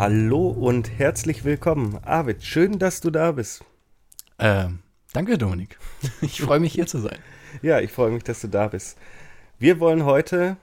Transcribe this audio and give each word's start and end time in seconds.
Hallo 0.00 0.48
und 0.48 0.98
herzlich 0.98 1.44
willkommen. 1.44 1.98
Arvid, 2.02 2.42
schön, 2.42 2.78
dass 2.78 3.02
du 3.02 3.10
da 3.10 3.32
bist. 3.32 3.62
Ähm, 4.38 4.78
danke, 5.12 5.36
Dominik. 5.36 5.78
Ich 6.22 6.40
freue 6.40 6.58
mich, 6.58 6.72
hier 6.72 6.86
zu 6.86 7.00
sein. 7.00 7.18
Ja, 7.60 7.80
ich 7.80 7.92
freue 7.92 8.10
mich, 8.10 8.22
dass 8.22 8.40
du 8.40 8.48
da 8.48 8.68
bist. 8.68 8.96
Wir 9.58 9.78
wollen 9.78 10.06
heute 10.06 10.56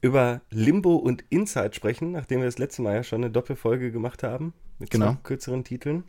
über 0.00 0.40
Limbo 0.48 0.96
und 0.96 1.24
Inside 1.28 1.74
sprechen, 1.74 2.12
nachdem 2.12 2.38
wir 2.38 2.46
das 2.46 2.56
letzte 2.56 2.80
Mal 2.80 2.94
ja 2.94 3.02
schon 3.02 3.22
eine 3.22 3.30
Doppelfolge 3.30 3.92
gemacht 3.92 4.22
haben 4.22 4.54
mit 4.78 4.88
Genau. 4.88 5.12
zwei 5.12 5.18
kürzeren 5.22 5.64
Titeln. 5.64 6.04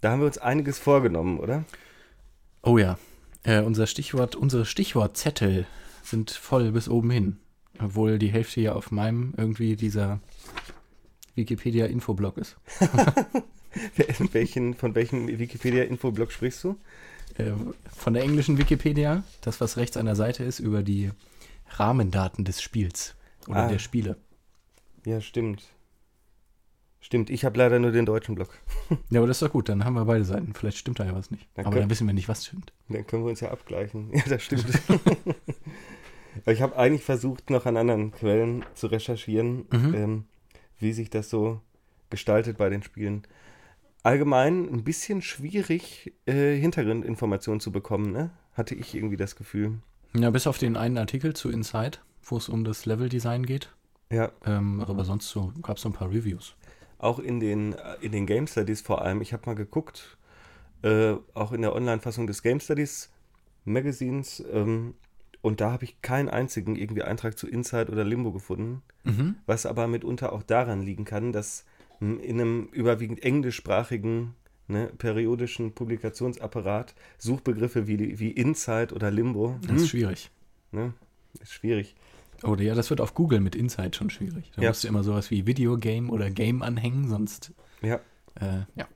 Da 0.00 0.12
haben 0.12 0.20
wir 0.20 0.26
uns 0.28 0.38
einiges 0.38 0.78
vorgenommen, 0.78 1.38
oder? 1.38 1.66
Oh 2.62 2.78
ja, 2.78 2.96
äh, 3.42 3.60
unser 3.60 3.86
Stichwort, 3.86 4.34
unsere 4.34 4.64
Stichwortzettel 4.64 5.66
sind 6.02 6.30
voll 6.30 6.72
bis 6.72 6.88
oben 6.88 7.10
hin. 7.10 7.36
Obwohl 7.78 8.18
die 8.18 8.32
Hälfte 8.32 8.62
ja 8.62 8.72
auf 8.72 8.90
meinem 8.90 9.34
irgendwie 9.36 9.76
dieser 9.76 10.20
Wikipedia-Infoblog 11.34 12.36
ist. 12.38 12.56
Welchen, 14.32 14.74
von 14.74 14.94
welchem 14.94 15.28
Wikipedia-Infoblog 15.28 16.32
sprichst 16.32 16.64
du? 16.64 16.76
Äh, 17.38 17.52
von 17.96 18.14
der 18.14 18.24
englischen 18.24 18.58
Wikipedia, 18.58 19.22
das, 19.42 19.60
was 19.60 19.76
rechts 19.76 19.96
an 19.96 20.06
der 20.06 20.16
Seite 20.16 20.42
ist, 20.42 20.58
über 20.58 20.82
die 20.82 21.10
Rahmendaten 21.70 22.44
des 22.44 22.60
Spiels 22.62 23.14
oder 23.46 23.64
Ah. 23.64 23.68
der 23.68 23.78
Spiele. 23.78 24.16
Ja, 25.04 25.20
stimmt. 25.20 25.62
Stimmt, 27.02 27.30
ich 27.30 27.44
habe 27.44 27.56
leider 27.58 27.78
nur 27.78 27.92
den 27.92 28.04
deutschen 28.06 28.34
Blog. 28.34 28.50
Ja, 29.08 29.20
aber 29.20 29.26
das 29.28 29.36
ist 29.40 29.42
doch 29.42 29.52
gut, 29.52 29.68
dann 29.68 29.84
haben 29.84 29.94
wir 29.94 30.04
beide 30.04 30.24
Seiten. 30.24 30.52
Vielleicht 30.52 30.76
stimmt 30.76 30.98
da 31.00 31.04
ja 31.06 31.14
was 31.14 31.30
nicht. 31.30 31.46
Dann 31.54 31.64
aber 31.64 31.72
können- 31.74 31.84
dann 31.84 31.90
wissen 31.90 32.06
wir 32.06 32.12
nicht, 32.14 32.28
was 32.28 32.44
stimmt. 32.46 32.72
Dann 32.88 33.06
können 33.06 33.22
wir 33.24 33.30
uns 33.30 33.40
ja 33.40 33.50
abgleichen. 33.52 34.10
Ja, 34.14 34.22
das 34.28 34.42
stimmt. 34.42 34.66
Ich 36.46 36.62
habe 36.62 36.76
eigentlich 36.76 37.02
versucht, 37.02 37.50
noch 37.50 37.66
an 37.66 37.76
anderen 37.76 38.12
Quellen 38.12 38.64
zu 38.74 38.86
recherchieren, 38.86 39.64
Mhm. 39.72 39.94
ähm, 39.94 40.24
wie 40.80 40.92
sich 40.92 41.10
das 41.10 41.30
so 41.30 41.60
gestaltet 42.10 42.58
bei 42.58 42.68
den 42.68 42.82
Spielen. 42.82 43.22
Allgemein 44.02 44.68
ein 44.72 44.82
bisschen 44.84 45.20
schwierig, 45.22 46.12
äh, 46.26 46.56
Hintergrundinformationen 46.56 47.60
zu 47.60 47.70
bekommen, 47.70 48.12
ne? 48.12 48.30
Hatte 48.54 48.74
ich 48.74 48.94
irgendwie 48.94 49.16
das 49.16 49.36
Gefühl. 49.36 49.78
Ja, 50.14 50.30
bis 50.30 50.46
auf 50.46 50.58
den 50.58 50.76
einen 50.76 50.98
Artikel 50.98 51.34
zu 51.34 51.50
Inside, 51.50 51.98
wo 52.24 52.36
es 52.36 52.48
um 52.48 52.64
das 52.64 52.86
Leveldesign 52.86 53.44
geht. 53.46 53.72
Ja, 54.10 54.32
Ähm, 54.44 54.80
aber 54.80 55.04
sonst 55.04 55.28
so, 55.28 55.52
gab 55.62 55.76
es 55.76 55.82
so 55.82 55.88
ein 55.88 55.92
paar 55.92 56.10
Reviews. 56.10 56.56
auch 56.98 57.18
in 57.20 57.38
den, 57.40 57.76
in 58.00 58.12
den 58.12 58.26
Game 58.26 58.46
Studies 58.46 58.80
vor 58.80 59.02
allem. 59.02 59.20
Ich 59.22 59.32
habe 59.32 59.44
mal 59.46 59.54
geguckt, 59.54 60.18
äh, 60.82 61.14
auch 61.34 61.52
in 61.52 61.62
der 61.62 61.74
Online-Fassung 61.74 62.26
des 62.26 62.42
Game 62.42 62.58
Studies 62.60 63.10
Magazins, 63.64 64.42
ähm, 64.52 64.94
und 65.42 65.60
da 65.60 65.72
habe 65.72 65.84
ich 65.84 66.00
keinen 66.02 66.28
einzigen 66.28 66.76
irgendwie 66.76 67.02
Eintrag 67.02 67.38
zu 67.38 67.46
Inside 67.48 67.90
oder 67.90 68.04
Limbo 68.04 68.32
gefunden. 68.32 68.82
Mhm. 69.04 69.36
was 69.46 69.64
aber 69.64 69.86
mitunter 69.88 70.32
auch 70.32 70.42
daran 70.42 70.82
liegen 70.82 71.06
kann, 71.06 71.32
dass 71.32 71.64
hm, 72.00 72.20
in 72.20 72.38
einem 72.38 72.68
überwiegend 72.72 73.22
englischsprachigen 73.24 74.34
ne, 74.68 74.88
periodischen 74.98 75.72
Publikationsapparat 75.74 76.94
Suchbegriffe 77.16 77.86
wie, 77.88 78.18
wie 78.18 78.30
Inside 78.30 78.94
oder 78.94 79.10
Limbo 79.10 79.56
Das 79.62 79.70
hm, 79.70 79.76
ist 79.76 79.88
schwierig. 79.88 80.30
ne, 80.70 80.92
ist 81.40 81.54
schwierig. 81.54 81.94
Oh, 82.42 82.54
ja, 82.56 82.74
das 82.74 82.90
wird 82.90 83.00
auf 83.00 83.14
Google 83.14 83.40
mit 83.40 83.54
Inside 83.54 83.96
schon 83.96 84.10
schwierig. 84.10 84.50
Da 84.54 84.62
Ja. 84.62 84.68
musst 84.68 84.84
du 84.84 84.88
immer 84.88 85.02
sowas 85.02 85.30
wie 85.30 85.46
Videogame 85.46 86.10
oder 86.10 86.30
Game 86.30 86.62
anhängen, 86.62 87.08
sonst, 87.08 87.52
Ja, 87.82 88.00
äh, 88.34 88.64
ja. 88.76 88.86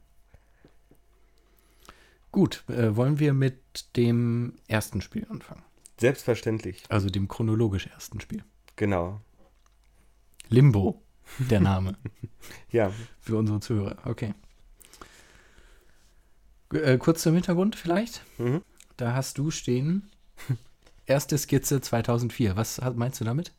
Gut, 2.33 2.65
äh, 2.69 2.97
wollen 2.97 3.19
wir 3.21 3.33
mit 3.33 3.97
dem 3.97 4.55
ersten 4.67 5.01
Spiel 5.01 5.27
anfangen? 5.31 5.63
Selbstverständlich, 5.99 6.85
Also 6.89 7.09
dem 7.11 7.29
chronologisch 7.29 7.87
ersten 7.87 8.21
Spiel. 8.21 8.43
genau. 8.77 9.21
Limbo, 10.51 11.01
der 11.39 11.61
Name 11.61 11.97
Ja, 12.71 12.93
für 13.21 13.37
unsere 13.39 13.61
Zuhörer. 13.61 13.97
Okay. 14.05 14.35
Äh, 16.73 16.99
kurz 16.99 17.23
zum 17.23 17.35
Hintergrund 17.35 17.77
vielleicht. 17.77 18.23
mhm. 18.39 18.63
Da 18.97 19.15
hast 19.15 19.39
du 19.39 19.51
stehen, 19.51 20.11
erste 21.07 21.37
Skizze 21.39 21.81
2004. 21.81 22.57
Was 22.57 22.81
meinst 22.95 23.21
du 23.21 23.25
damit? 23.25 23.53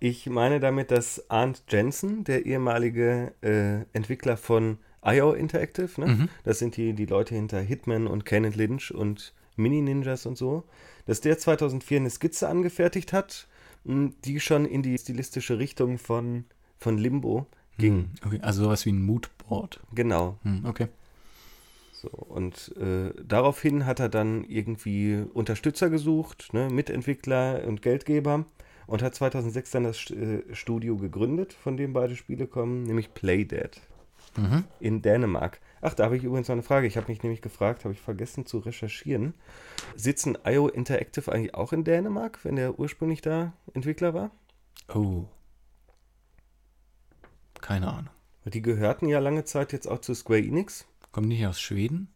ich 0.00 0.26
meine 0.26 0.60
damit, 0.60 0.90
dass 0.90 1.30
Arndt 1.30 1.62
Jensen, 1.70 2.24
der 2.24 2.44
ehemalige 2.44 3.32
äh, 3.42 3.86
Entwickler 3.96 4.36
von 4.36 4.78
IO 5.02 5.32
Interactive, 5.32 5.98
ne? 6.00 6.06
Mhm. 6.06 6.28
das 6.42 6.58
sind 6.58 6.76
die, 6.76 6.92
die 6.92 7.06
Leute 7.06 7.34
hinter 7.34 7.60
Hitman 7.60 8.06
und 8.06 8.26
Kenneth 8.26 8.56
Lynch 8.56 8.92
und 8.92 9.32
Mini-Ninjas 9.56 10.26
und 10.26 10.36
so, 10.36 10.64
dass 11.06 11.20
der 11.20 11.38
2004 11.38 11.98
eine 11.98 12.10
Skizze 12.10 12.48
angefertigt 12.48 13.12
hat, 13.12 13.46
die 13.84 14.40
schon 14.40 14.64
in 14.64 14.82
die 14.82 14.96
stilistische 14.98 15.58
Richtung 15.58 15.98
von, 15.98 16.44
von 16.78 16.96
Limbo 16.98 17.46
ging. 17.78 17.94
Hm, 17.96 18.10
Okay, 18.26 18.38
also 18.42 18.64
sowas 18.64 18.86
wie 18.86 18.92
ein 18.92 19.02
Moodboard. 19.02 19.80
Genau. 19.94 20.38
Hm, 20.42 20.64
okay. 20.64 20.88
So, 21.92 22.08
und 22.08 22.74
äh, 22.78 23.12
daraufhin 23.22 23.86
hat 23.86 24.00
er 24.00 24.08
dann 24.08 24.44
irgendwie 24.44 25.24
Unterstützer 25.32 25.90
gesucht, 25.90 26.52
ne, 26.52 26.68
Mitentwickler 26.70 27.64
und 27.66 27.82
Geldgeber 27.82 28.44
und 28.86 29.02
hat 29.02 29.14
2006 29.14 29.70
dann 29.70 29.84
das 29.84 30.10
äh, 30.10 30.42
Studio 30.52 30.96
gegründet, 30.96 31.52
von 31.54 31.76
dem 31.76 31.92
beide 31.92 32.16
Spiele 32.16 32.46
kommen, 32.46 32.84
nämlich 32.84 33.12
Playdead 33.14 33.80
Mhm. 34.36 34.64
in 34.80 35.00
Dänemark. 35.00 35.60
Ach, 35.86 35.92
da 35.92 36.04
habe 36.04 36.16
ich 36.16 36.24
übrigens 36.24 36.48
noch 36.48 36.54
eine 36.54 36.62
Frage. 36.62 36.86
Ich 36.86 36.96
habe 36.96 37.08
mich 37.08 37.22
nämlich 37.22 37.42
gefragt, 37.42 37.84
habe 37.84 37.92
ich 37.92 38.00
vergessen 38.00 38.46
zu 38.46 38.58
recherchieren. 38.58 39.34
Sitzen 39.94 40.38
IO 40.46 40.68
Interactive 40.68 41.30
eigentlich 41.30 41.54
auch 41.54 41.74
in 41.74 41.84
Dänemark, 41.84 42.42
wenn 42.42 42.56
der 42.56 42.78
ursprünglich 42.78 43.20
da 43.20 43.52
Entwickler 43.74 44.14
war? 44.14 44.30
Oh. 44.88 45.26
Keine 47.60 47.92
Ahnung. 47.92 48.08
Die 48.46 48.62
gehörten 48.62 49.08
ja 49.08 49.18
lange 49.18 49.44
Zeit 49.44 49.74
jetzt 49.74 49.86
auch 49.86 49.98
zu 49.98 50.14
Square 50.14 50.40
Enix. 50.40 50.86
Kommen 51.12 51.28
die 51.28 51.36
nicht 51.36 51.46
aus 51.46 51.60
Schweden? 51.60 52.08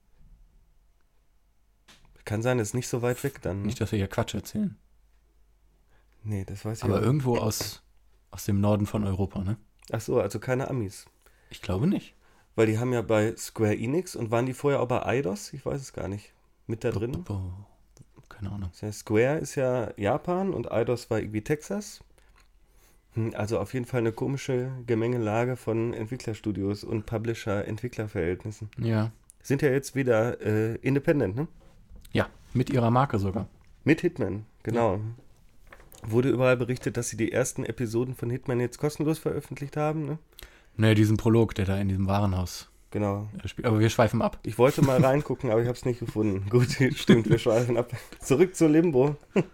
Kann 2.25 2.41
sein, 2.41 2.59
ist 2.61 2.73
nicht 2.73 2.89
so 2.89 3.03
weit 3.03 3.23
weg 3.23 3.43
dann. 3.43 3.61
Nicht, 3.63 3.83
dass 3.83 3.93
wir 3.93 3.99
hier 3.99 4.09
Quatsch 4.09 4.35
erzählen. 4.35 4.79
Nee, 6.25 6.47
das 6.47 6.65
weiß 6.65 6.79
ich 6.79 6.85
Aber 6.85 7.01
auch. 7.01 7.03
irgendwo 7.03 7.37
aus, 7.37 7.83
aus 8.31 8.47
dem 8.47 8.63
Norden 8.63 8.87
von 8.87 9.05
Europa, 9.05 9.45
ne? 9.45 9.59
Ach 9.93 10.01
so, 10.01 10.19
also 10.21 10.41
keine 10.41 10.69
Amis. 10.69 11.05
Ich 11.51 11.61
glaube 11.61 11.87
nicht. 11.87 12.15
Weil 12.59 12.67
die 12.67 12.81
haben 12.81 12.93
ja 12.93 13.03
bei 13.03 13.37
Square 13.37 13.77
Enix 13.77 14.17
und 14.17 14.33
waren 14.33 14.45
die 14.45 14.53
vorher 14.53 14.81
auch 14.83 14.89
bei 14.89 15.07
Eidos? 15.07 15.53
Ich 15.53 15.65
weiß 15.65 15.81
es 15.81 15.93
gar 15.93 16.09
nicht. 16.09 16.33
Mit 16.67 16.83
da 16.83 16.91
drin? 16.91 17.25
Keine 18.29 18.51
Ahnung. 18.51 18.73
Ja, 18.81 18.91
Square 18.91 19.39
ist 19.39 19.55
ja 19.55 19.93
Japan 19.97 20.53
und 20.53 20.73
Eidos 20.73 21.09
war 21.09 21.21
irgendwie 21.21 21.43
Texas. 21.43 22.01
Hm, 23.15 23.33
Also 23.37 23.61
auf 23.61 23.75
jeden 23.75 23.87
Fall 23.87 24.01
eine 24.01 24.11
komische 24.11 24.73
Gemengelage 24.89 25.55
von 25.55 25.95
Entwicklerstudios 25.95 26.83
und 26.83 27.07
Publisher-Entwicklerverhältnissen. 27.07 28.71
Ja. 28.79 29.13
Sind 29.41 29.63
ja 29.63 29.69
jetzt 29.69 29.95
wieder 29.95 30.41
äh, 30.41 30.75
independent, 30.83 31.37
ne? 31.37 31.47
Ja, 32.11 32.27
mit 32.55 32.71
ihrer 32.71 32.91
Marke 32.91 33.21
sogar. 33.21 33.47
Mit 33.85 34.01
Hitman, 34.01 34.47
genau. 34.65 34.99
Wurde 36.03 36.29
überall 36.31 36.57
berichtet, 36.57 36.97
dass 36.97 37.09
sie 37.09 37.17
die 37.17 37.31
ersten 37.31 37.65
Episoden 37.65 38.17
von 38.17 38.31
Hitman 38.31 38.59
jetzt 38.59 38.79
kostenlos 38.79 39.21
veröffentlicht 39.21 39.77
haben, 39.77 40.07
ne? 40.07 40.19
Ne, 40.79 40.95
diesen 40.95 41.17
Prolog, 41.19 41.55
der 41.55 41.67
da 41.67 41.77
in 41.79 41.89
diesem 41.89 42.07
Warenhaus 42.07 42.71
Genau. 42.91 43.29
äh. 43.45 43.65
Aber 43.67 43.81
wir 43.81 43.91
schweifen 43.91 44.23
ab. 44.23 44.39
Ich 44.45 44.57
wollte 44.57 44.81
mal 44.81 45.05
reingucken, 45.05 45.51
aber 45.51 45.61
ich 45.61 45.69
habe 45.69 45.77
es 45.77 45.85
nicht 45.85 45.99
gefunden. 46.01 46.49
Gut, 46.51 46.71
stimmt, 46.95 47.29
wir 47.29 47.39
schweifen 47.39 47.77
ab. 47.77 47.93
Zurück 48.21 48.55
zu 48.57 48.67
Limbo. 48.67 49.17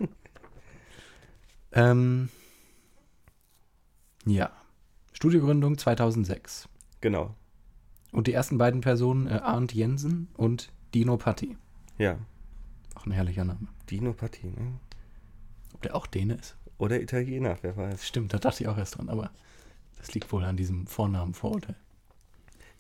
Ähm, 1.77 2.29
ja. 4.27 4.53
Studiogründung 5.13 5.77
2006. 5.77 6.69
Genau, 7.01 7.35
Und 8.13 8.29
die 8.29 8.33
ersten 8.33 8.59
beiden 8.59 8.81
Personen, 8.81 9.27
äh, 9.27 9.41
Arndt 9.43 9.75
Jensen 9.75 10.29
und 10.35 10.71
Dino 10.95 11.17
Patti. 11.17 11.57
ja. 11.99 12.17
Auch 12.95 13.07
ein 13.07 13.11
herrlicher 13.11 13.45
Name. 13.45 13.67
Dinopathie, 13.91 14.47
ne? 14.47 14.79
Ob 15.75 15.83
der 15.83 15.97
auch 15.97 16.07
Däne 16.07 16.35
ist? 16.35 16.57
Oder 16.79 17.01
Italiener, 17.03 17.59
wer 17.63 17.77
weiß. 17.77 18.07
Stimmt, 18.07 18.33
da 18.33 18.39
dachte 18.39 18.63
ich 18.63 18.69
auch 18.69 18.79
erst 18.79 18.97
dran, 18.99 19.09
aber 19.09 19.33
das 20.05 20.15
liegt 20.15 20.31
wohl 20.33 20.45
an 20.45 20.59
diesem 20.59 20.87
Vornamen 20.87 21.33
Vorurteil. 21.33 21.77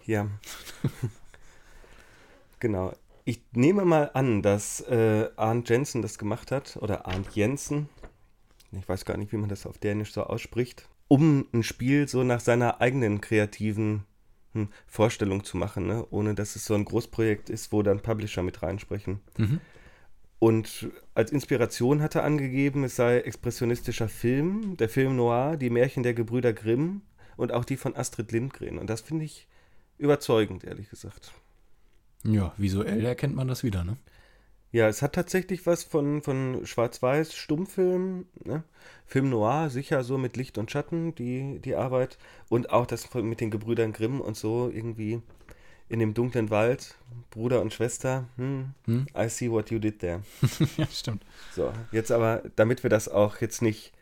Ja. 0.04 0.28
genau. 2.60 2.92
Ich 3.24 3.40
nehme 3.52 3.86
mal 3.86 4.10
an, 4.12 4.42
dass 4.42 4.82
äh, 4.82 5.30
Arndt 5.36 5.70
Jensen 5.70 6.02
das 6.02 6.18
gemacht 6.18 6.50
hat, 6.50 6.76
oder 6.76 7.06
Arndt 7.06 7.34
Jensen. 7.34 7.88
Ich 8.72 8.86
weiß 8.86 9.06
gar 9.06 9.16
nicht, 9.16 9.32
wie 9.32 9.38
man 9.38 9.48
das 9.48 9.64
auf 9.64 9.78
Dänisch 9.78 10.12
so 10.12 10.24
ausspricht. 10.24 10.86
Um 11.08 11.46
ein 11.54 11.62
Spiel 11.62 12.06
so 12.08 12.24
nach 12.24 12.40
seiner 12.40 12.82
eigenen 12.82 13.22
kreativen 13.22 14.04
hm, 14.52 14.68
Vorstellung 14.86 15.44
zu 15.44 15.56
machen, 15.56 15.86
ne? 15.86 16.06
ohne 16.10 16.34
dass 16.34 16.56
es 16.56 16.66
so 16.66 16.74
ein 16.74 16.84
Großprojekt 16.84 17.48
ist, 17.48 17.72
wo 17.72 17.82
dann 17.82 18.00
Publisher 18.00 18.42
mit 18.42 18.62
reinsprechen. 18.62 19.20
Mhm. 19.38 19.60
Und 20.38 20.90
als 21.14 21.32
Inspiration 21.32 22.02
hat 22.02 22.16
er 22.16 22.24
angegeben, 22.24 22.84
es 22.84 22.96
sei 22.96 23.20
expressionistischer 23.20 24.10
Film, 24.10 24.76
der 24.76 24.90
Film 24.90 25.16
Noir, 25.16 25.56
die 25.56 25.70
Märchen 25.70 26.02
der 26.02 26.12
Gebrüder 26.12 26.52
Grimm 26.52 27.00
und 27.36 27.52
auch 27.52 27.64
die 27.64 27.76
von 27.76 27.96
Astrid 27.96 28.32
Lindgren. 28.32 28.78
Und 28.78 28.88
das 28.88 29.00
finde 29.00 29.24
ich 29.24 29.46
überzeugend, 29.98 30.64
ehrlich 30.64 30.90
gesagt. 30.90 31.32
Ja, 32.24 32.54
visuell 32.56 33.04
erkennt 33.04 33.34
man 33.34 33.48
das 33.48 33.64
wieder, 33.64 33.84
ne? 33.84 33.96
Ja, 34.72 34.88
es 34.88 35.02
hat 35.02 35.12
tatsächlich 35.12 35.66
was 35.66 35.84
von, 35.84 36.20
von 36.22 36.66
Schwarz-Weiß, 36.66 37.34
Stummfilm, 37.36 38.26
ne? 38.44 38.64
Film 39.06 39.30
Noir, 39.30 39.70
sicher 39.70 40.02
so 40.02 40.18
mit 40.18 40.36
Licht 40.36 40.58
und 40.58 40.70
Schatten, 40.70 41.14
die, 41.14 41.60
die 41.60 41.76
Arbeit. 41.76 42.18
Und 42.48 42.70
auch 42.70 42.86
das 42.86 43.12
mit 43.14 43.40
den 43.40 43.52
Gebrüdern 43.52 43.92
Grimm 43.92 44.20
und 44.20 44.36
so 44.36 44.68
irgendwie 44.68 45.22
in 45.88 46.00
dem 46.00 46.14
dunklen 46.14 46.50
Wald, 46.50 46.96
Bruder 47.30 47.60
und 47.60 47.72
Schwester. 47.72 48.26
Hm, 48.36 48.70
Hm? 48.86 49.06
I 49.16 49.28
see 49.28 49.50
what 49.50 49.70
you 49.70 49.78
did 49.78 50.00
there. 50.00 50.22
ja, 50.76 50.86
stimmt. 50.86 51.24
So, 51.52 51.72
jetzt 51.92 52.10
aber, 52.10 52.42
damit 52.56 52.82
wir 52.82 52.90
das 52.90 53.08
auch 53.08 53.40
jetzt 53.40 53.62
nicht 53.62 53.92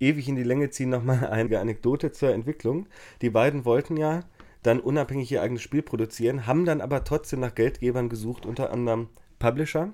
ewig 0.00 0.28
in 0.28 0.36
die 0.36 0.42
Länge 0.42 0.70
ziehen, 0.70 0.90
nochmal 0.90 1.26
eine 1.26 1.58
Anekdote 1.58 2.12
zur 2.12 2.32
Entwicklung. 2.32 2.86
Die 3.22 3.30
beiden 3.30 3.64
wollten 3.64 3.96
ja 3.96 4.24
dann 4.62 4.80
unabhängig 4.80 5.30
ihr 5.30 5.42
eigenes 5.42 5.62
Spiel 5.62 5.82
produzieren, 5.82 6.46
haben 6.46 6.64
dann 6.64 6.80
aber 6.80 7.04
trotzdem 7.04 7.40
nach 7.40 7.54
Geldgebern 7.54 8.08
gesucht, 8.08 8.44
unter 8.44 8.72
anderem 8.72 9.08
Publisher. 9.38 9.92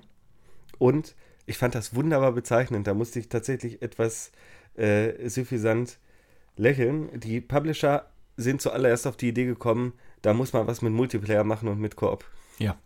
Und 0.79 1.15
ich 1.45 1.57
fand 1.57 1.75
das 1.75 1.95
wunderbar 1.95 2.31
bezeichnend. 2.31 2.87
Da 2.87 2.93
musste 2.93 3.19
ich 3.19 3.29
tatsächlich 3.29 3.81
etwas 3.81 4.31
äh, 4.75 5.29
suffisant 5.29 5.99
lächeln. 6.57 7.19
Die 7.19 7.41
Publisher 7.41 8.09
sind 8.37 8.61
zuallererst 8.61 9.07
auf 9.07 9.17
die 9.17 9.29
Idee 9.29 9.45
gekommen, 9.45 9.93
da 10.21 10.33
muss 10.33 10.53
man 10.53 10.67
was 10.67 10.81
mit 10.81 10.91
Multiplayer 10.91 11.43
machen 11.43 11.69
und 11.69 11.79
mit 11.79 11.95
Koop. 11.95 12.25
Ja, 12.57 12.77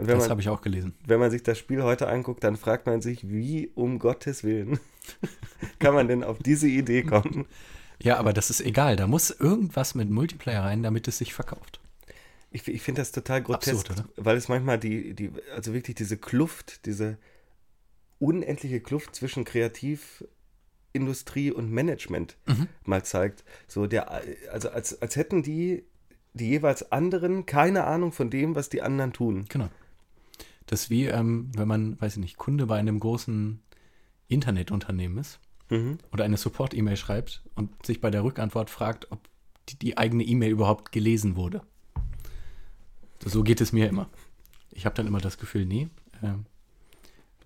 Und 0.00 0.08
wenn 0.08 0.18
das 0.18 0.30
habe 0.30 0.40
ich 0.40 0.48
auch 0.48 0.62
gelesen. 0.62 0.94
wenn 1.06 1.20
man 1.20 1.30
sich 1.30 1.42
das 1.42 1.58
Spiel 1.58 1.82
heute 1.82 2.08
anguckt, 2.08 2.42
dann 2.44 2.56
fragt 2.56 2.86
man 2.86 3.02
sich, 3.02 3.28
wie 3.30 3.70
um 3.74 3.98
Gottes 3.98 4.44
Willen 4.44 4.78
kann 5.78 5.94
man 5.94 6.08
denn 6.08 6.24
auf 6.24 6.38
diese 6.38 6.68
Idee 6.68 7.02
kommen? 7.02 7.46
Ja, 8.02 8.16
aber 8.16 8.32
das 8.32 8.50
ist 8.50 8.60
egal. 8.60 8.96
Da 8.96 9.06
muss 9.06 9.30
irgendwas 9.30 9.94
mit 9.94 10.10
Multiplayer 10.10 10.62
rein, 10.62 10.82
damit 10.82 11.06
es 11.08 11.18
sich 11.18 11.34
verkauft. 11.34 11.80
Ich, 12.50 12.66
ich 12.66 12.82
finde 12.82 13.02
das 13.02 13.12
total 13.12 13.42
grotesk, 13.42 13.90
Absurd, 13.90 14.08
weil 14.16 14.36
es 14.36 14.48
manchmal 14.48 14.78
die, 14.78 15.14
die, 15.14 15.30
also 15.54 15.72
wirklich 15.74 15.96
diese 15.96 16.16
Kluft, 16.16 16.86
diese 16.86 17.18
unendliche 18.18 18.80
Kluft 18.80 19.14
zwischen 19.14 19.44
Kreativindustrie 19.44 21.52
und 21.52 21.70
Management 21.70 22.36
Mhm. 22.46 22.68
mal 22.84 23.04
zeigt. 23.04 23.44
So 23.68 23.86
der, 23.86 24.10
also 24.52 24.70
als, 24.70 25.00
als 25.00 25.16
hätten 25.16 25.42
die, 25.42 25.84
die 26.32 26.48
jeweils 26.48 26.90
anderen 26.92 27.46
keine 27.46 27.84
Ahnung 27.84 28.12
von 28.12 28.30
dem, 28.30 28.54
was 28.54 28.68
die 28.68 28.82
anderen 28.82 29.12
tun. 29.12 29.46
Genau. 29.48 29.68
Das 30.70 30.82
ist 30.82 30.90
wie, 30.90 31.06
ähm, 31.06 31.50
wenn 31.56 31.66
man, 31.66 32.00
weiß 32.00 32.12
ich 32.12 32.20
nicht, 32.20 32.36
Kunde 32.36 32.66
bei 32.66 32.78
einem 32.78 33.00
großen 33.00 33.60
Internetunternehmen 34.28 35.18
ist 35.18 35.40
Mhm. 35.68 35.98
oder 36.12 36.24
eine 36.24 36.36
Support-E-Mail 36.36 36.96
schreibt 36.96 37.42
und 37.56 37.84
sich 37.84 38.00
bei 38.00 38.10
der 38.10 38.22
Rückantwort 38.22 38.70
fragt, 38.70 39.10
ob 39.10 39.20
die, 39.68 39.76
die 39.78 39.98
eigene 39.98 40.22
E-Mail 40.22 40.52
überhaupt 40.52 40.92
gelesen 40.92 41.34
wurde. 41.34 41.62
So 43.24 43.42
geht 43.42 43.60
es 43.60 43.72
mir 43.72 43.88
immer. 43.88 44.08
Ich 44.70 44.86
habe 44.86 44.94
dann 44.94 45.08
immer 45.08 45.20
das 45.20 45.38
Gefühl, 45.38 45.66
nee, 45.66 45.88
ähm, 46.22 46.46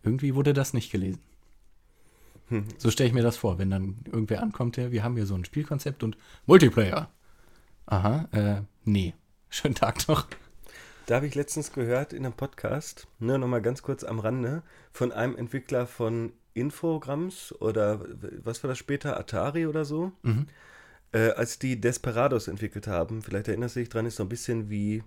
irgendwie 0.02 0.34
wurde 0.34 0.52
das 0.52 0.74
nicht 0.74 0.92
gelesen. 0.92 1.20
Hm. 2.48 2.64
So 2.76 2.90
stelle 2.90 3.08
ich 3.08 3.14
mir 3.14 3.22
das 3.22 3.38
vor, 3.38 3.58
wenn 3.58 3.70
dann 3.70 3.96
irgendwer 4.06 4.42
ankommt, 4.42 4.76
der, 4.76 4.92
wir 4.92 5.02
haben 5.02 5.16
hier 5.16 5.26
so 5.26 5.34
ein 5.34 5.46
Spielkonzept 5.46 6.02
und 6.02 6.18
Multiplayer. 6.44 7.10
Aha, 7.86 8.28
äh, 8.32 8.62
nee. 8.84 9.14
Schönen 9.48 9.74
Tag 9.74 10.08
noch. 10.08 10.26
Da 11.06 11.16
habe 11.16 11.26
ich 11.26 11.34
letztens 11.34 11.72
gehört 11.72 12.12
in 12.12 12.24
einem 12.24 12.34
Podcast, 12.34 13.06
nur 13.18 13.36
noch 13.38 13.46
mal 13.48 13.60
ganz 13.60 13.82
kurz 13.82 14.04
am 14.04 14.18
Rande, 14.20 14.62
von 14.92 15.12
einem 15.12 15.36
Entwickler 15.36 15.86
von 15.86 16.32
Infograms 16.54 17.52
oder 17.60 18.00
was 18.42 18.62
war 18.62 18.68
das 18.68 18.78
später, 18.78 19.18
Atari 19.18 19.66
oder 19.66 19.84
so, 19.84 20.12
Mhm. 20.22 20.46
äh, 21.12 21.30
als 21.30 21.58
die 21.58 21.80
Desperados 21.80 22.48
entwickelt 22.48 22.86
haben. 22.86 23.22
Vielleicht 23.22 23.48
erinnerst 23.48 23.76
du 23.76 23.80
dich 23.80 23.88
dran, 23.90 24.06
ist 24.06 24.16
so 24.16 24.22
ein 24.22 24.28
bisschen 24.28 24.70
wie 24.70 25.02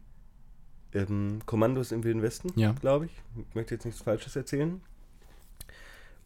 ähm, 0.94 1.42
Kommandos 1.46 1.92
im 1.92 2.04
Wilden 2.04 2.22
Westen, 2.22 2.50
Ja. 2.56 2.72
glaube 2.74 3.06
ich. 3.06 3.12
Ich 3.50 3.56
möchte 3.56 3.76
jetzt 3.76 3.84
nichts 3.86 4.02
Falsches 4.02 4.36
erzählen. 4.36 4.82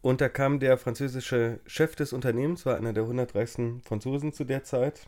Und 0.01 0.21
da 0.21 0.29
kam 0.29 0.59
der 0.59 0.77
französische 0.77 1.59
Chef 1.65 1.95
des 1.95 2.13
Unternehmens, 2.13 2.65
war 2.65 2.75
einer 2.77 2.94
der 2.94 3.03
130. 3.07 3.83
Franzosen 3.83 4.33
zu 4.33 4.44
der 4.44 4.63
Zeit. 4.63 5.07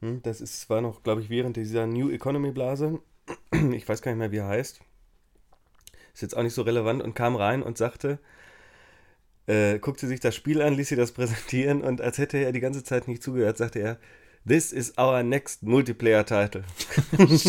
Hm, 0.00 0.22
Das 0.22 0.40
ist, 0.40 0.68
war 0.70 0.80
noch, 0.82 1.02
glaube 1.02 1.20
ich, 1.22 1.30
während 1.30 1.56
dieser 1.56 1.86
New 1.86 2.10
Economy 2.10 2.50
Blase. 2.52 3.00
Ich 3.72 3.88
weiß 3.88 4.02
gar 4.02 4.12
nicht 4.12 4.18
mehr, 4.18 4.32
wie 4.32 4.38
er 4.38 4.48
heißt. 4.48 4.80
Ist 6.14 6.22
jetzt 6.22 6.36
auch 6.36 6.42
nicht 6.42 6.54
so 6.54 6.62
relevant 6.62 7.02
und 7.02 7.14
kam 7.14 7.36
rein 7.36 7.62
und 7.62 7.78
sagte, 7.78 8.18
äh, 9.46 9.78
guckte 9.78 10.06
sich 10.06 10.20
das 10.20 10.34
Spiel 10.34 10.62
an, 10.62 10.74
ließ 10.74 10.88
sie 10.88 10.96
das 10.96 11.12
präsentieren 11.18 11.82
und 11.82 12.00
als 12.00 12.18
hätte 12.18 12.38
er 12.38 12.52
die 12.52 12.60
ganze 12.60 12.84
Zeit 12.84 13.08
nicht 13.08 13.22
zugehört, 13.22 13.56
sagte 13.56 13.78
er, 13.80 13.98
This 14.46 14.72
is 14.72 14.96
our 14.96 15.22
next 15.22 15.62
Multiplayer 15.62 16.24
Title. 16.24 16.64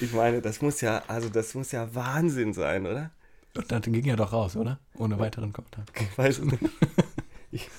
ich 0.00 0.12
meine, 0.12 0.40
das 0.40 0.62
muss 0.62 0.80
ja, 0.80 1.02
also 1.06 1.28
das 1.28 1.54
muss 1.54 1.70
ja 1.70 1.94
Wahnsinn 1.94 2.54
sein, 2.54 2.86
oder? 2.86 3.12
Und 3.56 3.70
dann 3.70 3.82
ging 3.82 4.04
er 4.06 4.16
doch 4.16 4.32
raus, 4.32 4.56
oder? 4.56 4.80
Ohne 4.96 5.18
weiteren 5.18 5.52
Kommentar. 5.52 5.84
Ich 6.00 6.18
weiß 6.18 6.38
es 6.38 6.44
nicht. 6.44 6.62
Ich, 7.52 7.70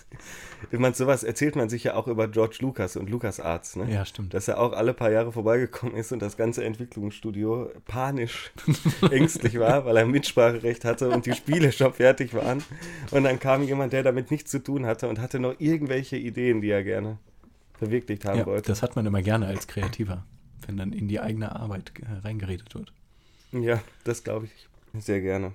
meine, 0.71 0.95
sowas 0.95 1.23
erzählt 1.23 1.55
man 1.55 1.69
sich 1.69 1.83
ja 1.83 1.95
auch 1.95 2.07
über 2.07 2.27
George 2.27 2.57
Lucas 2.61 2.95
und 2.97 3.09
Lucas 3.09 3.39
Arts, 3.39 3.75
ne? 3.75 3.91
Ja, 3.91 4.05
stimmt. 4.05 4.33
dass 4.33 4.47
er 4.47 4.59
auch 4.59 4.73
alle 4.73 4.93
paar 4.93 5.11
Jahre 5.11 5.31
vorbeigekommen 5.31 5.95
ist 5.95 6.11
und 6.11 6.21
das 6.21 6.37
ganze 6.37 6.63
Entwicklungsstudio 6.63 7.71
panisch 7.85 8.51
ängstlich 9.11 9.59
war, 9.59 9.85
weil 9.85 9.97
er 9.97 10.05
Mitspracherecht 10.05 10.85
hatte 10.85 11.09
und 11.09 11.25
die 11.25 11.33
Spiele 11.33 11.71
schon 11.71 11.93
fertig 11.93 12.33
waren. 12.33 12.63
Und 13.11 13.23
dann 13.23 13.39
kam 13.39 13.63
jemand, 13.63 13.93
der 13.93 14.03
damit 14.03 14.31
nichts 14.31 14.51
zu 14.51 14.59
tun 14.63 14.85
hatte 14.85 15.07
und 15.07 15.19
hatte 15.19 15.39
noch 15.39 15.55
irgendwelche 15.59 16.17
Ideen, 16.17 16.61
die 16.61 16.69
er 16.69 16.83
gerne 16.83 17.17
verwirklicht 17.77 18.25
haben 18.25 18.39
Ja, 18.39 18.45
wollte. 18.45 18.67
das 18.71 18.81
hat 18.81 18.95
man 18.95 19.05
immer 19.05 19.21
gerne 19.21 19.47
als 19.47 19.67
Kreativer, 19.67 20.25
wenn 20.65 20.77
dann 20.77 20.93
in 20.93 21.07
die 21.07 21.19
eigene 21.19 21.55
Arbeit 21.55 21.91
äh, 22.01 22.19
reingeredet 22.25 22.73
wird. 22.73 22.93
Ja, 23.51 23.81
das 24.03 24.23
glaube 24.23 24.45
ich 24.47 24.67
sehr 25.03 25.21
gerne. 25.21 25.51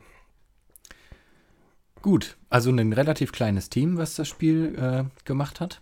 Gut, 2.02 2.37
also 2.49 2.70
ein 2.70 2.93
relativ 2.93 3.32
kleines 3.32 3.69
Team, 3.69 3.99
was 3.99 4.14
das 4.14 4.29
Spiel 4.29 4.75
äh, 4.79 5.05
gemacht 5.25 5.61
hat. 5.61 5.81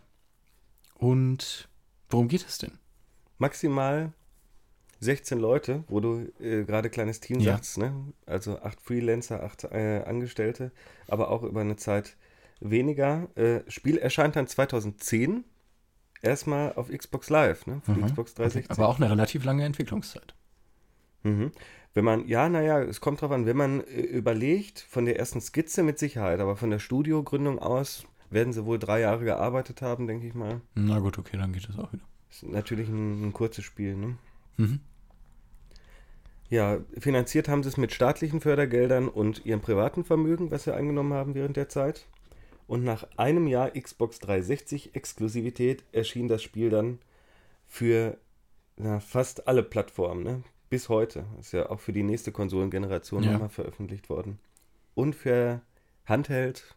Und 0.95 1.69
worum 2.11 2.29
geht 2.29 2.45
es 2.47 2.59
denn? 2.59 2.73
Maximal 3.39 4.13
16 5.01 5.39
Leute, 5.39 5.85
wo 5.89 6.01
du 6.01 6.27
äh, 6.41 6.65
gerade 6.65 6.91
kleines 6.91 7.21
Team 7.21 7.39
Ja. 7.39 7.53
sagst, 7.53 7.79
ne? 7.79 7.95
Also 8.27 8.59
acht 8.61 8.81
Freelancer, 8.81 9.45
acht 9.45 9.63
äh, 9.65 10.03
Angestellte, 10.05 10.73
aber 11.07 11.31
auch 11.31 11.45
über 11.45 11.61
eine 11.61 11.77
Zeit 11.77 12.17
weniger. 12.61 13.29
Äh, 13.37 13.61
Spiel 13.71 13.97
erscheint 13.99 14.35
dann 14.35 14.49
2010 14.49 15.45
erstmal 16.21 16.73
auf 16.73 16.89
Xbox 16.91 17.31
Live, 17.31 17.67
ne? 17.67 17.81
Für 17.85 17.93
Mhm. 17.93 18.07
Xbox 18.07 18.35
360. 18.35 18.71
Aber 18.73 18.89
auch 18.89 18.97
eine 18.97 19.09
relativ 19.09 19.45
lange 19.45 19.65
Entwicklungszeit. 19.65 20.35
Mhm. 21.23 21.53
Wenn 21.95 22.05
man, 22.05 22.29
ja, 22.29 22.49
naja, 22.49 22.81
es 22.81 23.01
kommt 23.01 23.21
drauf 23.21 23.31
an, 23.31 23.47
wenn 23.47 23.57
man 23.57 23.81
äh, 23.81 24.01
überlegt, 24.01 24.81
von 24.81 25.05
der 25.05 25.19
ersten 25.19 25.41
Skizze 25.41 25.83
mit 25.83 25.99
Sicherheit, 25.99 26.41
aber 26.41 26.57
von 26.57 26.71
der 26.71 26.79
Studiogründung 26.79 27.59
aus 27.59 28.05
werden 28.31 28.53
sie 28.53 28.67
wohl 28.67 28.79
drei 28.79 29.01
Jahre 29.01 29.25
gearbeitet 29.25 29.83
haben, 29.83 30.07
denke 30.07 30.27
ich 30.27 30.35
mal. 30.35 30.61
Na 30.75 30.99
gut, 30.99 31.19
okay, 31.19 31.37
dann 31.37 31.53
geht 31.53 31.69
das 31.69 31.79
auch 31.79 31.93
wieder. 31.93 32.05
Ist 32.31 32.45
natürlich 32.45 32.89
ein, 32.89 33.29
ein 33.29 33.33
kurzes 33.33 33.65
Spiel, 33.65 33.97
ne? 33.97 34.17
Mhm. 34.59 34.81
Ja, 36.51 36.79
finanziert 36.99 37.49
haben 37.49 37.63
sie 37.63 37.69
es 37.69 37.77
mit 37.77 37.93
staatlichen 37.93 38.41
Fördergeldern 38.41 39.09
und 39.09 39.45
ihrem 39.45 39.61
privaten 39.61 40.05
Vermögen, 40.05 40.51
was 40.51 40.65
sie 40.65 40.75
eingenommen 40.75 41.13
haben 41.13 41.35
während 41.35 41.57
der 41.57 41.69
Zeit. 41.69 42.07
Und 42.67 42.85
nach 42.85 43.07
einem 43.17 43.47
Jahr 43.47 43.71
Xbox 43.71 44.19
360 44.21 44.95
Exklusivität 44.95 45.85
erschien 45.93 46.29
das 46.29 46.43
Spiel 46.43 46.71
dann 46.71 46.99
für 47.67 48.17
na, 48.77 49.01
fast 49.01 49.49
alle 49.49 49.63
Plattformen, 49.63 50.23
ne? 50.23 50.43
Bis 50.69 50.89
heute. 50.89 51.25
Ist 51.41 51.53
ja 51.53 51.69
auch 51.71 51.81
für 51.81 51.93
die 51.93 52.03
nächste 52.03 52.33
Konsolengeneration 52.33 53.23
Ja. 53.23 53.33
nochmal 53.33 53.49
veröffentlicht 53.49 54.09
worden. 54.09 54.39
Und 54.95 55.15
für 55.15 55.61
Handheld 56.07 56.75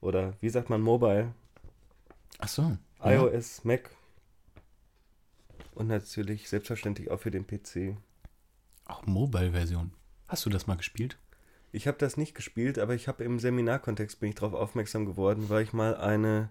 oder 0.00 0.34
wie 0.40 0.48
sagt 0.50 0.70
man 0.70 0.80
Mobile, 0.80 1.32
Ach 2.38 2.48
so. 2.48 2.76
Ja. 3.04 3.12
iOS, 3.12 3.64
Mac 3.64 3.90
und 5.74 5.86
natürlich 5.88 6.48
selbstverständlich 6.48 7.10
auch 7.10 7.20
für 7.20 7.30
den 7.30 7.46
PC. 7.46 7.96
Auch 8.86 9.06
Mobile-Version. 9.06 9.92
Hast 10.28 10.44
du 10.46 10.50
das 10.50 10.66
mal 10.66 10.76
gespielt? 10.76 11.18
Ich 11.72 11.86
habe 11.86 11.98
das 11.98 12.16
nicht 12.16 12.34
gespielt, 12.34 12.78
aber 12.78 12.94
ich 12.94 13.08
habe 13.08 13.22
im 13.24 13.38
Seminarkontext 13.38 14.18
bin 14.20 14.30
ich 14.30 14.34
darauf 14.36 14.54
aufmerksam 14.54 15.04
geworden, 15.06 15.48
weil 15.48 15.62
ich 15.62 15.72
mal 15.72 15.96
eine 15.96 16.48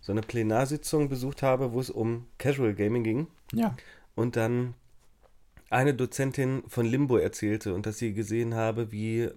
so 0.00 0.12
eine 0.12 0.20
Plenarsitzung 0.20 1.08
besucht 1.08 1.42
habe, 1.42 1.72
wo 1.72 1.80
es 1.80 1.88
um 1.88 2.26
Casual 2.38 2.74
Gaming 2.74 3.04
ging 3.04 3.26
Ja. 3.52 3.74
und 4.14 4.36
dann 4.36 4.74
eine 5.74 5.94
Dozentin 5.94 6.62
von 6.68 6.86
Limbo 6.86 7.16
erzählte 7.16 7.74
und 7.74 7.86
dass 7.86 7.98
sie 7.98 8.14
gesehen 8.14 8.54
habe, 8.54 8.92
wie 8.92 9.28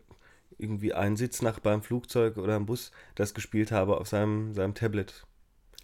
irgendwie 0.58 0.94
ein 0.94 1.16
Sitznachbar 1.16 1.74
im 1.74 1.82
Flugzeug 1.84 2.38
oder 2.38 2.56
im 2.56 2.66
Bus 2.66 2.92
das 3.16 3.34
gespielt 3.34 3.72
habe 3.72 3.98
auf 4.00 4.08
seinem, 4.08 4.54
seinem 4.54 4.74
Tablet. 4.74 5.26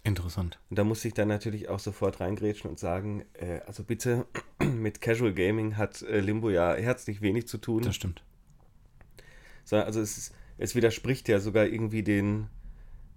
Interessant. 0.02 0.58
Und 0.70 0.78
da 0.78 0.84
musste 0.84 1.08
ich 1.08 1.14
dann 1.14 1.28
natürlich 1.28 1.68
auch 1.68 1.78
sofort 1.78 2.20
reingrätschen 2.20 2.68
und 2.68 2.78
sagen, 2.78 3.24
äh, 3.34 3.60
also 3.66 3.84
bitte, 3.84 4.26
mit 4.62 5.00
Casual 5.00 5.32
Gaming 5.32 5.76
hat 5.76 6.02
äh, 6.02 6.20
Limbo 6.20 6.50
ja 6.50 6.74
herzlich 6.74 7.20
wenig 7.22 7.46
zu 7.48 7.58
tun. 7.58 7.82
Das 7.82 7.94
stimmt. 7.94 8.22
sondern 9.64 9.86
also 9.86 10.00
es, 10.00 10.16
ist- 10.18 10.34
es 10.58 10.74
widerspricht 10.76 11.28
ja 11.28 11.40
sogar 11.40 11.66
irgendwie 11.66 12.02
den, 12.02 12.48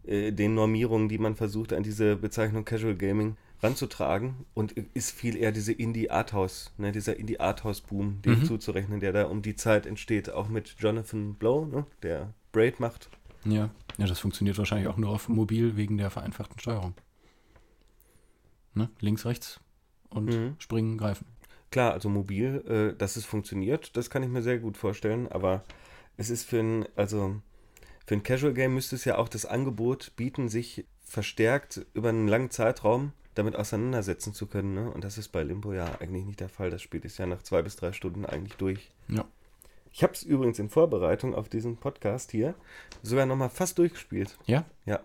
äh, 0.05 0.31
den 0.31 0.53
Normierungen, 0.55 1.09
die 1.09 1.17
man 1.19 1.35
versucht 1.35 1.73
an 1.73 1.83
diese 1.83 2.15
Bezeichnung 2.15 2.65
Casual 2.65 2.95
Gaming 2.95 3.35
ranzutragen 3.63 4.45
und 4.53 4.73
ist 4.73 5.11
viel 5.11 5.35
eher 5.35 5.51
diese 5.51 5.73
Indie-Arthouse, 5.73 6.71
ne, 6.77 6.91
dieser 6.91 7.17
Indie-Arthouse-Boom, 7.17 8.21
dem 8.21 8.39
Mhm. 8.39 8.45
zuzurechnen, 8.45 8.99
der 8.99 9.13
da 9.13 9.25
um 9.25 9.41
die 9.41 9.55
Zeit 9.55 9.85
entsteht, 9.85 10.29
auch 10.29 10.47
mit 10.47 10.75
Jonathan 10.79 11.33
Blow, 11.35 11.65
ne, 11.65 11.85
der 12.03 12.33
Braid 12.51 12.79
macht. 12.79 13.09
Ja. 13.45 13.69
ja, 13.97 14.05
das 14.07 14.19
funktioniert 14.19 14.57
wahrscheinlich 14.57 14.87
auch 14.87 14.97
nur 14.97 15.09
auf 15.09 15.29
mobil 15.29 15.75
wegen 15.77 15.97
der 15.97 16.09
vereinfachten 16.09 16.59
Steuerung. 16.59 16.93
Ne? 18.73 18.89
Links, 18.99 19.25
rechts 19.25 19.59
und 20.09 20.25
Mhm. 20.25 20.55
springen, 20.59 20.97
greifen. 20.97 21.25
Klar, 21.71 21.93
also 21.93 22.09
mobil, 22.09 22.63
äh, 22.67 22.97
dass 22.97 23.15
es 23.15 23.25
funktioniert, 23.25 23.97
das 23.97 24.09
kann 24.09 24.23
ich 24.23 24.29
mir 24.29 24.41
sehr 24.43 24.59
gut 24.59 24.77
vorstellen, 24.77 25.27
aber 25.27 25.63
es 26.15 26.29
ist 26.29 26.43
für 26.47 26.59
ein, 26.59 26.85
also 26.95 27.41
für 28.05 28.15
ein 28.15 28.23
Casual 28.23 28.53
Game 28.53 28.73
müsste 28.73 28.95
es 28.95 29.05
ja 29.05 29.17
auch 29.17 29.27
das 29.29 29.45
Angebot 29.45 30.13
bieten, 30.15 30.47
sich 30.47 30.85
verstärkt 31.03 31.85
über 31.93 32.09
einen 32.09 32.27
langen 32.27 32.51
Zeitraum 32.51 33.11
damit 33.37 33.55
auseinandersetzen 33.55 34.33
zu 34.33 34.47
können, 34.47 34.73
ne? 34.73 34.91
Und 34.91 35.03
das 35.03 35.17
ist 35.17 35.29
bei 35.29 35.43
Limbo 35.43 35.73
ja 35.73 35.99
eigentlich 35.99 36.25
nicht 36.25 36.39
der 36.39 36.49
Fall. 36.49 36.69
Das 36.69 36.81
Spiel 36.81 37.03
ist 37.05 37.17
ja 37.17 37.25
nach 37.25 37.43
zwei 37.43 37.61
bis 37.61 37.75
drei 37.75 37.91
Stunden 37.91 38.25
eigentlich 38.25 38.55
durch. 38.55 38.91
Ja. 39.07 39.25
Ich 39.91 40.03
habe 40.03 40.13
es 40.13 40.23
übrigens 40.23 40.59
in 40.59 40.69
Vorbereitung 40.69 41.33
auf 41.33 41.49
diesen 41.49 41.77
Podcast 41.77 42.31
hier 42.31 42.55
sogar 43.01 43.25
nochmal 43.25 43.49
fast 43.49 43.77
durchgespielt. 43.77 44.37
Ja? 44.45 44.65
Ja. 44.85 44.99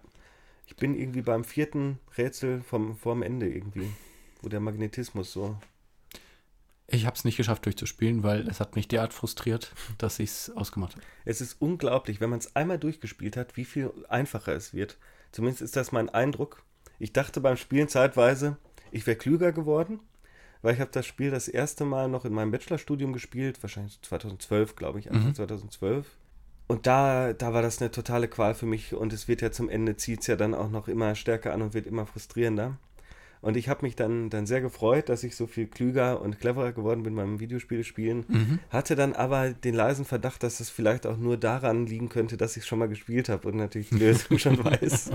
Ich 0.66 0.76
bin 0.76 0.94
irgendwie 0.94 1.22
beim 1.22 1.44
vierten 1.44 1.98
Rätsel 2.16 2.62
vom, 2.62 2.96
vorm 2.96 3.22
Ende 3.22 3.48
irgendwie, 3.48 3.90
wo 4.40 4.48
der 4.48 4.60
Magnetismus 4.60 5.32
so 5.32 5.56
Ich 6.86 7.06
habe 7.06 7.16
es 7.16 7.24
nicht 7.24 7.36
geschafft 7.36 7.64
durchzuspielen, 7.66 8.22
weil 8.22 8.48
es 8.48 8.60
hat 8.60 8.76
mich 8.76 8.88
derart 8.88 9.12
frustriert, 9.12 9.72
dass 9.98 10.18
ich 10.18 10.30
es 10.30 10.50
ausgemacht 10.50 10.96
habe. 10.96 11.04
Es 11.24 11.40
ist 11.40 11.60
unglaublich, 11.60 12.20
wenn 12.20 12.30
man 12.30 12.38
es 12.38 12.56
einmal 12.56 12.78
durchgespielt 12.78 13.36
hat, 13.36 13.56
wie 13.56 13.64
viel 13.64 13.92
einfacher 14.08 14.54
es 14.54 14.74
wird. 14.74 14.98
Zumindest 15.30 15.62
ist 15.62 15.76
das 15.76 15.92
mein 15.92 16.08
Eindruck. 16.08 16.62
Ich 17.02 17.12
dachte 17.12 17.40
beim 17.40 17.56
Spielen 17.56 17.88
zeitweise, 17.88 18.58
ich 18.92 19.08
wäre 19.08 19.16
klüger 19.16 19.50
geworden, 19.50 19.98
weil 20.62 20.74
ich 20.74 20.80
habe 20.80 20.92
das 20.92 21.04
Spiel 21.04 21.32
das 21.32 21.48
erste 21.48 21.84
Mal 21.84 22.08
noch 22.08 22.24
in 22.24 22.32
meinem 22.32 22.52
Bachelorstudium 22.52 23.12
gespielt, 23.12 23.60
wahrscheinlich 23.60 24.00
2012, 24.02 24.76
glaube 24.76 25.00
ich, 25.00 25.10
Anfang 25.10 25.30
Mhm. 25.30 25.34
2012. 25.34 26.06
Und 26.68 26.86
da, 26.86 27.32
da 27.32 27.52
war 27.52 27.60
das 27.60 27.80
eine 27.82 27.90
totale 27.90 28.28
Qual 28.28 28.54
für 28.54 28.66
mich 28.66 28.94
und 28.94 29.12
es 29.12 29.26
wird 29.26 29.42
ja 29.42 29.50
zum 29.50 29.68
Ende, 29.68 29.96
zieht 29.96 30.20
es 30.20 30.28
ja 30.28 30.36
dann 30.36 30.54
auch 30.54 30.70
noch 30.70 30.86
immer 30.86 31.16
stärker 31.16 31.52
an 31.52 31.62
und 31.62 31.74
wird 31.74 31.88
immer 31.88 32.06
frustrierender. 32.06 32.78
Und 33.40 33.56
ich 33.56 33.68
habe 33.68 33.84
mich 33.84 33.96
dann, 33.96 34.30
dann 34.30 34.46
sehr 34.46 34.60
gefreut, 34.60 35.08
dass 35.08 35.24
ich 35.24 35.34
so 35.34 35.48
viel 35.48 35.66
klüger 35.66 36.20
und 36.22 36.38
cleverer 36.38 36.70
geworden 36.70 37.02
bin 37.02 37.16
beim 37.16 37.40
Videospiele-Spielen. 37.40 38.24
Mhm. 38.28 38.58
Hatte 38.70 38.94
dann 38.94 39.14
aber 39.14 39.50
den 39.50 39.74
leisen 39.74 40.04
Verdacht, 40.04 40.44
dass 40.44 40.60
es 40.60 40.70
vielleicht 40.70 41.08
auch 41.08 41.16
nur 41.16 41.36
daran 41.36 41.86
liegen 41.86 42.08
könnte, 42.08 42.36
dass 42.36 42.56
ich 42.56 42.64
schon 42.64 42.78
mal 42.78 42.86
gespielt 42.88 43.28
habe 43.28 43.48
und 43.48 43.56
natürlich 43.56 43.88
die 43.88 43.98
Lösung 43.98 44.38
schon 44.38 44.64
weiß. 44.64 45.10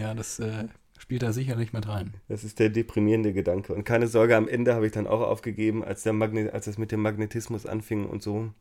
Ja, 0.00 0.14
das 0.14 0.38
äh, 0.38 0.68
spielt 1.10 1.22
da 1.22 1.32
sicherlich 1.32 1.72
mit 1.72 1.88
rein. 1.88 2.14
Das 2.28 2.44
ist 2.44 2.60
der 2.60 2.68
deprimierende 2.68 3.32
Gedanke. 3.32 3.74
Und 3.74 3.82
keine 3.82 4.06
Sorge, 4.06 4.36
am 4.36 4.46
Ende 4.46 4.76
habe 4.76 4.86
ich 4.86 4.92
dann 4.92 5.08
auch 5.08 5.22
aufgegeben, 5.22 5.82
als, 5.82 6.04
der 6.04 6.12
Magne 6.12 6.52
als 6.52 6.68
es 6.68 6.78
mit 6.78 6.92
dem 6.92 7.02
Magnetismus 7.02 7.66
anfing 7.66 8.06
und 8.06 8.22
so. 8.22 8.52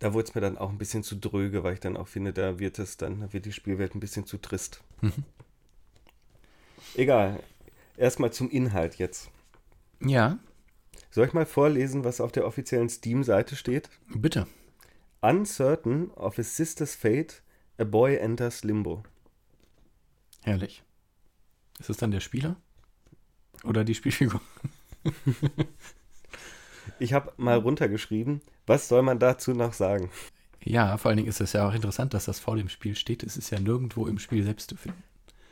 Da 0.00 0.12
wurde 0.12 0.24
es 0.24 0.34
mir 0.34 0.40
dann 0.40 0.58
auch 0.58 0.70
ein 0.70 0.78
bisschen 0.78 1.04
zu 1.04 1.14
dröge, 1.14 1.62
weil 1.62 1.74
ich 1.74 1.78
dann 1.78 1.96
auch 1.96 2.08
finde, 2.08 2.32
da 2.32 2.58
wird 2.58 2.80
es 2.80 2.96
dann, 2.96 3.20
da 3.20 3.32
wird 3.32 3.46
die 3.46 3.52
Spielwelt 3.52 3.94
ein 3.94 4.00
bisschen 4.00 4.26
zu 4.26 4.38
trist. 4.38 4.82
Mhm. 5.02 5.12
Egal. 6.96 7.38
Erstmal 7.96 8.32
zum 8.32 8.50
Inhalt 8.50 8.96
jetzt. 8.96 9.30
Ja, 10.00 10.40
Soll 11.12 11.28
ich 11.28 11.32
mal 11.32 11.46
vorlesen, 11.46 12.02
was 12.02 12.20
auf 12.20 12.32
der 12.32 12.44
offiziellen 12.44 12.88
Steam-Seite 12.88 13.54
steht? 13.54 13.88
bitte. 14.12 14.48
Uncertain 15.20 16.10
of 16.16 16.34
his 16.34 16.56
sister's 16.56 16.96
fate, 16.96 17.40
a 17.78 17.84
boy 17.84 18.16
enters 18.16 18.64
limbo. 18.64 19.04
Herrlich. 20.42 20.82
Ist 21.78 21.90
es 21.90 21.96
dann 21.96 22.10
der 22.10 22.20
Spieler? 22.20 22.56
Oder 23.64 23.84
die 23.84 23.94
Spielfigur? 23.94 24.40
Ich 26.98 27.14
habe 27.14 27.32
mal 27.38 27.58
runtergeschrieben, 27.58 28.42
was 28.66 28.88
soll 28.88 29.02
man 29.02 29.18
dazu 29.18 29.52
noch 29.52 29.72
sagen? 29.72 30.10
Ja, 30.62 30.98
vor 30.98 31.08
allen 31.08 31.16
Dingen 31.16 31.28
ist 31.28 31.40
es 31.40 31.54
ja 31.54 31.66
auch 31.66 31.72
interessant, 31.72 32.12
dass 32.12 32.26
das 32.26 32.38
vor 32.38 32.56
dem 32.56 32.68
Spiel 32.68 32.94
steht. 32.94 33.22
Es 33.22 33.38
ist 33.38 33.50
ja 33.50 33.58
nirgendwo 33.58 34.06
im 34.06 34.18
Spiel 34.18 34.44
selbst 34.44 34.68
zu 34.68 34.76
finden. 34.76 35.02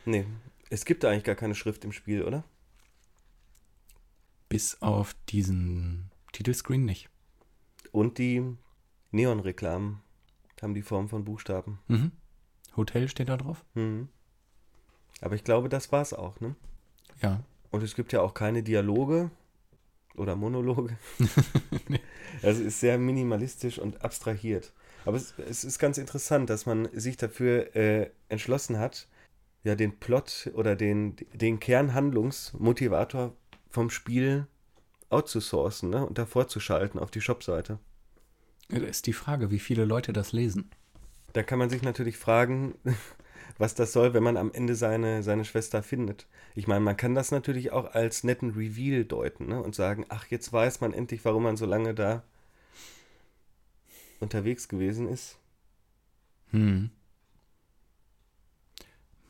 Nee, 0.05 0.27
es 0.69 0.85
gibt 0.85 1.03
da 1.03 1.11
eigentlich 1.11 1.25
gar 1.25 1.35
keine 1.35 1.55
Schrift 1.55 1.85
im 1.85 1.93
Spiel, 1.93 2.23
oder? 2.23 2.45
Bis 4.51 4.83
auf 4.83 5.15
diesen 5.31 6.11
Titelscreen 6.33 6.85
nicht. 6.85 7.09
Und 7.93 8.19
die 8.19 8.43
Neon-Reklamen 9.11 10.03
haben 10.61 10.75
die 10.75 10.83
Form 10.83 11.09
von 11.09 11.25
Buchstaben. 11.25 11.79
Mhm. 11.89 12.13
Hotel 12.77 13.09
steht 13.09 13.31
da 13.31 13.39
drauf? 13.39 13.65
Mhm. 13.75 14.09
Aber 15.21 15.35
ich 15.35 15.45
glaube, 15.45 15.69
das 15.69 15.91
war's 15.93 16.13
auch, 16.13 16.41
ne? 16.41 16.55
Ja. 17.23 17.43
Und 17.71 17.83
es 17.83 17.95
gibt 17.95 18.13
ja 18.13 18.21
auch 18.21 18.35
keine 18.35 18.63
Dialoge 18.63 19.31
oder 20.15 20.37
Monologe. 20.37 20.97
Also 22.43 22.61
es 22.61 22.69
ist 22.69 22.81
sehr 22.81 22.99
minimalistisch 22.99 23.79
und 23.79 24.03
abstrahiert. 24.05 24.73
Aber 25.05 25.17
es, 25.17 25.35
es 25.39 25.65
ist 25.65 25.79
ganz 25.79 25.99
interessant, 25.99 26.51
dass 26.51 26.67
man 26.67 26.89
sich 26.93 27.17
dafür 27.17 27.75
äh, 27.75 28.11
entschlossen 28.29 28.79
hat, 28.79 29.09
ja, 29.65 29.75
den 29.75 29.99
Plot 29.99 30.51
oder 30.55 30.77
den, 30.77 31.17
den 31.33 31.59
Kernhandlungsmotivator 31.59 33.35
vom 33.71 33.91
Spiel 33.91 34.47
outzusourcen 35.11 35.91
ne? 35.91 36.07
und 36.07 36.19
davor 36.19 36.49
zu 36.49 36.61
schalten 36.61 36.99
auf 36.99 37.11
die 37.11 37.21
Shopseite. 37.21 37.79
Da 38.69 38.77
ist 38.77 39.07
die 39.07 39.13
Frage, 39.15 39.51
wie 39.51 39.59
viele 39.59 39.85
Leute 39.85 40.13
das 40.13 40.33
lesen. 40.33 40.71
Da 41.33 41.43
kann 41.43 41.59
man 41.59 41.71
sich 41.71 41.83
natürlich 41.83 42.19
fragen, 42.19 42.75
was 43.59 43.75
das 43.75 43.93
soll, 43.93 44.15
wenn 44.15 44.23
man 44.23 44.37
am 44.37 44.53
Ende 44.53 44.77
seine, 44.77 45.23
seine 45.23 45.45
Schwester 45.45 45.83
findet. 45.83 46.27
Ich 46.55 46.67
meine, 46.67 46.81
man 46.81 46.97
kann 46.97 47.15
das 47.15 47.33
natürlich 47.33 47.73
auch 47.73 47.93
als 47.93 48.23
netten 48.23 48.51
Reveal 48.51 49.05
deuten 49.05 49.49
ne? 49.49 49.61
und 49.61 49.75
sagen, 49.75 50.07
ach, 50.09 50.27
jetzt 50.27 50.53
weiß 50.53 50.81
man 50.81 50.95
endlich, 50.95 51.25
warum 51.25 51.43
man 51.43 51.57
so 51.57 51.67
lange 51.67 51.95
da 51.95 52.23
unterwegs 54.21 54.69
gewesen 54.69 55.09
ist. 55.09 55.39
Hm. 56.51 56.91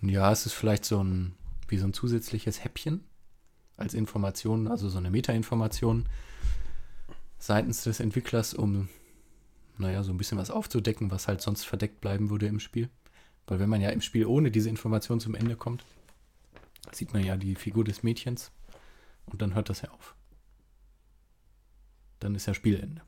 Ja, 0.03 0.31
es 0.31 0.47
ist 0.47 0.53
vielleicht 0.53 0.85
so 0.85 1.03
ein, 1.03 1.35
wie 1.67 1.79
so 1.79 1.87
ein 1.87 1.93
zusätzliches 1.93 2.63
Häppchen 2.63 3.05
als 3.77 3.95
Information, 3.95 4.69
also 4.69 4.89
so 4.89 4.99
eine 4.99 5.11
Metainformation 5.11 6.07
seitens 7.39 7.83
des 7.85 8.01
Entwicklers, 8.01 8.55
um, 8.55 8.89
naja, 9.79 10.03
so 10.03 10.13
ein 10.13 10.19
bisschen 10.19 10.39
was 10.39 10.51
aufzudecken, 10.51 11.11
was 11.11 11.29
halt 11.29 11.41
sonst 11.41 11.65
verdeckt 11.65 12.01
bleiben 12.01 12.31
würde 12.31 12.47
im 12.47 12.61
Spiel. 12.61 12.91
Weil 13.49 13.59
wenn 13.59 13.69
man 13.69 13.81
ja 13.81 13.91
im 13.91 14.01
Spiel 14.01 14.27
ohne 14.27 14.51
diese 14.51 14.69
Information 14.69 15.21
zum 15.21 15.35
Ende 15.35 15.57
kommt, 15.57 15.85
sieht 16.93 17.13
man 17.13 17.25
ja 17.25 17.37
die 17.37 17.55
Figur 17.55 17.83
des 17.83 18.03
Mädchens 18.03 18.53
und 19.27 19.43
dann 19.43 19.55
hört 19.55 19.69
das 19.69 19.83
ja 19.83 19.91
auf. 19.91 20.15
Dann 22.21 22.35
ist 22.35 22.47
ja 22.47 22.55
Spielende. 22.55 23.03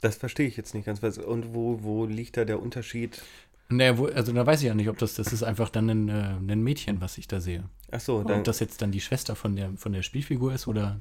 Das 0.00 0.16
verstehe 0.16 0.46
ich 0.46 0.56
jetzt 0.56 0.74
nicht 0.74 0.86
ganz. 0.86 1.00
Und 1.18 1.54
wo, 1.54 1.82
wo 1.82 2.06
liegt 2.06 2.36
da 2.36 2.44
der 2.44 2.62
Unterschied? 2.62 3.22
Naja, 3.68 3.98
wo, 3.98 4.06
also 4.06 4.32
da 4.32 4.46
weiß 4.46 4.60
ich 4.60 4.66
ja 4.66 4.74
nicht, 4.74 4.88
ob 4.88 4.98
das, 4.98 5.14
das 5.14 5.32
ist 5.32 5.42
einfach 5.42 5.68
dann 5.68 5.88
ein, 5.88 6.08
äh, 6.08 6.52
ein 6.52 6.62
Mädchen, 6.62 7.00
was 7.00 7.18
ich 7.18 7.28
da 7.28 7.40
sehe. 7.40 7.64
Ach 7.90 8.00
so, 8.00 8.24
dann, 8.24 8.38
Ob 8.38 8.44
das 8.44 8.60
jetzt 8.60 8.82
dann 8.82 8.92
die 8.92 9.00
Schwester 9.00 9.36
von 9.36 9.56
der, 9.56 9.72
von 9.76 9.92
der 9.92 10.02
Spielfigur 10.02 10.52
ist 10.52 10.66
oder 10.66 11.00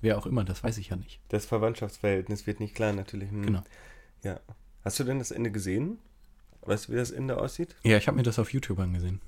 wer 0.00 0.16
auch 0.16 0.26
immer, 0.26 0.44
das 0.44 0.62
weiß 0.62 0.78
ich 0.78 0.90
ja 0.90 0.96
nicht. 0.96 1.20
das 1.28 1.46
Verwandtschaftsverhältnis 1.46 2.46
wird 2.46 2.60
nicht 2.60 2.74
klar, 2.74 2.92
natürlich. 2.92 3.30
Hm. 3.30 3.46
Genau. 3.46 3.62
Ja. 4.22 4.40
Hast 4.84 5.00
du 5.00 5.04
denn 5.04 5.18
das 5.18 5.32
Ende 5.32 5.50
gesehen? 5.50 5.98
Weißt 6.68 6.88
du, 6.88 6.92
wie 6.92 6.96
das 6.96 7.10
Ende 7.10 7.40
aussieht? 7.40 7.74
Ja, 7.82 7.96
ich 7.96 8.06
habe 8.06 8.16
mir 8.16 8.22
das 8.22 8.38
auf 8.38 8.52
YouTube 8.52 8.78
angesehen. 8.78 9.20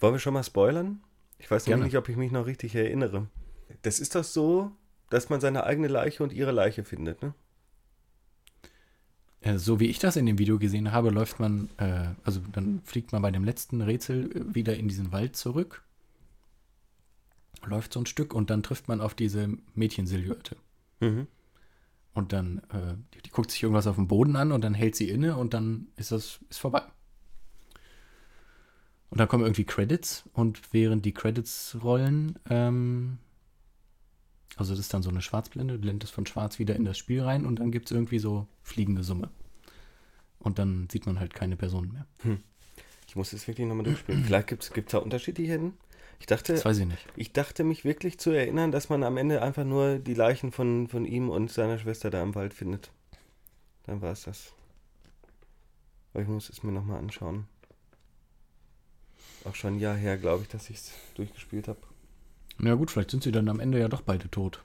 Wollen 0.00 0.14
wir 0.14 0.18
schon 0.18 0.32
mal 0.32 0.42
spoilern? 0.42 1.00
Ich 1.38 1.50
weiß 1.50 1.66
Gerne. 1.66 1.84
nicht, 1.84 1.96
ob 1.96 2.08
ich 2.08 2.16
mich 2.16 2.32
noch 2.32 2.46
richtig 2.46 2.74
erinnere. 2.74 3.26
Das 3.82 4.00
ist 4.00 4.14
doch 4.14 4.24
so, 4.24 4.72
dass 5.10 5.28
man 5.28 5.40
seine 5.40 5.64
eigene 5.64 5.88
Leiche 5.88 6.22
und 6.22 6.32
ihre 6.32 6.52
Leiche 6.52 6.84
findet, 6.84 7.22
ne? 7.22 7.34
Äh, 9.42 9.58
so 9.58 9.78
wie 9.78 9.86
ich 9.86 9.98
das 9.98 10.16
in 10.16 10.26
dem 10.26 10.38
Video 10.38 10.58
gesehen 10.58 10.92
habe, 10.92 11.10
läuft 11.10 11.38
man, 11.38 11.68
äh, 11.76 12.08
also 12.24 12.40
dann 12.52 12.80
fliegt 12.84 13.12
man 13.12 13.22
bei 13.22 13.30
dem 13.30 13.44
letzten 13.44 13.82
Rätsel 13.82 14.30
äh, 14.34 14.54
wieder 14.54 14.76
in 14.76 14.88
diesen 14.88 15.12
Wald 15.12 15.36
zurück, 15.36 15.82
läuft 17.64 17.92
so 17.92 18.00
ein 18.00 18.06
Stück 18.06 18.34
und 18.34 18.50
dann 18.50 18.62
trifft 18.62 18.88
man 18.88 19.00
auf 19.00 19.14
diese 19.14 19.48
Mädchensilhouette. 19.74 20.56
Mhm. 21.00 21.26
Und 22.12 22.32
dann, 22.32 22.58
äh, 22.72 22.96
die, 23.14 23.22
die 23.22 23.30
guckt 23.30 23.50
sich 23.50 23.62
irgendwas 23.62 23.86
auf 23.86 23.96
dem 23.96 24.08
Boden 24.08 24.36
an 24.36 24.52
und 24.52 24.62
dann 24.62 24.74
hält 24.74 24.96
sie 24.96 25.08
inne 25.08 25.36
und 25.36 25.54
dann 25.54 25.88
ist 25.96 26.12
das, 26.12 26.40
ist 26.48 26.58
vorbei. 26.58 26.82
Und 29.10 29.18
dann 29.18 29.28
kommen 29.28 29.44
irgendwie 29.44 29.64
Credits 29.64 30.24
und 30.32 30.72
während 30.72 31.04
die 31.04 31.12
Credits 31.12 31.76
rollen, 31.82 32.38
ähm, 32.48 33.18
also 34.56 34.72
das 34.72 34.80
ist 34.80 34.94
dann 34.94 35.02
so 35.02 35.10
eine 35.10 35.22
Schwarzblende, 35.22 35.74
du 35.74 35.80
blendest 35.80 36.12
von 36.12 36.26
schwarz 36.26 36.58
wieder 36.58 36.76
in 36.76 36.84
das 36.84 36.98
Spiel 36.98 37.22
rein 37.22 37.46
und 37.46 37.58
dann 37.60 37.72
gibt 37.72 37.86
es 37.86 37.92
irgendwie 37.92 38.18
so 38.18 38.46
fliegende 38.62 39.02
Summe. 39.02 39.30
Und 40.38 40.58
dann 40.58 40.88
sieht 40.90 41.06
man 41.06 41.20
halt 41.20 41.34
keine 41.34 41.56
Personen 41.56 41.92
mehr. 41.92 42.06
Ich 43.06 43.16
muss 43.16 43.32
es 43.32 43.46
wirklich 43.48 43.66
nochmal 43.66 43.84
durchspielen. 43.84 44.24
Vielleicht 44.24 44.48
gibt 44.48 44.62
es 44.62 44.92
da 44.92 44.98
unterschiedliche 44.98 45.52
hin. 45.52 45.72
Ich 46.20 46.26
dachte, 46.26 46.52
Das 46.52 46.64
weiß 46.64 46.78
ich 46.78 46.86
nicht. 46.86 47.06
ich 47.16 47.32
dachte 47.32 47.64
mich 47.64 47.84
wirklich 47.84 48.18
zu 48.18 48.30
erinnern, 48.30 48.70
dass 48.70 48.88
man 48.88 49.02
am 49.02 49.16
Ende 49.16 49.42
einfach 49.42 49.64
nur 49.64 49.98
die 49.98 50.14
Leichen 50.14 50.52
von, 50.52 50.86
von 50.86 51.04
ihm 51.04 51.28
und 51.30 51.50
seiner 51.50 51.78
Schwester 51.78 52.10
da 52.10 52.22
im 52.22 52.34
Wald 52.34 52.54
findet. 52.54 52.92
Dann 53.86 54.00
war 54.02 54.12
es 54.12 54.22
das. 54.24 54.52
Aber 56.12 56.22
ich 56.22 56.28
muss 56.28 56.48
es 56.50 56.62
mir 56.62 56.72
nochmal 56.72 56.98
anschauen. 56.98 57.46
Auch 59.44 59.54
schon 59.54 59.74
ein 59.76 59.80
Jahr 59.80 59.96
her, 59.96 60.18
glaube 60.18 60.42
ich, 60.42 60.48
dass 60.48 60.68
ich 60.68 60.76
es 60.76 60.92
durchgespielt 61.14 61.66
habe. 61.68 61.78
Na 62.58 62.74
gut, 62.74 62.90
vielleicht 62.90 63.10
sind 63.10 63.22
sie 63.22 63.32
dann 63.32 63.48
am 63.48 63.58
Ende 63.58 63.80
ja 63.80 63.88
doch 63.88 64.02
beide 64.02 64.30
tot. 64.30 64.62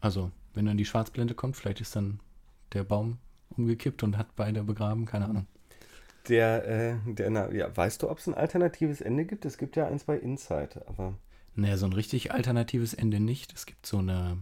Also, 0.00 0.30
wenn 0.52 0.66
dann 0.66 0.76
die 0.76 0.84
Schwarzblende 0.84 1.34
kommt, 1.34 1.56
vielleicht 1.56 1.80
ist 1.80 1.96
dann 1.96 2.20
der 2.74 2.84
Baum 2.84 3.18
umgekippt 3.56 4.02
und 4.02 4.18
hat 4.18 4.36
beide 4.36 4.62
begraben, 4.62 5.06
keine 5.06 5.24
Ahnung. 5.24 5.46
Der, 6.28 6.66
äh, 6.66 6.96
der, 7.14 7.30
na, 7.30 7.50
ja, 7.52 7.74
weißt 7.74 8.02
du, 8.02 8.10
ob 8.10 8.18
es 8.18 8.26
ein 8.26 8.34
alternatives 8.34 9.00
Ende 9.00 9.24
gibt? 9.24 9.44
Es 9.44 9.56
gibt 9.56 9.76
ja 9.76 9.86
eins 9.86 10.04
bei 10.04 10.18
Inside, 10.18 10.84
aber. 10.86 11.14
Naja, 11.54 11.76
so 11.76 11.86
ein 11.86 11.92
richtig 11.92 12.32
alternatives 12.32 12.94
Ende 12.94 13.20
nicht. 13.20 13.52
Es 13.54 13.66
gibt 13.66 13.86
so 13.86 13.98
eine, 13.98 14.38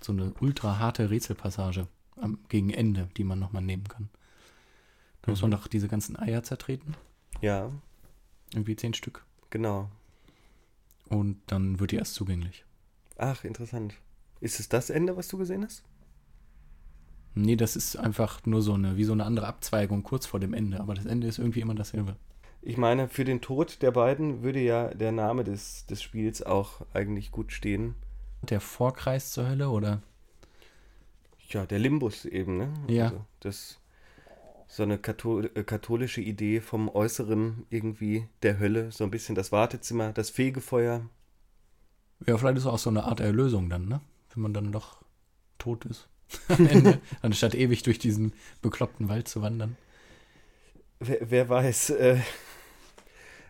so 0.00 0.12
eine 0.12 0.32
ultra 0.40 0.78
harte 0.78 1.10
Rätselpassage 1.10 1.86
am, 2.16 2.38
gegen 2.48 2.70
Ende, 2.70 3.08
die 3.16 3.24
man 3.24 3.38
nochmal 3.38 3.62
nehmen 3.62 3.88
kann. 3.88 4.08
Da 5.22 5.30
muss 5.30 5.40
man 5.42 5.50
doch 5.52 5.68
diese 5.68 5.88
ganzen 5.88 6.16
Eier 6.18 6.42
zertreten. 6.42 6.94
Ja, 7.40 7.70
Irgendwie 8.52 8.76
zehn 8.76 8.94
Stück. 8.94 9.24
genau. 9.50 9.88
Und 11.08 11.38
dann 11.46 11.80
wird 11.80 11.90
die 11.92 11.96
erst 11.96 12.14
zugänglich. 12.14 12.64
Ach, 13.18 13.44
interessant. 13.44 13.94
Ist 14.40 14.58
es 14.58 14.68
das 14.68 14.90
Ende, 14.90 15.16
was 15.16 15.28
du 15.28 15.38
gesehen 15.38 15.64
hast? 15.64 15.82
Nee, 17.34 17.56
das 17.56 17.76
ist 17.76 17.96
einfach 17.96 18.44
nur 18.46 18.62
so 18.62 18.74
eine, 18.74 18.96
wie 18.96 19.04
so 19.04 19.12
eine 19.12 19.24
andere 19.24 19.46
Abzweigung 19.46 20.02
kurz 20.02 20.26
vor 20.26 20.40
dem 20.40 20.54
Ende. 20.54 20.80
Aber 20.80 20.94
das 20.94 21.06
Ende 21.06 21.26
ist 21.26 21.38
irgendwie 21.38 21.60
immer 21.60 21.74
dasselbe. 21.74 22.16
Ich 22.62 22.76
meine, 22.76 23.08
für 23.08 23.24
den 23.24 23.40
Tod 23.40 23.82
der 23.82 23.90
beiden 23.90 24.42
würde 24.42 24.60
ja 24.60 24.88
der 24.94 25.12
Name 25.12 25.44
des, 25.44 25.84
des 25.86 26.02
Spiels 26.02 26.42
auch 26.42 26.80
eigentlich 26.94 27.30
gut 27.30 27.52
stehen. 27.52 27.94
Der 28.42 28.60
Vorkreis 28.60 29.32
zur 29.32 29.48
Hölle 29.48 29.68
oder? 29.68 30.02
Ja, 31.50 31.66
der 31.66 31.78
Limbus 31.78 32.24
eben, 32.24 32.56
ne? 32.56 32.72
Ja. 32.88 33.04
Also 33.04 33.24
das 33.40 33.80
so 34.66 34.82
eine 34.82 34.98
Kathol 34.98 35.50
äh, 35.54 35.62
katholische 35.62 36.20
Idee 36.20 36.60
vom 36.60 36.88
Äußeren 36.88 37.66
irgendwie 37.70 38.26
der 38.42 38.58
Hölle, 38.58 38.90
so 38.90 39.04
ein 39.04 39.10
bisschen 39.10 39.34
das 39.34 39.52
Wartezimmer, 39.52 40.12
das 40.12 40.30
Fegefeuer. 40.30 41.08
Ja, 42.26 42.38
vielleicht 42.38 42.56
ist 42.56 42.64
es 42.64 42.70
auch 42.70 42.78
so 42.78 42.90
eine 42.90 43.04
Art 43.04 43.20
Erlösung 43.20 43.68
dann, 43.68 43.86
ne? 43.86 44.00
Wenn 44.32 44.42
man 44.42 44.54
dann 44.54 44.72
doch 44.72 45.02
tot 45.58 45.84
ist. 45.84 46.08
Am 46.48 46.66
Ende, 46.66 47.00
anstatt 47.22 47.54
ewig 47.54 47.82
durch 47.82 47.98
diesen 47.98 48.32
bekloppten 48.62 49.08
Wald 49.08 49.28
zu 49.28 49.42
wandern. 49.42 49.76
Wer, 51.00 51.18
wer 51.20 51.48
weiß. 51.48 51.90
Äh, 51.90 52.18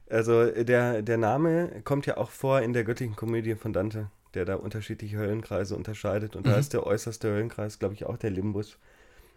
also 0.09 0.47
der, 0.51 1.03
der 1.03 1.17
Name 1.17 1.81
kommt 1.85 2.07
ja 2.07 2.17
auch 2.17 2.31
vor 2.31 2.61
in 2.61 2.73
der 2.73 2.85
göttlichen 2.85 3.17
Komödie 3.17 3.55
von 3.55 3.73
Dante, 3.73 4.11
der 4.35 4.45
da 4.45 4.57
unterschiedliche 4.57 5.17
Höllenkreise 5.17 5.77
unterscheidet. 5.77 6.37
Und 6.37 6.47
da 6.47 6.55
Mhm. 6.55 6.59
ist 6.61 6.73
der 6.73 6.87
äußerste 6.87 7.29
Höllenkreis, 7.29 7.79
glaube 7.79 7.95
ich, 7.95 8.05
auch 8.07 8.17
der 8.17 8.31
Limbus. 8.31 8.79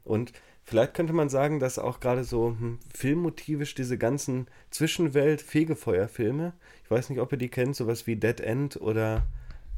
Und 0.03 0.33
vielleicht 0.63 0.93
könnte 0.93 1.13
man 1.13 1.29
sagen, 1.29 1.59
dass 1.59 1.79
auch 1.79 1.99
gerade 1.99 2.23
so 2.23 2.49
hm, 2.59 2.79
filmmotivisch 2.93 3.75
diese 3.75 3.97
ganzen 3.97 4.47
Zwischenwelt-Fegefeuer-Filme, 4.71 6.53
ich 6.83 6.91
weiß 6.91 7.09
nicht, 7.09 7.19
ob 7.19 7.31
ihr 7.31 7.37
die 7.37 7.49
kennt, 7.49 7.75
sowas 7.75 8.07
wie 8.07 8.15
Dead 8.15 8.39
End 8.39 8.77
oder 8.79 9.25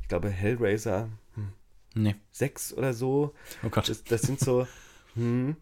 ich 0.02 0.08
glaube 0.08 0.30
Hellraiser 0.30 1.10
Nee. 1.96 2.16
6 2.32 2.74
oder 2.74 2.94
so, 2.94 3.34
Oh 3.64 3.70
Gott. 3.70 3.90
das, 3.90 4.04
das 4.04 4.22
sind 4.22 4.40
so, 4.40 4.68
hm, 5.16 5.56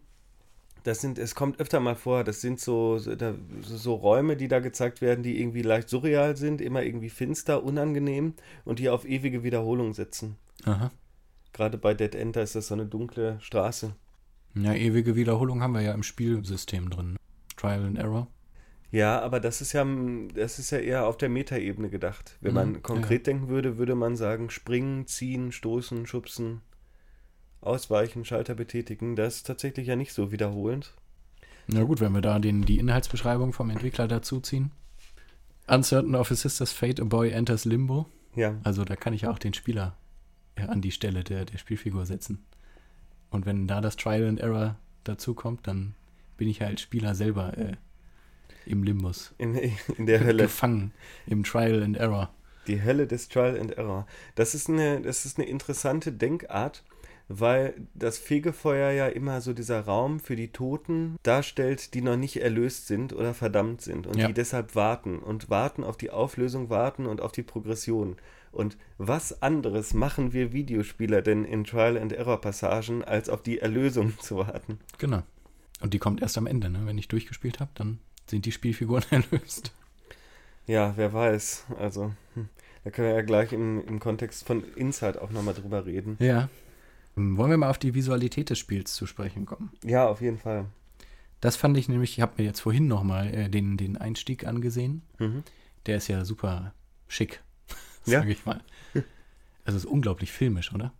das 0.84 1.00
sind, 1.00 1.18
es 1.18 1.34
kommt 1.34 1.60
öfter 1.60 1.80
mal 1.80 1.96
vor, 1.96 2.24
das 2.24 2.40
sind 2.40 2.60
so, 2.60 2.98
so, 2.98 3.14
so 3.62 3.94
Räume, 3.94 4.36
die 4.36 4.48
da 4.48 4.60
gezeigt 4.60 5.00
werden, 5.00 5.22
die 5.22 5.40
irgendwie 5.40 5.62
leicht 5.62 5.88
surreal 5.88 6.36
sind, 6.36 6.60
immer 6.60 6.82
irgendwie 6.82 7.10
finster, 7.10 7.62
unangenehm 7.62 8.34
und 8.64 8.78
die 8.78 8.88
auf 8.88 9.06
ewige 9.06 9.42
Wiederholung 9.42 9.92
setzen. 9.94 10.36
Aha. 10.64 10.90
Gerade 11.52 11.78
bei 11.78 11.94
Dead 11.94 12.14
End, 12.14 12.36
da 12.36 12.42
ist 12.42 12.54
das 12.54 12.68
so 12.68 12.74
eine 12.74 12.86
dunkle 12.86 13.38
Straße. 13.40 13.94
Ja, 14.54 14.74
ewige 14.74 15.16
Wiederholung 15.16 15.62
haben 15.62 15.72
wir 15.74 15.82
ja 15.82 15.92
im 15.92 16.02
Spielsystem 16.02 16.90
drin. 16.90 17.16
Trial 17.56 17.84
and 17.84 17.98
Error. 17.98 18.28
Ja, 18.90 19.20
aber 19.20 19.38
das 19.40 19.60
ist 19.60 19.72
ja, 19.74 19.86
das 20.34 20.58
ist 20.58 20.70
ja 20.70 20.78
eher 20.78 21.06
auf 21.06 21.16
der 21.18 21.28
Metaebene 21.28 21.90
gedacht. 21.90 22.36
Wenn 22.40 22.52
Mhm, 22.52 22.54
man 22.54 22.82
konkret 22.82 23.26
denken 23.26 23.48
würde, 23.48 23.76
würde 23.78 23.94
man 23.94 24.16
sagen, 24.16 24.48
springen, 24.50 25.06
ziehen, 25.06 25.52
stoßen, 25.52 26.06
schubsen, 26.06 26.62
ausweichen, 27.60 28.24
Schalter 28.24 28.54
betätigen. 28.54 29.14
Das 29.16 29.36
ist 29.36 29.46
tatsächlich 29.46 29.86
ja 29.88 29.96
nicht 29.96 30.12
so 30.12 30.32
wiederholend. 30.32 30.94
Na 31.66 31.82
gut, 31.82 32.00
wenn 32.00 32.12
wir 32.12 32.22
da 32.22 32.38
den, 32.38 32.62
die 32.62 32.78
Inhaltsbeschreibung 32.78 33.52
vom 33.52 33.68
Entwickler 33.70 34.08
dazuziehen. 34.08 34.72
Uncertain 35.66 36.14
of 36.14 36.30
a 36.30 36.34
sister's 36.34 36.72
fate, 36.72 36.98
a 37.00 37.04
boy 37.04 37.30
enters 37.30 37.64
limbo. 37.66 38.06
Ja, 38.34 38.56
Also 38.62 38.84
da 38.84 38.96
kann 38.96 39.12
ich 39.12 39.22
ja 39.22 39.30
auch 39.30 39.38
den 39.38 39.52
Spieler 39.52 39.96
an 40.56 40.80
die 40.80 40.92
Stelle 40.92 41.24
der, 41.24 41.44
der 41.44 41.58
Spielfigur 41.58 42.06
setzen. 42.06 42.44
Und 43.30 43.44
wenn 43.44 43.66
da 43.68 43.80
das 43.82 43.96
Trial 43.96 44.26
and 44.26 44.40
Error 44.40 44.76
dazu 45.04 45.34
kommt, 45.34 45.66
dann 45.66 45.94
bin 46.38 46.48
ich 46.48 46.60
ja 46.60 46.68
als 46.68 46.80
Spieler 46.80 47.14
selber 47.14 47.56
äh, 47.58 47.76
im 48.68 48.82
Limbus. 48.82 49.34
in, 49.38 49.54
in 49.96 50.06
der 50.06 50.20
Hölle. 50.24 50.44
Gefangen 50.44 50.92
im 51.26 51.44
Trial 51.44 51.82
and 51.82 51.96
Error. 51.96 52.30
Die 52.66 52.82
Hölle 52.82 53.06
des 53.06 53.28
Trial 53.28 53.58
and 53.58 53.72
Error. 53.78 54.06
Das 54.34 54.54
ist 54.54 54.68
eine, 54.68 55.00
das 55.00 55.24
ist 55.24 55.38
eine 55.38 55.48
interessante 55.48 56.12
Denkart, 56.12 56.84
weil 57.28 57.74
das 57.94 58.18
Fegefeuer 58.18 58.90
ja 58.92 59.06
immer 59.08 59.40
so 59.40 59.52
dieser 59.52 59.80
Raum 59.80 60.18
für 60.20 60.36
die 60.36 60.48
Toten 60.52 61.16
darstellt, 61.22 61.92
die 61.94 62.00
noch 62.02 62.16
nicht 62.16 62.40
erlöst 62.42 62.86
sind 62.86 63.12
oder 63.12 63.34
verdammt 63.34 63.80
sind 63.82 64.06
und 64.06 64.16
Ja. 64.16 64.26
die 64.28 64.32
deshalb 64.34 64.74
warten 64.74 65.18
und 65.18 65.50
warten 65.50 65.84
auf 65.84 65.96
die 65.96 66.10
Auflösung, 66.10 66.70
warten 66.70 67.06
und 67.06 67.20
auf 67.20 67.32
die 67.32 67.42
Progression. 67.42 68.16
Und 68.50 68.78
was 68.96 69.42
anderes 69.42 69.92
machen 69.92 70.32
wir 70.32 70.52
Videospieler 70.54 71.20
denn 71.20 71.44
in 71.44 71.64
Trial 71.64 71.98
and 71.98 72.12
Error 72.14 72.40
Passagen, 72.40 73.04
als 73.04 73.28
auf 73.28 73.42
die 73.42 73.58
Erlösung 73.58 74.18
zu 74.20 74.36
warten? 74.38 74.78
Genau. 74.98 75.22
Und 75.80 75.92
die 75.94 75.98
kommt 75.98 76.22
erst 76.22 76.38
am 76.38 76.46
Ende, 76.46 76.70
ne? 76.70 76.80
Wenn 76.86 76.98
ich 76.98 77.08
durchgespielt 77.08 77.60
habe, 77.60 77.70
dann 77.74 77.98
sind 78.30 78.44
die 78.46 78.52
Spielfiguren 78.52 79.04
erlöst. 79.10 79.72
Ja, 80.66 80.92
wer 80.96 81.12
weiß. 81.12 81.66
Also, 81.78 82.12
hm, 82.34 82.48
da 82.84 82.90
können 82.90 83.08
wir 83.08 83.14
ja 83.14 83.22
gleich 83.22 83.52
im, 83.52 83.84
im 83.86 84.00
Kontext 84.00 84.46
von 84.46 84.62
Inside 84.74 85.20
auch 85.22 85.30
nochmal 85.30 85.54
drüber 85.54 85.86
reden. 85.86 86.16
Ja. 86.20 86.48
Ähm, 87.16 87.36
Wollen 87.36 87.50
wir 87.50 87.56
mal 87.56 87.70
auf 87.70 87.78
die 87.78 87.94
Visualität 87.94 88.50
des 88.50 88.58
Spiels 88.58 88.94
zu 88.94 89.06
sprechen 89.06 89.46
kommen? 89.46 89.70
Ja, 89.84 90.06
auf 90.08 90.20
jeden 90.20 90.38
Fall. 90.38 90.66
Das 91.40 91.56
fand 91.56 91.76
ich 91.78 91.88
nämlich, 91.88 92.12
ich 92.18 92.20
habe 92.20 92.34
mir 92.38 92.44
jetzt 92.44 92.60
vorhin 92.60 92.86
nochmal 92.88 93.32
äh, 93.32 93.48
den, 93.48 93.76
den 93.76 93.96
Einstieg 93.96 94.46
angesehen. 94.46 95.02
Mhm. 95.18 95.42
Der 95.86 95.96
ist 95.96 96.08
ja 96.08 96.24
super 96.24 96.74
schick, 97.06 97.40
Ja. 98.06 98.20
sage 98.20 98.32
ich 98.32 98.44
mal. 98.44 98.60
Also 99.64 99.76
es 99.78 99.84
ist 99.84 99.90
unglaublich 99.90 100.32
filmisch, 100.32 100.74
oder? 100.74 100.92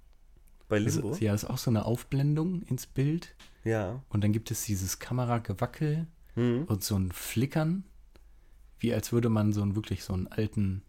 Bei 0.69 0.79
Das 0.79 0.95
Limbo? 0.97 1.11
ist, 1.13 1.21
ja, 1.21 1.35
ist 1.35 1.45
auch 1.45 1.59
so 1.59 1.71
eine 1.71 1.85
Aufblendung 1.87 2.63
ins 2.63 2.87
Bild. 2.87 3.35
Ja. 3.65 4.03
Und 4.11 4.23
dann 4.25 4.33
gibt 4.33 4.51
es 4.51 4.65
dieses 4.65 4.99
Kameragewackel 4.99 6.07
Mhm. 6.39 6.65
und 6.65 6.83
so 6.85 6.97
ein 6.97 7.13
Flickern, 7.13 7.85
wie 8.79 8.95
als 8.95 9.13
würde 9.13 9.29
man 9.29 9.53
so 9.53 9.63
einen 9.63 9.75
wirklich 9.75 10.05
so 10.05 10.13
einen 10.15 10.29
alten 10.29 10.83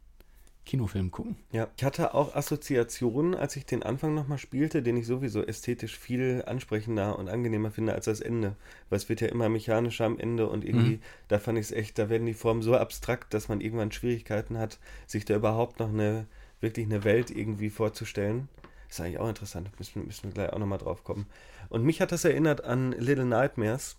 Kinofilm 0.65 1.09
gucken. 1.09 1.35
Ja. 1.51 1.67
Ich 1.77 1.83
hatte 1.83 2.13
auch 2.13 2.35
Assoziationen, 2.35 3.33
als 3.33 3.55
ich 3.55 3.65
den 3.65 3.81
Anfang 3.81 4.13
nochmal 4.13 4.37
spielte, 4.37 4.83
den 4.83 4.97
ich 4.97 5.07
sowieso 5.07 5.41
ästhetisch 5.43 5.97
viel 5.97 6.43
ansprechender 6.45 7.17
und 7.17 7.27
angenehmer 7.27 7.71
finde 7.71 7.93
als 7.95 8.05
das 8.05 8.19
Ende. 8.21 8.55
Weil 8.89 8.97
es 8.97 9.09
wird 9.09 9.21
ja 9.21 9.29
immer 9.29 9.49
mechanischer 9.49 10.05
am 10.05 10.19
Ende 10.19 10.47
und 10.47 10.63
irgendwie, 10.63 10.97
Mhm. 10.97 11.01
da 11.27 11.39
fand 11.39 11.57
ich 11.57 11.65
es 11.65 11.71
echt, 11.71 11.97
da 11.97 12.09
werden 12.09 12.27
die 12.27 12.35
Formen 12.35 12.61
so 12.61 12.75
abstrakt, 12.77 13.33
dass 13.33 13.47
man 13.47 13.61
irgendwann 13.61 13.91
Schwierigkeiten 13.91 14.59
hat, 14.59 14.77
sich 15.07 15.25
da 15.25 15.35
überhaupt 15.35 15.79
noch 15.79 15.89
eine, 15.89 16.27
wirklich 16.61 16.85
eine 16.85 17.03
Welt 17.03 17.31
irgendwie 17.31 17.71
vorzustellen. 17.71 18.47
ist 18.89 18.99
eigentlich 19.01 19.19
auch 19.19 19.29
interessant, 19.29 19.69
müssen, 19.79 20.05
müssen 20.05 20.23
wir 20.25 20.31
gleich 20.31 20.53
auch 20.53 20.57
nochmal 20.59 20.79
drauf 20.79 21.03
kommen. 21.03 21.25
Und 21.69 21.83
mich 21.83 22.01
hat 22.01 22.11
das 22.11 22.25
erinnert 22.25 22.63
an 22.63 22.91
Little 22.91 23.25
Nightmares, 23.25 23.97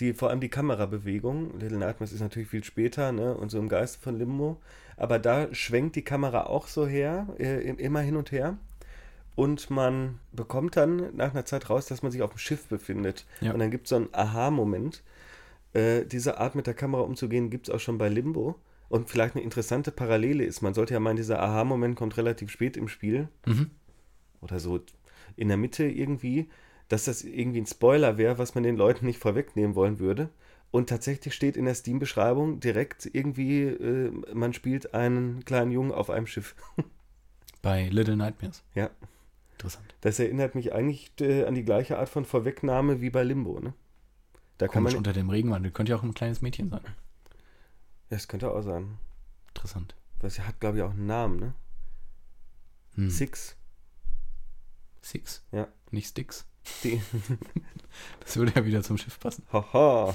die, 0.00 0.12
vor 0.12 0.30
allem 0.30 0.40
die 0.40 0.48
Kamerabewegung. 0.48 1.58
Little 1.58 1.78
Nightmares 1.78 2.12
ist 2.12 2.20
natürlich 2.20 2.48
viel 2.48 2.64
später, 2.64 3.12
ne, 3.12 3.34
und 3.34 3.50
so 3.50 3.58
im 3.58 3.68
Geiste 3.68 4.00
von 4.00 4.18
Limbo. 4.18 4.60
Aber 4.96 5.18
da 5.18 5.52
schwenkt 5.54 5.96
die 5.96 6.02
Kamera 6.02 6.46
auch 6.46 6.68
so 6.68 6.86
her, 6.86 7.26
äh, 7.38 7.68
immer 7.68 8.00
hin 8.00 8.16
und 8.16 8.32
her. 8.32 8.58
Und 9.36 9.70
man 9.70 10.20
bekommt 10.32 10.76
dann 10.76 11.14
nach 11.16 11.32
einer 11.32 11.44
Zeit 11.44 11.68
raus, 11.68 11.86
dass 11.86 12.02
man 12.02 12.12
sich 12.12 12.22
auf 12.22 12.30
dem 12.30 12.38
Schiff 12.38 12.66
befindet. 12.66 13.26
Ja. 13.40 13.52
Und 13.52 13.58
dann 13.58 13.70
gibt 13.70 13.86
es 13.86 13.90
so 13.90 13.96
einen 13.96 14.08
Aha-Moment. 14.12 15.02
Äh, 15.72 16.04
diese 16.04 16.38
Art 16.38 16.54
mit 16.54 16.66
der 16.66 16.74
Kamera 16.74 17.02
umzugehen, 17.02 17.50
gibt 17.50 17.68
es 17.68 17.74
auch 17.74 17.80
schon 17.80 17.98
bei 17.98 18.08
Limbo. 18.08 18.56
Und 18.88 19.10
vielleicht 19.10 19.34
eine 19.34 19.42
interessante 19.42 19.90
Parallele 19.90 20.44
ist, 20.44 20.62
man 20.62 20.74
sollte 20.74 20.94
ja 20.94 21.00
meinen, 21.00 21.16
dieser 21.16 21.42
Aha-Moment 21.42 21.96
kommt 21.96 22.16
relativ 22.16 22.50
spät 22.50 22.76
im 22.76 22.86
Spiel. 22.86 23.28
Mhm. 23.44 23.70
Oder 24.40 24.60
so 24.60 24.80
in 25.36 25.48
der 25.48 25.56
Mitte 25.56 25.84
irgendwie, 25.84 26.48
dass 26.88 27.04
das 27.04 27.22
irgendwie 27.22 27.60
ein 27.60 27.66
Spoiler 27.66 28.18
wäre, 28.18 28.38
was 28.38 28.54
man 28.54 28.64
den 28.64 28.76
Leuten 28.76 29.06
nicht 29.06 29.18
vorwegnehmen 29.18 29.74
wollen 29.74 29.98
würde. 29.98 30.30
Und 30.70 30.88
tatsächlich 30.88 31.34
steht 31.34 31.56
in 31.56 31.66
der 31.66 31.74
Steam-Beschreibung 31.74 32.60
direkt 32.60 33.08
irgendwie, 33.12 33.62
äh, 33.62 34.10
man 34.32 34.52
spielt 34.52 34.92
einen 34.92 35.44
kleinen 35.44 35.70
Jungen 35.70 35.92
auf 35.92 36.10
einem 36.10 36.26
Schiff. 36.26 36.56
Bei 37.62 37.88
Little 37.88 38.16
Nightmares. 38.16 38.62
Ja. 38.74 38.90
Interessant. 39.52 39.94
Das 40.00 40.18
erinnert 40.18 40.54
mich 40.54 40.72
eigentlich 40.72 41.12
äh, 41.20 41.44
an 41.44 41.54
die 41.54 41.64
gleiche 41.64 41.98
Art 41.98 42.08
von 42.08 42.24
Vorwegnahme 42.24 43.00
wie 43.00 43.10
bei 43.10 43.22
Limbo, 43.22 43.60
ne? 43.60 43.72
Da 44.58 44.66
kann 44.66 44.82
Komisch 44.82 44.94
man. 44.94 44.98
unter 44.98 45.12
dem 45.12 45.30
Regenwandel. 45.30 45.70
Könnte 45.72 45.90
ja 45.90 45.96
auch 45.96 46.02
ein 46.02 46.12
kleines 46.12 46.42
Mädchen 46.42 46.70
sein. 46.70 46.82
Das 48.10 48.28
könnte 48.28 48.50
auch 48.50 48.62
sein. 48.62 48.98
Interessant. 49.48 49.94
Das 50.18 50.38
hat, 50.40 50.60
glaube 50.60 50.78
ich, 50.78 50.82
auch 50.82 50.90
einen 50.90 51.06
Namen, 51.06 51.38
ne? 51.38 51.54
Hm. 52.96 53.10
Six. 53.10 53.56
Six. 55.00 55.44
Ja. 55.52 55.68
Nicht 55.90 56.08
Sticks. 56.08 56.46
Die. 56.82 57.00
Das 58.24 58.36
würde 58.36 58.52
ja 58.56 58.64
wieder 58.66 58.82
zum 58.82 58.98
Schiff 58.98 59.20
passen. 59.20 59.44
Haha. 59.52 60.12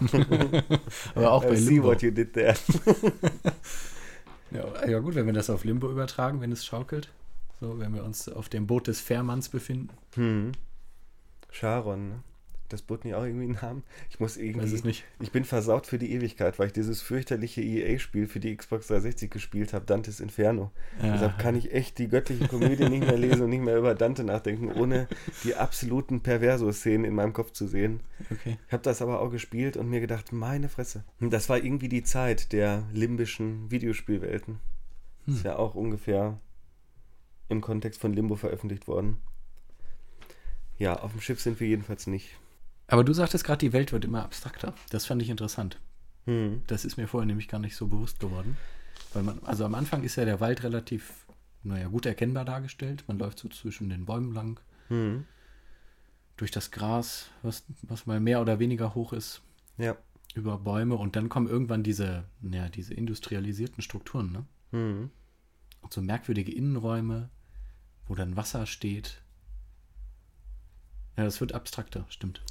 Aber 1.15 1.31
auch 1.31 1.45
bei 1.45 1.53
I 1.53 1.57
see 1.57 1.75
Limbo. 1.75 1.87
what 1.87 2.01
you 2.01 2.11
did 2.11 2.33
there. 2.33 2.55
Ja, 4.51 4.87
ja, 4.87 4.99
gut, 4.99 5.13
wenn 5.15 5.27
wir 5.27 5.33
das 5.33 5.49
auf 5.49 5.63
Limbo 5.63 5.89
übertragen, 5.91 6.41
wenn 6.41 6.51
es 6.51 6.65
schaukelt. 6.65 7.09
So, 7.61 7.79
wenn 7.79 7.93
wir 7.93 8.03
uns 8.03 8.27
auf 8.27 8.49
dem 8.49 8.65
Boot 8.65 8.87
des 8.87 8.99
Fährmanns 8.99 9.47
befinden. 9.49 9.89
Hm. 10.15 10.53
Charon, 11.51 12.09
ne? 12.09 12.23
Das 12.69 12.83
Boot 12.83 13.03
nicht 13.03 13.15
auch 13.15 13.23
irgendwie 13.23 13.45
einen 13.45 13.57
Namen? 13.61 13.83
Ich 14.09 14.19
muss 14.19 14.37
irgendwie. 14.37 14.65
Weiß 14.65 14.73
es 14.73 14.83
nicht. 14.83 15.03
Ich 15.19 15.31
bin 15.31 15.43
versaut 15.43 15.87
für 15.87 15.97
die 15.97 16.11
Ewigkeit, 16.13 16.59
weil 16.59 16.67
ich 16.67 16.73
dieses 16.73 17.01
fürchterliche 17.01 17.61
EA-Spiel 17.61 18.27
für 18.27 18.39
die 18.39 18.55
Xbox 18.55 18.87
360 18.87 19.31
gespielt 19.31 19.73
habe, 19.73 19.85
Dantes 19.85 20.19
Inferno. 20.19 20.71
Ja. 21.01 21.13
Deshalb 21.13 21.39
kann 21.39 21.55
ich 21.55 21.73
echt 21.73 21.97
die 21.97 22.07
göttliche 22.07 22.47
Komödie 22.47 22.87
nicht 22.87 23.05
mehr 23.05 23.17
lesen 23.17 23.41
und 23.41 23.49
nicht 23.49 23.63
mehr 23.63 23.77
über 23.77 23.95
Dante 23.95 24.23
nachdenken, 24.23 24.71
ohne 24.71 25.07
die 25.43 25.55
absoluten 25.55 26.21
Perverso-Szenen 26.21 27.05
in 27.05 27.15
meinem 27.15 27.33
Kopf 27.33 27.51
zu 27.51 27.67
sehen. 27.67 28.01
Okay. 28.29 28.57
Ich 28.67 28.73
habe 28.73 28.83
das 28.83 29.01
aber 29.01 29.19
auch 29.19 29.31
gespielt 29.31 29.75
und 29.75 29.89
mir 29.89 29.99
gedacht, 29.99 30.31
meine 30.31 30.69
Fresse. 30.69 31.03
Das 31.19 31.49
war 31.49 31.57
irgendwie 31.57 31.89
die 31.89 32.03
Zeit 32.03 32.53
der 32.53 32.83
limbischen 32.93 33.71
Videospielwelten. 33.71 34.59
Hm. 35.25 35.33
Ist 35.33 35.43
ja 35.43 35.57
auch 35.57 35.75
ungefähr 35.75 36.39
im 37.49 37.61
Kontext 37.61 37.99
von 37.99 38.13
Limbo 38.13 38.35
veröffentlicht 38.35 38.87
worden. 38.87 39.17
Ja, 40.77 40.99
auf 40.99 41.11
dem 41.11 41.21
Schiff 41.21 41.41
sind 41.41 41.59
wir 41.59 41.67
jedenfalls 41.67 42.07
nicht. 42.07 42.37
Aber 42.89 43.03
du 43.03 43.13
sagtest 43.13 43.43
gerade, 43.43 43.59
die 43.59 43.73
Welt 43.73 43.91
wird 43.91 44.03
immer 44.05 44.23
abstrakter. 44.23 44.73
Das 44.89 45.05
fand 45.05 45.21
ich 45.21 45.29
interessant. 45.29 45.79
Hm. 46.25 46.63
Das 46.67 46.85
ist 46.85 46.97
mir 46.97 47.07
vorher 47.07 47.25
nämlich 47.27 47.47
gar 47.47 47.59
nicht 47.59 47.75
so 47.75 47.87
bewusst 47.87 48.19
geworden. 48.19 48.57
Weil 49.13 49.23
man, 49.23 49.39
also 49.43 49.63
am 49.65 49.75
Anfang 49.75 50.03
ist 50.03 50.15
ja 50.15 50.25
der 50.25 50.39
Wald 50.39 50.63
relativ, 50.63 51.25
naja, 51.63 51.87
gut 51.87 52.05
erkennbar 52.05 52.45
dargestellt. 52.45 53.03
Man 53.07 53.19
läuft 53.19 53.39
so 53.39 53.47
zwischen 53.49 53.89
den 53.89 54.05
Bäumen 54.05 54.33
lang, 54.33 54.59
Hm. 54.89 55.25
durch 56.37 56.49
das 56.51 56.71
Gras, 56.71 57.29
was, 57.43 57.63
was 57.83 58.05
mal 58.07 58.19
mehr 58.19 58.41
oder 58.41 58.57
weniger 58.59 58.95
hoch 58.95 59.13
ist, 59.13 59.41
Ja. 59.77 59.95
über 60.33 60.57
Bäume 60.57 60.95
und 60.95 61.15
dann 61.15 61.29
kommen 61.29 61.47
irgendwann 61.47 61.83
diese, 61.83 62.23
naja, 62.41 62.69
diese 62.69 62.93
industrialisierten 62.95 63.83
Strukturen, 63.83 64.31
ne? 64.31 64.45
Hm. 64.71 65.11
Und 65.81 65.93
so 65.93 66.01
merkwürdige 66.01 66.51
Innenräume, 66.53 67.29
wo 68.07 68.15
dann 68.15 68.35
Wasser 68.35 68.65
steht. 68.65 69.21
Ja, 71.17 71.23
das 71.25 71.39
wird 71.39 71.53
abstrakter, 71.53 72.05
stimmt. 72.09 72.41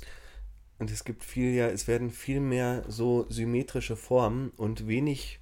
Und 0.78 0.90
es 0.90 1.04
gibt 1.04 1.24
viel, 1.24 1.54
ja, 1.54 1.66
es 1.68 1.88
werden 1.88 2.10
viel 2.10 2.40
mehr 2.40 2.84
so 2.88 3.26
symmetrische 3.28 3.96
Formen 3.96 4.50
und 4.56 4.86
wenig 4.86 5.40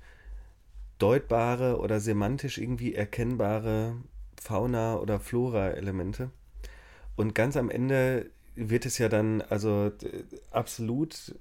deutbare 0.99 1.79
oder 1.79 2.01
semantisch 2.01 2.59
irgendwie 2.59 2.95
erkennbare 2.95 3.97
Fauna- 4.41 4.97
oder 4.97 5.21
Flora-Elemente. 5.21 6.31
Und 7.17 7.35
ganz 7.35 7.57
am 7.57 7.71
Ende 7.71 8.31
wird 8.55 8.87
es 8.87 8.97
ja 8.99 9.09
dann 9.09 9.43
also 9.43 9.93
absolut 10.51 11.35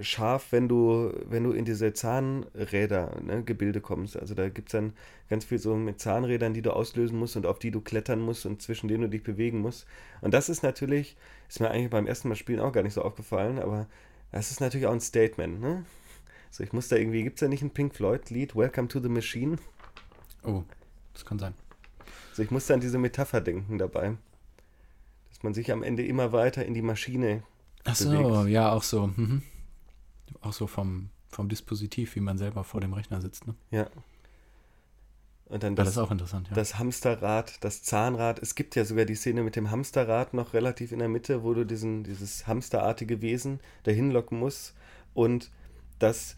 scharf, 0.00 0.48
wenn 0.50 0.68
du, 0.68 1.12
wenn 1.28 1.44
du 1.44 1.52
in 1.52 1.64
diese 1.64 1.92
Zahnräder, 1.92 3.20
ne, 3.22 3.44
Gebilde 3.44 3.80
kommst. 3.80 4.16
Also 4.18 4.34
da 4.34 4.48
gibt 4.48 4.68
es 4.68 4.72
dann 4.72 4.92
ganz 5.28 5.44
viel 5.44 5.58
so 5.58 5.76
mit 5.76 6.00
Zahnrädern, 6.00 6.54
die 6.54 6.62
du 6.62 6.72
auslösen 6.72 7.18
musst 7.18 7.36
und 7.36 7.46
auf 7.46 7.58
die 7.58 7.70
du 7.70 7.80
klettern 7.80 8.20
musst 8.20 8.46
und 8.46 8.60
zwischen 8.60 8.88
denen 8.88 9.02
du 9.02 9.08
dich 9.08 9.22
bewegen 9.22 9.60
musst. 9.60 9.86
Und 10.20 10.34
das 10.34 10.48
ist 10.48 10.62
natürlich, 10.62 11.16
ist 11.48 11.60
mir 11.60 11.70
eigentlich 11.70 11.90
beim 11.90 12.06
ersten 12.06 12.28
Mal 12.28 12.34
spielen 12.34 12.60
auch 12.60 12.72
gar 12.72 12.82
nicht 12.82 12.94
so 12.94 13.02
aufgefallen, 13.02 13.58
aber 13.58 13.86
das 14.32 14.50
ist 14.50 14.60
natürlich 14.60 14.86
auch 14.86 14.92
ein 14.92 15.00
Statement, 15.00 15.60
ne? 15.60 15.84
So, 16.50 16.62
ich 16.62 16.72
muss 16.72 16.88
da 16.88 16.96
irgendwie, 16.96 17.22
gibt 17.24 17.36
es 17.36 17.40
da 17.40 17.48
nicht 17.48 17.62
ein 17.62 17.70
Pink 17.70 17.94
Floyd-Lied, 17.94 18.54
Welcome 18.54 18.88
to 18.88 19.00
the 19.00 19.08
Machine? 19.08 19.56
Oh, 20.44 20.62
das 21.12 21.24
kann 21.24 21.38
sein. 21.38 21.54
So, 22.32 22.42
ich 22.42 22.50
muss 22.50 22.66
da 22.66 22.74
an 22.74 22.80
diese 22.80 22.98
Metapher 22.98 23.40
denken 23.40 23.78
dabei. 23.78 24.16
Dass 25.30 25.42
man 25.42 25.54
sich 25.54 25.72
am 25.72 25.82
Ende 25.82 26.04
immer 26.06 26.32
weiter 26.32 26.64
in 26.64 26.74
die 26.74 26.82
Maschine 26.82 27.42
Ach 27.84 27.94
so, 27.96 28.10
bewegst. 28.10 28.48
ja, 28.48 28.72
auch 28.72 28.82
so. 28.82 29.08
Mhm. 29.08 29.42
Auch 30.40 30.52
so 30.52 30.66
vom, 30.66 31.10
vom 31.28 31.48
Dispositiv, 31.48 32.14
wie 32.16 32.20
man 32.20 32.38
selber 32.38 32.64
vor 32.64 32.80
dem 32.80 32.92
Rechner 32.92 33.20
sitzt, 33.20 33.46
ne? 33.46 33.54
Ja. 33.70 33.86
Und 35.46 35.62
dann 35.62 35.76
Das, 35.76 35.86
das, 35.86 35.94
ist 35.96 35.98
auch 35.98 36.10
interessant, 36.10 36.48
ja. 36.48 36.54
das 36.54 36.78
Hamsterrad, 36.78 37.62
das 37.62 37.82
Zahnrad. 37.82 38.38
Es 38.40 38.54
gibt 38.54 38.74
ja 38.76 38.84
sogar 38.84 39.04
die 39.04 39.14
Szene 39.14 39.42
mit 39.42 39.56
dem 39.56 39.70
Hamsterrad 39.70 40.32
noch 40.32 40.54
relativ 40.54 40.90
in 40.90 41.00
der 41.00 41.08
Mitte, 41.08 41.42
wo 41.44 41.52
du 41.52 41.64
diesen, 41.66 42.02
dieses 42.02 42.46
hamsterartige 42.46 43.20
Wesen 43.20 43.60
dahin 43.82 44.10
locken 44.10 44.38
musst. 44.38 44.74
Und 45.12 45.50
das, 45.98 46.36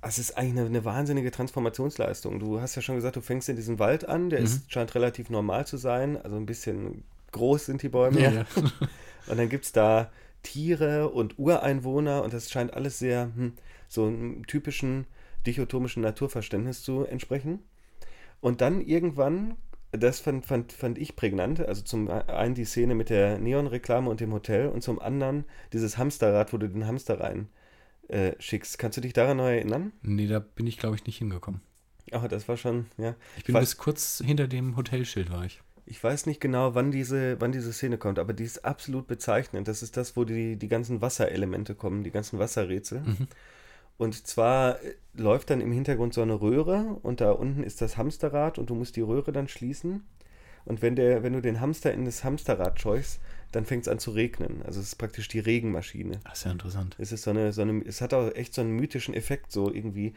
das 0.00 0.18
ist 0.20 0.38
eigentlich 0.38 0.58
eine, 0.60 0.66
eine 0.66 0.84
wahnsinnige 0.84 1.32
Transformationsleistung. 1.32 2.38
Du 2.38 2.60
hast 2.60 2.76
ja 2.76 2.82
schon 2.82 2.94
gesagt, 2.94 3.16
du 3.16 3.20
fängst 3.20 3.48
in 3.48 3.56
diesem 3.56 3.80
Wald 3.80 4.08
an, 4.08 4.30
der 4.30 4.38
Mhm. 4.38 4.44
ist, 4.46 4.72
scheint 4.72 4.94
relativ 4.94 5.30
normal 5.30 5.66
zu 5.66 5.76
sein. 5.76 6.16
Also 6.16 6.36
ein 6.36 6.46
bisschen 6.46 7.02
groß 7.32 7.66
sind 7.66 7.82
die 7.82 7.88
Bäume. 7.88 8.20
ja. 8.20 8.44
Und 9.26 9.36
dann 9.36 9.48
gibt 9.48 9.64
es 9.64 9.72
da 9.72 10.10
Tiere 10.42 11.08
und 11.10 11.38
Ureinwohner 11.38 12.22
und 12.22 12.32
das 12.32 12.50
scheint 12.50 12.74
alles 12.74 12.98
sehr 12.98 13.30
hm, 13.34 13.52
so 13.88 14.06
einem 14.06 14.46
typischen 14.46 15.06
dichotomischen 15.46 16.02
Naturverständnis 16.02 16.82
zu 16.82 17.04
entsprechen. 17.04 17.60
Und 18.40 18.60
dann 18.60 18.80
irgendwann, 18.80 19.56
das 19.92 20.20
fand, 20.20 20.46
fand, 20.46 20.72
fand 20.72 20.98
ich 20.98 21.16
prägnant, 21.16 21.60
also 21.60 21.82
zum 21.82 22.08
einen 22.10 22.54
die 22.54 22.64
Szene 22.64 22.94
mit 22.94 23.10
der 23.10 23.38
Neon-Reklame 23.38 24.08
und 24.10 24.20
dem 24.20 24.32
Hotel 24.32 24.68
und 24.68 24.82
zum 24.82 25.00
anderen 25.00 25.44
dieses 25.72 25.98
Hamsterrad, 25.98 26.52
wo 26.52 26.58
du 26.58 26.68
den 26.68 26.86
Hamster 26.86 27.20
rein 27.20 27.48
äh, 28.08 28.32
schickst. 28.38 28.78
Kannst 28.78 28.96
du 28.96 29.00
dich 29.00 29.12
daran 29.12 29.38
noch 29.38 29.46
erinnern? 29.46 29.92
Nee, 30.02 30.26
da 30.26 30.38
bin 30.38 30.66
ich, 30.66 30.78
glaube 30.78 30.96
ich, 30.96 31.06
nicht 31.06 31.18
hingekommen. 31.18 31.60
Ach, 32.12 32.26
das 32.28 32.48
war 32.48 32.56
schon, 32.56 32.86
ja. 32.96 33.14
Ich 33.36 33.44
bin 33.44 33.54
weiß- 33.56 33.60
bis 33.60 33.76
kurz 33.76 34.22
hinter 34.24 34.46
dem 34.48 34.76
Hotelschild 34.76 35.30
war 35.30 35.44
ich. 35.44 35.60
Ich 35.90 36.04
weiß 36.04 36.26
nicht 36.26 36.40
genau, 36.40 36.74
wann 36.74 36.90
diese, 36.90 37.40
wann 37.40 37.50
diese 37.50 37.72
Szene 37.72 37.96
kommt, 37.96 38.18
aber 38.18 38.34
die 38.34 38.44
ist 38.44 38.64
absolut 38.64 39.06
bezeichnend. 39.06 39.68
Das 39.68 39.82
ist 39.82 39.96
das, 39.96 40.16
wo 40.16 40.24
die, 40.24 40.56
die 40.56 40.68
ganzen 40.68 41.00
Wasserelemente 41.00 41.74
kommen, 41.74 42.04
die 42.04 42.10
ganzen 42.10 42.38
Wasserrätsel. 42.38 43.00
Mhm. 43.00 43.28
Und 43.96 44.26
zwar 44.26 44.82
äh, 44.82 44.94
läuft 45.14 45.50
dann 45.50 45.60
im 45.60 45.72
Hintergrund 45.72 46.12
so 46.12 46.22
eine 46.22 46.40
Röhre 46.40 46.98
und 47.02 47.20
da 47.20 47.32
unten 47.32 47.64
ist 47.64 47.80
das 47.80 47.96
Hamsterrad 47.96 48.58
und 48.58 48.70
du 48.70 48.74
musst 48.74 48.96
die 48.96 49.00
Röhre 49.00 49.32
dann 49.32 49.48
schließen. 49.48 50.06
Und 50.66 50.82
wenn, 50.82 50.94
der, 50.94 51.22
wenn 51.22 51.32
du 51.32 51.40
den 51.40 51.60
Hamster 51.60 51.94
in 51.94 52.04
das 52.04 52.22
Hamsterrad 52.22 52.78
scheuchst, 52.78 53.20
dann 53.52 53.64
fängt 53.64 53.82
es 53.82 53.88
an 53.88 53.98
zu 53.98 54.10
regnen. 54.10 54.62
Also 54.66 54.80
es 54.80 54.88
ist 54.88 54.96
praktisch 54.96 55.26
die 55.28 55.38
Regenmaschine. 55.38 56.20
Das 56.24 56.38
ist 56.38 56.44
ja 56.44 56.52
interessant. 56.52 56.96
Es 56.98 57.12
ist 57.12 57.22
so 57.22 57.30
eine, 57.30 57.52
so 57.52 57.62
eine, 57.62 57.82
es 57.86 58.02
hat 58.02 58.12
auch 58.12 58.34
echt 58.34 58.52
so 58.52 58.60
einen 58.60 58.76
mythischen 58.76 59.14
Effekt, 59.14 59.50
so 59.50 59.72
irgendwie. 59.72 60.12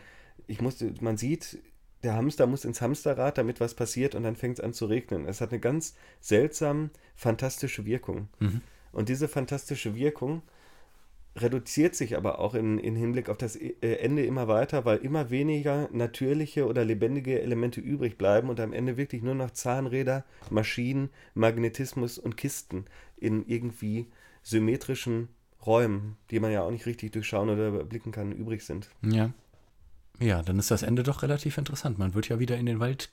Ich 0.48 0.60
musste, 0.60 0.94
man 1.00 1.16
sieht, 1.16 1.60
der 2.04 2.16
Hamster 2.16 2.48
muss 2.48 2.66
ins 2.66 2.82
Hamsterrad, 2.82 3.38
damit 3.38 3.60
was 3.60 3.74
passiert 3.74 4.16
und 4.16 4.24
dann 4.24 4.36
fängt 4.36 4.60
es 4.60 4.64
an 4.64 4.74
zu 4.74 4.86
regnen. 4.86 5.28
Es 5.28 5.42
hat 5.42 5.52
eine 5.52 5.60
ganz 5.60 5.96
seltsam 6.20 6.90
fantastische 7.16 7.86
Wirkung. 7.86 8.28
Mhm. 8.40 8.62
Und 8.92 9.10
diese 9.10 9.28
fantastische 9.28 9.96
Wirkung 9.96 10.42
reduziert 11.36 11.96
sich 11.96 12.18
aber 12.18 12.40
auch 12.40 12.56
in, 12.56 12.78
in 12.78 12.96
Hinblick 12.96 13.30
auf 13.30 13.38
das 13.38 13.56
äh, 13.56 13.74
Ende 13.82 14.26
immer 14.26 14.48
weiter, 14.48 14.84
weil 14.84 14.98
immer 14.98 15.30
weniger 15.30 15.88
natürliche 15.92 16.68
oder 16.68 16.84
lebendige 16.84 17.42
Elemente 17.42 17.80
übrig 17.80 18.18
bleiben 18.18 18.50
und 18.50 18.60
am 18.60 18.74
Ende 18.74 18.98
wirklich 18.98 19.22
nur 19.22 19.36
noch 19.36 19.52
Zahnräder, 19.52 20.26
Maschinen, 20.50 21.10
Magnetismus 21.34 22.18
und 22.18 22.36
Kisten 22.36 22.86
in 23.18 23.46
irgendwie 23.48 24.08
symmetrischen 24.44 25.30
Räumen, 25.66 26.18
die 26.32 26.40
man 26.40 26.52
ja 26.52 26.64
auch 26.64 26.72
nicht 26.72 26.86
richtig 26.86 27.12
durchschauen 27.12 27.50
oder 27.50 27.70
überblicken 27.70 28.12
kann, 28.12 28.32
übrig 28.32 28.64
sind. 28.64 28.90
Ja. 29.02 29.32
Ja, 30.20 30.42
dann 30.44 30.60
ist 30.60 30.70
das 30.72 30.84
Ende 30.84 31.04
doch 31.04 31.24
relativ 31.24 31.58
interessant. 31.58 31.98
Man 31.98 32.14
wird 32.14 32.30
ja 32.30 32.40
wieder 32.40 32.58
in 32.58 32.66
den 32.68 32.80
Wald 32.80 33.12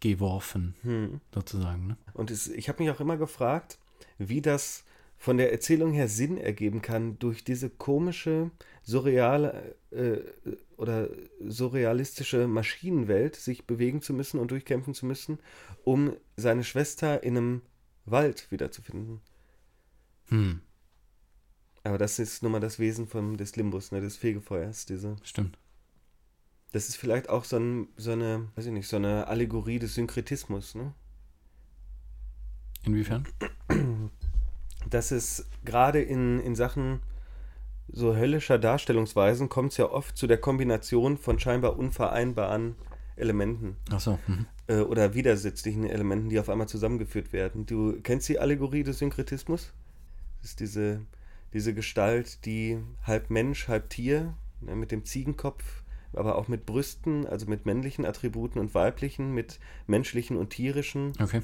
geworfen, 0.00 0.74
Hm. 0.82 1.20
sozusagen. 1.34 1.86
Ne? 1.88 1.96
Und 2.14 2.30
es, 2.30 2.48
ich 2.48 2.68
habe 2.68 2.82
mich 2.82 2.90
auch 2.90 3.00
immer 3.00 3.16
gefragt, 3.16 3.78
wie 4.18 4.40
das 4.40 4.84
von 5.18 5.36
der 5.36 5.52
Erzählung 5.52 5.92
her 5.92 6.08
Sinn 6.08 6.38
ergeben 6.38 6.80
kann, 6.80 7.18
durch 7.18 7.42
diese 7.44 7.68
komische, 7.70 8.50
surreale 8.84 9.74
äh, 9.90 10.18
oder 10.76 11.08
surrealistische 11.44 12.46
Maschinenwelt 12.48 13.34
sich 13.36 13.66
bewegen 13.66 14.00
zu 14.00 14.12
müssen 14.14 14.38
und 14.38 14.50
durchkämpfen 14.52 14.94
zu 14.94 15.06
müssen, 15.06 15.38
um 15.84 16.16
seine 16.36 16.62
Schwester 16.64 17.22
in 17.24 17.36
einem 17.36 17.62
Wald 18.04 18.50
wiederzufinden. 18.50 19.20
Hm, 20.28 20.60
Aber 21.84 21.98
das 21.98 22.18
ist 22.18 22.42
nun 22.42 22.52
mal 22.52 22.60
das 22.60 22.78
Wesen 22.78 23.06
vom, 23.08 23.36
des 23.36 23.56
Limbus, 23.56 23.92
ne, 23.92 24.00
des 24.00 24.16
Fegefeuers. 24.16 24.86
Diese. 24.86 25.16
stimmt. 25.24 25.58
Das 26.72 26.88
ist 26.88 26.96
vielleicht 26.96 27.28
auch 27.28 27.44
so, 27.44 27.56
ein, 27.56 27.88
so 27.96 28.12
eine, 28.12 28.48
weiß 28.54 28.66
ich 28.66 28.72
nicht, 28.72 28.88
so 28.88 28.96
eine 28.96 29.26
Allegorie 29.26 29.78
des 29.78 29.94
Synkretismus, 29.94 30.74
ne? 30.74 30.92
Inwiefern? 32.84 33.26
dass 34.90 35.10
es 35.10 35.46
gerade 35.64 36.00
in, 36.00 36.40
in 36.40 36.54
Sachen 36.54 37.00
so 37.90 38.14
höllischer 38.14 38.58
Darstellungsweisen 38.58 39.48
kommt 39.48 39.72
es 39.72 39.78
ja 39.78 39.90
oft 39.90 40.16
zu 40.16 40.26
der 40.26 40.38
Kombination 40.38 41.16
von 41.16 41.38
scheinbar 41.38 41.78
unvereinbaren 41.78 42.76
Elementen 43.16 43.76
Ach 43.90 44.00
so. 44.00 44.18
Mhm. 44.26 44.46
äh, 44.68 44.80
oder 44.80 45.14
widersetzlichen 45.14 45.84
Elementen, 45.84 46.28
die 46.28 46.38
auf 46.38 46.48
einmal 46.48 46.68
zusammengeführt 46.68 47.32
werden. 47.32 47.66
Du 47.66 47.98
kennst 48.02 48.28
die 48.28 48.38
Allegorie 48.38 48.84
des 48.84 48.98
Synkretismus? 48.98 49.72
Das 50.40 50.50
ist 50.50 50.60
diese, 50.60 51.00
diese 51.52 51.74
Gestalt, 51.74 52.44
die 52.44 52.78
halb 53.02 53.30
Mensch, 53.30 53.68
halb 53.68 53.90
Tier, 53.90 54.34
ne, 54.60 54.76
mit 54.76 54.92
dem 54.92 55.04
Ziegenkopf, 55.04 55.82
aber 56.12 56.36
auch 56.36 56.48
mit 56.48 56.66
Brüsten, 56.66 57.26
also 57.26 57.46
mit 57.46 57.66
männlichen 57.66 58.04
Attributen 58.04 58.58
und 58.60 58.74
weiblichen, 58.74 59.32
mit 59.34 59.58
menschlichen 59.86 60.36
und 60.36 60.50
tierischen 60.50 61.12
Okay. 61.20 61.42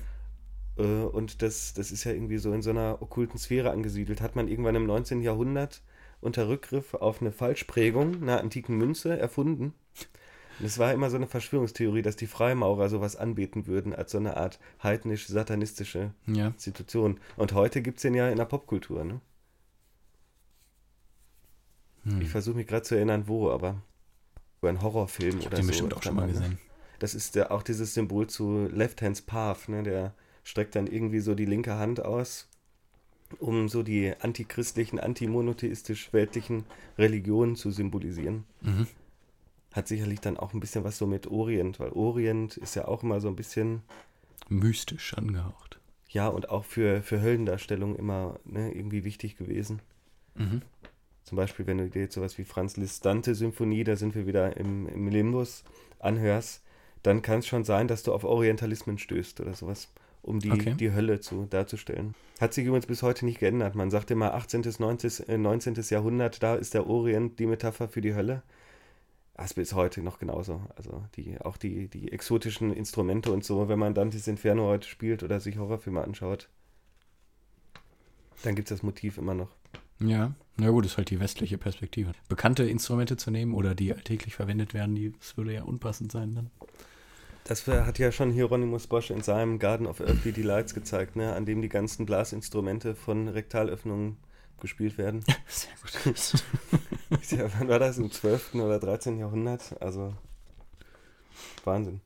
äh, 0.79 0.83
Und 1.05 1.43
das, 1.43 1.75
das 1.75 1.91
ist 1.93 2.05
ja 2.05 2.13
irgendwie 2.13 2.39
so 2.39 2.53
in 2.53 2.63
so 2.63 2.71
einer 2.71 2.99
okkulten 3.01 3.39
Sphäre 3.39 3.71
angesiedelt. 3.71 4.21
Hat 4.21 4.37
man 4.37 4.49
irgendwann 4.49 4.75
im 4.75 4.87
19. 4.87 5.21
Jahrhundert 5.23 5.83
unter 6.21 6.49
Rückgriff 6.49 6.95
auf 6.95 7.21
eine 7.21 7.33
Falschprägung 7.33 8.23
einer 8.23 8.41
antiken 8.41 8.77
Münze 8.77 9.19
erfunden. 9.19 9.75
Es 10.63 10.79
war 10.79 10.93
immer 10.95 11.11
so 11.11 11.17
eine 11.17 11.27
Verschwörungstheorie, 11.27 12.01
dass 12.03 12.15
die 12.17 12.29
Freimaurer 12.29 12.89
sowas 12.89 13.17
anbeten 13.17 13.67
würden 13.67 13.93
als 13.93 14.13
so 14.13 14.19
eine 14.19 14.37
Art 14.37 14.61
heidnisch-satanistische 14.83 16.13
Ja. 16.27 16.47
Institution. 16.49 17.19
Und 17.37 17.53
heute 17.55 17.83
gibt 17.83 17.99
es 17.99 18.03
den 18.03 18.15
ja 18.15 18.29
in 18.29 18.37
der 18.39 18.45
Popkultur. 18.45 19.05
Ne? 19.05 19.21
Hm. 22.05 22.21
Ich 22.21 22.29
versuche 22.29 22.57
mich 22.57 22.67
gerade 22.67 22.83
zu 22.83 22.95
erinnern, 22.95 23.25
wo, 23.27 23.51
aber 23.51 23.83
über 24.65 24.71
einen 24.71 24.83
Horrorfilm 24.83 25.39
Ich 25.41 25.47
oder 25.47 25.57
den 25.57 25.65
so. 25.65 25.69
bestimmt 25.69 25.95
auch 25.95 26.03
schon 26.03 26.17
mal 26.17 26.27
ne? 26.27 26.33
gesehen. 26.33 26.59
Das 26.99 27.15
ist 27.15 27.35
der, 27.35 27.53
auch 27.53 27.63
dieses 27.63 27.93
Symbol 27.95 28.27
zu 28.29 28.67
Left 28.73 29.03
Hand's 29.03 29.21
Path, 29.21 29.69
ne? 29.69 29.83
Der 29.83 30.15
streckt 30.43 30.75
dann 30.75 30.87
irgendwie 30.87 31.21
so 31.21 31.35
die 31.35 31.45
linke 31.45 31.75
Hand 31.75 32.03
aus, 32.03 32.49
um 33.39 33.69
so 33.69 33.83
die 33.83 34.15
antichristlichen, 34.21 34.99
antimonotheistisch-weltlichen 34.99 36.65
Religionen 36.97 37.57
zu 37.57 37.71
symbolisieren. 37.71 38.45
Mhm. 38.63 38.87
Hat 39.73 39.89
sicherlich 39.89 40.21
dann 40.21 40.37
auch 40.39 40.55
ein 40.55 40.61
bisschen 40.61 40.85
was 40.85 40.97
so 40.99 41.07
mit 41.07 41.27
Orient, 41.27 41.79
weil 41.81 41.91
Orient 41.91 42.57
ist 42.57 42.75
ja 42.77 42.87
auch 42.89 43.03
immer 43.03 43.21
so 43.21 43.29
ein 43.29 43.37
bisschen, 43.37 43.83
Mystisch 44.49 45.15
angehaucht. 45.15 45.79
ja, 46.09 46.29
und 46.29 46.49
auch 46.51 46.65
für, 46.65 47.03
für 47.03 47.21
Höllendarstellung 47.21 47.97
immer 47.97 48.39
ne, 48.45 48.73
irgendwie 48.73 49.05
wichtig 49.05 49.37
gewesen. 49.37 49.81
Mhm. 50.37 50.63
Zum 51.25 51.37
Beispiel, 51.37 51.67
wenn 51.67 51.79
du 51.79 51.89
dir 51.89 52.03
jetzt 52.03 52.15
sowas 52.15 52.37
wie 52.39 52.45
Franz 52.45 52.77
Liszt 52.77 53.05
Dante-Symphonie, 53.05 53.83
da 53.83 53.97
sind 53.97 54.15
wir 54.15 54.27
wieder 54.27 54.57
im, 54.57 54.87
im 54.89 55.09
Limbus, 55.09 55.65
anhörst, 55.99 56.63
dann 57.03 57.23
kann 57.23 57.39
es 57.41 57.47
schon 57.47 57.65
sein, 57.65 57.89
dass 57.89 58.03
du 58.03 58.13
auf 58.13 58.25
Orientalismen 58.25 58.99
stößt 58.99 59.41
oder 59.41 59.55
sowas, 59.55 59.89
um 60.23 60.39
die, 60.39 60.51
Okay. 60.53 60.75
die 60.75 60.93
Hölle 60.93 61.21
zu, 61.21 61.47
darzustellen. 61.49 62.15
Hat 62.41 62.53
sich 62.53 62.67
übrigens 62.67 62.87
bis 62.87 63.03
heute 63.03 63.25
nicht 63.25 63.41
geändert. 63.41 63.75
Man 63.75 63.91
sagt 63.91 64.11
immer 64.11 64.35
18. 64.35 64.63
19. 64.79 65.29
äh, 65.29 65.39
19. 65.39 65.75
Jahrhundert, 65.89 66.43
da 66.43 66.55
ist 66.57 66.75
der 66.75 66.87
Orient 66.87 67.39
die 67.39 67.47
Metapher 67.47 67.89
für 67.89 68.01
die 68.03 68.15
Hölle. 68.15 68.43
Das 69.35 69.47
ist 69.47 69.55
bis 69.55 69.73
heute 69.73 70.03
noch 70.03 70.19
genauso. 70.19 70.63
Also 70.77 71.05
die, 71.17 71.41
auch 71.41 71.57
die, 71.57 71.89
die 71.89 72.13
exotischen 72.13 72.73
Instrumente 72.73 73.33
und 73.33 73.45
so, 73.45 73.69
wenn 73.69 73.79
man 73.79 73.95
Dantes 73.95 74.29
Inferno 74.29 74.65
heute 74.67 74.87
spielt 74.89 75.23
oder 75.23 75.41
sich 75.41 75.59
Horrorfilme 75.59 76.03
anschaut, 76.03 76.49
dann 78.43 78.55
gibt 78.55 78.71
es 78.71 78.77
das 78.79 78.83
Motiv 78.83 79.19
immer 79.19 79.35
noch. 79.35 79.51
Ja, 80.01 80.33
na 80.57 80.71
gut, 80.71 80.87
ist 80.87 80.97
halt 80.97 81.11
die 81.11 81.21
westliche 81.21 81.59
Perspektive. 81.59 82.13
Bekannte 82.29 82.65
Instrumente 82.65 83.17
zu 83.17 83.31
nehmen 83.31 83.55
oder 83.55 83.75
die 83.75 83.93
alltäglich 83.93 84.35
verwendet 84.35 84.75
werden, 84.75 84.95
die, 84.95 85.13
das 85.19 85.37
würde 85.37 85.53
ja 85.53 85.63
unpassend 85.63 86.13
sein 86.13 86.35
dann. 86.35 86.51
Das 87.45 87.67
hat 87.67 87.99
ja 87.99 88.11
schon 88.11 88.31
Hieronymus 88.31 88.87
Bosch 88.87 89.11
in 89.11 89.21
seinem 89.21 89.59
Garden 89.59 89.87
of 89.87 90.01
Earthly 90.01 90.33
Delights 90.33 90.73
gezeigt, 90.73 91.15
ne, 91.17 91.35
an 91.35 91.45
dem 91.45 91.61
die 91.61 91.69
ganzen 91.69 92.07
Blasinstrumente 92.07 92.95
von 92.95 93.29
Rektalöffnungen 93.29 94.17
gespielt 94.61 94.97
werden. 94.97 95.23
Sehr 95.47 95.73
gut. 95.83 96.45
ja, 97.31 97.51
wann 97.59 97.69
war 97.69 97.79
das? 97.79 97.99
Im 97.99 98.11
12. 98.11 98.55
oder 98.55 98.79
13. 98.79 99.19
Jahrhundert? 99.19 99.81
Also 99.83 100.15
Wahnsinn. 101.65 102.01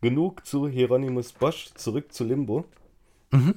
Genug 0.00 0.44
zu 0.46 0.68
Hieronymus 0.68 1.32
Bosch, 1.32 1.70
zurück 1.74 2.12
zu 2.12 2.24
Limbo. 2.24 2.64
Mhm. 3.30 3.54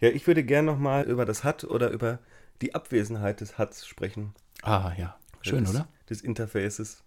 Ja, 0.00 0.10
ich 0.10 0.26
würde 0.26 0.44
gern 0.44 0.64
nochmal 0.64 1.04
über 1.04 1.24
das 1.24 1.42
HUD 1.42 1.64
oder 1.64 1.90
über 1.90 2.20
die 2.60 2.74
Abwesenheit 2.74 3.40
des 3.40 3.58
HUDs 3.58 3.86
sprechen. 3.86 4.34
Ah, 4.62 4.92
ja. 4.96 5.18
Schön, 5.40 5.64
des, 5.64 5.74
oder? 5.74 5.88
Des 6.08 6.20
Interfaces. 6.20 7.02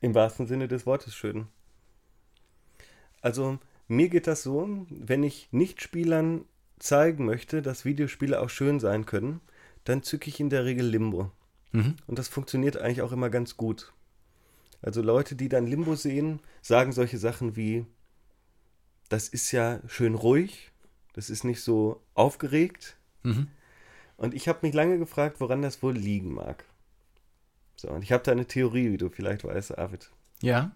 Im 0.00 0.14
wahrsten 0.14 0.46
Sinne 0.46 0.68
des 0.68 0.86
Wortes 0.86 1.14
schön. 1.14 1.48
Also, 3.20 3.58
mir 3.88 4.08
geht 4.08 4.26
das 4.26 4.42
so, 4.42 4.86
wenn 4.88 5.22
ich 5.22 5.48
Nichtspielern 5.52 6.44
zeigen 6.78 7.24
möchte, 7.24 7.62
dass 7.62 7.84
Videospiele 7.84 8.40
auch 8.40 8.50
schön 8.50 8.80
sein 8.80 9.06
können, 9.06 9.40
dann 9.84 10.02
zücke 10.02 10.28
ich 10.28 10.40
in 10.40 10.50
der 10.50 10.64
Regel 10.64 10.86
Limbo. 10.86 11.30
Mhm. 11.72 11.96
Und 12.06 12.18
das 12.18 12.28
funktioniert 12.28 12.76
eigentlich 12.76 13.02
auch 13.02 13.12
immer 13.12 13.30
ganz 13.30 13.56
gut. 13.56 13.92
Also 14.82 15.02
Leute, 15.02 15.36
die 15.36 15.48
dann 15.48 15.66
Limbo 15.66 15.94
sehen, 15.94 16.40
sagen 16.62 16.92
solche 16.92 17.18
Sachen 17.18 17.56
wie, 17.56 17.86
das 19.08 19.28
ist 19.28 19.52
ja 19.52 19.80
schön 19.86 20.14
ruhig, 20.14 20.70
das 21.12 21.30
ist 21.30 21.44
nicht 21.44 21.62
so 21.62 22.02
aufgeregt. 22.14 22.96
Mhm. 23.22 23.48
Und 24.16 24.34
ich 24.34 24.48
habe 24.48 24.60
mich 24.62 24.74
lange 24.74 24.98
gefragt, 24.98 25.40
woran 25.40 25.62
das 25.62 25.82
wohl 25.82 25.94
liegen 25.94 26.32
mag. 26.34 26.64
So, 27.76 27.88
und 27.88 28.02
ich 28.02 28.12
habe 28.12 28.24
da 28.24 28.32
eine 28.32 28.46
Theorie, 28.46 28.92
wie 28.92 28.96
du 28.96 29.10
vielleicht 29.10 29.44
weißt, 29.44 29.76
Arvid. 29.76 30.10
Ja. 30.40 30.72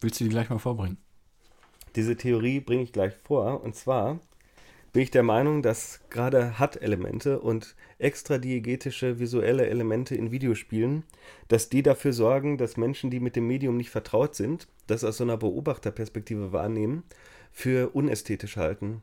Willst 0.00 0.18
du 0.20 0.24
die 0.24 0.30
gleich 0.30 0.50
mal 0.50 0.58
vorbringen? 0.58 0.98
Diese 1.94 2.16
Theorie 2.16 2.60
bringe 2.60 2.82
ich 2.82 2.92
gleich 2.92 3.14
vor. 3.14 3.62
Und 3.62 3.76
zwar 3.76 4.20
bin 4.92 5.02
ich 5.02 5.10
der 5.10 5.22
Meinung, 5.22 5.62
dass 5.62 6.00
gerade 6.10 6.58
HUD-Elemente 6.58 7.40
und 7.40 7.76
extra 7.98 8.38
diegetische 8.38 9.20
visuelle 9.20 9.68
Elemente 9.68 10.16
in 10.16 10.32
Videospielen, 10.32 11.04
dass 11.48 11.68
die 11.68 11.82
dafür 11.82 12.12
sorgen, 12.12 12.58
dass 12.58 12.76
Menschen, 12.76 13.10
die 13.10 13.20
mit 13.20 13.36
dem 13.36 13.46
Medium 13.46 13.76
nicht 13.76 13.90
vertraut 13.90 14.34
sind, 14.34 14.66
das 14.88 15.04
aus 15.04 15.18
so 15.18 15.24
einer 15.24 15.36
Beobachterperspektive 15.36 16.52
wahrnehmen, 16.52 17.04
für 17.52 17.90
unästhetisch 17.94 18.56
halten. 18.56 19.02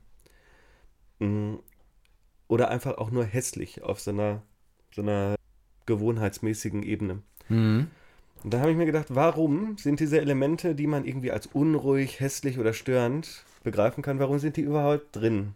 Oder 2.47 2.69
einfach 2.69 2.97
auch 2.97 3.11
nur 3.11 3.25
hässlich 3.25 3.83
auf 3.83 3.99
so 3.99 4.11
einer, 4.11 4.41
so 4.93 5.01
einer 5.01 5.35
gewohnheitsmäßigen 5.85 6.83
Ebene. 6.83 7.21
Mhm. 7.49 7.87
Und 8.43 8.53
da 8.53 8.59
habe 8.59 8.71
ich 8.71 8.77
mir 8.77 8.85
gedacht, 8.85 9.07
warum 9.09 9.77
sind 9.77 9.99
diese 9.99 10.21
Elemente, 10.21 10.75
die 10.75 10.87
man 10.87 11.05
irgendwie 11.05 11.31
als 11.31 11.47
unruhig, 11.47 12.19
hässlich 12.19 12.59
oder 12.59 12.73
störend 12.73 13.43
begreifen 13.63 14.03
kann, 14.03 14.19
warum 14.19 14.39
sind 14.39 14.57
die 14.57 14.61
überhaupt 14.61 15.15
drin? 15.15 15.53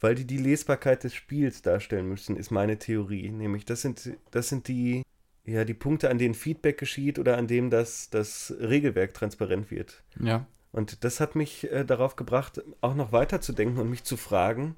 Weil 0.00 0.14
die 0.14 0.26
die 0.26 0.38
Lesbarkeit 0.38 1.02
des 1.02 1.14
Spiels 1.14 1.62
darstellen 1.62 2.08
müssen, 2.08 2.36
ist 2.36 2.50
meine 2.50 2.78
Theorie. 2.78 3.30
Nämlich, 3.30 3.64
das 3.64 3.82
sind, 3.82 4.12
das 4.30 4.50
sind 4.50 4.68
die, 4.68 5.02
ja, 5.44 5.64
die 5.64 5.74
Punkte, 5.74 6.10
an 6.10 6.18
denen 6.18 6.34
Feedback 6.34 6.78
geschieht 6.78 7.18
oder 7.18 7.38
an 7.38 7.46
dem 7.46 7.70
das, 7.70 8.10
das 8.10 8.54
Regelwerk 8.60 9.14
transparent 9.14 9.70
wird. 9.70 10.02
Ja. 10.20 10.46
Und 10.72 11.04
das 11.04 11.20
hat 11.20 11.36
mich 11.36 11.70
äh, 11.72 11.84
darauf 11.84 12.16
gebracht, 12.16 12.62
auch 12.80 12.94
noch 12.94 13.12
weiter 13.12 13.40
zu 13.40 13.52
denken 13.52 13.78
und 13.78 13.88
mich 13.88 14.04
zu 14.04 14.16
fragen, 14.16 14.76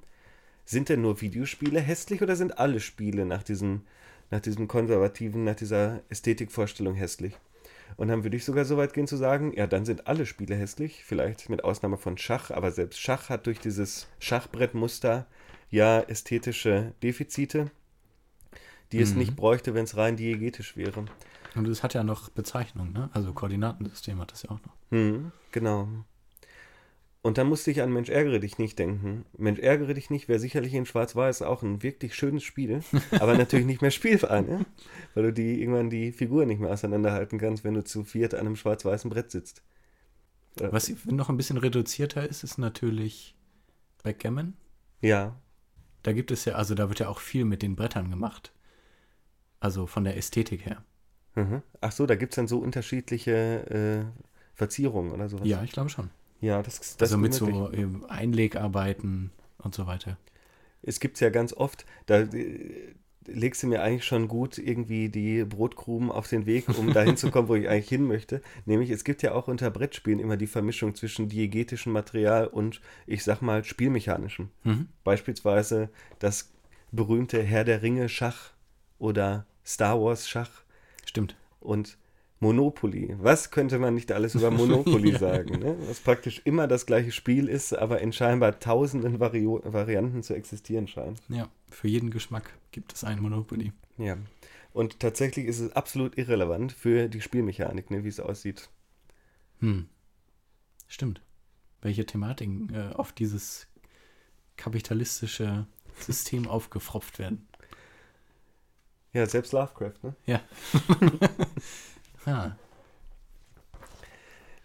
sind 0.67 0.89
denn 0.89 1.01
nur 1.01 1.21
Videospiele 1.21 1.79
hässlich 1.79 2.21
oder 2.21 2.35
sind 2.35 2.59
alle 2.59 2.81
Spiele 2.81 3.25
nach 3.25 3.41
diesem, 3.41 3.83
nach 4.29 4.41
diesem 4.41 4.67
konservativen, 4.67 5.45
nach 5.45 5.55
dieser 5.55 6.01
Ästhetikvorstellung 6.09 6.93
hässlich? 6.93 7.33
Und 7.95 8.09
dann 8.09 8.23
würde 8.23 8.35
ich 8.35 8.43
sogar 8.43 8.65
so 8.65 8.75
weit 8.75 8.93
gehen 8.93 9.07
zu 9.07 9.15
sagen, 9.15 9.53
ja, 9.55 9.65
dann 9.65 9.85
sind 9.85 10.07
alle 10.07 10.25
Spiele 10.25 10.55
hässlich, 10.55 11.05
vielleicht 11.05 11.49
mit 11.49 11.63
Ausnahme 11.63 11.97
von 11.97 12.17
Schach, 12.17 12.51
aber 12.51 12.71
selbst 12.71 12.99
Schach 12.99 13.29
hat 13.29 13.47
durch 13.47 13.59
dieses 13.61 14.07
Schachbrettmuster 14.19 15.25
ja 15.71 16.01
ästhetische 16.01 16.93
Defizite, 17.01 17.71
die 18.91 18.99
es 18.99 19.13
Mhm. 19.13 19.19
nicht 19.19 19.35
bräuchte, 19.37 19.73
wenn 19.73 19.85
es 19.85 19.95
rein 19.95 20.17
diegetisch 20.17 20.75
wäre. 20.75 21.05
Und 21.55 21.67
es 21.69 21.81
hat 21.81 21.93
ja 21.93 22.03
noch 22.03 22.29
Bezeichnung, 22.29 22.91
ne? 22.91 23.09
Also 23.13 23.31
Koordinatensystem 23.31 24.19
hat 24.19 24.33
das 24.33 24.43
ja 24.43 24.49
auch 24.49 24.61
noch. 24.61 24.73
Hm, 24.91 25.31
genau. 25.53 25.87
Und 27.21 27.37
dann 27.37 27.47
musste 27.47 27.71
ich 27.71 27.81
an 27.81 27.91
Mensch 27.91 28.09
ärgere 28.09 28.39
dich 28.39 28.57
nicht 28.57 28.79
denken. 28.79 29.25
Mensch 29.37 29.59
ärgere 29.59 29.93
dich 29.93 30.09
nicht 30.09 30.29
wäre 30.29 30.39
sicherlich 30.39 30.73
in 30.73 30.85
Schwarz-Weiß 30.85 31.41
auch 31.41 31.63
ein 31.63 31.83
wirklich 31.83 32.15
schönes 32.15 32.43
Spiel, 32.43 32.81
aber 33.19 33.35
natürlich 33.35 33.65
nicht 33.65 33.81
mehr 33.81 33.91
spielbar, 33.91 34.41
ne? 34.41 34.65
weil 35.13 35.23
du 35.23 35.33
die 35.33 35.61
irgendwann 35.61 35.89
die 35.89 36.11
Figur 36.11 36.45
nicht 36.45 36.59
mehr 36.59 36.71
auseinanderhalten 36.71 37.39
kannst, 37.39 37.63
wenn 37.63 37.73
du 37.73 37.83
zu 37.83 38.03
viert 38.03 38.33
an 38.33 38.41
einem 38.41 38.55
schwarz-weißen 38.55 39.09
Brett 39.09 39.31
sitzt. 39.31 39.63
Was 40.59 40.91
noch 41.05 41.29
ein 41.29 41.37
bisschen 41.37 41.57
reduzierter 41.57 42.27
ist, 42.27 42.43
ist 42.43 42.57
natürlich 42.57 43.35
Backgammon. 44.03 44.55
Ja, 45.01 45.39
Da 46.03 46.13
gibt 46.13 46.31
es 46.31 46.45
ja, 46.45 46.55
also 46.55 46.73
da 46.73 46.89
wird 46.89 46.99
ja 46.99 47.09
auch 47.09 47.19
viel 47.19 47.45
mit 47.45 47.61
den 47.61 47.75
Brettern 47.75 48.09
gemacht. 48.09 48.53
Also 49.59 49.87
von 49.87 50.03
der 50.03 50.17
Ästhetik 50.17 50.65
her. 50.65 50.83
mhm. 51.35 51.61
ach 51.81 51.91
so, 51.91 52.05
da 52.05 52.15
gibt 52.15 52.33
es 52.33 52.35
dann 52.37 52.47
so 52.47 52.59
unterschiedliche 52.59 53.33
äh, 53.69 54.05
Verzierungen 54.53 55.11
oder 55.11 55.29
sowas. 55.29 55.47
Ja, 55.47 55.63
ich 55.63 55.71
glaube 55.71 55.89
schon. 55.89 56.09
Ja 56.41 56.61
das, 56.61 56.79
das 56.79 56.97
also 56.99 57.17
mit 57.17 57.33
so 57.33 57.71
ähm, 57.73 58.05
Einlegarbeiten 58.07 59.31
und 59.57 59.75
so 59.75 59.87
weiter. 59.87 60.17
Es 60.81 60.99
gibt 60.99 61.15
es 61.15 61.21
ja 61.21 61.29
ganz 61.29 61.53
oft, 61.53 61.85
da 62.05 62.19
äh, 62.19 62.93
legst 63.27 63.63
du 63.63 63.67
mir 63.67 63.81
eigentlich 63.81 64.05
schon 64.05 64.27
gut 64.27 64.57
irgendwie 64.57 65.09
die 65.09 65.43
Brotkrumen 65.43 66.11
auf 66.11 66.27
den 66.27 66.45
Weg, 66.45 66.69
um 66.77 66.93
dahin 66.93 67.17
zu 67.17 67.29
kommen, 67.31 67.47
wo 67.47 67.55
ich 67.55 67.67
eigentlich 67.67 67.89
hin 67.89 68.07
möchte. 68.07 68.41
Nämlich, 68.65 68.89
es 68.89 69.03
gibt 69.03 69.21
ja 69.21 69.33
auch 69.33 69.47
unter 69.47 69.69
Brettspielen 69.69 70.19
immer 70.19 70.37
die 70.37 70.47
Vermischung 70.47 70.95
zwischen 70.95 71.29
diegetischem 71.29 71.91
Material 71.91 72.47
und, 72.47 72.81
ich 73.05 73.23
sag 73.23 73.41
mal, 73.41 73.63
spielmechanischem. 73.63 74.49
Mhm. 74.63 74.87
Beispielsweise 75.03 75.89
das 76.19 76.51
berühmte 76.91 77.41
Herr 77.43 77.65
der 77.65 77.81
Ringe 77.81 78.09
Schach 78.09 78.51
oder 78.97 79.45
Star 79.65 80.01
Wars 80.01 80.29
Schach 80.29 80.63
Stimmt. 81.05 81.35
und 81.59 81.97
Monopoly. 82.39 83.15
Was 83.19 83.49
könnte 83.49 83.79
man 83.79 83.95
nicht 83.95 84.11
alles 84.11 84.35
über 84.35 84.51
Monopoly 84.51 85.11
Ja. 85.13 85.19
sagen? 85.19 85.59
Ne? 85.59 85.75
Was 85.87 85.99
praktisch 85.99 86.41
immer 86.45 86.67
das 86.67 86.85
gleiche 86.85 87.11
Spiel 87.11 87.47
ist, 87.49 87.73
aber 87.73 87.99
in 88.01 88.13
scheinbar 88.13 88.59
tausenden 88.59 89.19
Vario 89.19 89.61
Varianten 89.65 90.21
zu 90.21 90.35
existieren 90.35 90.87
scheint. 90.87 91.19
Ja, 91.29 91.49
für 91.69 91.87
jeden 91.87 92.11
Geschmack 92.11 92.53
gibt 92.71 92.93
es 92.93 93.03
ein 93.03 93.21
Monopoly. 93.21 93.71
Ja. 93.97 94.17
Und 94.73 94.99
tatsächlich 94.99 95.47
ist 95.47 95.59
es 95.59 95.75
absolut 95.75 96.17
irrelevant 96.19 96.71
für 96.71 97.07
die 97.09 97.21
Spielmechanik, 97.21 97.89
ne, 97.89 98.03
wie 98.03 98.09
es 98.09 98.19
aussieht. 98.19 98.69
Hm. 99.59 99.87
Stimmt. 100.87 101.21
Welche 101.81 102.05
Thematiken 102.05 102.71
äh, 102.73 102.93
auf 102.93 103.11
dieses 103.11 103.67
kapitalistische 104.57 105.65
System 105.99 106.47
aufgefropft 106.47 107.17
werden. 107.17 107.47
Ja, 109.13 109.25
selbst 109.25 109.51
Lovecraft, 109.53 109.95
ne? 110.03 110.15
Ja. 110.27 110.41
ah, 112.27 112.51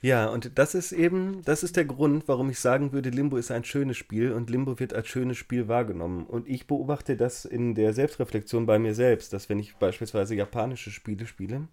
Ja, 0.02 0.26
und 0.26 0.58
das 0.58 0.74
ist 0.74 0.90
eben, 0.90 1.42
das 1.44 1.62
ist 1.62 1.76
der 1.76 1.84
Grund, 1.84 2.26
warum 2.26 2.50
ich 2.50 2.58
sagen 2.58 2.92
würde, 2.92 3.10
Limbo 3.10 3.36
ist 3.36 3.52
ein 3.52 3.62
schönes 3.64 3.96
Spiel 3.96 4.32
und 4.32 4.50
Limbo 4.50 4.80
wird 4.80 4.92
als 4.94 5.06
schönes 5.06 5.38
Spiel 5.38 5.68
wahrgenommen. 5.68 6.26
Und 6.26 6.48
ich 6.48 6.66
beobachte 6.66 7.16
das 7.16 7.44
in 7.44 7.76
der 7.76 7.94
Selbstreflexion 7.94 8.66
bei 8.66 8.80
mir 8.80 8.94
selbst, 8.96 9.32
dass 9.32 9.48
wenn 9.48 9.60
ich 9.60 9.76
beispielsweise 9.76 10.34
japanische 10.34 10.90
Spiele 10.90 11.26
spiele 11.26 11.68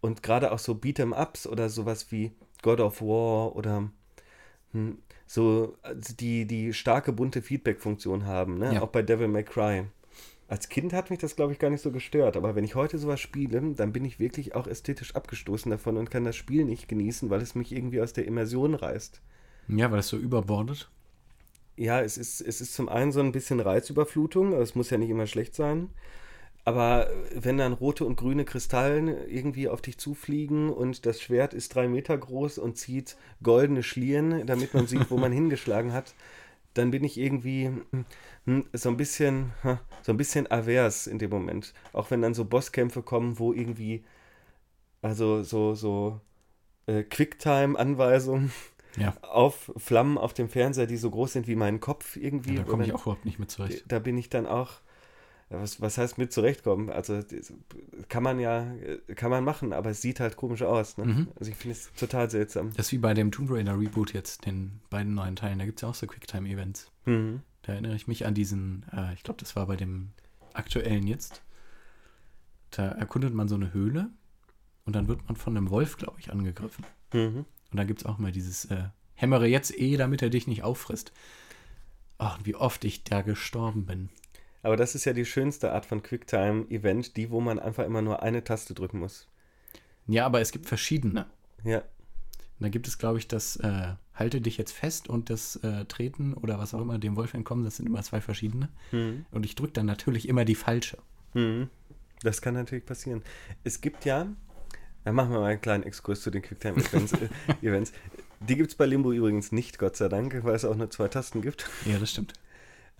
und 0.00 0.22
gerade 0.22 0.52
auch 0.52 0.60
so 0.60 0.74
Beat'em-Ups 0.74 1.48
oder 1.48 1.68
sowas 1.68 2.12
wie 2.12 2.32
God 2.62 2.78
of 2.78 3.02
War 3.02 3.56
oder 3.56 3.90
hm, 4.72 4.98
so 5.26 5.76
also 5.82 6.14
die, 6.14 6.46
die 6.46 6.72
starke 6.72 7.12
bunte 7.12 7.42
Feedback-Funktion 7.42 8.26
haben, 8.26 8.58
ne? 8.58 8.74
Ja. 8.74 8.82
auch 8.82 8.88
bei 8.88 9.02
Devil 9.02 9.28
May 9.28 9.42
Cry. 9.42 9.86
Als 10.46 10.68
Kind 10.68 10.92
hat 10.92 11.10
mich 11.10 11.18
das, 11.18 11.36
glaube 11.36 11.52
ich, 11.52 11.58
gar 11.58 11.70
nicht 11.70 11.80
so 11.80 11.90
gestört. 11.90 12.36
Aber 12.36 12.54
wenn 12.54 12.64
ich 12.64 12.74
heute 12.74 12.98
sowas 12.98 13.20
spiele, 13.20 13.74
dann 13.74 13.92
bin 13.92 14.04
ich 14.04 14.20
wirklich 14.20 14.54
auch 14.54 14.66
ästhetisch 14.66 15.14
abgestoßen 15.14 15.70
davon 15.70 15.96
und 15.96 16.10
kann 16.10 16.24
das 16.24 16.36
Spiel 16.36 16.64
nicht 16.64 16.88
genießen, 16.88 17.30
weil 17.30 17.40
es 17.40 17.54
mich 17.54 17.72
irgendwie 17.72 18.00
aus 18.00 18.12
der 18.12 18.26
Immersion 18.26 18.74
reißt. 18.74 19.20
Ja, 19.68 19.90
weil 19.90 20.00
es 20.00 20.08
so 20.08 20.18
überbordet. 20.18 20.90
Ja, 21.76 22.00
es 22.00 22.18
ist, 22.18 22.40
es 22.40 22.60
ist 22.60 22.74
zum 22.74 22.88
einen 22.88 23.10
so 23.10 23.20
ein 23.20 23.32
bisschen 23.32 23.58
Reizüberflutung, 23.58 24.52
aber 24.52 24.62
es 24.62 24.74
muss 24.74 24.90
ja 24.90 24.98
nicht 24.98 25.10
immer 25.10 25.26
schlecht 25.26 25.54
sein. 25.54 25.88
Aber 26.64 27.08
wenn 27.34 27.58
dann 27.58 27.74
rote 27.74 28.06
und 28.06 28.16
grüne 28.16 28.44
Kristallen 28.44 29.08
irgendwie 29.28 29.68
auf 29.68 29.82
dich 29.82 29.98
zufliegen 29.98 30.70
und 30.70 31.04
das 31.04 31.20
Schwert 31.20 31.52
ist 31.52 31.74
drei 31.74 31.88
Meter 31.88 32.16
groß 32.16 32.58
und 32.58 32.78
zieht 32.78 33.16
goldene 33.42 33.82
Schlieren, 33.82 34.46
damit 34.46 34.72
man 34.72 34.86
sieht, 34.86 35.10
wo 35.10 35.18
man 35.18 35.32
hingeschlagen 35.32 35.92
hat, 35.92 36.14
dann 36.74 36.90
bin 36.90 37.04
ich 37.04 37.18
irgendwie 37.18 37.70
hm, 38.46 38.64
so 38.72 38.88
ein 38.88 38.96
bisschen, 38.96 39.52
so 40.02 40.12
ein 40.12 40.16
bisschen 40.16 40.50
avers 40.50 41.06
in 41.06 41.18
dem 41.18 41.30
Moment. 41.30 41.72
Auch 41.92 42.10
wenn 42.10 42.22
dann 42.22 42.34
so 42.34 42.44
Bosskämpfe 42.44 43.02
kommen, 43.02 43.38
wo 43.38 43.52
irgendwie, 43.52 44.04
also 45.02 45.42
so, 45.42 45.74
so 45.74 46.20
äh, 46.86 47.02
Quicktime-Anweisungen 47.02 48.52
Ja, 48.96 49.14
auf 49.22 49.72
Flammen 49.76 50.18
auf 50.18 50.34
dem 50.34 50.48
Fernseher, 50.48 50.86
die 50.86 50.96
so 50.96 51.10
groß 51.10 51.32
sind 51.34 51.48
wie 51.48 51.56
mein 51.56 51.80
Kopf 51.80 52.16
irgendwie. 52.16 52.56
da 52.56 52.64
komme 52.64 52.84
ich 52.84 52.92
auch 52.92 53.02
überhaupt 53.02 53.24
nicht 53.24 53.38
mit 53.38 53.50
zurecht. 53.50 53.84
da 53.88 53.98
bin 53.98 54.18
ich 54.18 54.30
dann 54.30 54.46
auch, 54.46 54.70
ja, 54.70 54.78
was, 55.60 55.80
was 55.80 55.98
heißt 55.98 56.18
mit 56.18 56.32
zurechtkommen? 56.32 56.90
Also 56.90 57.20
kann 58.08 58.22
man 58.22 58.40
ja, 58.40 58.72
äh, 58.74 59.14
kann 59.14 59.30
man 59.30 59.44
machen, 59.44 59.72
aber 59.72 59.90
es 59.90 60.02
sieht 60.02 60.20
halt 60.20 60.36
komisch 60.36 60.62
aus. 60.62 60.98
Ne? 60.98 61.04
Mhm. 61.04 61.28
Also 61.38 61.50
ich 61.50 61.56
finde 61.56 61.76
es 61.76 61.92
total 61.94 62.30
seltsam. 62.30 62.72
Das 62.76 62.86
ist 62.86 62.92
wie 62.92 62.98
bei 62.98 63.14
dem 63.14 63.32
Tomb 63.32 63.50
Raider 63.50 63.78
Reboot 63.78 64.12
jetzt, 64.12 64.46
den 64.46 64.80
beiden 64.90 65.14
neuen 65.14 65.36
Teilen. 65.36 65.58
Da 65.58 65.64
gibt 65.64 65.78
es 65.78 65.82
ja 65.82 65.88
auch 65.88 65.94
so 65.94 66.06
Quicktime-Events. 66.06 66.90
Mhm. 67.06 67.40
Da 67.62 67.72
erinnere 67.72 67.96
ich 67.96 68.06
mich 68.06 68.26
an 68.26 68.34
diesen, 68.34 68.84
äh, 68.92 69.14
ich 69.14 69.22
glaube, 69.22 69.40
das 69.40 69.56
war 69.56 69.66
bei 69.66 69.76
dem 69.76 70.10
aktuellen 70.52 71.06
jetzt. 71.06 71.42
Da 72.70 72.88
erkundet 72.88 73.34
man 73.34 73.48
so 73.48 73.54
eine 73.54 73.72
Höhle 73.72 74.10
und 74.84 74.94
dann 74.94 75.08
wird 75.08 75.26
man 75.26 75.36
von 75.36 75.56
einem 75.56 75.70
Wolf, 75.70 75.96
glaube 75.96 76.18
ich, 76.20 76.32
angegriffen. 76.32 76.84
Mhm. 77.12 77.44
Und 77.70 77.76
da 77.76 77.84
gibt 77.84 78.00
es 78.00 78.06
auch 78.06 78.18
mal 78.18 78.32
dieses 78.32 78.66
äh, 78.66 78.84
Hämmere 79.14 79.46
jetzt 79.46 79.76
eh, 79.78 79.96
damit 79.96 80.22
er 80.22 80.30
dich 80.30 80.46
nicht 80.46 80.62
auffrisst. 80.62 81.12
Ach, 82.18 82.38
wie 82.44 82.54
oft 82.54 82.84
ich 82.84 83.04
da 83.04 83.22
gestorben 83.22 83.86
bin. 83.86 84.08
Aber 84.64 84.76
das 84.76 84.94
ist 84.94 85.04
ja 85.04 85.12
die 85.12 85.26
schönste 85.26 85.72
Art 85.72 85.84
von 85.84 86.02
Quicktime-Event, 86.02 87.16
die, 87.16 87.30
wo 87.30 87.40
man 87.40 87.58
einfach 87.58 87.84
immer 87.84 88.02
nur 88.02 88.22
eine 88.22 88.42
Taste 88.42 88.72
drücken 88.74 88.98
muss. 88.98 89.28
Ja, 90.06 90.24
aber 90.24 90.40
es 90.40 90.52
gibt 90.52 90.66
verschiedene. 90.66 91.26
Ja, 91.64 91.78
Und 91.78 92.60
da 92.60 92.68
gibt 92.70 92.88
es, 92.88 92.98
glaube 92.98 93.18
ich, 93.18 93.28
das 93.28 93.56
äh, 93.56 93.92
Halte 94.14 94.40
dich 94.40 94.56
jetzt 94.56 94.72
fest 94.72 95.08
und 95.08 95.28
das 95.28 95.56
äh, 95.56 95.84
Treten 95.86 96.34
oder 96.34 96.58
was 96.58 96.72
auch 96.72 96.80
immer 96.80 96.98
dem 96.98 97.16
Wolf 97.16 97.34
entkommen, 97.34 97.64
das 97.64 97.76
sind 97.76 97.86
immer 97.86 98.02
zwei 98.02 98.20
verschiedene. 98.20 98.68
Mhm. 98.92 99.26
Und 99.32 99.44
ich 99.44 99.56
drücke 99.56 99.72
dann 99.72 99.86
natürlich 99.86 100.28
immer 100.28 100.44
die 100.44 100.54
falsche. 100.54 100.98
Mhm. 101.34 101.68
Das 102.22 102.40
kann 102.40 102.54
natürlich 102.54 102.86
passieren. 102.86 103.22
Es 103.64 103.80
gibt 103.80 104.04
ja, 104.04 104.28
dann 105.04 105.14
machen 105.14 105.32
wir 105.32 105.40
mal 105.40 105.50
einen 105.50 105.60
kleinen 105.60 105.82
Exkurs 105.82 106.22
zu 106.22 106.30
den 106.30 106.42
Quicktime-Events. 106.42 107.12
äh, 107.60 107.66
Events. 107.66 107.92
Die 108.40 108.56
gibt 108.56 108.70
es 108.70 108.76
bei 108.76 108.86
Limbo 108.86 109.12
übrigens 109.12 109.50
nicht, 109.50 109.78
Gott 109.78 109.96
sei 109.96 110.08
Dank, 110.08 110.44
weil 110.44 110.54
es 110.54 110.64
auch 110.64 110.76
nur 110.76 110.90
zwei 110.90 111.08
Tasten 111.08 111.42
gibt. 111.42 111.68
Ja, 111.84 111.98
das 111.98 112.12
stimmt. 112.12 112.34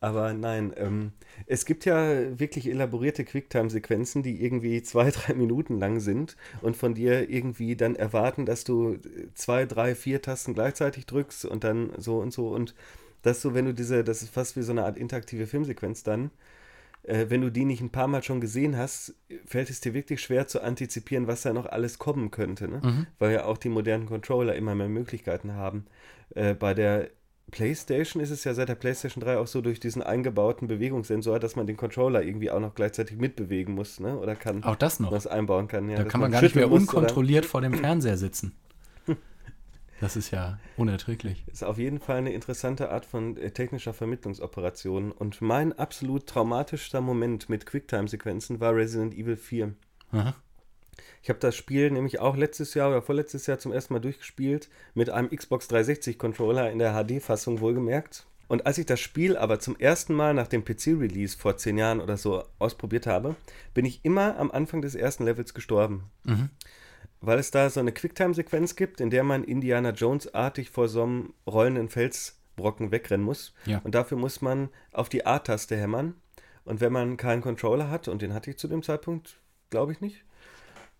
Aber 0.04 0.34
nein, 0.34 0.74
ähm, 0.76 1.12
es 1.46 1.64
gibt 1.64 1.86
ja 1.86 2.38
wirklich 2.38 2.68
elaborierte 2.68 3.24
Quicktime-Sequenzen, 3.24 4.22
die 4.22 4.44
irgendwie 4.44 4.82
zwei, 4.82 5.10
drei 5.10 5.32
Minuten 5.32 5.78
lang 5.78 5.98
sind 5.98 6.36
und 6.60 6.76
von 6.76 6.92
dir 6.92 7.30
irgendwie 7.30 7.74
dann 7.74 7.96
erwarten, 7.96 8.44
dass 8.44 8.64
du 8.64 8.98
zwei, 9.32 9.64
drei, 9.64 9.94
vier 9.94 10.20
Tasten 10.20 10.52
gleichzeitig 10.52 11.06
drückst 11.06 11.46
und 11.46 11.64
dann 11.64 11.90
so 11.96 12.18
und 12.18 12.34
so. 12.34 12.48
Und 12.48 12.74
dass 13.22 13.40
du, 13.40 13.54
wenn 13.54 13.64
du 13.64 13.72
diese, 13.72 14.04
das 14.04 14.20
ist 14.20 14.34
fast 14.34 14.58
wie 14.58 14.62
so 14.62 14.72
eine 14.72 14.84
Art 14.84 14.98
interaktive 14.98 15.46
Filmsequenz 15.46 16.02
dann, 16.02 16.30
äh, 17.04 17.30
wenn 17.30 17.40
du 17.40 17.50
die 17.50 17.64
nicht 17.64 17.80
ein 17.80 17.90
paar 17.90 18.06
Mal 18.06 18.22
schon 18.22 18.42
gesehen 18.42 18.76
hast, 18.76 19.14
fällt 19.46 19.70
es 19.70 19.80
dir 19.80 19.94
wirklich 19.94 20.20
schwer 20.20 20.46
zu 20.46 20.62
antizipieren, 20.62 21.28
was 21.28 21.40
da 21.40 21.54
noch 21.54 21.64
alles 21.64 21.98
kommen 21.98 22.30
könnte. 22.30 22.68
Ne? 22.68 22.82
Mhm. 22.84 23.06
Weil 23.18 23.32
ja 23.32 23.46
auch 23.46 23.56
die 23.56 23.70
modernen 23.70 24.04
Controller 24.04 24.54
immer 24.54 24.74
mehr 24.74 24.90
Möglichkeiten 24.90 25.54
haben. 25.54 25.86
Äh, 26.34 26.52
bei 26.52 26.74
der 26.74 27.08
PlayStation 27.50 28.22
ist 28.22 28.30
es 28.30 28.44
ja 28.44 28.54
seit 28.54 28.68
der 28.68 28.74
PlayStation 28.74 29.22
3 29.22 29.38
auch 29.38 29.46
so 29.46 29.60
durch 29.60 29.78
diesen 29.78 30.02
eingebauten 30.02 30.66
Bewegungssensor, 30.66 31.38
dass 31.38 31.56
man 31.56 31.66
den 31.66 31.76
Controller 31.76 32.22
irgendwie 32.22 32.50
auch 32.50 32.60
noch 32.60 32.74
gleichzeitig 32.74 33.18
mitbewegen 33.18 33.74
muss, 33.74 34.00
ne? 34.00 34.18
Oder 34.18 34.34
kann 34.34 34.64
Auch 34.64 34.76
das 34.76 34.98
noch. 34.98 35.12
was 35.12 35.26
einbauen 35.26 35.68
kann. 35.68 35.88
Ja, 35.88 35.98
da 35.98 36.04
kann 36.04 36.20
man 36.20 36.32
gar 36.32 36.42
nicht 36.42 36.56
mehr 36.56 36.70
unkontrolliert 36.70 37.46
vor 37.46 37.60
dem 37.60 37.74
Fernseher 37.74 38.16
sitzen. 38.16 38.52
Das 40.00 40.16
ist 40.16 40.32
ja 40.32 40.58
unerträglich. 40.76 41.44
Ist 41.46 41.62
auf 41.62 41.78
jeden 41.78 42.00
Fall 42.00 42.16
eine 42.18 42.32
interessante 42.32 42.90
Art 42.90 43.06
von 43.06 43.36
äh, 43.36 43.52
technischer 43.52 43.94
Vermittlungsoperation. 43.94 45.12
Und 45.12 45.40
mein 45.40 45.72
absolut 45.78 46.26
traumatischster 46.26 47.00
Moment 47.00 47.48
mit 47.48 47.64
Quicktime-Sequenzen 47.64 48.60
war 48.60 48.74
Resident 48.74 49.14
Evil 49.14 49.36
4. 49.36 49.72
Aha. 50.12 50.34
Ich 51.22 51.28
habe 51.28 51.38
das 51.38 51.56
Spiel 51.56 51.90
nämlich 51.90 52.20
auch 52.20 52.36
letztes 52.36 52.74
Jahr 52.74 52.90
oder 52.90 53.02
vorletztes 53.02 53.46
Jahr 53.46 53.58
zum 53.58 53.72
ersten 53.72 53.94
Mal 53.94 54.00
durchgespielt 54.00 54.68
mit 54.94 55.10
einem 55.10 55.30
Xbox 55.30 55.68
360 55.68 56.18
Controller 56.18 56.70
in 56.70 56.78
der 56.78 56.92
HD-Fassung 56.92 57.60
wohlgemerkt. 57.60 58.26
Und 58.46 58.66
als 58.66 58.78
ich 58.78 58.86
das 58.86 59.00
Spiel 59.00 59.36
aber 59.36 59.58
zum 59.58 59.78
ersten 59.78 60.14
Mal 60.14 60.34
nach 60.34 60.48
dem 60.48 60.64
PC-Release 60.64 61.36
vor 61.36 61.56
zehn 61.56 61.78
Jahren 61.78 62.00
oder 62.00 62.16
so 62.16 62.44
ausprobiert 62.58 63.06
habe, 63.06 63.36
bin 63.72 63.84
ich 63.84 64.04
immer 64.04 64.36
am 64.38 64.50
Anfang 64.50 64.82
des 64.82 64.94
ersten 64.94 65.24
Levels 65.24 65.54
gestorben. 65.54 66.10
Mhm. 66.24 66.50
Weil 67.20 67.38
es 67.38 67.50
da 67.50 67.70
so 67.70 67.80
eine 67.80 67.92
Quicktime-Sequenz 67.92 68.76
gibt, 68.76 69.00
in 69.00 69.08
der 69.08 69.24
man 69.24 69.44
Indiana 69.44 69.90
Jones-artig 69.90 70.70
vor 70.70 70.88
so 70.88 71.04
einem 71.04 71.32
rollenden 71.46 71.88
Felsbrocken 71.88 72.90
wegrennen 72.90 73.24
muss. 73.24 73.54
Ja. 73.64 73.80
Und 73.82 73.94
dafür 73.94 74.18
muss 74.18 74.42
man 74.42 74.68
auf 74.92 75.08
die 75.08 75.24
A-Taste 75.24 75.76
hämmern. 75.76 76.14
Und 76.64 76.80
wenn 76.80 76.92
man 76.92 77.16
keinen 77.16 77.40
Controller 77.40 77.90
hat, 77.90 78.08
und 78.08 78.20
den 78.20 78.34
hatte 78.34 78.50
ich 78.50 78.58
zu 78.58 78.68
dem 78.68 78.82
Zeitpunkt, 78.82 79.38
glaube 79.70 79.92
ich 79.92 80.00
nicht, 80.00 80.23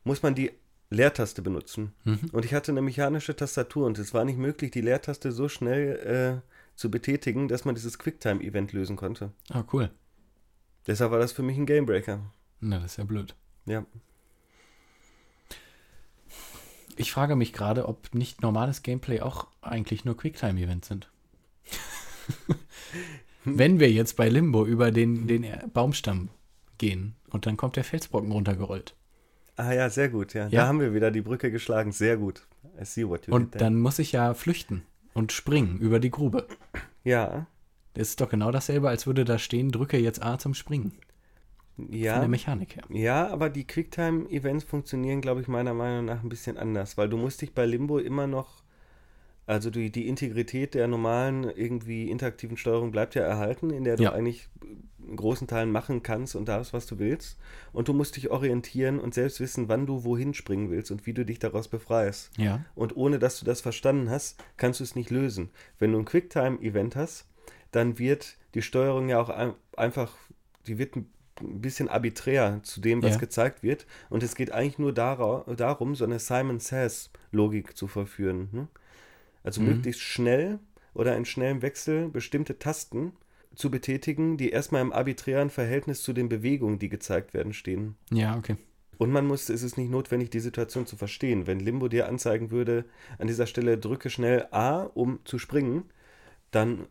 muss 0.05 0.23
man 0.23 0.35
die 0.35 0.53
Leertaste 0.91 1.43
benutzen. 1.43 1.95
Mhm. 2.05 2.31
Und 2.33 2.45
ich 2.45 2.55
hatte 2.55 2.73
eine 2.73 2.83
mechanische 2.83 3.35
Tastatur 3.35 3.87
und 3.87 3.99
es 3.99 4.15
war 4.15 4.25
nicht 4.25 4.39
möglich, 4.39 4.71
die 4.71 4.81
Leertaste 4.81 5.33
so 5.33 5.49
schnell 5.49 6.43
äh, 6.45 6.51
zu 6.77 6.91
betätigen, 6.91 7.49
dass 7.49 7.65
man 7.65 7.75
dieses 7.75 7.99
Quicktime-Event 7.99 8.73
lösen 8.73 8.97
konnte. 8.97 9.33
Ah, 9.51 9.65
cool. 9.73 9.91
Deshalb 10.87 11.11
war 11.11 11.19
das 11.19 11.33
für 11.33 11.43
mich 11.43 11.57
ein 11.57 11.67
Gamebreaker. 11.67 12.21
Na, 12.61 12.79
das 12.79 12.93
ist 12.93 12.97
ja 12.99 13.05
blöd. 13.05 13.35
Ja. 13.67 13.87
Ich 16.97 17.11
frage 17.11 17.35
mich 17.35 17.53
gerade, 17.53 17.89
ob 17.89 18.15
nicht 18.15 18.43
normales 18.43 18.83
Gameplay 18.83 19.21
auch 19.21 19.49
eigentlich 19.63 20.05
nur 20.05 20.17
Quicktime-Events 20.17 20.89
sind. 20.89 21.11
Wenn 23.45 23.81
wir 23.81 23.91
jetzt 23.91 24.17
bei 24.17 24.29
Limbo 24.29 24.65
über 24.65 24.91
den, 24.91 25.27
den 25.27 25.47
Baumstamm 25.73 26.31
gehen 26.79 27.17
und 27.31 27.47
dann 27.47 27.57
kommt 27.57 27.77
der 27.77 27.85
Felsbrocken 27.85 28.33
runtergerollt. 28.33 28.95
Ah 29.57 29.73
ja, 29.73 29.89
sehr 29.91 30.09
gut, 30.09 30.35
ja. 30.35 30.49
Ja. 30.49 30.63
Da 30.63 30.67
haben 30.69 30.81
wir 30.81 30.95
wieder 30.95 31.11
die 31.11 31.21
Brücke 31.23 31.51
geschlagen. 31.51 31.93
Sehr 31.93 32.17
gut. 32.17 32.47
I 32.81 32.85
see 32.85 33.07
what 33.09 33.27
you 33.27 33.35
Und 33.35 33.61
dann 33.61 33.77
muss 33.79 33.99
ich 33.99 34.13
ja 34.13 34.35
flüchten 34.35 34.83
und 35.13 35.31
springen 35.33 35.79
über 35.79 36.01
die 36.01 36.11
Grube. 36.11 36.47
Ja, 37.05 37.47
Das 37.95 38.09
ist 38.09 38.21
doch 38.21 38.29
genau 38.29 38.51
dasselbe, 38.51 38.89
als 38.89 39.07
würde 39.07 39.25
da 39.25 39.39
stehen, 39.39 39.71
drücke 39.71 39.97
jetzt 39.99 40.23
A 40.25 40.39
zum 40.39 40.55
Springen. 40.55 40.93
Von 41.77 41.93
ja. 41.93 42.19
der 42.19 42.29
Mechanik 42.29 42.77
her. 42.77 42.85
Ja, 42.89 43.29
aber 43.29 43.51
die 43.51 43.67
Quicktime-Events 43.67 44.65
funktionieren, 44.65 45.21
glaube 45.21 45.41
ich, 45.41 45.49
meiner 45.49 45.75
Meinung 45.75 46.05
nach 46.05 46.23
ein 46.23 46.29
bisschen 46.29 46.57
anders, 46.57 46.97
weil 46.97 47.09
du 47.09 47.17
musst 47.17 47.43
dich 47.43 47.53
bei 47.53 47.67
Limbo 47.67 47.99
immer 47.99 48.27
noch, 48.27 48.63
also 49.47 49.71
die, 49.71 49.91
die 49.91 50.09
Integrität 50.09 50.75
der 50.75 50.89
normalen 50.89 51.45
irgendwie 51.45 52.11
interaktiven 52.11 52.57
Steuerung 52.57 52.91
bleibt 52.91 53.15
ja 53.15 53.23
erhalten, 53.23 53.71
in 53.71 53.85
der 53.85 53.97
du 53.97 54.05
Ja. 54.05 54.13
eigentlich 54.13 54.49
in 55.09 55.17
großen 55.17 55.47
Teilen 55.47 55.71
machen 55.73 56.03
kannst 56.03 56.35
und 56.35 56.47
darfst, 56.49 56.73
was 56.73 56.87
du 56.87 56.99
willst. 56.99 57.39
Und 57.73 57.89
du 57.89 57.93
musst 57.93 58.17
dich 58.17 58.31
orientieren 58.31 58.99
und 59.01 59.15
selbst 59.15 59.41
wissen, 59.41 59.69
wann 59.69 59.87
du 59.87 60.05
wohin 60.05 60.35
springen 60.35 60.71
willst 60.71 60.91
und 60.91 61.07
wie 61.07 61.13
du 61.15 61.25
dich 61.25 61.39
daraus 61.39 61.69
befreist. 61.69 62.31
Ja. 62.37 62.65
Und 62.75 62.97
ohne 62.97 63.19
dass 63.19 63.39
du 63.39 63.45
das 63.45 63.61
verstanden 63.61 64.11
hast, 64.11 64.43
kannst 64.57 64.81
du 64.81 64.85
es 64.85 64.97
nicht 64.97 65.11
lösen. 65.11 65.51
Wenn 65.79 65.93
du 65.93 65.99
ein 65.99 66.05
Quicktime-Event 66.05 66.97
hast, 66.97 67.27
dann 67.71 67.99
wird 67.99 68.37
die 68.55 68.63
Steuerung 68.63 69.09
ja 69.09 69.21
auch 69.21 69.31
ein, 69.31 69.53
einfach, 69.77 70.13
die 70.67 70.79
wird 70.79 70.97
ein 70.97 71.11
bisschen 71.41 71.89
arbiträr 71.89 72.61
zu 72.63 72.81
dem, 72.81 73.03
was 73.03 73.15
Ja. 73.15 73.19
gezeigt 73.19 73.63
wird. 73.63 73.87
Und 74.11 74.23
es 74.23 74.37
geht 74.37 74.53
eigentlich 74.53 74.79
nur 74.79 74.93
dara- 74.93 75.45
darum, 75.57 75.95
so 75.97 76.05
eine 76.05 76.21
Simon 76.21 76.61
Says-Logik 76.61 77.77
zu 77.77 77.89
verführen. 77.89 78.49
Ne? 78.53 78.69
Also 79.43 79.61
Mhm. 79.61 79.67
möglichst 79.69 80.01
schnell 80.03 80.61
oder 80.95 81.17
in 81.17 81.25
schnellem 81.25 81.61
Wechsel 81.63 82.09
bestimmte 82.09 82.59
Tasten 82.61 83.13
zu 83.55 83.71
betätigen, 83.71 84.37
die 84.37 84.51
erstmal 84.51 84.83
im 84.83 84.93
arbiträren 84.93 85.51
Verhältnis 85.51 86.03
zu 86.03 86.13
den 86.13 86.29
Bewegungen, 86.29 86.79
die 86.79 86.89
gezeigt 86.89 87.35
werden, 87.35 87.53
stehen. 87.53 87.97
Ja, 88.11 88.37
okay. 88.37 88.57
Und 88.99 89.11
man 89.11 89.27
muss, 89.27 89.49
es 89.49 89.63
ist 89.63 89.77
nicht 89.77 89.91
notwendig, 89.91 90.31
die 90.31 90.41
Situation 90.41 90.87
zu 90.87 90.97
verstehen. 90.97 91.47
Wenn 91.47 91.61
Limbo 91.61 91.89
dir 91.89 92.09
anzeigen 92.09 92.51
würde, 92.51 92.85
an 93.19 93.27
dieser 93.27 93.47
Stelle 93.47 93.79
drücke 93.79 94.11
schnell 94.11 94.47
A, 94.51 94.83
um 94.83 95.19
zu 95.25 95.39
springen, 95.39 95.85
dann, 96.51 96.87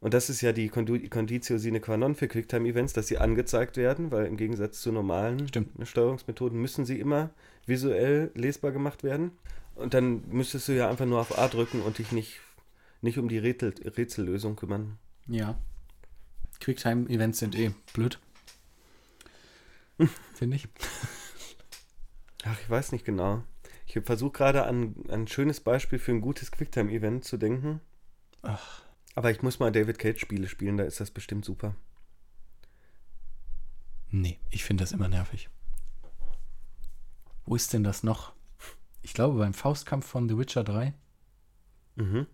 und 0.00 0.12
das 0.14 0.28
ist 0.28 0.40
ja 0.40 0.52
die 0.52 0.68
Conditio 0.68 1.58
sine 1.58 1.80
qua 1.80 1.96
non 1.96 2.14
für 2.14 2.28
Quicktime-Events, 2.28 2.92
dass 2.94 3.06
sie 3.06 3.18
angezeigt 3.18 3.76
werden, 3.76 4.10
weil 4.10 4.26
im 4.26 4.36
Gegensatz 4.36 4.80
zu 4.80 4.90
normalen 4.92 5.46
Stimmt. 5.48 5.70
Steuerungsmethoden 5.86 6.60
müssen 6.60 6.84
sie 6.84 6.98
immer 6.98 7.30
visuell 7.64 8.30
lesbar 8.34 8.72
gemacht 8.72 9.04
werden. 9.04 9.32
Und 9.76 9.94
dann 9.94 10.22
müsstest 10.28 10.68
du 10.68 10.72
ja 10.72 10.88
einfach 10.90 11.06
nur 11.06 11.20
auf 11.20 11.38
A 11.38 11.48
drücken 11.48 11.82
und 11.82 11.98
dich 11.98 12.10
nicht, 12.10 12.40
nicht 13.02 13.18
um 13.18 13.28
die 13.28 13.38
Rätsel, 13.38 13.74
Rätsellösung 13.84 14.56
kümmern. 14.56 14.98
Ja. 15.28 15.56
Quicktime-Events 16.60 17.38
sind 17.38 17.54
eh 17.54 17.72
blöd. 17.92 18.18
Finde 20.34 20.56
ich. 20.56 20.68
Ach, 22.44 22.60
ich 22.60 22.70
weiß 22.70 22.92
nicht 22.92 23.04
genau. 23.04 23.42
Ich 23.86 23.98
versuche 24.04 24.32
gerade 24.32 24.64
an, 24.64 24.94
an 25.08 25.22
ein 25.22 25.28
schönes 25.28 25.60
Beispiel 25.60 25.98
für 25.98 26.12
ein 26.12 26.20
gutes 26.20 26.52
Quicktime-Event 26.52 27.24
zu 27.24 27.36
denken. 27.36 27.80
Ach. 28.42 28.82
Aber 29.14 29.30
ich 29.30 29.42
muss 29.42 29.58
mal 29.58 29.72
David 29.72 29.98
Cage-Spiele 29.98 30.48
spielen, 30.48 30.76
da 30.76 30.84
ist 30.84 31.00
das 31.00 31.10
bestimmt 31.10 31.44
super. 31.44 31.74
Nee, 34.10 34.38
ich 34.50 34.64
finde 34.64 34.84
das 34.84 34.92
immer 34.92 35.08
nervig. 35.08 35.48
Wo 37.46 37.56
ist 37.56 37.72
denn 37.72 37.84
das 37.84 38.02
noch? 38.02 38.34
Ich 39.02 39.14
glaube 39.14 39.38
beim 39.38 39.54
Faustkampf 39.54 40.06
von 40.06 40.28
The 40.28 40.36
Witcher 40.36 40.64
3. 40.64 40.92
Mhm. 41.94 42.26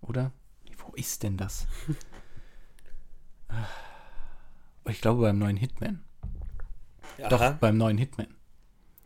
Oder? 0.00 0.32
Wo 0.78 0.92
ist 0.94 1.22
denn 1.22 1.36
das? 1.36 1.66
ich 4.86 5.00
glaube 5.00 5.22
beim 5.22 5.38
neuen 5.38 5.56
Hitman. 5.56 6.00
Doch, 7.30 7.40
Aha. 7.40 7.56
beim 7.60 7.76
neuen 7.76 7.98
Hitman. 7.98 8.28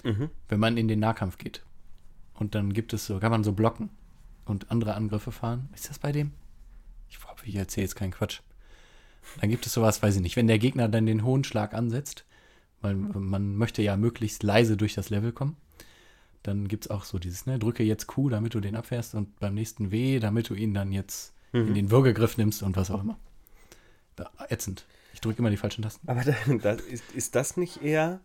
Mhm. 0.04 0.30
Wenn 0.48 0.60
man 0.60 0.76
in 0.76 0.88
den 0.88 1.00
Nahkampf 1.00 1.38
geht. 1.38 1.64
Und 2.34 2.54
dann 2.54 2.72
gibt 2.72 2.92
es 2.92 3.06
so, 3.06 3.18
kann 3.18 3.30
man 3.30 3.44
so 3.44 3.52
blocken 3.52 3.90
und 4.44 4.70
andere 4.70 4.94
Angriffe 4.94 5.32
fahren. 5.32 5.68
Ist 5.74 5.90
das 5.90 5.98
bei 5.98 6.12
dem? 6.12 6.32
Ich 7.08 7.22
hoffe, 7.24 7.46
ich 7.46 7.56
erzähle 7.56 7.84
jetzt 7.84 7.96
keinen 7.96 8.12
Quatsch. 8.12 8.40
Dann 9.40 9.50
gibt 9.50 9.66
es 9.66 9.72
sowas, 9.72 10.02
weiß 10.02 10.16
ich 10.16 10.22
nicht. 10.22 10.36
Wenn 10.36 10.46
der 10.46 10.58
Gegner 10.58 10.88
dann 10.88 11.06
den 11.06 11.24
hohen 11.24 11.44
Schlag 11.44 11.74
ansetzt, 11.74 12.24
weil 12.80 12.94
man 12.94 13.56
möchte 13.56 13.82
ja 13.82 13.96
möglichst 13.96 14.42
leise 14.42 14.76
durch 14.76 14.94
das 14.94 15.10
Level 15.10 15.32
kommen, 15.32 15.56
dann 16.42 16.68
gibt 16.68 16.84
es 16.84 16.90
auch 16.90 17.04
so 17.04 17.18
dieses, 17.18 17.46
ne, 17.46 17.58
drücke 17.58 17.82
jetzt 17.82 18.06
Q, 18.06 18.28
damit 18.28 18.54
du 18.54 18.60
den 18.60 18.76
abfährst 18.76 19.14
und 19.14 19.38
beim 19.40 19.54
nächsten 19.54 19.90
W, 19.90 20.20
damit 20.20 20.48
du 20.48 20.54
ihn 20.54 20.74
dann 20.74 20.92
jetzt 20.92 21.34
in 21.52 21.74
den 21.74 21.90
Würgegriff 21.90 22.36
nimmst 22.36 22.62
und 22.62 22.76
was 22.76 22.90
auch 22.90 23.00
immer. 23.00 23.18
Ätzend. 24.48 24.86
Ich 25.14 25.20
drücke 25.20 25.38
immer 25.38 25.50
die 25.50 25.56
falschen 25.56 25.82
Tasten. 25.82 26.08
Aber 26.08 26.22
da, 26.22 26.34
da 26.62 26.72
ist, 26.72 27.04
ist 27.14 27.34
das 27.34 27.56
nicht 27.56 27.82
eher 27.82 28.20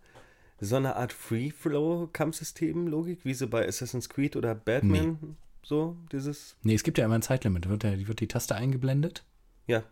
so 0.60 0.76
eine 0.76 0.96
Art 0.96 1.14
Free-Flow-Kampfsystem-Logik, 1.14 3.26
wie 3.26 3.34
sie 3.34 3.48
bei 3.48 3.68
Assassin's 3.68 4.10
Creed 4.10 4.36
oder 4.36 4.54
Batman 4.54 5.38
so, 5.64 5.96
dieses, 6.12 6.56
Nee, 6.64 6.76
es 6.76 6.84
gibt 6.84 6.98
ja 6.98 7.06
immer 7.06 7.16
ein 7.16 7.22
Zeitlimit. 7.22 7.70
Wird, 7.70 7.84
der, 7.84 8.08
wird 8.08 8.20
die 8.20 8.28
Taste 8.28 8.56
eingeblendet 8.56 9.24
ja, 9.68 9.84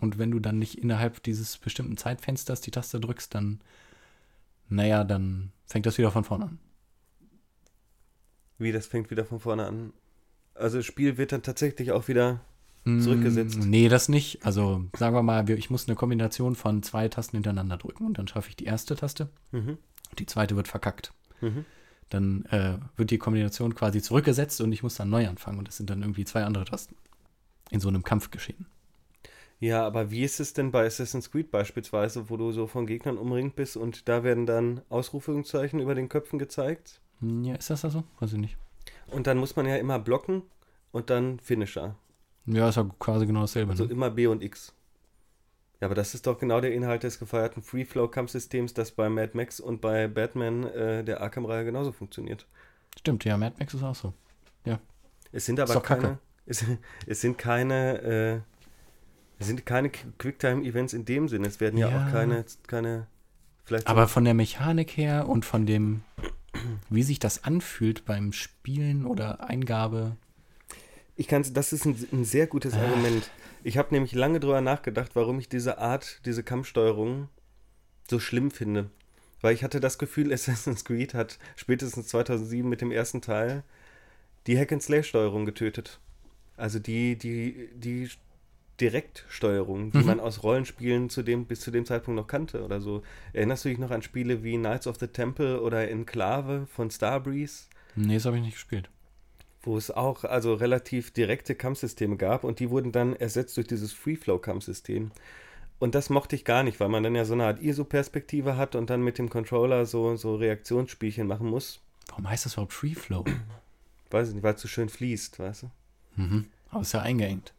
und 0.00 0.18
wenn 0.18 0.30
du 0.30 0.38
dann 0.38 0.58
nicht 0.58 0.78
innerhalb 0.78 1.22
dieses 1.22 1.58
bestimmten 1.58 1.96
Zeitfensters 1.96 2.60
die 2.60 2.70
Taste 2.70 3.00
drückst, 3.00 3.34
dann, 3.34 3.60
naja, 4.68 5.04
dann 5.04 5.52
fängt 5.66 5.86
das 5.86 5.98
wieder 5.98 6.10
von 6.10 6.24
vorne 6.24 6.46
an. 6.46 6.58
wie 8.58 8.72
das 8.72 8.86
fängt 8.86 9.10
wieder 9.10 9.24
von 9.24 9.40
vorne 9.40 9.66
an. 9.66 9.92
Also 10.54 10.78
das 10.78 10.86
Spiel 10.86 11.16
wird 11.16 11.32
dann 11.32 11.42
tatsächlich 11.42 11.92
auch 11.92 12.08
wieder 12.08 12.40
Zurückgesetzt. 13.00 13.58
Mm, 13.58 13.70
Nee, 13.70 13.88
das 13.88 14.08
nicht. 14.08 14.44
Also 14.44 14.84
sagen 14.96 15.14
wir 15.14 15.22
mal, 15.22 15.48
ich 15.50 15.70
muss 15.70 15.86
eine 15.88 15.96
Kombination 15.96 16.54
von 16.54 16.82
zwei 16.82 17.08
Tasten 17.08 17.36
hintereinander 17.36 17.76
drücken 17.76 18.06
und 18.06 18.18
dann 18.18 18.28
schaffe 18.28 18.48
ich 18.50 18.56
die 18.56 18.64
erste 18.64 18.96
Taste. 18.96 19.28
Mhm. 19.52 19.78
Die 20.18 20.26
zweite 20.26 20.56
wird 20.56 20.68
verkackt. 20.68 21.12
Mhm. 21.40 21.64
Dann 22.08 22.44
äh, 22.46 22.78
wird 22.96 23.10
die 23.10 23.18
Kombination 23.18 23.74
quasi 23.74 24.00
zurückgesetzt 24.00 24.60
und 24.60 24.72
ich 24.72 24.82
muss 24.82 24.94
dann 24.96 25.10
neu 25.10 25.28
anfangen. 25.28 25.58
Und 25.58 25.68
das 25.68 25.76
sind 25.76 25.90
dann 25.90 26.00
irgendwie 26.00 26.24
zwei 26.24 26.44
andere 26.44 26.64
Tasten. 26.64 26.96
In 27.70 27.80
so 27.80 27.88
einem 27.88 28.02
Kampf 28.02 28.30
geschehen. 28.30 28.66
Ja, 29.60 29.84
aber 29.86 30.10
wie 30.10 30.22
ist 30.22 30.38
es 30.40 30.52
denn 30.52 30.70
bei 30.70 30.86
Assassin's 30.86 31.30
Creed 31.30 31.50
beispielsweise, 31.50 32.30
wo 32.30 32.36
du 32.36 32.52
so 32.52 32.66
von 32.66 32.86
Gegnern 32.86 33.18
umringt 33.18 33.56
bist 33.56 33.76
und 33.76 34.08
da 34.08 34.22
werden 34.22 34.46
dann 34.46 34.82
Ausrufungszeichen 34.88 35.80
über 35.80 35.94
den 35.94 36.08
Köpfen 36.08 36.38
gezeigt? 36.38 37.00
Hm, 37.20 37.44
Ja, 37.44 37.56
ist 37.56 37.68
das 37.68 37.80
da 37.80 37.90
so? 37.90 38.04
Weiß 38.20 38.32
ich 38.32 38.38
nicht. 38.38 38.56
Und 39.08 39.26
dann 39.26 39.36
muss 39.38 39.56
man 39.56 39.66
ja 39.66 39.76
immer 39.76 39.98
blocken 39.98 40.42
und 40.92 41.10
dann 41.10 41.40
Finisher. 41.40 41.96
Ja, 42.48 42.68
ist 42.68 42.76
ja 42.76 42.88
quasi 42.98 43.26
genau 43.26 43.42
dasselbe. 43.42 43.70
Also 43.72 43.84
Ne? 43.84 43.90
immer 43.92 44.10
B 44.10 44.26
und 44.26 44.42
X. 44.42 44.72
Ja, 45.80 45.86
aber 45.86 45.94
das 45.94 46.14
ist 46.14 46.26
doch 46.26 46.38
genau 46.38 46.60
der 46.60 46.74
Inhalt 46.74 47.02
des 47.04 47.18
gefeierten 47.18 47.62
Free-Flow-Kampfsystems, 47.62 48.74
das 48.74 48.90
bei 48.90 49.08
Mad 49.08 49.30
Max 49.34 49.60
und 49.60 49.80
bei 49.80 50.08
Batman 50.08 50.64
äh, 50.64 51.04
der 51.04 51.20
Arkham-Reihe 51.20 51.64
genauso 51.64 51.92
funktioniert. 51.92 52.46
Stimmt, 52.98 53.24
ja, 53.24 53.36
Mad 53.36 53.54
Max 53.58 53.74
ist 53.74 53.82
auch 53.82 53.94
so. 53.94 54.12
Es 55.30 55.44
sind 55.44 55.60
aber 55.60 55.78
keine. 55.82 56.18
Es, 56.46 56.64
es 57.06 57.20
sind 57.20 57.36
keine. 57.36 58.00
Äh, 58.02 58.40
es 59.38 59.46
sind 59.46 59.66
keine 59.66 59.90
Quicktime-Events 59.90 60.94
in 60.94 61.04
dem 61.04 61.28
Sinne. 61.28 61.46
Es 61.48 61.60
werden 61.60 61.76
ja, 61.78 61.90
Ja. 61.90 62.06
auch 62.06 62.10
keine. 62.10 62.46
keine 62.66 63.06
Aber 63.84 64.08
von 64.08 64.24
der 64.24 64.32
Mechanik 64.32 64.96
her 64.96 65.28
und 65.28 65.44
von 65.44 65.66
dem, 65.66 66.02
wie 66.88 67.02
sich 67.02 67.18
das 67.18 67.44
anfühlt 67.44 68.06
beim 68.06 68.32
Spielen 68.32 69.04
oder 69.04 69.44
Eingabe. 69.48 70.16
Ich 71.18 71.26
kann, 71.28 71.44
das 71.52 71.72
ist 71.72 71.84
ein, 71.84 71.96
ein 72.12 72.24
sehr 72.24 72.46
gutes 72.46 72.72
Ah. 72.74 72.80
Argument. 72.80 73.28
Ich 73.64 73.76
habe 73.76 73.92
nämlich 73.92 74.14
lange 74.14 74.38
drüber 74.40 74.60
nachgedacht, 74.60 75.10
warum 75.14 75.38
ich 75.40 75.48
diese 75.48 75.78
Art, 75.78 76.20
diese 76.24 76.42
Kampfsteuerung 76.44 77.28
so 78.08 78.18
schlimm 78.20 78.50
finde. 78.52 78.88
Weil 79.40 79.52
ich 79.54 79.64
hatte 79.64 79.80
das 79.80 79.98
Gefühl, 79.98 80.32
Assassin's 80.32 80.84
Creed 80.84 81.12
hat 81.14 81.38
spätestens 81.56 82.06
2007 82.08 82.66
mit 82.68 82.80
dem 82.80 82.92
ersten 82.92 83.20
Teil 83.20 83.64
die 84.46 84.56
Hack-and-Slay-Steuerung 84.58 85.44
getötet. 85.44 85.98
Also 86.56 86.78
die, 86.78 87.16
die, 87.16 87.68
die 87.74 88.08
Direktsteuerung, 88.80 89.90
die 89.90 89.98
Mhm. 89.98 90.06
man 90.06 90.20
aus 90.20 90.44
Rollenspielen 90.44 91.10
zu 91.10 91.22
dem, 91.24 91.46
bis 91.46 91.60
zu 91.60 91.70
dem 91.72 91.84
Zeitpunkt 91.84 92.16
noch 92.18 92.28
kannte 92.28 92.64
oder 92.64 92.80
so. 92.80 93.02
Erinnerst 93.32 93.64
du 93.64 93.68
dich 93.70 93.78
noch 93.78 93.90
an 93.90 94.02
Spiele 94.02 94.44
wie 94.44 94.56
Knights 94.56 94.86
of 94.86 94.96
the 95.00 95.08
Temple 95.08 95.60
oder 95.60 95.88
Enclave 95.90 96.66
von 96.72 96.90
Starbreeze? 96.90 97.64
Nee, 97.96 98.14
das 98.14 98.24
habe 98.24 98.36
ich 98.36 98.42
nicht 98.42 98.54
gespielt. 98.54 98.88
Wo 99.62 99.76
es 99.76 99.90
auch 99.90 100.24
also 100.24 100.54
relativ 100.54 101.12
direkte 101.12 101.54
Kampfsysteme 101.54 102.16
gab 102.16 102.44
und 102.44 102.60
die 102.60 102.70
wurden 102.70 102.92
dann 102.92 103.14
ersetzt 103.14 103.56
durch 103.56 103.66
dieses 103.66 103.92
Free-Flow-Kampfsystem. 103.92 105.10
Und 105.78 105.94
das 105.94 106.10
mochte 106.10 106.36
ich 106.36 106.44
gar 106.44 106.62
nicht, 106.62 106.80
weil 106.80 106.88
man 106.88 107.02
dann 107.02 107.14
ja 107.14 107.24
so 107.24 107.34
eine 107.34 107.46
Art 107.46 107.62
ISO-Perspektive 107.62 108.56
hat 108.56 108.74
und 108.74 108.90
dann 108.90 109.02
mit 109.02 109.18
dem 109.18 109.30
Controller 109.30 109.86
so, 109.86 110.16
so 110.16 110.36
Reaktionsspielchen 110.36 111.26
machen 111.26 111.48
muss. 111.48 111.80
Warum 112.08 112.28
heißt 112.28 112.46
das 112.46 112.54
überhaupt 112.54 112.72
Free 112.72 112.94
Flow? 112.94 113.24
Weiß 114.10 114.28
ich 114.28 114.34
nicht, 114.34 114.42
weil 114.42 114.54
es 114.54 114.62
so 114.62 114.68
schön 114.68 114.88
fließt, 114.88 115.38
weißt 115.38 115.64
du? 115.64 115.70
Mhm. 116.16 116.46
Aber 116.70 116.80
ist 116.80 116.92
ja 116.92 117.02
eingeengt. 117.02 117.52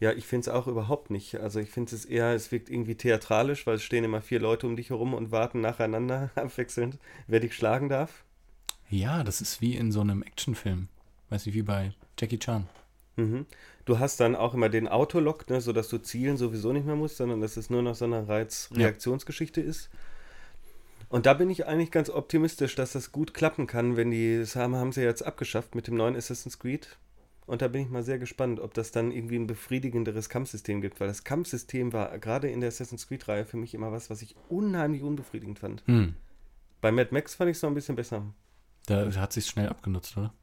Ja, 0.00 0.12
ich 0.12 0.26
finde 0.26 0.40
es 0.40 0.48
auch 0.48 0.66
überhaupt 0.66 1.10
nicht. 1.10 1.36
Also 1.36 1.60
ich 1.60 1.70
finde 1.70 1.94
es 1.94 2.04
eher, 2.04 2.34
es 2.34 2.50
wirkt 2.50 2.68
irgendwie 2.68 2.96
theatralisch, 2.96 3.66
weil 3.66 3.76
es 3.76 3.84
stehen 3.84 4.02
immer 4.02 4.20
vier 4.20 4.40
Leute 4.40 4.66
um 4.66 4.74
dich 4.74 4.90
herum 4.90 5.14
und 5.14 5.30
warten 5.30 5.60
nacheinander 5.60 6.30
abwechselnd, 6.34 6.98
wer 7.28 7.40
dich 7.40 7.54
schlagen 7.54 7.88
darf. 7.88 8.24
Ja, 8.90 9.22
das 9.22 9.40
ist 9.40 9.60
wie 9.60 9.76
in 9.76 9.92
so 9.92 10.00
einem 10.00 10.22
Actionfilm. 10.22 10.88
Weiß 11.32 11.46
nicht, 11.46 11.54
wie 11.54 11.62
bei 11.62 11.94
Jackie 12.18 12.38
Chan. 12.38 12.68
Mhm. 13.16 13.46
Du 13.86 13.98
hast 13.98 14.20
dann 14.20 14.36
auch 14.36 14.52
immer 14.52 14.68
den 14.68 14.86
Autolock, 14.86 15.48
ne, 15.48 15.62
sodass 15.62 15.88
du 15.88 15.96
zielen 15.96 16.36
sowieso 16.36 16.74
nicht 16.74 16.84
mehr 16.84 16.94
musst, 16.94 17.16
sondern 17.16 17.40
dass 17.40 17.56
es 17.56 17.70
nur 17.70 17.80
noch 17.80 17.94
so 17.94 18.04
eine 18.04 18.28
Reiz-Reaktionsgeschichte 18.28 19.62
ist. 19.62 19.88
Und 21.08 21.24
da 21.24 21.32
bin 21.32 21.48
ich 21.48 21.66
eigentlich 21.66 21.90
ganz 21.90 22.10
optimistisch, 22.10 22.74
dass 22.74 22.92
das 22.92 23.12
gut 23.12 23.32
klappen 23.32 23.66
kann, 23.66 23.96
wenn 23.96 24.10
die, 24.10 24.40
das 24.40 24.56
haben, 24.56 24.76
haben 24.76 24.92
sie 24.92 25.00
jetzt 25.00 25.24
abgeschafft 25.24 25.74
mit 25.74 25.86
dem 25.86 25.94
neuen 25.94 26.16
Assassin's 26.16 26.58
Creed. 26.58 26.98
Und 27.46 27.62
da 27.62 27.68
bin 27.68 27.80
ich 27.80 27.88
mal 27.88 28.02
sehr 28.02 28.18
gespannt, 28.18 28.60
ob 28.60 28.74
das 28.74 28.92
dann 28.92 29.10
irgendwie 29.10 29.36
ein 29.36 29.46
befriedigenderes 29.46 30.28
Kampfsystem 30.28 30.82
gibt, 30.82 31.00
weil 31.00 31.08
das 31.08 31.24
Kampfsystem 31.24 31.94
war 31.94 32.18
gerade 32.18 32.50
in 32.50 32.60
der 32.60 32.68
Assassin's 32.68 33.08
Creed-Reihe 33.08 33.46
für 33.46 33.56
mich 33.56 33.72
immer 33.72 33.90
was, 33.90 34.10
was 34.10 34.20
ich 34.20 34.36
unheimlich 34.50 35.02
unbefriedigend 35.02 35.58
fand. 35.58 35.82
Hm. 35.86 36.14
Bei 36.82 36.92
Mad 36.92 37.08
Max 37.10 37.34
fand 37.34 37.50
ich 37.50 37.56
es 37.56 37.62
noch 37.62 37.70
ein 37.70 37.74
bisschen 37.74 37.96
besser. 37.96 38.22
Da 38.84 39.10
hat 39.14 39.32
sich 39.32 39.46
schnell 39.46 39.70
abgenutzt, 39.70 40.18
oder? 40.18 40.34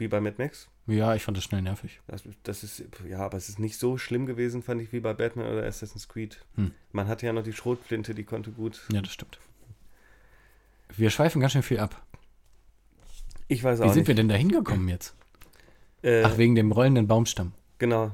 Wie 0.00 0.08
bei 0.08 0.20
Mad 0.20 0.36
Max. 0.38 0.68
Ja, 0.86 1.14
ich 1.14 1.22
fand 1.22 1.36
das 1.36 1.44
schnell 1.44 1.62
nervig. 1.62 2.00
Das, 2.08 2.22
das 2.42 2.64
ist, 2.64 2.82
ja, 3.08 3.18
aber 3.18 3.36
es 3.36 3.48
ist 3.50 3.58
nicht 3.58 3.78
so 3.78 3.98
schlimm 3.98 4.24
gewesen, 4.26 4.62
fand 4.62 4.80
ich, 4.80 4.92
wie 4.92 5.00
bei 5.00 5.12
Batman 5.12 5.46
oder 5.46 5.64
Assassin's 5.64 6.08
Creed. 6.08 6.40
Hm. 6.56 6.72
Man 6.92 7.06
hatte 7.06 7.26
ja 7.26 7.32
noch 7.32 7.42
die 7.44 7.52
Schrotflinte, 7.52 8.14
die 8.14 8.24
konnte 8.24 8.50
gut. 8.50 8.80
Ja, 8.92 9.02
das 9.02 9.12
stimmt. 9.12 9.38
Wir 10.96 11.10
schweifen 11.10 11.40
ganz 11.40 11.52
schön 11.52 11.62
viel 11.62 11.78
ab. 11.78 12.02
Ich 13.46 13.62
weiß 13.62 13.78
Wie 13.80 13.84
auch 13.84 13.88
sind 13.88 14.00
nicht. 14.00 14.08
wir 14.08 14.14
denn 14.14 14.28
da 14.28 14.34
hingekommen 14.34 14.88
jetzt? 14.88 15.14
Äh, 16.02 16.22
Ach, 16.24 16.38
wegen 16.38 16.54
dem 16.54 16.72
rollenden 16.72 17.06
Baumstamm. 17.06 17.52
genau. 17.78 18.10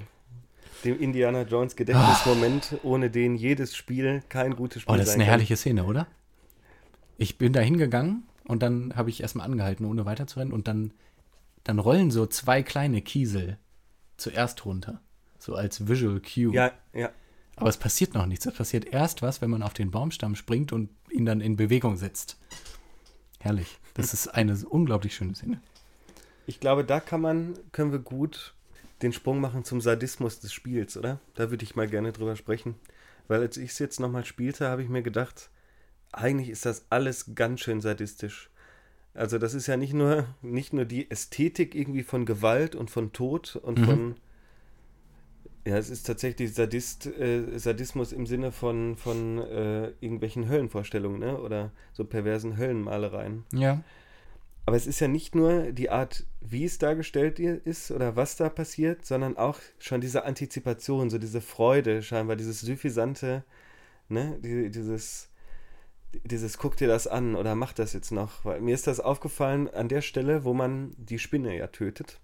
Dem 0.84 1.01
Indiana 1.01 1.43
Jones 1.43 1.74
Gedächtnismoment, 1.74 2.76
ohne 2.82 3.11
den 3.11 3.34
jedes 3.34 3.74
Spiel 3.74 4.22
kein 4.28 4.55
gutes 4.55 4.82
Spiel 4.82 4.95
Oh, 4.95 4.99
das 4.99 5.09
ist 5.09 5.14
eine 5.14 5.24
kann. 5.24 5.30
herrliche 5.30 5.57
Szene, 5.57 5.84
oder? 5.84 6.07
Ich 7.16 7.39
bin 7.39 7.53
da 7.55 7.61
hingegangen 7.61 8.24
und 8.45 8.62
dann 8.62 8.95
habe 8.95 9.09
ich 9.11 9.20
erstmal 9.22 9.47
angehalten, 9.47 9.87
ohne 9.87 10.05
weiterzurennen. 10.05 10.53
Und 10.53 10.68
dann, 10.68 10.93
dann 11.67 11.79
rollen 11.81 12.11
so 12.11 12.27
zwei 12.27 12.62
kleine 12.62 13.03
Kiesel 13.03 13.59
zuerst 14.17 14.64
runter. 14.64 15.01
So 15.39 15.55
als 15.55 15.89
Visual 15.89 16.21
Cue. 16.21 16.55
Ja, 16.55 16.73
ja. 16.93 17.11
Aber 17.57 17.69
es 17.69 17.77
passiert 17.77 18.14
noch 18.14 18.27
nichts. 18.27 18.47
Es 18.47 18.55
passiert 18.55 18.85
erst 18.85 19.23
was, 19.23 19.41
wenn 19.41 19.51
man 19.51 19.62
auf 19.62 19.75
den 19.75 19.91
Baumstamm 19.91 20.37
springt 20.37 20.73
und 20.73 20.91
ihn 21.11 21.25
dann 21.25 21.41
in 21.41 21.57
Bewegung 21.57 21.97
setzt. 21.97 22.39
Herrlich. 23.41 23.79
Das 23.95 24.12
ist 24.12 24.29
eine 24.29 24.57
unglaublich 24.69 25.14
schöne 25.17 25.35
Szene. 25.35 25.61
Ich 26.47 26.61
glaube, 26.61 26.85
da 26.85 27.01
kann 27.01 27.21
man, 27.21 27.59
können 27.73 27.93
wir 27.93 27.99
gut 27.99 28.55
den 29.03 29.12
Sprung 29.12 29.41
machen 29.41 29.64
zum 29.64 29.81
Sadismus 29.81 30.39
des 30.41 30.53
Spiels, 30.53 30.97
oder? 30.97 31.19
Da 31.35 31.51
würde 31.51 31.64
ich 31.64 31.77
mal 31.77 31.89
gerne 31.89 32.12
drüber 32.12 32.37
sprechen. 32.37 32.77
Weil 33.29 33.41
als 33.41 33.57
ich 33.57 33.71
es 33.71 33.79
jetzt 33.79 33.99
nochmal 33.99 34.25
spielte, 34.25 34.69
habe 34.69 34.83
ich 34.83 34.89
mir 34.89 35.03
gedacht, 35.03 35.51
eigentlich 36.12 36.49
ist 36.49 36.64
das 36.64 36.87
alles 36.91 37.35
ganz 37.35 37.61
schön 37.61 37.81
sadistisch. 37.81 38.51
Also 39.17 39.39
das 39.39 39.55
ist 39.55 39.67
ja 39.67 39.77
nicht 39.77 39.95
nur, 39.95 40.27
nicht 40.43 40.73
nur 40.73 40.85
die 40.85 41.11
Ästhetik 41.11 41.75
irgendwie 41.75 42.03
von 42.03 42.27
Gewalt 42.27 42.75
und 42.75 42.91
von 42.91 43.12
Tod 43.12 43.57
und 43.57 43.79
Mhm. 43.79 43.85
von 43.85 44.17
ja, 45.67 45.77
es 45.77 45.91
ist 45.91 46.05
tatsächlich 46.05 46.55
Sadist, 46.55 47.07
äh, 47.07 47.59
Sadismus 47.59 48.12
im 48.12 48.25
Sinne 48.25 48.53
von, 48.53 48.97
von 48.97 49.39
äh, 49.39 49.89
irgendwelchen 50.01 50.49
Höllenvorstellungen, 50.49 51.19
ne? 51.19 51.41
Oder 51.41 51.73
so 51.93 52.05
perversen 52.05 52.57
Höllenmalereien. 52.57 53.45
Ja. 53.53 53.83
Aber 54.64 54.77
es 54.77 54.87
ist 54.87 55.01
ja 55.01 55.09
nicht 55.09 55.35
nur 55.35 55.73
die 55.73 55.91
Art, 55.91 56.25
wie 56.41 56.64
es 56.64 56.79
dargestellt 56.79 57.41
ist 57.41 57.91
oder 57.91 58.14
was 58.14 58.37
da 58.37 58.49
passiert, 58.49 59.05
sondern 59.07 59.37
auch 59.37 59.59
schon 59.79 60.01
diese 60.01 60.25
Antizipation, 60.25 61.11
so 61.11 61.19
diese 61.19 61.41
Freude 61.41 62.03
scheinbar, 62.03 62.37
dieses 62.37 62.61
suffisante, 62.61 63.45
ne, 64.09 64.39
die, 64.43 64.71
dieses, 64.71 65.31
dieses 66.25 66.59
guck 66.59 66.77
dir 66.77 66.89
das 66.89 67.07
an 67.07 67.35
oder 67.37 67.55
mach 67.55 67.73
das 67.73 67.93
jetzt 67.93 68.11
noch. 68.12 68.45
Weil 68.45 68.61
mir 68.61 68.75
ist 68.75 68.87
das 68.87 69.01
aufgefallen 69.01 69.69
an 69.73 69.89
der 69.89 70.03
Stelle, 70.03 70.45
wo 70.45 70.55
man 70.55 70.95
die 70.97 71.19
Spinne 71.19 71.57
ja 71.57 71.67
tötet 71.69 72.21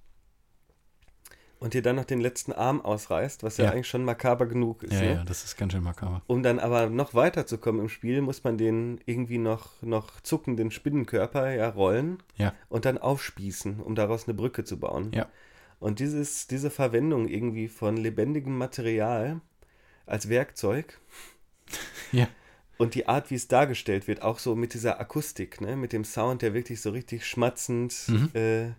und 1.58 1.74
dir 1.74 1.82
dann 1.82 1.96
noch 1.96 2.04
den 2.04 2.20
letzten 2.20 2.52
Arm 2.52 2.80
ausreißt, 2.80 3.42
was 3.44 3.56
ja, 3.56 3.66
Ja. 3.66 3.70
eigentlich 3.70 3.86
schon 3.88 4.04
makaber 4.04 4.46
genug 4.46 4.82
ist. 4.82 4.94
Ja, 4.94 5.00
ne? 5.00 5.12
ja, 5.14 5.24
das 5.24 5.44
ist 5.44 5.56
ganz 5.56 5.72
schön 5.72 5.82
makaber. 5.84 6.22
Um 6.26 6.42
dann 6.42 6.58
aber 6.58 6.88
noch 6.90 7.14
weiterzukommen 7.14 7.80
im 7.82 7.88
Spiel, 7.88 8.20
muss 8.20 8.42
man 8.42 8.58
den 8.58 9.00
irgendwie 9.06 9.38
noch, 9.38 9.80
noch 9.82 10.20
zuckenden 10.22 10.70
Spinnenkörper 10.72 11.50
ja 11.52 11.68
rollen 11.68 12.18
Ja. 12.36 12.52
und 12.68 12.84
dann 12.84 12.98
aufspießen, 12.98 13.78
um 13.80 13.94
daraus 13.94 14.26
eine 14.26 14.34
Brücke 14.34 14.64
zu 14.64 14.80
bauen. 14.80 15.12
Ja. 15.14 15.28
Und 15.78 15.98
dieses, 16.00 16.46
diese 16.48 16.70
Verwendung 16.70 17.28
irgendwie 17.28 17.68
von 17.68 17.96
lebendigem 17.96 18.56
Material 18.58 19.40
als 20.06 20.28
Werkzeug 20.28 20.98
Ja. 22.10 22.26
Und 22.82 22.94
die 22.94 23.06
Art, 23.08 23.30
wie 23.30 23.34
es 23.36 23.48
dargestellt 23.48 24.06
wird, 24.08 24.22
auch 24.22 24.38
so 24.38 24.54
mit 24.54 24.74
dieser 24.74 25.00
Akustik, 25.00 25.60
ne? 25.60 25.76
mit 25.76 25.92
dem 25.92 26.04
Sound, 26.04 26.42
der 26.42 26.52
wirklich 26.54 26.80
so 26.80 26.90
richtig 26.90 27.26
schmatzend, 27.26 27.94
Mhm. 28.08 28.30
äh, 28.34 28.70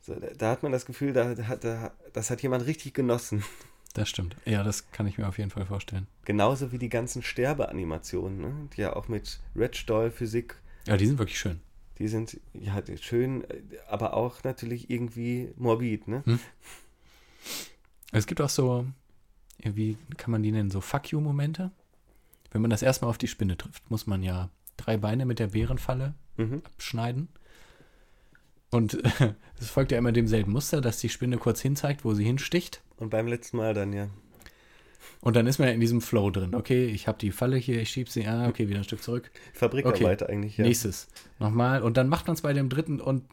so, 0.00 0.14
da, 0.14 0.28
da 0.38 0.50
hat 0.50 0.62
man 0.62 0.72
das 0.72 0.86
Gefühl, 0.86 1.12
da, 1.12 1.34
da, 1.34 1.56
da, 1.56 1.92
das 2.12 2.30
hat 2.30 2.40
jemand 2.42 2.66
richtig 2.66 2.94
genossen. 2.94 3.44
Das 3.94 4.08
stimmt. 4.10 4.36
Ja, 4.44 4.62
das 4.62 4.92
kann 4.92 5.06
ich 5.08 5.16
mir 5.18 5.26
auf 5.26 5.38
jeden 5.38 5.50
Fall 5.50 5.64
vorstellen. 5.66 6.06
Genauso 6.24 6.70
wie 6.72 6.78
die 6.78 6.90
ganzen 6.90 7.22
Sterbeanimationen, 7.22 8.38
ne? 8.40 8.68
die 8.76 8.82
ja 8.82 8.94
auch 8.94 9.08
mit 9.08 9.40
Red-Doll-Physik, 9.56 10.54
Ja, 10.86 10.96
die 10.96 11.06
sind 11.06 11.18
wirklich 11.18 11.38
schön. 11.38 11.58
die 11.98 12.06
sind 12.06 12.38
ja 12.52 12.80
schön, 13.00 13.44
aber 13.88 14.12
auch 14.14 14.44
natürlich 14.44 14.88
irgendwie 14.90 15.48
morbid. 15.56 16.06
Ne? 16.06 16.22
Es 18.12 18.26
gibt 18.26 18.40
auch 18.40 18.50
so, 18.50 18.86
wie 19.64 19.96
kann 20.16 20.30
man 20.30 20.42
die 20.42 20.52
nennen, 20.52 20.70
so 20.70 20.80
Fuck 20.80 21.10
you-Momente. 21.10 21.70
Wenn 22.50 22.60
man 22.62 22.70
das 22.70 22.82
erstmal 22.82 23.10
auf 23.10 23.18
die 23.18 23.28
Spinne 23.28 23.56
trifft, 23.56 23.90
muss 23.90 24.06
man 24.06 24.22
ja 24.22 24.50
drei 24.76 24.96
Beine 24.96 25.26
mit 25.26 25.38
der 25.38 25.48
Bärenfalle 25.48 26.14
Mhm. 26.36 26.62
abschneiden. 26.64 27.28
Und 28.70 28.94
es 29.60 29.70
folgt 29.70 29.92
ja 29.92 29.98
immer 29.98 30.12
demselben 30.12 30.52
Muster, 30.52 30.80
dass 30.80 30.98
die 31.00 31.08
Spinne 31.08 31.36
kurz 31.38 31.60
hinzeigt, 31.60 32.04
wo 32.04 32.14
sie 32.14 32.24
hinsticht. 32.24 32.82
Und 32.96 33.10
beim 33.10 33.26
letzten 33.26 33.56
Mal 33.56 33.74
dann, 33.74 33.92
ja. 33.92 34.08
Und 35.20 35.34
dann 35.34 35.46
ist 35.48 35.58
man 35.58 35.66
ja 35.68 35.74
in 35.74 35.80
diesem 35.80 36.00
Flow 36.00 36.30
drin. 36.30 36.54
Okay, 36.54 36.84
ich 36.86 37.08
habe 37.08 37.18
die 37.18 37.32
Falle 37.32 37.56
hier, 37.56 37.80
ich 37.80 37.90
schiebe 37.90 38.08
sie, 38.10 38.26
ah, 38.26 38.46
okay, 38.48 38.68
wieder 38.68 38.78
ein 38.78 38.84
Stück 38.84 39.02
zurück. 39.02 39.30
Fabrikarbeit 39.52 40.28
eigentlich, 40.28 40.58
ja. 40.58 40.64
Nächstes. 40.64 41.08
Nochmal. 41.40 41.82
Und 41.82 41.96
dann 41.96 42.08
macht 42.08 42.26
man 42.28 42.34
es 42.34 42.42
bei 42.42 42.52
dem 42.52 42.68
dritten 42.68 43.00
und 43.00 43.24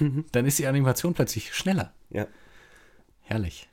dann 0.32 0.46
ist 0.46 0.58
die 0.58 0.66
Animation 0.66 1.12
plötzlich 1.12 1.54
schneller. 1.54 1.92
Ja. 2.08 2.26
Herrlich. 3.20 3.68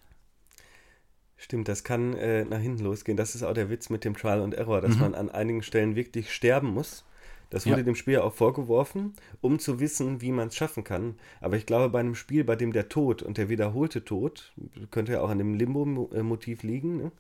Stimmt, 1.42 1.70
das 1.70 1.86
kann 1.86 2.14
äh, 2.16 2.44
nach 2.44 2.60
hinten 2.60 2.84
losgehen. 2.84 3.16
Das 3.18 3.34
ist 3.34 3.44
auch 3.44 3.54
der 3.54 3.70
Witz 3.70 3.90
mit 3.90 4.04
dem 4.04 4.16
Trial 4.16 4.42
and 4.42 4.54
Error, 4.54 4.82
dass 4.82 4.96
Mhm. 4.96 5.02
man 5.02 5.16
an 5.16 5.30
einigen 5.30 5.64
Stellen 5.64 5.96
wirklich 5.96 6.34
sterben 6.34 6.68
muss. 6.68 7.06
Das 7.50 7.66
wurde 7.66 7.78
Ja. 7.78 7.84
dem 7.84 7.96
Spiel 7.96 8.20
auch 8.20 8.34
vorgeworfen, 8.34 9.14
um 9.42 9.58
zu 9.58 9.80
wissen, 9.80 10.22
wie 10.22 10.32
man 10.32 10.50
es 10.50 10.56
schaffen 10.56 10.84
kann. 10.84 11.16
Aber 11.42 11.56
ich 11.56 11.66
glaube, 11.66 11.90
bei 11.90 12.00
einem 12.02 12.14
Spiel, 12.14 12.44
bei 12.44 12.56
dem 12.58 12.74
der 12.74 12.90
Tod 12.90 13.24
und 13.24 13.38
der 13.38 13.48
wiederholte 13.50 14.04
Tod, 14.06 14.54
könnte 14.92 15.14
ja 15.14 15.22
auch 15.22 15.30
an 15.30 15.40
dem 15.40 15.54
Limbo-Motiv 15.56 16.62
liegen, 16.64 16.98
ne? 16.98 17.12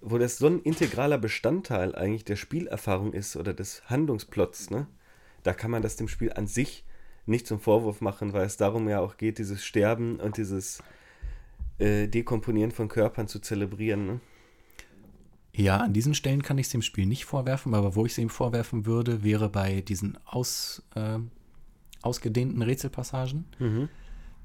wo 0.00 0.16
das 0.16 0.38
so 0.38 0.46
ein 0.46 0.60
integraler 0.62 1.18
Bestandteil 1.18 1.94
eigentlich 1.94 2.24
der 2.24 2.36
Spielerfahrung 2.36 3.12
ist 3.12 3.36
oder 3.36 3.52
des 3.52 3.82
Handlungsplots, 3.90 4.70
ne? 4.70 4.86
da 5.42 5.52
kann 5.52 5.70
man 5.72 5.82
das 5.82 5.96
dem 5.96 6.08
Spiel 6.08 6.32
an 6.32 6.46
sich 6.46 6.86
nicht 7.26 7.46
zum 7.46 7.60
Vorwurf 7.60 8.00
machen, 8.00 8.32
weil 8.32 8.46
es 8.46 8.56
darum 8.56 8.88
ja 8.88 9.00
auch 9.00 9.16
geht, 9.18 9.38
dieses 9.38 9.62
Sterben 9.64 10.18
und 10.20 10.36
dieses 10.38 10.82
äh, 11.80 12.06
Dekomponieren 12.08 12.70
von 12.70 12.88
Körpern 12.88 13.26
zu 13.28 13.38
zelebrieren. 13.40 14.06
Ne? 14.06 14.20
Ja, 15.54 15.78
an 15.78 15.92
diesen 15.92 16.14
Stellen 16.14 16.42
kann 16.42 16.58
ich 16.58 16.66
es 16.66 16.72
dem 16.72 16.82
Spiel 16.82 17.06
nicht 17.06 17.24
vorwerfen, 17.24 17.74
aber 17.74 17.96
wo 17.96 18.06
ich 18.06 18.12
es 18.12 18.18
ihm 18.18 18.28
vorwerfen 18.30 18.86
würde, 18.86 19.22
wäre 19.24 19.48
bei 19.48 19.80
diesen 19.80 20.16
aus, 20.24 20.82
äh, 20.94 21.18
ausgedehnten 22.02 22.62
Rätselpassagen, 22.62 23.44
Mhm. 23.58 23.88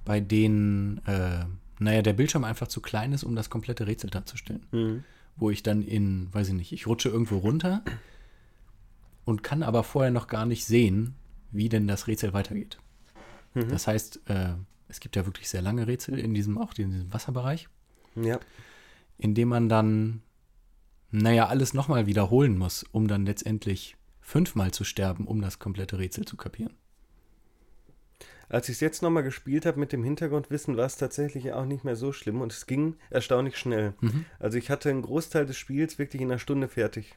bei 0.03 0.19
denen, 0.19 0.99
äh, 1.05 1.45
naja, 1.79 2.01
der 2.01 2.13
Bildschirm 2.13 2.43
einfach 2.43 2.67
zu 2.67 2.81
klein 2.81 3.13
ist, 3.13 3.23
um 3.23 3.35
das 3.35 3.49
komplette 3.49 3.85
Rätsel 3.87 4.09
darzustellen. 4.09 4.65
Mhm. 4.71 5.03
Wo 5.37 5.49
ich 5.49 5.61
dann 5.63 5.81
in, 5.81 6.33
weiß 6.33 6.47
ich 6.49 6.53
nicht, 6.53 6.71
ich 6.71 6.87
rutsche 6.87 7.09
irgendwo 7.09 7.37
runter 7.37 7.83
und 9.25 9.43
kann 9.43 9.63
aber 9.63 9.83
vorher 9.83 10.11
noch 10.11 10.27
gar 10.27 10.45
nicht 10.45 10.65
sehen, 10.65 11.15
wie 11.51 11.69
denn 11.69 11.87
das 11.87 12.07
Rätsel 12.07 12.33
weitergeht. 12.33 12.77
Mhm. 13.53 13.69
Das 13.69 13.87
heißt, 13.87 14.21
äh, 14.29 14.53
es 14.87 14.99
gibt 14.99 15.15
ja 15.15 15.25
wirklich 15.25 15.49
sehr 15.49 15.61
lange 15.61 15.87
Rätsel 15.87 16.19
in 16.19 16.33
diesem, 16.33 16.57
auch 16.57 16.73
in 16.77 16.91
diesem 16.91 17.13
Wasserbereich. 17.13 17.67
Ja. 18.15 18.39
indem 19.17 19.49
man 19.49 19.69
dann, 19.69 20.21
naja, 21.11 21.47
alles 21.47 21.73
nochmal 21.73 22.05
wiederholen 22.07 22.57
muss, 22.57 22.83
um 22.91 23.07
dann 23.07 23.25
letztendlich 23.25 23.97
fünfmal 24.21 24.71
zu 24.71 24.83
sterben, 24.83 25.27
um 25.27 25.41
das 25.41 25.59
komplette 25.59 25.99
Rätsel 25.99 26.25
zu 26.25 26.37
kapieren. 26.37 26.73
Als 28.47 28.69
ich 28.69 28.75
es 28.75 28.79
jetzt 28.79 29.01
nochmal 29.01 29.23
gespielt 29.23 29.65
habe 29.65 29.79
mit 29.79 29.91
dem 29.91 30.03
Hintergrundwissen, 30.03 30.77
war 30.77 30.85
es 30.85 30.97
tatsächlich 30.97 31.51
auch 31.53 31.65
nicht 31.65 31.83
mehr 31.83 31.95
so 31.95 32.11
schlimm 32.13 32.41
und 32.41 32.51
es 32.53 32.67
ging 32.67 32.95
erstaunlich 33.09 33.57
schnell. 33.57 33.93
Mhm. 34.01 34.25
Also 34.39 34.57
ich 34.57 34.69
hatte 34.69 34.89
einen 34.89 35.01
Großteil 35.01 35.45
des 35.45 35.57
Spiels 35.57 35.97
wirklich 35.97 36.21
in 36.21 36.31
einer 36.31 36.39
Stunde 36.39 36.67
fertig. 36.67 37.15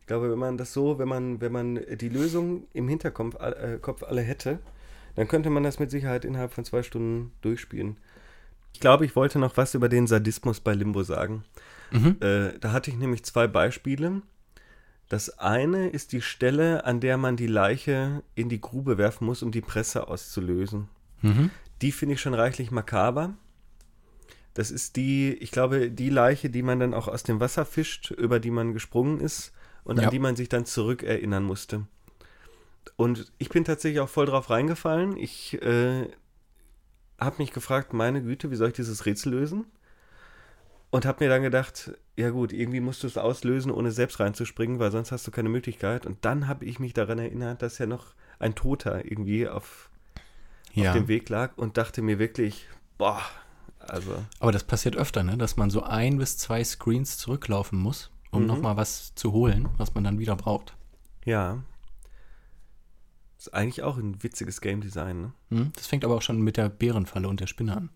Ich 0.00 0.06
glaube, 0.06 0.30
wenn 0.30 0.38
man 0.38 0.56
das 0.56 0.72
so, 0.72 0.98
wenn 0.98 1.08
man, 1.08 1.40
wenn 1.40 1.52
man 1.52 1.80
die 1.96 2.08
Lösung 2.08 2.64
im 2.72 2.88
Hinterkopf 2.88 3.34
äh, 3.34 4.04
alle 4.06 4.22
hätte, 4.22 4.60
dann 5.16 5.28
könnte 5.28 5.50
man 5.50 5.62
das 5.62 5.78
mit 5.78 5.90
Sicherheit 5.90 6.24
innerhalb 6.24 6.52
von 6.52 6.64
zwei 6.64 6.82
Stunden 6.82 7.32
durchspielen. 7.42 7.96
Ich 8.72 8.80
glaube, 8.80 9.04
ich 9.04 9.16
wollte 9.16 9.38
noch 9.38 9.56
was 9.56 9.74
über 9.74 9.88
den 9.88 10.06
Sadismus 10.06 10.60
bei 10.60 10.72
Limbo 10.74 11.02
sagen. 11.02 11.44
Mhm. 11.90 12.16
Äh, 12.20 12.58
da 12.60 12.72
hatte 12.72 12.90
ich 12.90 12.96
nämlich 12.96 13.24
zwei 13.24 13.46
Beispiele. 13.48 14.22
Das 15.08 15.38
eine 15.40 15.88
ist 15.88 16.12
die 16.12 16.22
Stelle, 16.22 16.84
an 16.84 17.00
der 17.00 17.16
man 17.16 17.36
die 17.36 17.48
Leiche 17.48 18.22
in 18.36 18.48
die 18.48 18.60
Grube 18.60 18.96
werfen 18.96 19.24
muss, 19.26 19.42
um 19.42 19.50
die 19.50 19.60
Presse 19.60 20.06
auszulösen. 20.06 20.88
Mhm. 21.22 21.50
Die 21.82 21.90
finde 21.90 22.14
ich 22.14 22.20
schon 22.20 22.34
reichlich 22.34 22.70
makaber. 22.70 23.34
Das 24.54 24.70
ist 24.70 24.96
die, 24.96 25.32
ich 25.34 25.50
glaube, 25.50 25.90
die 25.90 26.10
Leiche, 26.10 26.48
die 26.50 26.62
man 26.62 26.78
dann 26.78 26.94
auch 26.94 27.08
aus 27.08 27.22
dem 27.22 27.40
Wasser 27.40 27.64
fischt, 27.64 28.10
über 28.12 28.38
die 28.40 28.50
man 28.50 28.72
gesprungen 28.72 29.20
ist 29.20 29.52
und 29.84 29.98
Ja. 29.98 30.04
an 30.04 30.10
die 30.10 30.18
man 30.18 30.36
sich 30.36 30.48
dann 30.48 30.64
zurückerinnern 30.64 31.42
musste. 31.42 31.86
Und 32.96 33.32
ich 33.38 33.48
bin 33.48 33.64
tatsächlich 33.64 34.00
auch 34.00 34.08
voll 34.08 34.26
drauf 34.26 34.50
reingefallen. 34.50 35.16
Ich 35.16 35.60
äh, 35.62 36.08
habe 37.18 37.36
mich 37.38 37.52
gefragt, 37.52 37.92
meine 37.92 38.22
Güte, 38.22 38.50
wie 38.50 38.56
soll 38.56 38.68
ich 38.68 38.74
dieses 38.74 39.06
Rätsel 39.06 39.32
lösen? 39.32 39.66
Und 40.90 41.06
habe 41.06 41.22
mir 41.24 41.30
dann 41.30 41.42
gedacht, 41.42 41.92
ja 42.16 42.30
gut, 42.30 42.52
irgendwie 42.52 42.80
musst 42.80 43.02
du 43.04 43.06
es 43.06 43.16
auslösen, 43.16 43.70
ohne 43.70 43.92
selbst 43.92 44.18
reinzuspringen, 44.18 44.80
weil 44.80 44.90
sonst 44.90 45.12
hast 45.12 45.24
du 45.26 45.30
keine 45.30 45.48
Möglichkeit. 45.48 46.04
Und 46.04 46.24
dann 46.24 46.48
habe 46.48 46.64
ich 46.64 46.80
mich 46.80 46.94
daran 46.94 47.18
erinnert, 47.20 47.62
dass 47.62 47.78
ja 47.78 47.86
noch 47.86 48.06
ein 48.40 48.54
Toter 48.56 49.04
irgendwie 49.04 49.46
auf, 49.46 49.88
Ja, 50.72 50.90
auf 50.90 50.96
dem 50.96 51.06
Weg 51.08 51.28
lag 51.28 51.56
und 51.56 51.76
dachte 51.76 52.02
mir 52.02 52.18
wirklich, 52.18 52.66
boah, 52.98 53.22
also 53.78 54.24
aber 54.40 54.50
das 54.52 54.64
passiert 54.64 54.96
öfter, 54.96 55.22
ne? 55.22 55.38
dass 55.38 55.56
man 55.56 55.70
so 55.70 55.82
ein 55.84 56.18
bis 56.18 56.36
zwei 56.38 56.62
Screens 56.64 57.18
zurücklaufen 57.18 57.78
muss, 57.78 58.10
um 58.32 58.42
Mhm. 58.42 58.48
nochmal 58.48 58.76
was 58.76 59.14
zu 59.14 59.32
holen, 59.32 59.68
was 59.78 59.94
man 59.94 60.02
dann 60.04 60.18
wieder 60.18 60.34
braucht. 60.36 60.74
ja. 61.24 61.58
Ist 63.40 63.54
eigentlich 63.54 63.82
auch 63.82 63.96
ein 63.96 64.22
witziges 64.22 64.60
Game 64.60 64.82
Design, 64.82 65.20
ne? 65.22 65.32
Mhm. 65.48 65.72
Das 65.74 65.86
fängt 65.86 66.04
aber 66.04 66.14
auch 66.14 66.20
schon 66.22 66.40
mit 66.42 66.56
der 66.58 66.68
Bärenfalle 66.68 67.26
und 67.26 67.40
der 67.40 67.46
Spinne 67.46 67.74
an. 67.76 67.88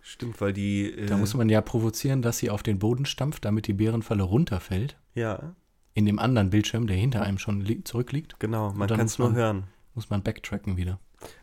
Stimmt, 0.00 0.40
weil 0.40 0.52
die. 0.52 0.90
Äh, 0.90 1.06
Da 1.06 1.16
muss 1.18 1.34
man 1.34 1.48
ja 1.48 1.60
provozieren, 1.60 2.22
dass 2.22 2.38
sie 2.38 2.50
auf 2.50 2.62
den 2.62 2.78
Boden 2.78 3.06
stampft, 3.06 3.44
damit 3.44 3.66
die 3.66 3.72
Bärenfalle 3.74 4.22
runterfällt. 4.22 4.96
Ja, 5.14 5.54
In 5.94 6.06
dem 6.06 6.18
anderen 6.18 6.50
Bildschirm, 6.50 6.86
der 6.86 6.96
hinter 6.96 7.22
einem 7.22 7.38
schon 7.38 7.60
li- 7.60 7.82
zurückliegt, 7.84 8.38
genau, 8.38 8.72
man 8.72 8.88
kann 8.88 9.00
es 9.00 9.18
muss 9.18 9.28
nur 9.30 9.36
hören. 9.36 9.64
muss 9.94 10.08
man 10.10 10.22
backtracken 10.22 10.76
wieder. 10.76 10.98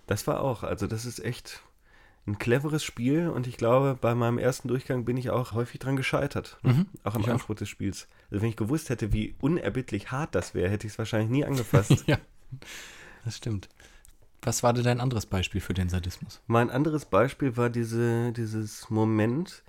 Das 0.08 0.26
war 0.28 0.42
auch, 0.42 0.64
also 0.64 0.88
das 0.88 1.06
ist 1.06 1.20
echt. 1.24 1.62
ein 2.26 2.38
cleveres 2.40 2.84
Spiel 2.86 3.28
und 3.28 3.48
ich 3.48 3.58
glaube, 3.58 3.98
bei 4.00 4.16
meinem 4.16 4.38
ersten 4.38 4.70
Durchgang 4.70 5.04
bin 5.06 5.18
ich 5.18 5.30
auch 5.30 5.52
häufig 5.52 5.80
dran 5.80 5.98
gescheitert. 5.98 6.58
Mhm, 6.64 6.86
auch 7.04 7.16
am. 7.16 7.26
Anspruch 7.26 7.56
des 7.56 7.68
Spiels. 7.68 8.08
Also 8.32 8.42
wenn 8.42 8.50
ich 8.50 8.56
gewusst 8.56 8.90
hätte, 8.90 9.12
wie 9.12 9.36
unerbittlich 9.42 10.10
hart 10.12 10.34
das 10.34 10.54
wäre, 10.56 10.70
hätte 10.72 10.88
ich 10.88 10.94
es 10.94 10.98
wahrscheinlich 11.00 11.30
nie 11.30 11.44
angefasst. 11.44 11.92
ja, 12.08 12.18
das 13.26 13.38
stimmt. 13.38 13.70
Was 14.42 14.62
war 14.62 14.74
denn 14.74 14.84
dein 14.84 15.00
anderes 15.00 15.26
Beispiel 15.26 15.62
für 15.62 15.74
den 15.74 15.90
Sadismus? 15.90 16.42
mein 16.48 16.70
anderes 16.70 17.06
Beispiel 17.06 17.56
war 17.56 17.70
diese, 17.70 18.34
dieses 18.34 18.90
Moment, 18.90 19.64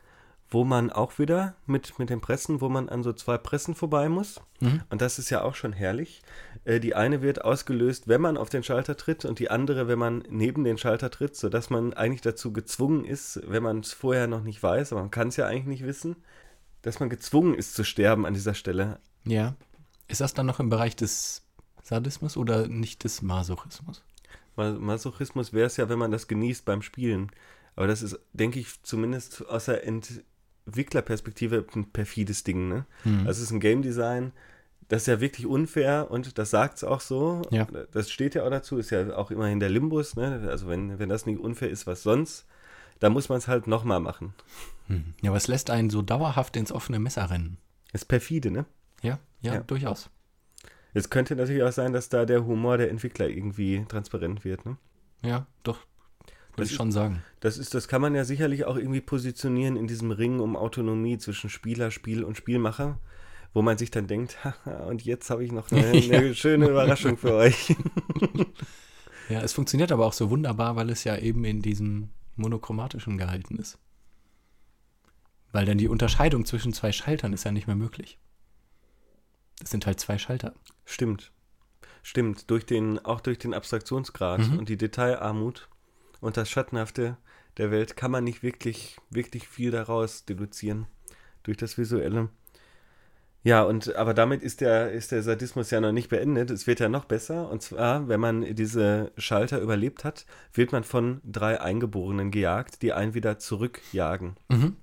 wo 0.51 0.65
man 0.65 0.91
auch 0.91 1.19
wieder 1.19 1.55
mit, 1.67 1.99
mit 1.99 2.11
den 2.11 2.21
Pressen, 2.21 2.61
wo 2.61 2.69
man 2.69 2.89
an 2.89 3.03
so 3.03 3.13
zwei 3.13 3.39
Pressen 3.39 3.75
vorbei 3.75 4.09
muss. 4.09 4.41
Mhm. 4.61 4.83
Und 4.89 5.01
das 5.01 5.19
ist 5.19 5.31
ja 5.31 5.43
auch 5.43 5.55
schon 5.55 5.73
herrlich. 5.73 6.23
Äh, 6.65 6.81
die 6.81 6.95
eine 6.95 7.23
wird 7.23 7.45
ausgelöst, 7.45 8.09
wenn 8.09 8.21
man 8.21 8.37
auf 8.37 8.51
den 8.51 8.63
Schalter 8.63 8.97
tritt 8.97 9.25
und 9.25 9.39
die 9.39 9.51
andere, 9.51 9.89
wenn 9.89 9.99
man 9.99 10.23
neben 10.29 10.65
den 10.65 10.79
Schalter 10.79 11.11
tritt, 11.11 11.37
sodass 11.37 11.71
man 11.71 11.93
eigentlich 11.93 12.21
dazu 12.21 12.53
gezwungen 12.53 13.05
ist, 13.05 13.41
wenn 13.47 13.63
man 13.63 13.81
es 13.81 13.93
vorher 13.93 14.27
noch 14.27 14.43
nicht 14.43 14.63
weiß, 14.63 14.93
aber 14.93 15.03
man 15.03 15.11
kann 15.11 15.29
es 15.29 15.37
ja 15.37 15.47
eigentlich 15.47 15.67
nicht 15.67 15.87
wissen, 15.87 16.17
dass 16.83 17.01
man 17.01 17.09
gezwungen 17.09 17.55
ist 17.55 17.75
zu 17.75 17.85
sterben 17.85 18.27
an 18.27 18.35
dieser 18.35 18.55
Stelle. 18.55 19.01
Ja. 19.25 19.55
Ist 20.07 20.21
das 20.21 20.35
dann 20.35 20.47
noch 20.47 20.61
im 20.61 20.69
Bereich 20.69 20.95
des 20.95 21.44
Sadismus 21.85 22.37
oder 22.37 22.67
nicht 22.67 23.05
des 23.05 23.23
Masochismus? 23.23 24.03
Mas- 24.57 24.79
Masochismus 24.79 25.53
wäre 25.53 25.67
es 25.67 25.77
ja, 25.77 25.89
wenn 25.89 25.99
man 25.99 26.11
das 26.11 26.27
genießt 26.27 26.65
beim 26.65 26.83
Spielen. 26.83 27.31
Aber 27.77 27.87
das 27.87 28.03
ist, 28.03 28.19
denke 28.33 28.59
ich, 28.59 28.83
zumindest 28.83 29.47
aus 29.49 29.67
der 29.67 29.85
Entwicklerperspektive 30.67 31.65
ein 31.75 31.91
perfides 31.93 32.45
Ding. 32.45 32.69
Ne? 32.69 32.87
Mhm. 33.05 33.21
Also 33.27 33.31
es 33.43 33.49
ist 33.49 33.51
ein 33.51 33.61
Game 33.61 33.83
Design, 33.83 34.33
das 34.89 35.03
ist 35.03 35.07
ja 35.09 35.21
wirklich 35.21 35.47
unfair 35.47 36.11
und 36.11 36.39
das 36.39 36.51
sagt 36.51 36.77
es 36.79 36.85
auch 36.85 37.01
so. 37.01 37.43
Ja. 37.51 37.67
Das 37.93 38.11
steht 38.11 38.35
ja 38.35 38.45
auch 38.45 38.51
dazu, 38.51 38.77
ist 38.79 38.91
ja 38.91 39.17
auch 39.17 39.31
immerhin 39.31 39.61
der 39.61 39.71
Limbus. 39.71 40.15
Ne? 40.17 40.47
Also 40.49 40.69
wenn, 40.69 40.99
wenn 40.99 41.09
das 41.09 41.27
nicht 41.27 41.39
unfair 41.41 41.71
ist, 41.71 41.87
was 41.87 42.03
sonst, 42.03 42.47
dann 43.01 43.13
muss 43.13 43.29
man 43.29 43.39
es 43.39 43.49
halt 43.49 43.67
nochmal 43.67 44.01
machen. 44.01 44.35
Mhm. 44.89 45.15
Ja, 45.23 45.33
was 45.33 45.49
lässt 45.49 45.71
einen 45.71 45.91
so 45.91 46.03
dauerhaft 46.03 46.57
ins 46.57 46.71
offene 46.71 46.99
Messer 46.99 47.31
rennen? 47.31 47.57
Das 47.93 48.03
ist 48.03 48.09
perfide, 48.09 48.51
ne? 48.51 48.67
Ja, 49.03 49.19
ja, 49.41 49.55
Ja. 49.55 49.61
durchaus. 49.61 50.11
Es 50.95 51.11
könnte 51.11 51.37
natürlich 51.37 51.63
auch 51.63 51.73
sein, 51.73 51.93
dass 51.93 52.09
da 52.09 52.25
der 52.25 52.47
Humor 52.47 52.79
der 52.79 52.91
Entwickler 52.91 53.29
irgendwie 53.29 53.85
transparent 53.89 54.45
wird, 54.45 54.65
ne? 54.65 54.77
Ja, 55.23 55.47
doch. 55.63 55.79
Würde 56.53 56.63
Das 56.63 56.71
ich 56.71 56.77
schon 56.77 56.93
sagen. 56.93 57.23
Das 57.41 57.59
ist, 57.59 57.75
das 57.75 57.89
kann 57.89 58.01
man 58.01 58.15
ja 58.15 58.25
sicherlich 58.25 58.65
auch 58.65 58.77
irgendwie 58.77 59.01
positionieren 59.01 59.77
in 59.77 59.89
diesem 59.89 60.13
Ring 60.13 60.39
um 60.39 60.57
Autonomie 60.57 61.19
zwischen 61.19 61.51
Spieler, 61.51 61.91
Spiel 61.91 62.23
und 62.23 62.37
Spielmacher, 62.37 63.01
wo 63.53 63.61
man 63.61 63.77
sich 63.77 63.91
dann 63.91 64.07
denkt, 64.07 64.45
haha, 64.45 64.85
und 64.85 65.05
jetzt 65.05 65.29
habe 65.31 65.45
ich 65.45 65.51
noch 65.51 65.71
eine, 65.73 65.85
eine 65.89 66.35
schöne 66.35 66.69
Überraschung 66.69 67.17
für 67.19 67.35
euch. 67.35 67.77
Ja, 69.29 69.41
es 69.41 69.55
funktioniert 69.55 69.91
aber 69.91 70.07
auch 70.07 70.13
so 70.13 70.31
wunderbar, 70.31 70.77
weil 70.77 70.91
es 70.91 71.05
ja 71.05 71.17
eben 71.17 71.45
in 71.45 71.63
diesem 71.63 72.11
monochromatischen 72.37 73.17
gehalten 73.17 73.57
ist. 73.57 73.79
Weil 75.53 75.65
dann 75.65 75.79
die 75.79 75.89
Unterscheidung 75.89 76.45
zwischen 76.45 76.73
zwei 76.73 76.93
Schaltern 76.93 77.33
ist 77.33 77.45
ja 77.45 77.53
nicht 77.53 77.67
mehr 77.67 77.77
möglich. 77.77 78.19
Das 79.61 79.71
sind 79.71 79.87
halt 79.87 80.01
zwei 80.01 80.19
Schalter. 80.19 80.55
Stimmt. 80.85 81.33
Stimmt. 82.03 82.51
Durch 82.51 82.67
den, 82.67 82.99
auch 83.05 83.21
durch 83.21 83.39
den 83.39 83.55
Abstraktionsgrad 83.55 84.41
Mhm. 84.41 84.59
und 84.59 84.69
die 84.69 84.77
Detailarmut 84.77 85.69
und 86.21 86.37
das 86.37 86.51
Schattenhafte 86.51 87.17
der 87.57 87.71
Welt 87.71 87.97
kann 87.97 88.11
man 88.11 88.25
nicht 88.25 88.43
wirklich, 88.43 88.97
wirklich 89.11 89.49
viel 89.49 89.71
daraus 89.71 90.25
deduzieren. 90.25 90.87
Durch 91.45 91.57
das 91.57 91.79
Visuelle. 91.79 92.29
Ja, 93.43 93.63
und 93.63 93.95
aber 93.97 94.15
damit 94.15 94.43
ist 94.43 94.63
der, 94.63 94.91
ist 94.93 95.13
der 95.13 95.23
Sadismus 95.23 95.71
ja 95.71 95.79
noch 95.81 95.93
nicht 95.93 96.09
beendet. 96.09 96.51
Es 96.51 96.67
wird 96.67 96.81
ja 96.81 96.89
noch 96.89 97.05
besser. 97.05 97.51
Und 97.51 97.61
zwar, 97.63 98.09
wenn 98.09 98.19
man 98.19 98.55
diese 98.55 99.13
Schalter 99.19 99.61
überlebt 99.61 100.03
hat, 100.05 100.25
wird 100.55 100.73
man 100.73 100.83
von 100.83 101.21
drei 101.25 101.61
Eingeborenen 101.61 102.31
gejagt, 102.31 102.81
die 102.81 102.95
einen 102.95 103.13
wieder 103.13 103.39
zurückjagen. 103.39 104.37
Mhm. 104.49 104.77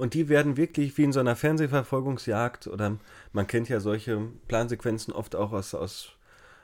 Und 0.00 0.14
die 0.14 0.30
werden 0.30 0.56
wirklich 0.56 0.96
wie 0.96 1.04
in 1.04 1.12
so 1.12 1.20
einer 1.20 1.36
Fernsehverfolgungsjagd 1.36 2.68
oder 2.68 2.96
man 3.34 3.46
kennt 3.46 3.68
ja 3.68 3.80
solche 3.80 4.28
Plansequenzen 4.48 5.12
oft 5.12 5.36
auch 5.36 5.52
aus, 5.52 5.74
aus, 5.74 6.12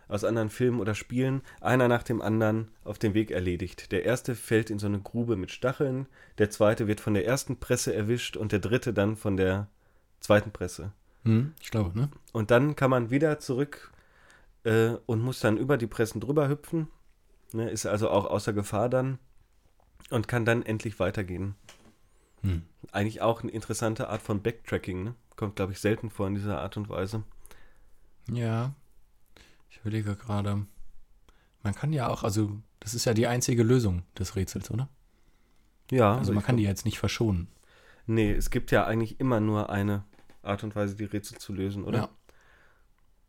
aus 0.08 0.24
anderen 0.24 0.48
Filmen 0.48 0.80
oder 0.80 0.94
Spielen, 0.94 1.42
einer 1.60 1.86
nach 1.86 2.02
dem 2.02 2.22
anderen 2.22 2.68
auf 2.82 2.98
dem 2.98 3.12
Weg 3.12 3.30
erledigt. 3.30 3.92
Der 3.92 4.06
erste 4.06 4.34
fällt 4.36 4.70
in 4.70 4.78
so 4.78 4.86
eine 4.86 5.00
Grube 5.00 5.36
mit 5.36 5.50
Stacheln, 5.50 6.06
der 6.38 6.48
zweite 6.48 6.86
wird 6.86 7.02
von 7.02 7.12
der 7.12 7.26
ersten 7.26 7.58
Presse 7.58 7.94
erwischt 7.94 8.38
und 8.38 8.52
der 8.52 8.58
dritte 8.60 8.94
dann 8.94 9.16
von 9.16 9.36
der 9.36 9.68
zweiten 10.20 10.50
Presse. 10.50 10.92
Mhm, 11.24 11.52
ich 11.60 11.70
glaube, 11.70 11.94
ne? 11.94 12.08
Und 12.32 12.50
dann 12.50 12.74
kann 12.74 12.88
man 12.88 13.10
wieder 13.10 13.38
zurück 13.38 13.92
äh, 14.64 14.92
und 15.04 15.20
muss 15.20 15.40
dann 15.40 15.58
über 15.58 15.76
die 15.76 15.86
Pressen 15.86 16.22
drüber 16.22 16.48
hüpfen, 16.48 16.88
ne, 17.52 17.68
ist 17.68 17.84
also 17.84 18.08
auch 18.08 18.24
außer 18.24 18.54
Gefahr 18.54 18.88
dann 18.88 19.18
und 20.08 20.26
kann 20.26 20.46
dann 20.46 20.62
endlich 20.62 20.98
weitergehen 21.00 21.54
Hm. 22.42 22.62
eigentlich 22.92 23.22
auch 23.22 23.42
eine 23.42 23.50
interessante 23.50 24.08
Art 24.08 24.22
von 24.22 24.42
Backtracking, 24.42 25.02
ne? 25.04 25.14
Kommt, 25.36 25.56
glaube 25.56 25.72
ich, 25.72 25.80
selten 25.80 26.10
vor 26.10 26.26
in 26.26 26.34
dieser 26.34 26.60
Art 26.60 26.76
und 26.76 26.88
Weise. 26.88 27.24
Ja. 28.30 28.74
Ich 29.70 29.78
überlege 29.78 30.16
gerade. 30.16 30.66
Man 31.62 31.74
kann 31.74 31.92
ja 31.92 32.08
auch, 32.08 32.22
also, 32.22 32.60
das 32.80 32.94
ist 32.94 33.04
ja 33.04 33.14
die 33.14 33.26
einzige 33.26 33.62
Lösung 33.62 34.02
des 34.18 34.36
Rätsels, 34.36 34.70
oder? 34.70 34.88
Ja, 35.90 36.16
Also, 36.16 36.32
man 36.32 36.40
ich 36.40 36.46
kann 36.46 36.56
die 36.56 36.62
jetzt 36.62 36.84
nicht 36.84 36.98
verschonen. 36.98 37.48
Nee, 38.06 38.32
es 38.32 38.50
gibt 38.50 38.70
ja 38.70 38.86
eigentlich 38.86 39.20
immer 39.20 39.40
nur 39.40 39.70
eine 39.70 40.04
Art 40.42 40.62
und 40.64 40.76
Weise, 40.76 40.94
die 40.94 41.04
Rätsel 41.04 41.38
zu 41.38 41.52
lösen, 41.52 41.84
oder? 41.84 41.98
Ja. 41.98 42.08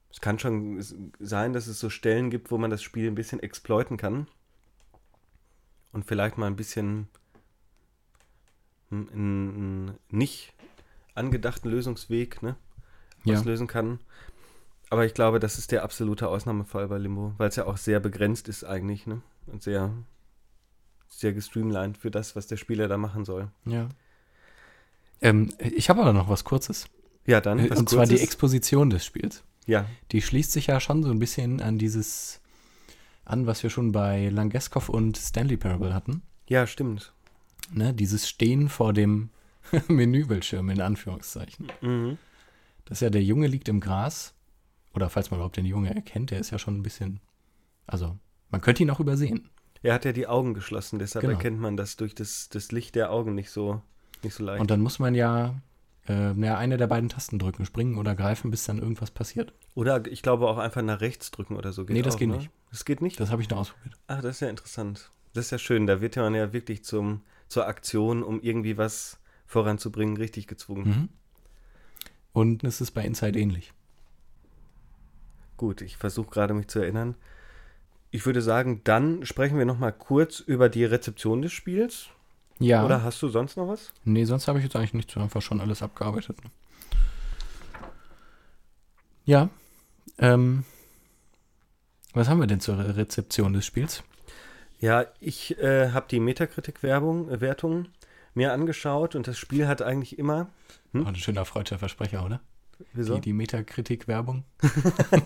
Es 0.10 0.22
kann 0.22 0.40
schon 0.40 0.82
sein, 1.20 1.54
dass 1.54 1.68
es 1.68 1.80
so 1.80 1.90
Stellen 1.90 2.30
gibt, 2.30 2.52
wo 2.52 2.58
man 2.58 2.72
das 2.72 2.82
Spiel 2.82 3.08
ein 3.08 3.16
bisschen 3.16 3.42
exploiten 3.42 3.98
kann. 3.98 4.28
Und 5.92 6.06
vielleicht 6.06 6.38
mal 6.38 6.48
ein 6.48 6.56
bisschen 6.56 7.08
einen, 8.92 9.98
nicht 10.10 10.54
angedachten 11.16 11.70
Lösungsweg, 11.70 12.42
ne? 12.44 12.56
Ja. 13.24 13.36
auslösen 13.40 13.68
kann. 13.68 14.00
Aber 14.90 15.06
ich 15.06 15.14
glaube, 15.14 15.40
das 15.40 15.58
ist 15.58 15.72
der 15.72 15.84
absolute 15.84 16.30
Ausnahmefall 16.30 16.88
bei 16.88 16.98
Limbo, 16.98 17.34
weil 17.38 17.50
es 17.50 17.58
ja 17.58 17.66
auch 17.66 17.76
sehr 17.78 18.00
begrenzt 18.00 18.48
ist 18.48 18.64
eigentlich, 18.64 19.06
ne? 19.08 19.22
Und 19.48 19.64
sehr, 19.64 19.92
sehr 21.10 21.34
gestreamlined 21.34 21.98
für 21.98 22.12
das, 22.12 22.36
was 22.36 22.48
der 22.48 22.58
Spieler 22.58 22.88
da 22.88 22.98
machen 22.98 23.26
soll. 23.26 23.50
Ja. 23.66 23.90
Ähm, 25.22 25.50
ich 25.60 25.90
habe 25.90 26.02
aber 26.02 26.14
noch 26.14 26.30
was 26.30 26.44
Kurzes. 26.44 26.86
Ja, 27.26 27.42
dann. 27.42 27.60
Äh, 27.60 27.70
Und 27.76 27.90
zwar 27.90 28.06
die 28.06 28.12
Kurzes. 28.12 28.24
Exposition 28.28 28.90
des 28.90 29.06
Spiels. 29.06 29.44
Ja, 29.66 29.86
Die 30.14 30.22
schließt 30.22 30.52
sich 30.54 30.68
ja 30.68 30.80
schon 30.80 31.04
so 31.04 31.10
ein 31.12 31.20
bisschen 31.20 31.62
an 31.62 31.78
dieses 31.78 32.40
an, 33.26 33.46
was 33.46 33.62
wir 33.64 33.70
schon 33.70 33.92
bei 33.92 34.30
Langeskov 34.30 34.88
und 34.88 35.18
Stanley 35.18 35.58
Parable 35.58 35.94
hatten. 35.94 36.22
ja, 36.48 36.66
stimmt. 36.66 37.12
Ne? 37.72 37.94
Dieses 37.94 38.28
Stehen 38.28 38.70
vor 38.70 38.94
dem 38.94 39.30
Menübildschirm 39.88 40.70
in 40.70 40.82
Anführungszeichen. 40.82 41.72
Mhm. 41.82 42.18
Das 42.86 42.98
ist 42.98 43.02
ja 43.02 43.10
der 43.10 43.24
Junge 43.24 43.48
liegt 43.48 43.68
im 43.70 43.80
Gras. 43.80 44.34
Oder 44.94 45.10
falls 45.10 45.30
man 45.30 45.40
überhaupt 45.40 45.58
den 45.58 45.66
Junge 45.66 45.94
erkennt, 45.94 46.32
der 46.32 46.40
ist 46.40 46.50
ja 46.52 46.58
schon 46.58 46.78
ein 46.78 46.84
bisschen. 46.84 47.20
Also, 47.86 48.18
man 48.50 48.62
könnte 48.62 48.82
ihn 48.84 48.90
auch 48.90 49.00
übersehen. 49.00 49.50
Er 49.84 49.94
hat 49.94 50.06
ja 50.06 50.12
die 50.12 50.26
Augen 50.28 50.54
geschlossen, 50.54 50.98
deshalb 50.98 51.22
Genau. 51.22 51.36
erkennt 51.38 51.60
man 51.60 51.78
das 51.78 51.98
durch 51.98 52.16
das, 52.16 52.50
das 52.50 52.72
Licht 52.72 52.96
der 52.96 53.12
Augen 53.12 53.36
nicht 53.36 53.52
so, 53.52 53.82
nicht 54.24 54.34
so 54.34 54.44
leicht. 54.44 54.60
Und 54.60 54.72
dann 54.72 54.82
muss 54.82 54.98
man 54.98 55.14
ja, 55.14 55.62
äh, 56.08 56.34
eine 56.34 56.78
der 56.78 56.88
beiden 56.88 57.10
Tasten 57.10 57.38
drücken, 57.38 57.64
springen 57.66 57.98
oder 57.98 58.16
greifen, 58.16 58.50
bis 58.50 58.64
dann 58.66 58.80
irgendwas 58.80 59.12
passiert. 59.12 59.54
oder 59.76 60.08
ich 60.08 60.24
glaube 60.24 60.48
auch 60.48 60.58
einfach 60.58 60.82
nach 60.82 61.02
rechts 61.02 61.30
drücken 61.30 61.56
oder 61.56 61.74
so. 61.74 61.84
Nee, 61.84 62.02
das 62.02 62.16
auch, 62.16 62.20
geht 62.20 62.30
ne? 62.30 62.38
nicht. 62.38 62.50
Das 62.72 62.86
geht 62.86 63.02
nicht? 63.02 63.20
Das 63.20 63.30
habe 63.30 63.42
ich 63.44 63.50
noch 63.50 63.60
ausprobiert. 63.60 63.96
Ach, 64.08 64.22
das 64.22 64.38
ist 64.38 64.40
ja 64.40 64.50
interessant. 64.50 65.12
Das 65.34 65.46
ist 65.46 65.52
ja 65.52 65.58
schön. 65.60 65.86
Da 65.86 66.02
wird 66.02 66.16
man 66.16 66.34
ja 66.34 66.52
wirklich 66.54 66.84
zum, 66.84 67.22
zur 67.48 67.68
Aktion, 67.68 68.24
um 68.24 68.42
irgendwie 68.42 68.78
was 68.78 69.20
voranzubringen, 69.46 70.18
richtig 70.18 70.48
gezwungen. 70.48 70.88
Mhm. 70.88 71.10
Und 72.34 72.64
es 72.64 72.82
ist 72.82 72.92
bei 72.92 73.04
Inside 73.04 73.40
ähnlich. 73.40 73.74
Gut, 75.56 75.82
ich 75.82 75.98
versuche 75.98 76.30
gerade 76.30 76.54
mich 76.54 76.68
zu 76.68 76.80
erinnern. 76.80 77.16
Ich 78.12 78.26
würde 78.26 78.42
sagen, 78.42 78.82
dann 78.84 79.26
sprechen 79.26 79.58
wir 79.58 79.66
noch 79.66 79.80
mal 79.80 79.92
kurz 79.92 80.40
über 80.40 80.70
die 80.70 80.86
Rezeption 80.86 81.42
des 81.42 81.52
Spiels. 81.52 82.08
Ja. 82.60 82.86
Oder 82.86 83.04
hast 83.04 83.22
du 83.22 83.28
sonst 83.28 83.58
noch 83.58 83.68
was? 83.68 83.92
Nee, 84.04 84.26
sonst 84.26 84.48
habe 84.48 84.60
ich 84.60 84.64
jetzt 84.66 84.76
eigentlich 84.76 84.94
nicht 84.94 85.12
so 85.12 85.20
einfach 85.20 85.42
schon 85.42 85.62
alles 85.62 85.82
abgearbeitet. 85.82 86.44
ne? 86.44 86.50
Ja. 89.26 89.50
Ähm, 90.20 90.64
was 92.14 92.30
haben 92.30 92.40
wir 92.40 92.48
denn 92.48 92.60
zur 92.62 92.78
Re- 92.78 92.96
Rezeption 92.96 93.54
des 93.54 93.66
Spiels? 93.66 94.04
Ja, 94.80 95.06
ich 95.20 95.58
äh, 95.60 95.92
habe 95.92 96.08
die 96.10 96.20
Metakritik-Werbung, 96.20 97.30
äh, 97.30 97.84
mir 98.34 98.54
angeschaut 98.54 99.16
und 99.16 99.28
das 99.28 99.38
Spiel 99.38 99.68
hat 99.68 99.82
eigentlich 99.82 100.20
immer. 100.20 100.50
Hm? 100.92 101.04
Oh, 101.06 101.08
ein 101.08 101.16
schöner 101.16 101.46
freudscher 101.46 101.80
Versprecher, 101.80 102.24
oder? 102.24 102.40
Wieso? 102.94 103.16
Die, 103.16 103.22
die 103.22 103.34
Metakritik-Werbung. 103.34 104.44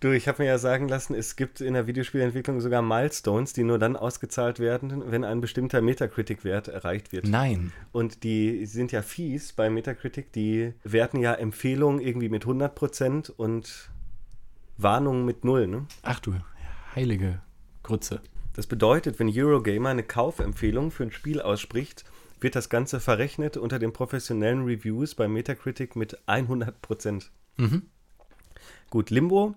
Du, 0.00 0.10
ich 0.12 0.28
habe 0.28 0.42
mir 0.42 0.48
ja 0.48 0.58
sagen 0.58 0.88
lassen, 0.88 1.14
es 1.14 1.36
gibt 1.36 1.62
in 1.62 1.72
der 1.72 1.86
Videospielentwicklung 1.86 2.60
sogar 2.60 2.82
Milestones, 2.82 3.54
die 3.54 3.64
nur 3.64 3.78
dann 3.78 3.96
ausgezahlt 3.96 4.60
werden, 4.60 5.10
wenn 5.10 5.24
ein 5.24 5.40
bestimmter 5.40 5.80
Metacritic-Wert 5.80 6.68
erreicht 6.68 7.12
wird. 7.12 7.26
Nein. 7.26 7.72
Und 7.92 8.22
die 8.22 8.66
sind 8.66 8.92
ja 8.92 9.00
fies 9.00 9.54
bei 9.54 9.70
Metacritic, 9.70 10.32
die 10.32 10.74
werten 10.84 11.18
ja 11.18 11.32
Empfehlungen 11.32 12.00
irgendwie 12.00 12.28
mit 12.28 12.44
100% 12.44 13.30
und 13.30 13.90
Warnungen 14.76 15.24
mit 15.24 15.46
0, 15.46 15.66
ne? 15.66 15.86
Ach 16.02 16.20
du 16.20 16.34
heilige 16.94 17.40
Grütze. 17.86 18.20
Das 18.52 18.66
bedeutet, 18.66 19.18
wenn 19.18 19.30
Eurogamer 19.32 19.90
eine 19.90 20.02
Kaufempfehlung 20.02 20.90
für 20.90 21.04
ein 21.04 21.12
Spiel 21.12 21.40
ausspricht, 21.40 22.04
wird 22.40 22.56
das 22.56 22.68
Ganze 22.68 23.00
verrechnet 23.00 23.56
unter 23.56 23.78
den 23.78 23.92
professionellen 23.92 24.64
Reviews 24.64 25.14
bei 25.14 25.28
Metacritic 25.28 25.94
mit 25.94 26.18
100%. 26.26 27.30
Mhm. 27.56 27.82
Gut, 28.90 29.10
Limbo 29.10 29.54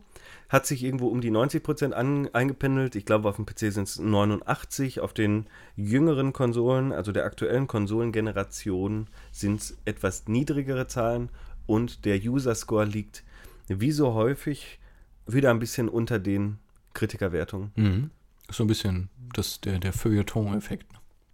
hat 0.47 0.65
sich 0.65 0.83
irgendwo 0.83 1.07
um 1.07 1.21
die 1.21 1.31
90% 1.31 1.91
an, 1.91 2.29
eingependelt. 2.33 2.95
Ich 2.95 3.05
glaube, 3.05 3.29
auf 3.29 3.35
dem 3.35 3.45
PC 3.45 3.71
sind 3.71 3.87
es 3.87 3.99
89. 3.99 4.99
Auf 4.99 5.13
den 5.13 5.47
jüngeren 5.75 6.33
Konsolen, 6.33 6.91
also 6.91 7.11
der 7.11 7.25
aktuellen 7.25 7.67
Konsolengeneration, 7.67 9.07
sind 9.31 9.61
es 9.61 9.77
etwas 9.85 10.27
niedrigere 10.27 10.87
Zahlen. 10.87 11.29
Und 11.65 12.05
der 12.05 12.17
User-Score 12.17 12.85
liegt 12.85 13.23
wie 13.67 13.91
so 13.91 14.13
häufig 14.13 14.79
wieder 15.27 15.51
ein 15.51 15.59
bisschen 15.59 15.89
unter 15.89 16.19
den 16.19 16.57
Kritikerwertungen. 16.93 17.71
Mhm. 17.75 18.11
So 18.51 18.63
ein 18.63 18.67
bisschen 18.67 19.09
das, 19.33 19.61
der, 19.61 19.79
der 19.79 19.93
Feuilleton-Effekt. 19.93 20.87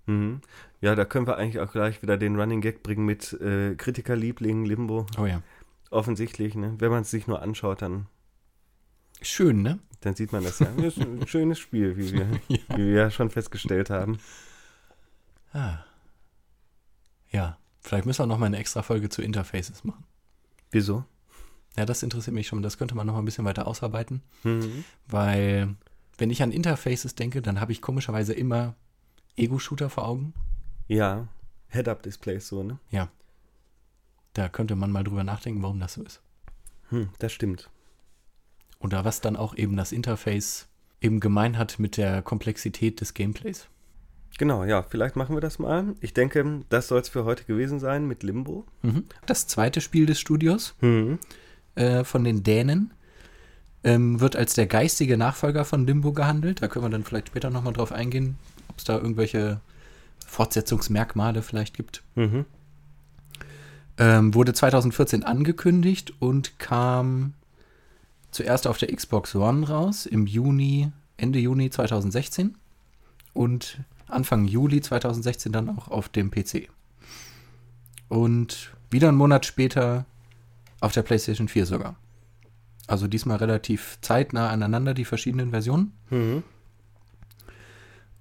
Mhm. 0.05 0.41
Ja, 0.81 0.95
da 0.95 1.05
können 1.05 1.25
wir 1.27 1.37
eigentlich 1.37 1.59
auch 1.59 1.71
gleich 1.71 2.01
wieder 2.01 2.17
den 2.17 2.39
Running 2.39 2.61
Gag 2.61 2.83
bringen 2.83 3.05
mit 3.05 3.33
äh, 3.41 3.75
Kritikerlieblingen 3.75 4.65
Limbo. 4.65 5.05
Oh 5.17 5.25
ja. 5.25 5.41
Offensichtlich, 5.89 6.55
ne? 6.55 6.75
Wenn 6.77 6.91
man 6.91 7.01
es 7.03 7.11
sich 7.11 7.27
nur 7.27 7.41
anschaut, 7.41 7.81
dann, 7.81 8.07
Schön, 9.21 9.61
ne? 9.61 9.79
dann 10.01 10.13
sieht 10.15 10.31
man 10.33 10.43
das 10.43 10.59
ja. 10.59 10.67
Das 10.75 10.85
ist 10.97 10.99
ein 10.99 11.25
schönes 11.25 11.57
Spiel, 11.57 11.95
wie 11.97 12.11
wir, 12.11 12.27
Ja. 12.49 12.57
wie 12.77 12.85
wir 12.85 12.93
ja 12.93 13.11
schon 13.11 13.29
festgestellt 13.31 13.89
haben. 13.89 14.19
Ah. 15.53 15.79
Ja, 17.31 17.57
vielleicht 17.81 18.05
müssen 18.05 18.21
wir 18.23 18.27
noch 18.27 18.37
mal 18.37 18.47
eine 18.47 18.57
extra 18.57 18.81
Folge 18.83 19.09
zu 19.09 19.21
Interfaces 19.21 19.83
machen. 19.83 20.03
Wieso? 20.71 21.05
Ja, 21.77 21.85
das 21.85 22.03
interessiert 22.03 22.33
mich 22.33 22.47
schon. 22.47 22.61
Das 22.61 22.77
könnte 22.77 22.95
man 22.95 23.07
noch 23.07 23.13
mal 23.13 23.19
ein 23.21 23.25
bisschen 23.25 23.45
weiter 23.45 23.67
ausarbeiten, 23.67 24.21
Mhm. 24.43 24.83
weil 25.07 25.75
wenn 26.17 26.29
ich 26.29 26.41
an 26.43 26.51
Interfaces 26.51 27.15
denke, 27.15 27.41
dann 27.41 27.59
habe 27.59 27.71
ich 27.71 27.81
komischerweise 27.81 28.33
immer 28.33 28.75
Ego-Shooter 29.35 29.89
vor 29.89 30.07
Augen. 30.07 30.33
Ja, 30.87 31.27
Head-Up-Displays 31.69 32.47
so, 32.47 32.63
ne? 32.63 32.79
Ja. 32.91 33.09
Da 34.33 34.49
könnte 34.49 34.75
man 34.75 34.91
mal 34.91 35.03
drüber 35.03 35.23
nachdenken, 35.23 35.61
warum 35.63 35.79
das 35.79 35.93
so 35.93 36.03
ist. 36.03 36.21
Hm, 36.89 37.09
das 37.19 37.31
stimmt. 37.31 37.69
Oder 38.79 39.05
was 39.05 39.21
dann 39.21 39.35
auch 39.35 39.55
eben 39.55 39.75
das 39.77 39.91
Interface 39.91 40.67
eben 41.01 41.19
gemein 41.19 41.57
hat 41.57 41.79
mit 41.79 41.97
der 41.97 42.21
Komplexität 42.21 43.01
des 43.01 43.13
Gameplays. 43.13 43.67
Genau, 44.37 44.65
ja, 44.65 44.83
vielleicht 44.83 45.15
machen 45.15 45.35
wir 45.35 45.41
das 45.41 45.59
mal. 45.59 45.95
Ich 46.01 46.13
denke, 46.13 46.61
das 46.69 46.89
soll 46.89 46.99
es 46.99 47.07
für 47.09 47.23
heute 47.23 47.45
gewesen 47.45 47.79
sein 47.79 48.05
mit 48.07 48.21
Limbo. 48.23 48.65
Mhm. 48.81 49.05
Das 49.25 49.47
zweite 49.47 49.79
Spiel 49.81 50.05
des 50.05 50.19
Studios 50.19 50.75
Mhm. 50.81 51.19
äh, 51.75 52.03
von 52.03 52.23
den 52.23 52.43
Dänen 52.43 52.93
ähm, 53.85 54.19
wird 54.19 54.35
als 54.35 54.55
der 54.55 54.65
geistige 54.65 55.15
Nachfolger 55.15 55.63
von 55.63 55.85
Limbo 55.85 56.11
gehandelt. 56.11 56.61
Da 56.61 56.67
können 56.67 56.85
wir 56.85 56.89
dann 56.89 57.03
vielleicht 57.03 57.27
später 57.27 57.51
nochmal 57.51 57.71
drauf 57.71 57.91
eingehen, 57.91 58.37
ob 58.67 58.79
es 58.79 58.83
da 58.83 58.97
irgendwelche 58.97 59.61
Fortsetzungsmerkmale 60.25 61.43
vielleicht 61.43 61.75
gibt. 61.77 62.01
Mhm. 62.15 62.45
Ähm, 63.97 64.33
wurde 64.33 64.53
2014 64.53 65.23
angekündigt 65.23 66.13
und 66.19 66.57
kam 66.57 67.33
zuerst 68.31 68.65
auf 68.67 68.79
der 68.79 68.93
Xbox 68.93 69.35
One 69.35 69.67
raus 69.67 70.07
im 70.07 70.25
Juni, 70.25 70.91
Ende 71.15 71.39
Juni 71.39 71.69
2016 71.69 72.55
und 73.33 73.79
Anfang 74.07 74.45
Juli 74.45 74.81
2016 74.81 75.51
dann 75.51 75.69
auch 75.69 75.89
auf 75.89 76.09
dem 76.09 76.31
PC. 76.31 76.69
Und 78.09 78.71
wieder 78.89 79.09
einen 79.09 79.17
Monat 79.17 79.45
später 79.45 80.05
auf 80.81 80.91
der 80.91 81.03
PlayStation 81.03 81.47
4 81.47 81.67
sogar. 81.67 81.95
Also 82.87 83.07
diesmal 83.07 83.37
relativ 83.37 83.97
zeitnah 84.01 84.49
aneinander 84.49 84.93
die 84.93 85.05
verschiedenen 85.05 85.49
Versionen. 85.49 85.93
Mhm. 86.09 86.43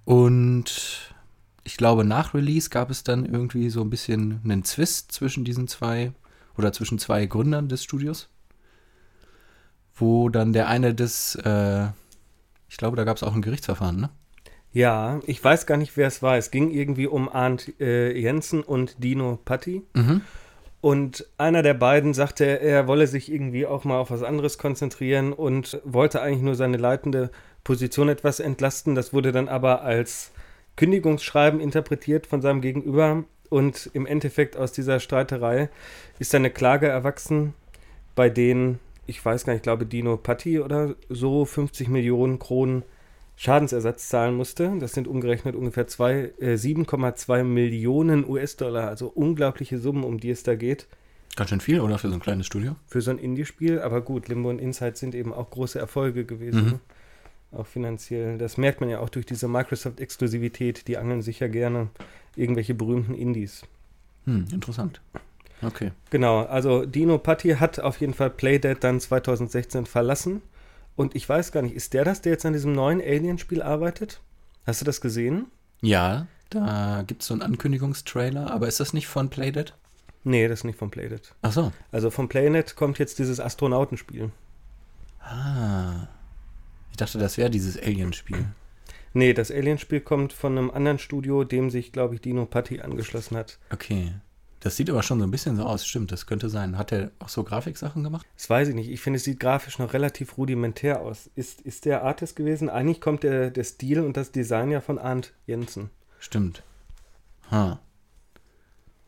Und 0.04 1.14
ich 1.64 1.76
glaube, 1.76 2.04
nach 2.04 2.34
Release 2.34 2.70
gab 2.70 2.90
es 2.90 3.04
dann 3.04 3.24
irgendwie 3.24 3.70
so 3.70 3.80
ein 3.80 3.90
bisschen 3.90 4.40
einen 4.44 4.64
Zwist 4.64 5.12
zwischen 5.12 5.44
diesen 5.44 5.66
zwei 5.68 6.12
oder 6.56 6.72
zwischen 6.72 6.98
zwei 6.98 7.26
Gründern 7.26 7.68
des 7.68 7.82
Studios, 7.82 8.28
wo 9.94 10.28
dann 10.28 10.52
der 10.52 10.68
eine 10.68 10.94
des, 10.94 11.34
äh, 11.36 11.86
ich 12.68 12.76
glaube, 12.76 12.96
da 12.96 13.04
gab 13.04 13.16
es 13.16 13.22
auch 13.22 13.34
ein 13.34 13.42
Gerichtsverfahren, 13.42 14.00
ne? 14.00 14.10
Ja, 14.72 15.20
ich 15.26 15.42
weiß 15.42 15.66
gar 15.66 15.76
nicht, 15.76 15.96
wer 15.96 16.08
es 16.08 16.20
war. 16.20 16.36
Es 16.36 16.50
ging 16.50 16.70
irgendwie 16.70 17.06
um 17.06 17.28
Arndt 17.28 17.80
äh, 17.80 18.12
Jensen 18.18 18.60
und 18.62 19.02
Dino 19.02 19.38
Patti. 19.44 19.82
Mhm. 19.94 20.22
Und 20.84 21.26
einer 21.38 21.62
der 21.62 21.72
beiden 21.72 22.12
sagte, 22.12 22.44
er 22.44 22.86
wolle 22.86 23.06
sich 23.06 23.32
irgendwie 23.32 23.64
auch 23.64 23.84
mal 23.84 23.96
auf 23.96 24.10
was 24.10 24.22
anderes 24.22 24.58
konzentrieren 24.58 25.32
und 25.32 25.80
wollte 25.82 26.20
eigentlich 26.20 26.42
nur 26.42 26.56
seine 26.56 26.76
leitende 26.76 27.30
Position 27.64 28.10
etwas 28.10 28.38
entlasten. 28.38 28.94
Das 28.94 29.14
wurde 29.14 29.32
dann 29.32 29.48
aber 29.48 29.80
als 29.80 30.30
Kündigungsschreiben 30.76 31.58
interpretiert 31.58 32.26
von 32.26 32.42
seinem 32.42 32.60
Gegenüber. 32.60 33.24
Und 33.48 33.88
im 33.94 34.04
Endeffekt 34.04 34.58
aus 34.58 34.72
dieser 34.72 35.00
Streiterei 35.00 35.70
ist 36.18 36.34
eine 36.34 36.50
Klage 36.50 36.86
erwachsen, 36.86 37.54
bei 38.14 38.28
denen, 38.28 38.78
ich 39.06 39.24
weiß 39.24 39.46
gar 39.46 39.54
nicht, 39.54 39.60
ich 39.60 39.62
glaube 39.62 39.86
Dino 39.86 40.18
Patti 40.18 40.60
oder 40.60 40.96
so 41.08 41.46
50 41.46 41.88
Millionen 41.88 42.38
Kronen 42.38 42.82
Schadensersatz 43.36 44.08
zahlen 44.08 44.36
musste. 44.36 44.72
Das 44.78 44.92
sind 44.92 45.08
umgerechnet 45.08 45.56
ungefähr 45.56 45.86
zwei, 45.86 46.32
äh, 46.38 46.56
7,2 46.56 47.42
Millionen 47.44 48.28
US-Dollar, 48.28 48.88
also 48.88 49.08
unglaubliche 49.08 49.78
Summen, 49.78 50.04
um 50.04 50.18
die 50.20 50.30
es 50.30 50.42
da 50.42 50.54
geht 50.54 50.86
Ganz 51.36 51.50
schön 51.50 51.58
viel, 51.60 51.80
oder? 51.80 51.98
Für 51.98 52.08
so 52.08 52.14
ein 52.14 52.20
kleines 52.20 52.46
Studio. 52.46 52.76
für 52.86 53.00
so 53.00 53.10
ein 53.10 53.18
Indie-Spiel. 53.18 53.80
Aber 53.80 54.02
gut, 54.02 54.28
Limbo 54.28 54.50
und 54.50 54.60
Inside 54.60 54.94
sind 54.94 55.16
eben 55.16 55.32
auch 55.34 55.50
große 55.50 55.80
Erfolge 55.80 56.24
gewesen, 56.24 56.64
Mhm. 57.52 57.58
auch 57.58 57.66
finanziell. 57.66 58.38
Das 58.38 58.56
merkt 58.56 58.80
man 58.80 58.88
ja 58.88 59.00
auch 59.00 59.08
durch 59.08 59.26
diese 59.26 59.48
Microsoft-Exklusivität. 59.48 60.86
Die 60.86 60.96
angeln 60.96 61.22
sich 61.22 61.40
ja 61.40 61.48
gerne 61.48 61.88
irgendwelche 62.36 62.74
berühmten 62.74 63.14
Indies. 63.14 63.62
Hm, 64.26 64.46
interessant. 64.52 65.00
Okay. 65.60 65.90
Genau, 66.10 66.42
also 66.44 66.86
Dino 66.86 67.18
Patti 67.18 67.50
hat 67.54 67.80
auf 67.80 68.00
jeden 68.00 68.14
Fall 68.14 68.30
Playdead 68.30 68.84
dann 68.84 69.00
2016 69.00 69.86
verlassen. 69.86 70.40
Und 70.96 71.16
ich 71.16 71.28
weiß 71.28 71.52
gar 71.52 71.62
nicht, 71.62 71.74
ist 71.74 71.92
der 71.92 72.04
das, 72.04 72.22
der 72.22 72.32
jetzt 72.32 72.46
an 72.46 72.52
diesem 72.52 72.72
neuen 72.72 73.00
Alien-Spiel 73.00 73.62
arbeitet? 73.62 74.20
Hast 74.66 74.80
du 74.80 74.84
das 74.84 75.00
gesehen? 75.00 75.46
Ja, 75.80 76.26
da 76.50 77.02
gibt 77.06 77.22
es 77.22 77.28
so 77.28 77.34
einen 77.34 77.42
Ankündigungstrailer, 77.42 78.50
aber 78.50 78.68
ist 78.68 78.80
das 78.80 78.92
nicht 78.92 79.08
von 79.08 79.28
Playdead? 79.28 79.74
Nee, 80.22 80.48
das 80.48 80.60
ist 80.60 80.64
nicht 80.64 80.78
von 80.78 80.90
Playdead. 80.90 81.34
Ach 81.42 81.52
so. 81.52 81.72
Also 81.92 82.10
von 82.10 82.28
Playnet 82.28 82.76
kommt 82.76 82.98
jetzt 82.98 83.18
dieses 83.18 83.40
Astronautenspiel. 83.40 84.30
Ah. 85.20 86.06
Ich 86.90 86.96
dachte, 86.96 87.18
das 87.18 87.36
wäre 87.36 87.50
dieses 87.50 87.76
Alien-Spiel. 87.76 88.46
Nee, 89.12 89.34
das 89.34 89.50
Alien-Spiel 89.50 90.00
kommt 90.00 90.32
von 90.32 90.56
einem 90.56 90.70
anderen 90.70 90.98
Studio, 90.98 91.44
dem 91.44 91.70
sich, 91.70 91.92
glaube 91.92 92.14
ich, 92.14 92.20
Dino 92.20 92.46
Patti 92.46 92.80
angeschlossen 92.80 93.36
hat. 93.36 93.58
Okay. 93.70 94.12
Das 94.64 94.76
sieht 94.76 94.88
aber 94.88 95.02
schon 95.02 95.18
so 95.18 95.26
ein 95.26 95.30
bisschen 95.30 95.56
so 95.56 95.64
aus. 95.64 95.86
Stimmt, 95.86 96.10
das 96.10 96.24
könnte 96.24 96.48
sein. 96.48 96.78
Hat 96.78 96.90
er 96.90 97.10
auch 97.18 97.28
so 97.28 97.44
Grafiksachen 97.44 98.02
gemacht? 98.02 98.26
Das 98.34 98.48
weiß 98.48 98.68
ich 98.68 98.74
nicht. 98.74 98.90
Ich 98.90 99.02
finde, 99.02 99.18
es 99.18 99.24
sieht 99.24 99.38
grafisch 99.38 99.78
noch 99.78 99.92
relativ 99.92 100.38
rudimentär 100.38 101.02
aus. 101.02 101.28
Ist, 101.36 101.60
ist 101.60 101.84
der 101.84 102.02
Artist 102.02 102.34
gewesen? 102.34 102.70
Eigentlich 102.70 103.02
kommt 103.02 103.24
der, 103.24 103.50
der 103.50 103.64
Stil 103.64 104.00
und 104.00 104.16
das 104.16 104.32
Design 104.32 104.70
ja 104.70 104.80
von 104.80 104.98
Arndt 104.98 105.34
Jensen. 105.46 105.90
Stimmt. 106.18 106.62
Ha. 107.50 107.78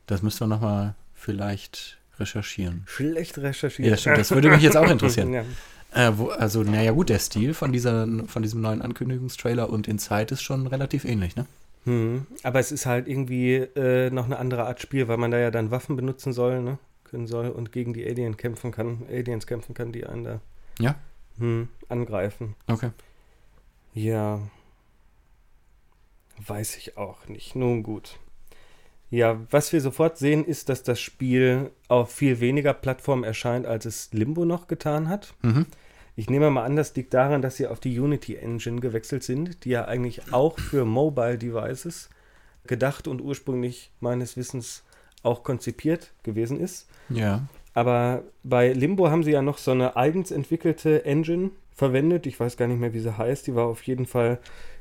Das 0.05 0.21
müssten 0.21 0.41
wir 0.41 0.49
nochmal 0.49 0.95
vielleicht 1.15 1.97
recherchieren. 2.19 2.83
Schlecht 2.85 3.39
recherchiert. 3.39 3.89
Ja, 3.89 3.97
stimmt. 3.97 4.19
Das 4.19 4.33
würde 4.33 4.51
mich 4.51 4.61
jetzt 4.61 4.77
auch 4.77 4.91
interessieren. 4.91 5.33
ja. 5.33 5.45
Äh, 5.95 6.19
wo, 6.19 6.29
also, 6.29 6.65
naja, 6.65 6.93
gut, 6.93 7.09
der 7.09 7.19
Stil 7.19 7.55
von, 7.55 7.73
dieser, 7.73 8.07
von 8.27 8.43
diesem 8.43 8.61
neuen 8.61 8.83
Ankündigungstrailer 8.83 9.71
und 9.71 9.89
Inside 9.89 10.35
ist 10.35 10.43
schon 10.43 10.67
relativ 10.67 11.07
ähnlich, 11.07 11.35
ne? 11.35 11.47
Hm. 11.87 12.26
Aber 12.43 12.59
es 12.59 12.72
ist 12.72 12.84
halt 12.84 13.09
irgendwie 13.09 13.55
äh, 13.55 14.11
noch 14.11 14.26
eine 14.26 14.39
andere 14.39 14.66
Art 14.66 14.80
Spiel, 14.80 15.09
weil 15.09 15.16
man 15.16 15.30
da 15.30 15.39
ja 15.39 15.51
dann 15.51 15.70
Waffen 15.70 15.97
benutzen 15.97 16.32
soll, 16.32 16.61
ne? 16.61 16.78
Können 17.05 17.28
soll 17.28 17.49
und 17.49 17.70
gegen 17.70 17.95
die 17.95 18.05
Alien 18.05 18.37
kämpfen 18.37 18.72
kann, 18.72 19.05
Aliens 19.09 19.47
kämpfen 19.47 19.74
kann, 19.74 19.93
die 19.93 20.05
einen 20.05 20.24
da 20.24 20.41
Ja? 20.80 20.97
hm, 21.39 21.68
angreifen. 21.89 22.57
Okay. 22.66 22.91
Ja. 23.95 24.41
Weiß 26.45 26.76
ich 26.76 26.99
auch 26.99 27.28
nicht. 27.28 27.55
Nun 27.55 27.84
gut. 27.84 28.18
Ja, 29.09 29.41
was 29.51 29.72
wir 29.72 29.80
sofort 29.80 30.18
sehen, 30.18 30.45
ist, 30.45 30.68
dass 30.68 30.82
das 30.82 31.01
Spiel 31.01 31.70
auf 31.87 32.12
viel 32.12 32.41
weniger 32.41 32.74
Plattformen 32.74 33.22
erscheint, 33.22 33.64
als 33.64 33.84
es 33.84 34.12
Limbo 34.12 34.45
noch 34.45 34.66
getan 34.66 35.09
hat. 35.09 35.34
Mhm. 35.43 35.66
Ich 36.17 36.31
nehme 36.31 36.51
mal 36.51 36.64
an, 36.64 36.77
das 36.77 36.95
liegt 36.97 37.12
daran, 37.12 37.43
dass 37.43 37.57
sie 37.57 37.67
auf 37.67 37.79
die 37.79 38.01
Unity 38.01 38.37
Engine 38.37 38.81
gewechselt 38.81 39.23
sind, 39.23 39.64
die 39.64 39.71
ja 39.71 39.85
eigentlich 39.85 40.33
auch 40.33 40.59
für 40.59 40.87
Mobile 40.87 41.37
Devices 41.37 42.09
gedacht 42.67 43.07
und 43.07 43.21
ursprünglich 43.21 43.93
meines 44.01 44.37
Wissens 44.37 44.83
auch 45.23 45.45
konzipiert 45.45 46.12
gewesen 46.23 46.59
ist. 46.59 46.89
Ja. 47.11 47.47
Aber 47.75 48.23
bei 48.43 48.73
Limbo 48.73 49.11
haben 49.11 49.23
sie 49.23 49.33
ja 49.33 49.43
noch 49.43 49.59
so 49.59 49.73
eine 49.73 49.97
eigens 49.97 50.31
entwickelte 50.31 51.05
Engine 51.05 51.51
verwendet. 51.75 52.27
Ich 52.27 52.41
weiß 52.41 52.57
gar 52.57 52.67
nicht 52.67 52.81
mehr, 52.81 52.95
wie 52.95 53.01
sie 53.01 53.19
heißt. 53.19 53.47
Die 53.47 53.55
war 53.55 53.67
auf 53.67 53.83
jeden 53.83 54.07
Fall 54.07 54.39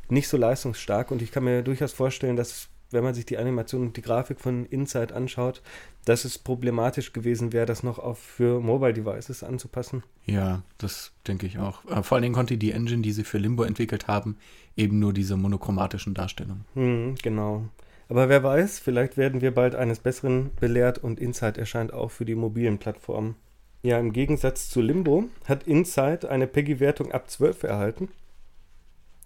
nicht 0.08 0.30
so 0.30 0.38
leistungsstark 0.38 1.12
und 1.12 1.22
ich 1.22 1.32
kann 1.32 1.44
mir 1.44 1.62
durchaus 1.62 1.92
vorstellen, 1.92 2.38
dass 2.38 2.70
wenn 2.96 3.04
man 3.04 3.14
sich 3.14 3.28
die 3.28 3.38
Animation 3.38 3.84
und 3.84 3.98
die 3.98 4.02
Grafik 4.02 4.42
von 4.42 4.66
Inside 4.66 5.14
anschaut, 5.14 5.62
dass 6.06 6.26
es 6.26 6.40
problematisch 6.40 7.14
gewesen 7.14 7.54
wäre, 7.54 7.68
das 7.68 7.84
noch 7.84 8.00
auf 8.00 8.18
für 8.18 8.60
Mobile 8.60 8.94
Devices 8.94 9.44
anzupassen. 9.44 10.02
Ja, 10.26 10.64
das 10.80 11.12
denke 11.28 11.46
ich 11.46 11.60
auch. 11.60 11.86
Äh, 11.86 12.02
vor 12.02 12.16
allen 12.16 12.24
Dingen 12.24 12.34
konnte 12.34 12.58
die 12.58 12.72
Engine, 12.72 13.04
die 13.04 13.12
sie 13.12 13.24
für 13.24 13.38
Limbo 13.38 13.64
entwickelt 13.64 14.08
haben, 14.08 14.38
eben 14.76 14.98
nur 14.98 15.14
diese 15.14 15.38
monochromatischen 15.38 16.16
Darstellungen. 16.16 16.66
Hm, 16.74 17.16
genau. 17.22 17.66
Aber 18.08 18.30
wer 18.30 18.44
weiß, 18.44 18.80
vielleicht 18.80 19.18
werden 19.18 19.42
wir 19.42 19.54
bald 19.54 19.76
eines 19.76 20.00
Besseren 20.00 20.52
belehrt 20.60 20.98
und 21.00 21.20
Inside 21.20 21.60
erscheint 21.60 21.94
auch 21.94 22.12
für 22.12 22.26
die 22.26 22.36
mobilen 22.36 22.78
Plattformen. 22.78 23.36
Ja, 23.84 24.00
im 24.00 24.14
Gegensatz 24.14 24.70
zu 24.70 24.82
Limbo 24.82 25.26
hat 25.46 25.64
Inside 25.64 26.30
eine 26.30 26.48
Peggy-Wertung 26.48 27.12
ab 27.12 27.30
12 27.30 27.64
erhalten. 27.64 28.10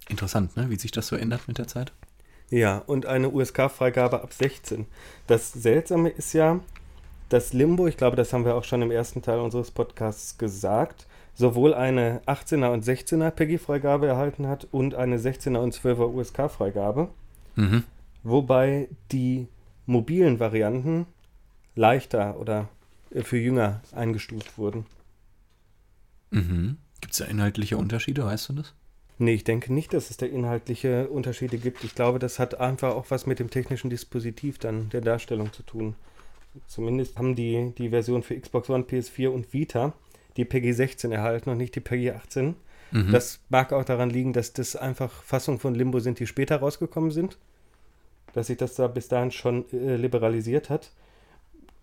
Interessant, 0.08 0.56
ne? 0.56 0.70
wie 0.70 0.76
sich 0.76 0.90
das 0.90 1.06
so 1.06 1.16
ändert 1.16 1.46
mit 1.46 1.58
der 1.58 1.68
Zeit. 1.68 1.92
Ja, 2.50 2.78
und 2.78 3.06
eine 3.06 3.30
USK-Freigabe 3.30 4.22
ab 4.22 4.32
16. 4.32 4.86
Das 5.28 5.52
Seltsame 5.52 6.08
ist 6.08 6.32
ja, 6.32 6.60
dass 7.28 7.52
Limbo, 7.52 7.86
ich 7.86 7.96
glaube, 7.96 8.16
das 8.16 8.32
haben 8.32 8.44
wir 8.44 8.56
auch 8.56 8.64
schon 8.64 8.82
im 8.82 8.90
ersten 8.90 9.22
Teil 9.22 9.38
unseres 9.38 9.70
Podcasts 9.70 10.36
gesagt, 10.36 11.06
sowohl 11.34 11.74
eine 11.74 12.20
18er 12.26 12.72
und 12.72 12.84
16er 12.84 13.30
Peggy-Freigabe 13.30 14.08
erhalten 14.08 14.48
hat 14.48 14.66
und 14.72 14.96
eine 14.96 15.18
16er 15.18 15.58
und 15.58 15.74
12er 15.74 16.12
USK-Freigabe. 16.12 17.08
Mhm. 17.54 17.84
Wobei 18.24 18.88
die 19.12 19.46
mobilen 19.86 20.40
Varianten 20.40 21.06
leichter 21.76 22.38
oder 22.38 22.68
äh, 23.12 23.22
für 23.22 23.38
jünger 23.38 23.80
eingestuft 23.92 24.58
wurden. 24.58 24.86
Mhm. 26.30 26.78
Gibt 27.00 27.12
es 27.12 27.18
da 27.18 27.24
inhaltliche 27.26 27.76
Unterschiede, 27.76 28.24
weißt 28.24 28.50
du 28.50 28.52
das? 28.54 28.74
Nee, 29.20 29.34
ich 29.34 29.44
denke 29.44 29.70
nicht, 29.70 29.92
dass 29.92 30.08
es 30.08 30.16
da 30.16 30.24
inhaltliche 30.24 31.08
Unterschiede 31.08 31.58
gibt. 31.58 31.84
Ich 31.84 31.94
glaube, 31.94 32.18
das 32.18 32.38
hat 32.38 32.58
einfach 32.58 32.94
auch 32.94 33.04
was 33.10 33.26
mit 33.26 33.38
dem 33.38 33.50
technischen 33.50 33.90
Dispositiv 33.90 34.58
dann 34.58 34.88
der 34.88 35.02
Darstellung 35.02 35.52
zu 35.52 35.62
tun. 35.62 35.94
Zumindest 36.66 37.18
haben 37.18 37.34
die, 37.34 37.74
die 37.76 37.90
Version 37.90 38.22
für 38.22 38.34
Xbox 38.40 38.70
One, 38.70 38.84
PS4 38.84 39.28
und 39.28 39.52
Vita 39.52 39.92
die 40.38 40.46
PG 40.46 40.72
16 40.72 41.12
erhalten 41.12 41.50
und 41.50 41.58
nicht 41.58 41.74
die 41.74 41.80
PG 41.80 42.12
18. 42.12 42.54
Mhm. 42.92 43.12
Das 43.12 43.40
mag 43.50 43.74
auch 43.74 43.84
daran 43.84 44.08
liegen, 44.08 44.32
dass 44.32 44.54
das 44.54 44.74
einfach 44.74 45.12
Fassungen 45.22 45.60
von 45.60 45.74
Limbo 45.74 46.00
sind, 46.00 46.18
die 46.18 46.26
später 46.26 46.56
rausgekommen 46.56 47.10
sind. 47.10 47.36
Dass 48.32 48.46
sich 48.46 48.56
das 48.56 48.74
da 48.74 48.86
bis 48.86 49.08
dahin 49.08 49.32
schon 49.32 49.66
äh, 49.70 49.96
liberalisiert 49.96 50.70
hat. 50.70 50.92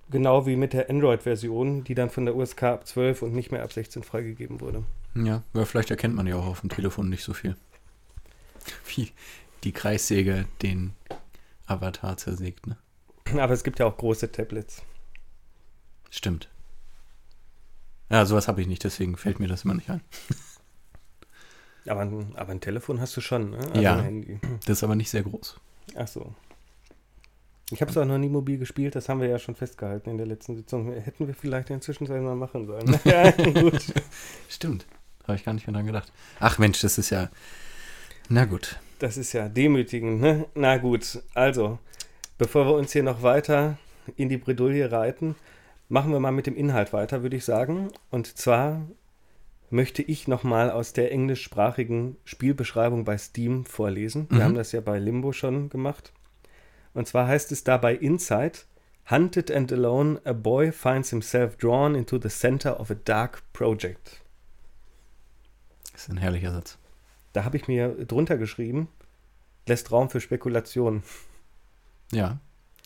Genau 0.09 0.47
wie 0.47 0.55
mit 0.55 0.73
der 0.73 0.89
Android-Version, 0.89 1.83
die 1.83 1.93
dann 1.93 2.09
von 2.09 2.25
der 2.25 2.35
USK 2.35 2.63
ab 2.63 2.87
12 2.87 3.21
und 3.21 3.35
nicht 3.35 3.51
mehr 3.51 3.61
ab 3.61 3.73
16 3.73 4.01
freigegeben 4.01 4.59
wurde. 4.59 4.83
Ja, 5.25 5.43
aber 5.53 5.65
vielleicht 5.65 5.91
erkennt 5.91 6.15
man 6.15 6.27
ja 6.27 6.35
auch 6.35 6.45
auf 6.45 6.61
dem 6.61 6.69
Telefon 6.69 7.09
nicht 7.09 7.23
so 7.23 7.33
viel. 7.33 7.55
Wie 8.95 9.11
die 9.63 9.71
Kreissäge 9.71 10.45
den 10.61 10.93
Avatar 11.65 12.17
zersägt, 12.17 12.67
ne? 12.67 12.77
Aber 13.33 13.53
es 13.53 13.63
gibt 13.63 13.79
ja 13.79 13.85
auch 13.85 13.97
große 13.97 14.31
Tablets. 14.31 14.83
Stimmt. 16.09 16.49
Ja, 18.09 18.25
sowas 18.25 18.47
habe 18.47 18.61
ich 18.61 18.67
nicht, 18.67 18.83
deswegen 18.83 19.17
fällt 19.17 19.39
mir 19.39 19.47
das 19.47 19.65
immer 19.65 19.73
nicht 19.73 19.89
ein. 19.89 20.01
Aber 21.87 22.01
ein, 22.01 22.33
aber 22.35 22.51
ein 22.51 22.59
Telefon 22.59 22.99
hast 22.99 23.15
du 23.15 23.21
schon, 23.21 23.51
ne? 23.51 23.59
Also 23.59 23.79
Ja. 23.79 24.05
Das 24.65 24.79
ist 24.79 24.83
aber 24.83 24.95
nicht 24.95 25.09
sehr 25.09 25.23
groß. 25.23 25.57
Ach 25.95 26.05
so. 26.05 26.33
Ich 27.71 27.79
habe 27.79 27.91
es 27.91 27.97
auch 27.97 28.03
noch 28.03 28.17
nie 28.17 28.27
mobil 28.27 28.57
gespielt, 28.57 28.95
das 28.95 29.07
haben 29.07 29.21
wir 29.21 29.29
ja 29.29 29.39
schon 29.39 29.55
festgehalten 29.55 30.09
in 30.09 30.17
der 30.17 30.27
letzten 30.27 30.57
Sitzung. 30.57 30.91
Hätten 30.91 31.27
wir 31.27 31.33
vielleicht 31.33 31.69
in 31.69 31.75
der 31.75 31.81
Zwischenzeit 31.81 32.21
mal 32.21 32.35
machen 32.35 32.65
sollen. 32.65 32.99
ja, 33.05 33.31
gut. 33.31 33.85
Stimmt. 34.49 34.85
Habe 35.27 35.35
ich 35.35 35.43
gar 35.45 35.53
nicht 35.53 35.67
mehr 35.67 35.73
dran 35.73 35.85
gedacht. 35.85 36.11
Ach 36.39 36.57
Mensch, 36.57 36.79
das 36.81 36.97
ist 36.97 37.09
ja. 37.09 37.29
Na 38.29 38.45
gut. 38.45 38.79
Das 38.99 39.17
ist 39.17 39.33
ja 39.33 39.47
demütigend, 39.49 40.21
ne? 40.21 40.45
Na 40.55 40.77
gut, 40.77 41.21
also, 41.33 41.79
bevor 42.37 42.65
wir 42.65 42.73
uns 42.73 42.91
hier 42.93 43.03
noch 43.03 43.21
weiter 43.21 43.77
in 44.15 44.29
die 44.29 44.37
Bredouille 44.37 44.91
reiten, 44.91 45.35
machen 45.89 46.11
wir 46.11 46.19
mal 46.19 46.31
mit 46.31 46.47
dem 46.47 46.55
Inhalt 46.55 46.93
weiter, 46.93 47.21
würde 47.21 47.35
ich 47.37 47.45
sagen. 47.45 47.91
Und 48.09 48.37
zwar 48.37 48.81
möchte 49.69 50.01
ich 50.01 50.27
nochmal 50.27 50.71
aus 50.71 50.93
der 50.93 51.11
englischsprachigen 51.11 52.15
Spielbeschreibung 52.23 53.03
bei 53.05 53.17
Steam 53.17 53.65
vorlesen. 53.65 54.27
Wir 54.29 54.39
Mhm. 54.39 54.43
haben 54.43 54.55
das 54.55 54.71
ja 54.71 54.81
bei 54.81 54.97
Limbo 54.97 55.33
schon 55.33 55.69
gemacht. 55.69 56.11
Und 56.93 57.07
zwar 57.07 57.27
heißt 57.27 57.51
es 57.51 57.63
dabei 57.63 57.93
Inside, 57.95 58.59
Hunted 59.09 59.51
and 59.51 59.71
alone, 59.71 60.19
a 60.25 60.33
boy 60.33 60.71
finds 60.71 61.11
himself 61.11 61.55
drawn 61.57 61.95
into 61.95 62.19
the 62.21 62.29
center 62.29 62.79
of 62.79 62.89
a 62.91 62.95
dark 62.95 63.41
project. 63.53 64.21
Das 65.97 66.03
ist 66.03 66.09
ein 66.09 66.17
herrlicher 66.17 66.51
Satz. 66.51 66.77
Da 67.33 67.43
habe 67.43 67.57
ich 67.57 67.67
mir 67.67 67.89
drunter 68.05 68.37
geschrieben, 68.37 68.87
lässt 69.65 69.91
Raum 69.91 70.11
für 70.11 70.21
Spekulation. 70.21 71.01
Ja. 72.11 72.37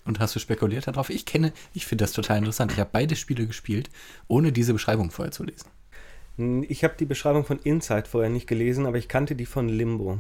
Und 0.06 0.22
hast 0.22 0.34
du 0.34 0.40
spekuliert 0.40 0.88
darauf? 0.88 1.10
Ich 1.10 1.26
kenne, 1.26 1.52
ich 1.74 1.86
finde 1.86 2.06
das 2.06 2.14
total 2.14 2.38
interessant. 2.38 2.72
Ich 2.72 2.80
habe 2.80 2.90
beide 2.94 3.18
Spiele 3.18 3.46
gespielt, 3.48 3.90
ohne 4.30 4.54
diese 4.54 4.72
Beschreibung 4.72 5.12
vorher 5.12 5.34
zu 5.34 5.44
lesen. 5.44 5.70
Ich 6.70 6.86
habe 6.86 6.96
die 6.98 7.06
Beschreibung 7.06 7.44
von 7.44 7.60
Inside 7.60 8.06
vorher 8.08 8.30
nicht 8.30 8.48
gelesen, 8.48 8.86
aber 8.86 8.98
ich 8.98 9.10
kannte 9.10 9.36
die 9.36 9.46
von 9.46 9.68
Limbo. 9.68 10.20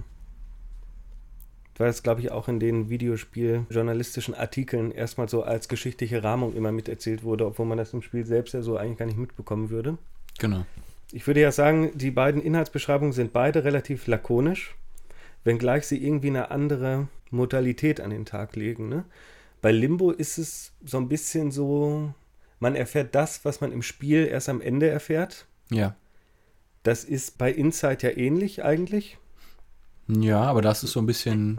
Weil 1.77 1.89
es, 1.89 2.03
glaube 2.03 2.19
ich, 2.19 2.29
auch 2.29 2.49
in 2.49 2.59
den 2.59 2.89
Videospiel-journalistischen 2.89 4.35
Artikeln 4.35 4.91
erstmal 4.91 5.29
so 5.29 5.43
als 5.43 5.69
geschichtliche 5.69 6.25
Rahmung 6.25 6.53
immer 6.57 6.73
miterzählt 6.73 7.23
wurde, 7.23 7.45
obwohl 7.45 7.67
man 7.67 7.77
das 7.77 7.93
im 7.93 8.01
Spiel 8.01 8.25
selbst 8.25 8.53
ja 8.53 8.61
so 8.61 8.75
eigentlich 8.75 8.97
gar 8.97 9.05
nicht 9.05 9.17
mitbekommen 9.17 9.69
würde. 9.69 9.97
Genau. 10.39 10.65
Ich 11.11 11.27
würde 11.27 11.41
ja 11.41 11.51
sagen, 11.51 11.91
die 11.95 12.11
beiden 12.11 12.41
Inhaltsbeschreibungen 12.41 13.13
sind 13.13 13.33
beide 13.33 13.63
relativ 13.63 14.07
lakonisch, 14.07 14.75
wenngleich 15.43 15.85
sie 15.85 16.03
irgendwie 16.03 16.29
eine 16.29 16.51
andere 16.51 17.07
Modalität 17.29 17.99
an 17.99 18.11
den 18.11 18.25
Tag 18.25 18.55
legen. 18.55 18.89
Ne? 18.89 19.05
Bei 19.61 19.71
Limbo 19.71 20.11
ist 20.11 20.37
es 20.37 20.71
so 20.83 20.97
ein 20.97 21.09
bisschen 21.09 21.51
so, 21.51 22.13
man 22.59 22.75
erfährt 22.75 23.15
das, 23.15 23.43
was 23.45 23.61
man 23.61 23.71
im 23.71 23.81
Spiel 23.81 24.27
erst 24.27 24.49
am 24.49 24.61
Ende 24.61 24.89
erfährt. 24.89 25.45
Ja. 25.69 25.95
Das 26.83 27.03
ist 27.03 27.37
bei 27.37 27.51
Inside 27.51 28.07
ja 28.07 28.17
ähnlich 28.17 28.63
eigentlich. 28.63 29.17
Ja, 30.07 30.41
aber 30.43 30.61
das 30.61 30.83
ist 30.83 30.91
so 30.91 30.99
ein 30.99 31.05
bisschen, 31.05 31.57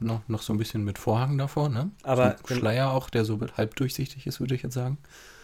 noch, 0.00 0.26
noch 0.28 0.42
so 0.42 0.52
ein 0.52 0.58
bisschen 0.58 0.84
mit 0.84 0.98
Vorhang 0.98 1.36
davor, 1.38 1.68
ne? 1.68 1.90
Aber 2.02 2.36
so 2.44 2.54
Schleier 2.54 2.90
auch, 2.90 3.10
der 3.10 3.24
so 3.24 3.38
halb 3.56 3.76
durchsichtig 3.76 4.26
ist, 4.26 4.40
würde 4.40 4.54
ich 4.54 4.62
jetzt 4.62 4.74
sagen. 4.74 4.98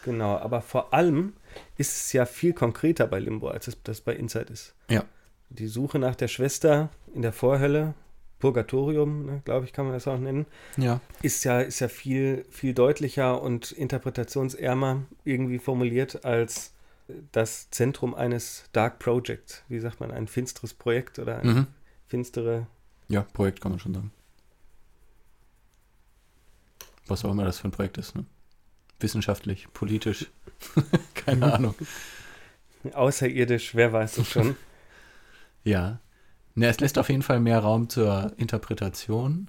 Genau, 0.04 0.36
aber 0.38 0.62
vor 0.62 0.94
allem 0.94 1.34
ist 1.76 1.92
es 1.96 2.12
ja 2.12 2.24
viel 2.26 2.52
konkreter 2.52 3.06
bei 3.06 3.18
Limbo, 3.18 3.48
als 3.48 3.68
es 3.68 3.76
das 3.82 4.00
bei 4.00 4.14
Inside 4.14 4.52
ist. 4.52 4.74
Ja. 4.88 5.04
Die 5.50 5.66
Suche 5.66 5.98
nach 5.98 6.14
der 6.14 6.28
Schwester 6.28 6.88
in 7.14 7.22
der 7.22 7.32
Vorhölle, 7.32 7.94
Purgatorium, 8.38 9.26
ne, 9.26 9.42
glaube 9.44 9.66
ich, 9.66 9.72
kann 9.72 9.84
man 9.84 9.92
das 9.94 10.08
auch 10.08 10.18
nennen, 10.18 10.46
Ja. 10.78 11.00
ist 11.22 11.44
ja, 11.44 11.60
ist 11.60 11.80
ja 11.80 11.88
viel, 11.88 12.46
viel 12.50 12.72
deutlicher 12.72 13.42
und 13.42 13.72
interpretationsärmer 13.72 15.02
irgendwie 15.24 15.58
formuliert 15.58 16.24
als 16.24 16.72
das 17.32 17.68
Zentrum 17.70 18.14
eines 18.14 18.64
Dark 18.72 18.98
Projects. 19.00 19.62
Wie 19.68 19.80
sagt 19.80 20.00
man, 20.00 20.10
ein 20.12 20.28
finsteres 20.28 20.72
Projekt 20.72 21.18
oder 21.18 21.38
eine 21.38 21.52
Mhm. 21.52 21.66
finstere. 22.06 22.66
Ja, 23.08 23.22
Projekt 23.22 23.60
kann 23.60 23.72
man 23.72 23.80
schon 23.80 23.92
sagen. 23.94 24.12
Was 27.08 27.24
auch 27.24 27.32
immer 27.32 27.44
das 27.44 27.58
für 27.58 27.68
ein 27.68 27.72
Projekt 27.72 27.98
ist, 27.98 28.14
ne? 28.14 28.24
Wissenschaftlich, 29.00 29.68
politisch. 29.72 30.26
Keine 31.14 31.52
Ahnung. 31.52 31.74
Außerirdisch, 32.92 33.74
wer 33.74 33.92
weiß 33.92 34.18
es 34.18 34.28
schon. 34.30 34.56
Ja. 35.62 35.98
Ne, 36.54 36.68
es 36.68 36.80
lässt 36.80 36.96
auf 36.98 37.10
jeden 37.10 37.20
Fall 37.22 37.38
mehr 37.38 37.58
Raum 37.58 37.90
zur 37.90 38.32
Interpretation 38.38 39.48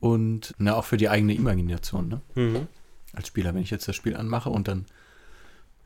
und 0.00 0.52
ne, 0.58 0.74
auch 0.74 0.84
für 0.84 0.96
die 0.96 1.08
eigene 1.08 1.32
Imagination, 1.32 2.08
ne? 2.08 2.20
mhm. 2.34 2.66
Als 3.12 3.28
Spieler, 3.28 3.54
wenn 3.54 3.62
ich 3.62 3.70
jetzt 3.70 3.86
das 3.86 3.94
Spiel 3.94 4.16
anmache 4.16 4.50
und 4.50 4.66
dann, 4.66 4.84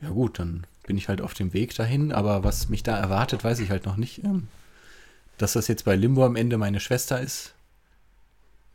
ja 0.01 0.09
gut, 0.09 0.39
dann 0.39 0.67
bin 0.87 0.97
ich 0.97 1.09
halt 1.11 1.21
auf 1.21 1.35
dem 1.35 1.53
Weg 1.53 1.75
dahin, 1.75 2.13
aber 2.13 2.45
was 2.45 2.71
mich 2.71 2.83
da 2.83 2.97
erwartet, 2.99 3.45
weiß 3.45 3.59
ich 3.59 3.69
halt 3.71 3.85
noch 3.85 3.99
nicht. 3.99 4.25
Ähm, 4.25 4.49
dass 5.37 5.53
das 5.53 5.69
jetzt 5.69 5.85
bei 5.85 5.95
Limbo 5.95 6.25
am 6.25 6.35
Ende 6.35 6.57
meine 6.57 6.81
Schwester 6.81 7.21
ist, 7.21 7.55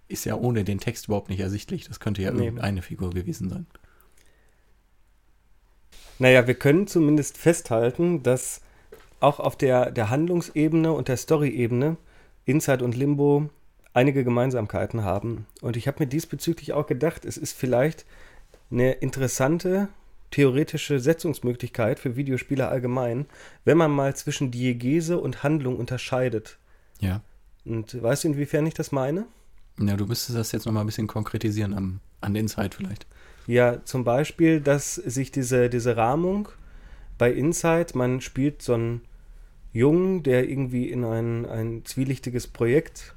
ist 0.08 0.26
ja 0.26 0.36
ohne 0.36 0.64
den 0.64 0.80
Text 0.80 1.08
überhaupt 1.08 1.30
nicht 1.30 1.40
ersichtlich. 1.40 1.88
Das 1.88 2.00
könnte 2.00 2.22
ja 2.22 2.32
Nee. 2.32 2.44
irgendeine 2.46 2.84
Figur 2.84 3.10
gewesen 3.10 3.50
sein. 3.50 3.66
Naja, 6.20 6.48
wir 6.48 6.54
können 6.54 6.88
zumindest 6.88 7.38
festhalten, 7.38 8.24
dass 8.24 8.62
auch 9.20 9.40
auf 9.40 9.56
der, 9.56 9.92
der 9.92 10.10
Handlungsebene 10.10 10.92
und 10.92 11.08
der 11.08 11.18
Story-Ebene 11.18 11.98
Inside 12.46 12.84
und 12.84 12.96
Limbo 12.96 13.50
einige 13.94 14.24
Gemeinsamkeiten 14.24 15.04
haben. 15.04 15.46
Und 15.62 15.78
ich 15.78 15.88
habe 15.88 16.04
mir 16.04 16.08
diesbezüglich 16.08 16.74
auch 16.74 16.88
gedacht, 16.88 17.26
es 17.26 17.38
ist 17.38 17.54
vielleicht 17.54 18.06
eine 18.70 18.92
interessante 18.94 19.88
theoretische 20.32 21.00
Setzungsmöglichkeit 21.00 22.00
für 22.00 22.16
Videospieler 22.16 22.70
allgemein, 22.70 23.28
wenn 23.66 23.78
man 23.78 23.92
mal 23.92 24.16
zwischen 24.16 24.50
Diegese 24.50 25.20
und 25.20 25.44
Handlung 25.44 25.78
unterscheidet. 25.78 26.58
Ja. 27.00 27.22
Und 27.66 28.02
weißt 28.02 28.24
du, 28.24 28.30
inwiefern 28.30 28.66
ich 28.66 28.74
das 28.74 28.92
meine? 28.92 29.26
Ja, 29.80 29.96
du 29.96 30.06
müsstest 30.06 30.38
das 30.38 30.52
jetzt 30.52 30.66
nochmal 30.66 30.84
ein 30.84 30.88
bisschen 30.88 31.08
konkretisieren 31.08 31.74
am, 31.74 32.00
an 32.20 32.34
den 32.34 32.46
Insight 32.46 32.76
vielleicht. 32.76 33.06
Ja, 33.48 33.84
zum 33.86 34.04
Beispiel, 34.04 34.62
dass 34.62 34.96
sich 34.96 35.32
diese, 35.32 35.70
diese 35.70 35.98
Rahmung 35.98 36.50
bei 37.18 37.32
Inside, 37.32 37.88
man 37.96 38.22
spielt 38.22 38.62
so 38.62 38.74
einen 38.74 39.02
Jungen, 39.74 40.24
der 40.24 40.48
irgendwie 40.50 40.90
in 40.90 41.04
ein, 41.04 41.46
ein 41.46 41.86
zwielichtiges 41.86 42.48
Projekt 42.48 43.16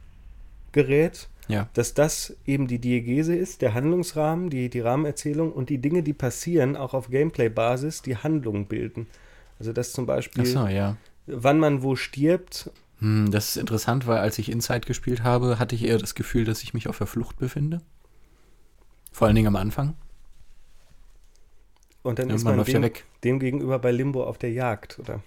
gerät 0.72 1.28
Ja. 1.48 1.68
dass 1.74 1.94
das 1.94 2.36
eben 2.44 2.66
die 2.66 2.78
Diegese 2.78 3.34
ist, 3.34 3.62
der 3.62 3.72
Handlungsrahmen, 3.72 4.50
die, 4.50 4.68
die 4.68 4.80
Rahmenerzählung 4.80 5.52
und 5.52 5.70
die 5.70 5.78
Dinge, 5.78 6.02
die 6.02 6.12
passieren, 6.12 6.76
auch 6.76 6.92
auf 6.92 7.08
Gameplay-Basis, 7.08 8.02
die 8.02 8.16
Handlung 8.16 8.66
bilden. 8.66 9.06
Also 9.58 9.72
dass 9.72 9.92
zum 9.92 10.06
Beispiel, 10.06 10.42
Achso, 10.42 10.66
ja. 10.66 10.96
wann 11.26 11.58
man 11.58 11.82
wo 11.82 11.96
stirbt, 11.96 12.70
Hm, 13.00 13.30
das 13.30 13.50
ist 13.50 13.56
interessant, 13.56 14.06
weil 14.06 14.18
als 14.18 14.38
ich 14.38 14.50
Inside 14.50 14.86
gespielt 14.86 15.22
habe, 15.22 15.58
hatte 15.58 15.74
ich 15.74 15.84
eher 15.84 15.98
das 15.98 16.14
Gefühl, 16.14 16.44
dass 16.44 16.62
ich 16.62 16.72
mich 16.72 16.88
auf 16.88 16.98
der 16.98 17.06
Flucht 17.06 17.38
befinde. 17.38 17.82
Vor 19.12 19.26
allen 19.26 19.36
Dingen 19.36 19.48
am 19.48 19.56
Anfang. 19.56 19.94
Und 22.06 22.18
dann 22.18 22.28
Ja, 22.28 22.34
ist 22.36 22.44
man 22.44 22.56
man 22.56 22.66
ja 22.66 22.72
dem, 22.72 22.82
weg. 22.82 23.04
dem 23.24 23.38
gegenüber 23.38 23.78
bei 23.78 23.90
Limbo 23.90 24.24
auf 24.24 24.38
der 24.38 24.52
Jagd, 24.52 24.98
oder? 24.98 25.22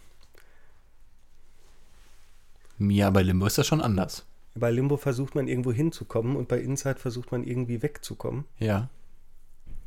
Ja, 2.79 3.09
bei 3.09 3.21
Limbo 3.21 3.45
ist 3.45 3.57
das 3.57 3.67
schon 3.67 3.81
anders. 3.81 4.25
Bei 4.55 4.71
Limbo 4.71 4.97
versucht 4.97 5.35
man 5.35 5.47
irgendwo 5.47 5.71
hinzukommen 5.71 6.35
und 6.35 6.47
bei 6.47 6.59
Inside 6.59 6.95
versucht 6.99 7.31
man 7.31 7.43
irgendwie 7.43 7.81
wegzukommen. 7.81 8.45
Ja. 8.57 8.89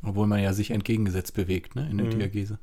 Obwohl 0.03 0.27
man 0.27 0.41
ja 0.41 0.53
sich 0.53 0.71
entgegengesetzt 0.71 1.33
bewegt, 1.33 1.75
ne, 1.75 1.89
in 1.89 1.97
der 1.97 2.07
Mhm. 2.07 2.11
Diagese. 2.19 2.59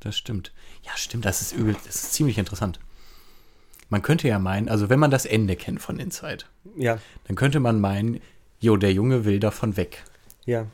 Das 0.00 0.16
stimmt. 0.16 0.52
Ja, 0.82 0.92
stimmt, 0.96 1.24
das 1.24 1.42
ist 1.42 1.52
übel, 1.52 1.74
das 1.74 1.86
ist 2.04 2.12
ziemlich 2.14 2.38
interessant. 2.38 2.80
Man 3.90 4.02
könnte 4.02 4.28
ja 4.28 4.38
meinen, 4.38 4.68
also 4.68 4.88
wenn 4.88 5.00
man 5.00 5.10
das 5.10 5.26
Ende 5.26 5.56
kennt 5.56 5.80
von 5.82 5.98
Inside, 5.98 6.44
Ja, 6.76 6.98
dann 7.24 7.36
könnte 7.36 7.60
man 7.60 7.80
meinen, 7.80 8.20
jo, 8.60 8.76
der 8.76 8.92
Junge 8.92 9.24
will 9.24 9.40
davon 9.40 9.76
weg. 9.76 10.04
ja. 10.46 10.66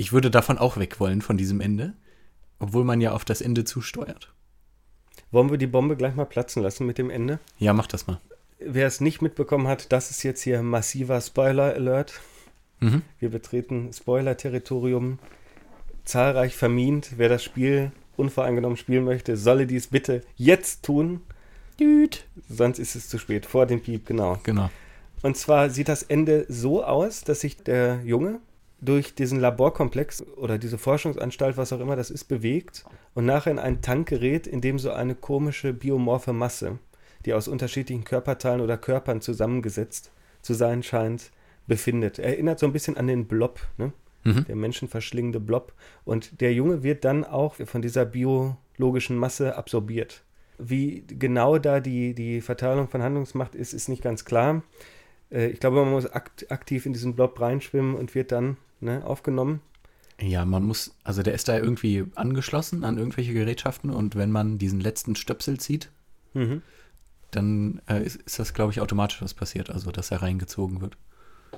Ich 0.00 0.14
würde 0.14 0.30
davon 0.30 0.56
auch 0.56 0.78
weg 0.78 0.98
wollen, 0.98 1.20
von 1.20 1.36
diesem 1.36 1.60
Ende, 1.60 1.92
obwohl 2.58 2.84
man 2.84 3.02
ja 3.02 3.12
auf 3.12 3.26
das 3.26 3.42
Ende 3.42 3.64
zusteuert. 3.64 4.32
Wollen 5.30 5.50
wir 5.50 5.58
die 5.58 5.66
Bombe 5.66 5.94
gleich 5.94 6.14
mal 6.14 6.24
platzen 6.24 6.62
lassen 6.62 6.86
mit 6.86 6.96
dem 6.96 7.10
Ende? 7.10 7.38
Ja, 7.58 7.74
mach 7.74 7.86
das 7.86 8.06
mal. 8.06 8.18
Wer 8.58 8.86
es 8.86 9.02
nicht 9.02 9.20
mitbekommen 9.20 9.68
hat, 9.68 9.92
das 9.92 10.10
ist 10.10 10.22
jetzt 10.22 10.40
hier 10.40 10.62
massiver 10.62 11.20
Spoiler-Alert. 11.20 12.18
Mhm. 12.80 13.02
Wir 13.18 13.28
betreten 13.28 13.92
Spoiler-Territorium. 13.92 15.18
Zahlreich 16.06 16.56
vermint. 16.56 17.18
Wer 17.18 17.28
das 17.28 17.44
Spiel 17.44 17.92
unvoreingenommen 18.16 18.78
spielen 18.78 19.04
möchte, 19.04 19.36
solle 19.36 19.66
dies 19.66 19.88
bitte 19.88 20.22
jetzt 20.34 20.82
tun. 20.82 21.20
Düt. 21.78 22.24
Sonst 22.48 22.78
ist 22.78 22.94
es 22.94 23.10
zu 23.10 23.18
spät. 23.18 23.44
Vor 23.44 23.66
dem 23.66 23.82
Piep, 23.82 24.06
genau. 24.06 24.38
Genau. 24.44 24.70
Und 25.20 25.36
zwar 25.36 25.68
sieht 25.68 25.90
das 25.90 26.02
Ende 26.02 26.46
so 26.48 26.82
aus, 26.82 27.22
dass 27.22 27.42
sich 27.42 27.58
der 27.58 28.00
Junge 28.02 28.40
durch 28.80 29.14
diesen 29.14 29.40
Laborkomplex 29.40 30.22
oder 30.36 30.58
diese 30.58 30.78
Forschungsanstalt, 30.78 31.56
was 31.56 31.72
auch 31.72 31.80
immer 31.80 31.96
das 31.96 32.10
ist, 32.10 32.24
bewegt 32.24 32.84
und 33.14 33.26
nachher 33.26 33.50
in 33.50 33.58
einen 33.58 33.82
Tank 33.82 34.08
gerät, 34.08 34.46
in 34.46 34.60
dem 34.60 34.78
so 34.78 34.90
eine 34.90 35.14
komische 35.14 35.72
biomorphe 35.72 36.32
Masse, 36.32 36.78
die 37.26 37.34
aus 37.34 37.48
unterschiedlichen 37.48 38.04
Körperteilen 38.04 38.60
oder 38.60 38.78
Körpern 38.78 39.20
zusammengesetzt 39.20 40.10
zu 40.42 40.54
sein 40.54 40.82
scheint, 40.82 41.30
befindet. 41.66 42.18
Erinnert 42.18 42.58
so 42.58 42.66
ein 42.66 42.72
bisschen 42.72 42.96
an 42.96 43.06
den 43.06 43.26
Blob, 43.26 43.60
ne? 43.76 43.92
Mhm. 44.24 44.44
der 44.46 44.56
menschenverschlingende 44.56 45.40
Blob. 45.40 45.72
Und 46.04 46.40
der 46.40 46.52
Junge 46.52 46.82
wird 46.82 47.04
dann 47.04 47.24
auch 47.24 47.54
von 47.54 47.80
dieser 47.80 48.04
biologischen 48.04 49.16
Masse 49.16 49.56
absorbiert. 49.56 50.22
Wie 50.58 51.04
genau 51.06 51.56
da 51.58 51.80
die, 51.80 52.14
die 52.14 52.42
Verteilung 52.42 52.88
von 52.88 53.02
Handlungsmacht 53.02 53.54
ist, 53.54 53.72
ist 53.72 53.88
nicht 53.88 54.02
ganz 54.02 54.26
klar. 54.26 54.62
Äh, 55.30 55.48
Ich 55.48 55.60
glaube, 55.60 55.76
man 55.84 55.90
muss 55.90 56.06
akt 56.06 56.50
aktiv 56.50 56.86
in 56.86 56.92
diesen 56.92 57.14
Blob 57.14 57.40
reinschwimmen 57.40 57.94
und 57.94 58.14
wird 58.14 58.32
dann 58.32 58.56
ne, 58.80 59.04
aufgenommen. 59.04 59.60
Ja, 60.20 60.44
man 60.44 60.64
muss, 60.64 60.94
also 61.02 61.22
der 61.22 61.32
ist 61.34 61.48
da 61.48 61.56
irgendwie 61.58 62.04
angeschlossen 62.14 62.84
an 62.84 62.98
irgendwelche 62.98 63.32
Gerätschaften 63.32 63.90
und 63.90 64.16
wenn 64.16 64.30
man 64.30 64.58
diesen 64.58 64.80
letzten 64.80 65.16
Stöpsel 65.16 65.58
zieht, 65.58 65.90
Mhm. 66.34 66.62
dann 67.30 67.80
äh, 67.88 68.02
ist, 68.04 68.16
ist 68.22 68.38
das, 68.38 68.54
glaube 68.54 68.72
ich, 68.72 68.80
automatisch 68.80 69.20
was 69.22 69.34
passiert, 69.34 69.70
also 69.70 69.90
dass 69.90 70.10
er 70.10 70.22
reingezogen 70.22 70.80
wird. 70.80 70.96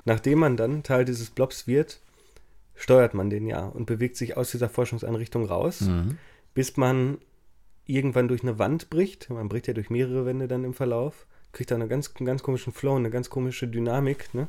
Nachdem 0.04 0.38
man 0.38 0.56
dann 0.56 0.82
Teil 0.82 1.04
dieses 1.04 1.30
Blobs 1.30 1.66
wird, 1.66 2.00
steuert 2.74 3.14
man 3.14 3.30
den 3.30 3.46
ja 3.46 3.66
und 3.66 3.86
bewegt 3.86 4.16
sich 4.16 4.36
aus 4.36 4.50
dieser 4.52 4.68
Forschungseinrichtung 4.68 5.44
raus, 5.44 5.82
Mhm. 5.82 6.18
bis 6.54 6.76
man 6.76 7.18
irgendwann 7.84 8.28
durch 8.28 8.42
eine 8.42 8.58
Wand 8.58 8.90
bricht. 8.90 9.28
Man 9.28 9.48
bricht 9.48 9.66
ja 9.66 9.74
durch 9.74 9.90
mehrere 9.90 10.24
Wände 10.24 10.46
dann 10.48 10.64
im 10.64 10.72
Verlauf, 10.74 11.26
kriegt 11.52 11.70
da 11.70 11.74
eine 11.74 11.88
ganz, 11.88 12.12
einen 12.18 12.26
ganz 12.26 12.42
komischen 12.42 12.72
Flow, 12.72 12.96
eine 12.96 13.10
ganz 13.10 13.30
komische 13.30 13.68
Dynamik. 13.68 14.32
Ne? 14.34 14.48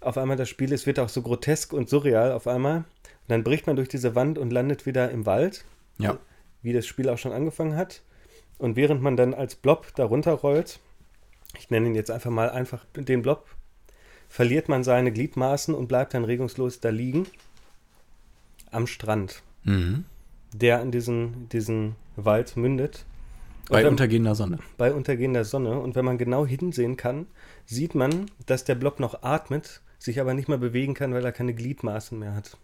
Auf 0.00 0.18
einmal 0.18 0.36
das 0.36 0.48
Spiel, 0.48 0.72
es 0.72 0.86
wird 0.86 0.98
auch 0.98 1.08
so 1.08 1.22
grotesk 1.22 1.72
und 1.72 1.88
surreal 1.88 2.32
auf 2.32 2.46
einmal. 2.46 2.78
Und 2.78 2.84
dann 3.28 3.44
bricht 3.44 3.66
man 3.66 3.76
durch 3.76 3.88
diese 3.88 4.14
Wand 4.14 4.36
und 4.38 4.52
landet 4.52 4.84
wieder 4.86 5.10
im 5.10 5.24
Wald, 5.26 5.64
Ja. 5.98 6.18
wie 6.62 6.72
das 6.72 6.86
Spiel 6.86 7.08
auch 7.08 7.18
schon 7.18 7.32
angefangen 7.32 7.76
hat. 7.76 8.02
Und 8.58 8.76
während 8.76 9.00
man 9.02 9.16
dann 9.16 9.32
als 9.34 9.54
Blob 9.54 9.94
darunter 9.94 10.32
rollt, 10.32 10.78
ich 11.58 11.70
nenne 11.70 11.86
ihn 11.88 11.94
jetzt 11.94 12.10
einfach 12.10 12.30
mal 12.30 12.50
einfach 12.50 12.84
den 12.94 13.22
Blob, 13.22 13.46
verliert 14.28 14.68
man 14.68 14.82
seine 14.84 15.12
Gliedmaßen 15.12 15.74
und 15.74 15.86
bleibt 15.86 16.14
dann 16.14 16.24
regungslos 16.24 16.80
da 16.80 16.88
liegen 16.90 17.26
am 18.70 18.86
Strand, 18.86 19.42
Mhm. 19.62 20.04
der 20.52 20.82
in 20.82 20.90
diesen, 20.90 21.48
diesen 21.50 21.94
Wald 22.16 22.56
mündet. 22.56 23.04
Bei 23.68 23.82
wenn- 23.82 23.90
untergehender 23.90 24.34
Sonne. 24.34 24.58
bei 24.76 24.92
untergehender 24.92 25.44
Sonne. 25.44 25.78
Und 25.80 25.94
wenn 25.94 26.04
man 26.04 26.18
genau 26.18 26.44
hinsehen 26.46 26.96
kann, 26.96 27.26
sieht 27.64 27.94
man, 27.94 28.30
dass 28.46 28.64
der 28.64 28.74
Blob 28.74 29.00
noch 29.00 29.22
atmet, 29.22 29.80
sich 29.98 30.20
aber 30.20 30.34
nicht 30.34 30.48
mehr 30.48 30.58
bewegen 30.58 30.94
kann, 30.94 31.14
weil 31.14 31.24
er 31.24 31.32
keine 31.32 31.54
Gliedmaßen 31.54 32.18
mehr 32.18 32.34
hat. 32.34 32.56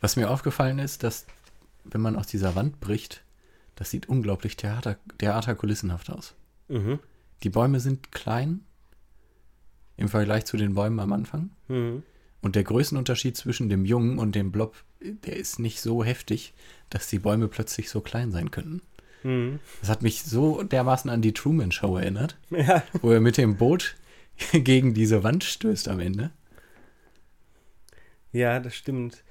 Was 0.00 0.16
mir 0.16 0.30
aufgefallen 0.30 0.78
ist, 0.80 1.02
dass, 1.04 1.26
wenn 1.84 2.00
man 2.00 2.16
aus 2.16 2.26
dieser 2.26 2.54
Wand 2.56 2.80
bricht, 2.80 3.22
das 3.76 3.90
sieht 3.90 4.08
unglaublich 4.08 4.56
theater, 4.56 4.96
theaterkulissenhaft 5.18 6.10
aus. 6.10 6.34
Mhm. 6.68 6.98
Die 7.44 7.50
Bäume 7.50 7.78
sind 7.80 8.10
klein 8.12 8.60
im 9.96 10.08
Vergleich 10.08 10.44
zu 10.44 10.56
den 10.56 10.74
Bäumen 10.74 10.98
am 10.98 11.12
Anfang. 11.12 11.50
Mhm. 11.68 12.02
Und 12.42 12.56
der 12.56 12.64
Größenunterschied 12.64 13.36
zwischen 13.36 13.68
dem 13.68 13.84
Jungen 13.84 14.18
und 14.18 14.34
dem 14.34 14.50
Blob, 14.52 14.74
der 15.00 15.36
ist 15.36 15.58
nicht 15.58 15.80
so 15.80 16.04
heftig, 16.04 16.52
dass 16.90 17.06
die 17.08 17.20
Bäume 17.20 17.48
plötzlich 17.48 17.88
so 17.88 18.00
klein 18.00 18.30
sein 18.32 18.50
könnten. 18.50 18.82
Mhm. 19.22 19.60
Das 19.80 19.88
hat 19.88 20.02
mich 20.02 20.22
so 20.24 20.62
dermaßen 20.64 21.08
an 21.10 21.22
die 21.22 21.32
Truman 21.32 21.70
Show 21.72 21.96
erinnert, 21.96 22.36
Ja, 22.50 22.82
wo 23.00 23.12
er 23.12 23.20
mit 23.20 23.36
dem 23.36 23.56
Boot 23.56 23.94
gegen 24.52 24.92
diese 24.92 25.22
Wand 25.22 25.44
stößt 25.44 25.86
am 25.88 26.00
Ende. 26.00 26.30
ja, 28.32 28.60
das 28.60 28.74
stimmt. 28.74 29.22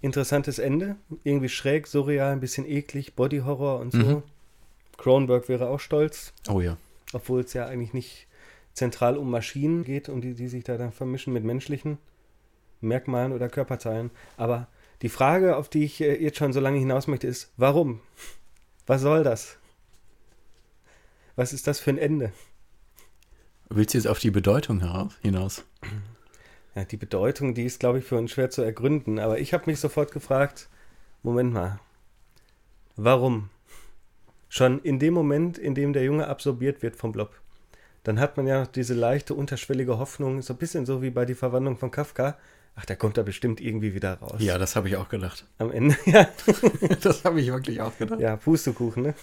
Interessantes 0.00 0.58
Ende. 0.58 0.96
Irgendwie 1.22 1.48
schräg, 1.48 1.86
surreal, 1.86 2.32
ein 2.32 2.40
bisschen 2.40 2.66
eklig, 2.68 3.14
Bodyhorror 3.14 3.80
und 3.80 3.92
so. 3.92 3.98
Mhm. 3.98 4.22
Cronenberg 4.98 5.48
wäre 5.48 5.68
auch 5.68 5.80
stolz, 5.80 6.32
Oh 6.48 6.60
ja. 6.60 6.76
obwohl 7.12 7.40
es 7.40 7.52
ja 7.54 7.66
eigentlich 7.66 7.94
nicht 7.94 8.26
zentral 8.74 9.16
um 9.16 9.30
Maschinen 9.30 9.82
geht, 9.84 10.08
um 10.08 10.20
die, 10.20 10.34
die 10.34 10.48
sich 10.48 10.62
da 10.64 10.76
dann 10.76 10.92
vermischen 10.92 11.32
mit 11.32 11.42
menschlichen 11.44 11.98
Merkmalen 12.84 13.32
oder 13.32 13.48
Körperteilen. 13.48 14.10
Aber 14.36 14.68
die 15.02 15.08
Frage, 15.08 15.56
auf 15.56 15.68
die 15.68 15.84
ich 15.84 16.00
äh, 16.00 16.14
jetzt 16.22 16.38
schon 16.38 16.52
so 16.52 16.60
lange 16.60 16.78
hinaus 16.78 17.06
möchte, 17.06 17.26
ist, 17.26 17.52
warum? 17.56 18.00
Was 18.86 19.02
soll 19.02 19.24
das? 19.24 19.58
Was 21.36 21.52
ist 21.52 21.66
das 21.66 21.80
für 21.80 21.90
ein 21.90 21.98
Ende? 21.98 22.32
Willst 23.68 23.94
du 23.94 23.98
jetzt 23.98 24.06
auf 24.06 24.18
die 24.18 24.30
Bedeutung 24.30 24.80
hinaus? 25.22 25.64
Ja, 26.74 26.84
die 26.84 26.96
Bedeutung, 26.96 27.54
die 27.54 27.64
ist, 27.64 27.80
glaube 27.80 27.98
ich, 27.98 28.04
für 28.04 28.16
uns 28.16 28.30
schwer 28.30 28.50
zu 28.50 28.62
ergründen. 28.62 29.18
Aber 29.18 29.38
ich 29.38 29.54
habe 29.54 29.64
mich 29.66 29.80
sofort 29.80 30.12
gefragt, 30.12 30.68
Moment 31.22 31.52
mal, 31.52 31.80
warum? 32.96 33.50
Schon 34.48 34.80
in 34.80 34.98
dem 34.98 35.14
Moment, 35.14 35.58
in 35.58 35.74
dem 35.74 35.92
der 35.92 36.04
Junge 36.04 36.28
absorbiert 36.28 36.82
wird 36.82 36.96
vom 36.96 37.12
Blob, 37.12 37.40
dann 38.04 38.20
hat 38.20 38.36
man 38.36 38.46
ja 38.46 38.60
noch 38.60 38.66
diese 38.66 38.94
leichte, 38.94 39.34
unterschwellige 39.34 39.98
Hoffnung, 39.98 40.42
so 40.42 40.52
ein 40.52 40.58
bisschen 40.58 40.84
so 40.84 41.02
wie 41.02 41.10
bei 41.10 41.24
die 41.24 41.34
Verwandlung 41.34 41.78
von 41.78 41.90
Kafka. 41.90 42.36
Ach, 42.76 42.84
der 42.84 42.96
kommt 42.96 43.16
da 43.16 43.22
bestimmt 43.22 43.60
irgendwie 43.60 43.94
wieder 43.94 44.14
raus. 44.14 44.40
Ja, 44.40 44.58
das 44.58 44.74
habe 44.74 44.88
ich 44.88 44.96
auch 44.96 45.08
gedacht. 45.08 45.46
Am 45.58 45.70
Ende, 45.70 45.96
ja. 46.06 46.28
das 47.02 47.24
habe 47.24 47.40
ich 47.40 47.48
wirklich 47.48 47.80
auch 47.80 47.96
gedacht. 47.96 48.20
Ja, 48.20 48.36
Pustekuchen, 48.36 49.02
ne? 49.02 49.14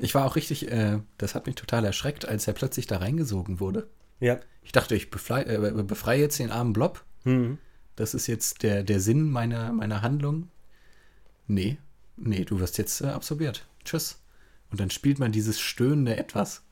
Ich 0.00 0.14
war 0.14 0.24
auch 0.24 0.36
richtig, 0.36 0.70
äh, 0.70 0.98
das 1.18 1.34
hat 1.34 1.46
mich 1.46 1.56
total 1.56 1.84
erschreckt, 1.84 2.26
als 2.26 2.46
er 2.46 2.54
plötzlich 2.54 2.86
da 2.86 2.98
reingesogen 2.98 3.58
wurde. 3.58 3.88
Ja. 4.20 4.38
Ich 4.62 4.70
dachte, 4.70 4.94
ich 4.94 5.10
befrei, 5.10 5.42
äh, 5.42 5.82
befreie 5.82 6.20
jetzt 6.20 6.38
den 6.38 6.52
armen 6.52 6.72
Blob. 6.72 7.04
Hm. 7.24 7.58
Das 7.96 8.14
ist 8.14 8.28
jetzt 8.28 8.62
der, 8.62 8.84
der 8.84 9.00
Sinn 9.00 9.30
meiner, 9.30 9.72
meiner 9.72 10.02
Handlung. 10.02 10.48
Nee, 11.48 11.78
nee, 12.16 12.44
du 12.44 12.60
wirst 12.60 12.78
jetzt 12.78 13.00
äh, 13.00 13.06
absorbiert. 13.06 13.66
Tschüss. 13.84 14.20
Und 14.70 14.78
dann 14.78 14.90
spielt 14.90 15.18
man 15.18 15.32
dieses 15.32 15.58
stöhnende 15.58 16.16
Etwas. 16.16 16.62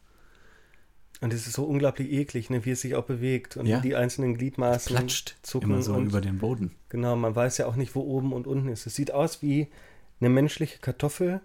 Und 1.21 1.33
es 1.33 1.47
ist 1.49 1.55
so 1.55 1.65
unglaublich 1.65 2.13
eklig, 2.13 2.49
ne, 2.49 2.65
wie 2.65 2.71
es 2.71 2.81
sich 2.81 2.95
auch 2.95 3.05
bewegt 3.05 3.57
und 3.57 3.67
Ja. 3.67 3.79
wie 3.79 3.89
die 3.89 3.97
einzelnen 3.97 4.37
Gliedmaßen 4.37 4.95
Platscht 4.95 5.37
zucken 5.43 5.71
immer 5.71 5.83
so 5.83 5.95
und 5.95 6.07
über 6.07 6.21
den 6.21 6.39
Boden. 6.39 6.71
Genau, 6.91 7.17
man 7.17 7.35
weiß 7.35 7.59
ja 7.59 7.67
auch 7.67 7.75
nicht, 7.77 7.95
wo 7.97 8.01
oben 8.03 8.33
und 8.33 8.47
unten 8.47 8.69
ist. 8.69 8.87
Es 8.87 8.95
sieht 8.95 9.13
aus 9.13 9.43
wie 9.43 9.67
eine 10.21 10.29
menschliche 10.31 10.79
Kartoffel 10.79 11.41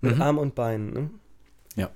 mit 0.00 0.16
Mhm. 0.16 0.22
Arm 0.22 0.38
und 0.38 0.54
Beinen. 0.54 0.92
Ne? 0.92 1.10
Ja. 1.74 1.90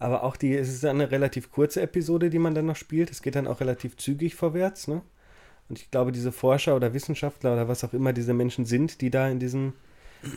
Aber 0.00 0.24
auch 0.24 0.36
die, 0.36 0.54
es 0.56 0.68
ist 0.68 0.84
eine 0.84 1.10
relativ 1.10 1.50
kurze 1.52 1.82
Episode, 1.82 2.30
die 2.30 2.38
man 2.40 2.54
dann 2.54 2.66
noch 2.66 2.76
spielt. 2.76 3.10
Es 3.10 3.22
geht 3.22 3.36
dann 3.36 3.46
auch 3.46 3.60
relativ 3.60 3.96
zügig 3.96 4.34
vorwärts. 4.34 4.88
Ne? 4.88 5.02
Und 5.68 5.78
ich 5.78 5.90
glaube, 5.90 6.10
diese 6.12 6.32
Forscher 6.32 6.74
oder 6.76 6.92
Wissenschaftler 6.94 7.52
oder 7.52 7.68
was 7.68 7.82
auch 7.84 7.92
immer 7.92 8.12
diese 8.12 8.34
Menschen 8.34 8.66
sind, 8.66 9.00
die 9.00 9.10
da 9.10 9.28
in 9.28 9.38
diesen, 9.38 9.72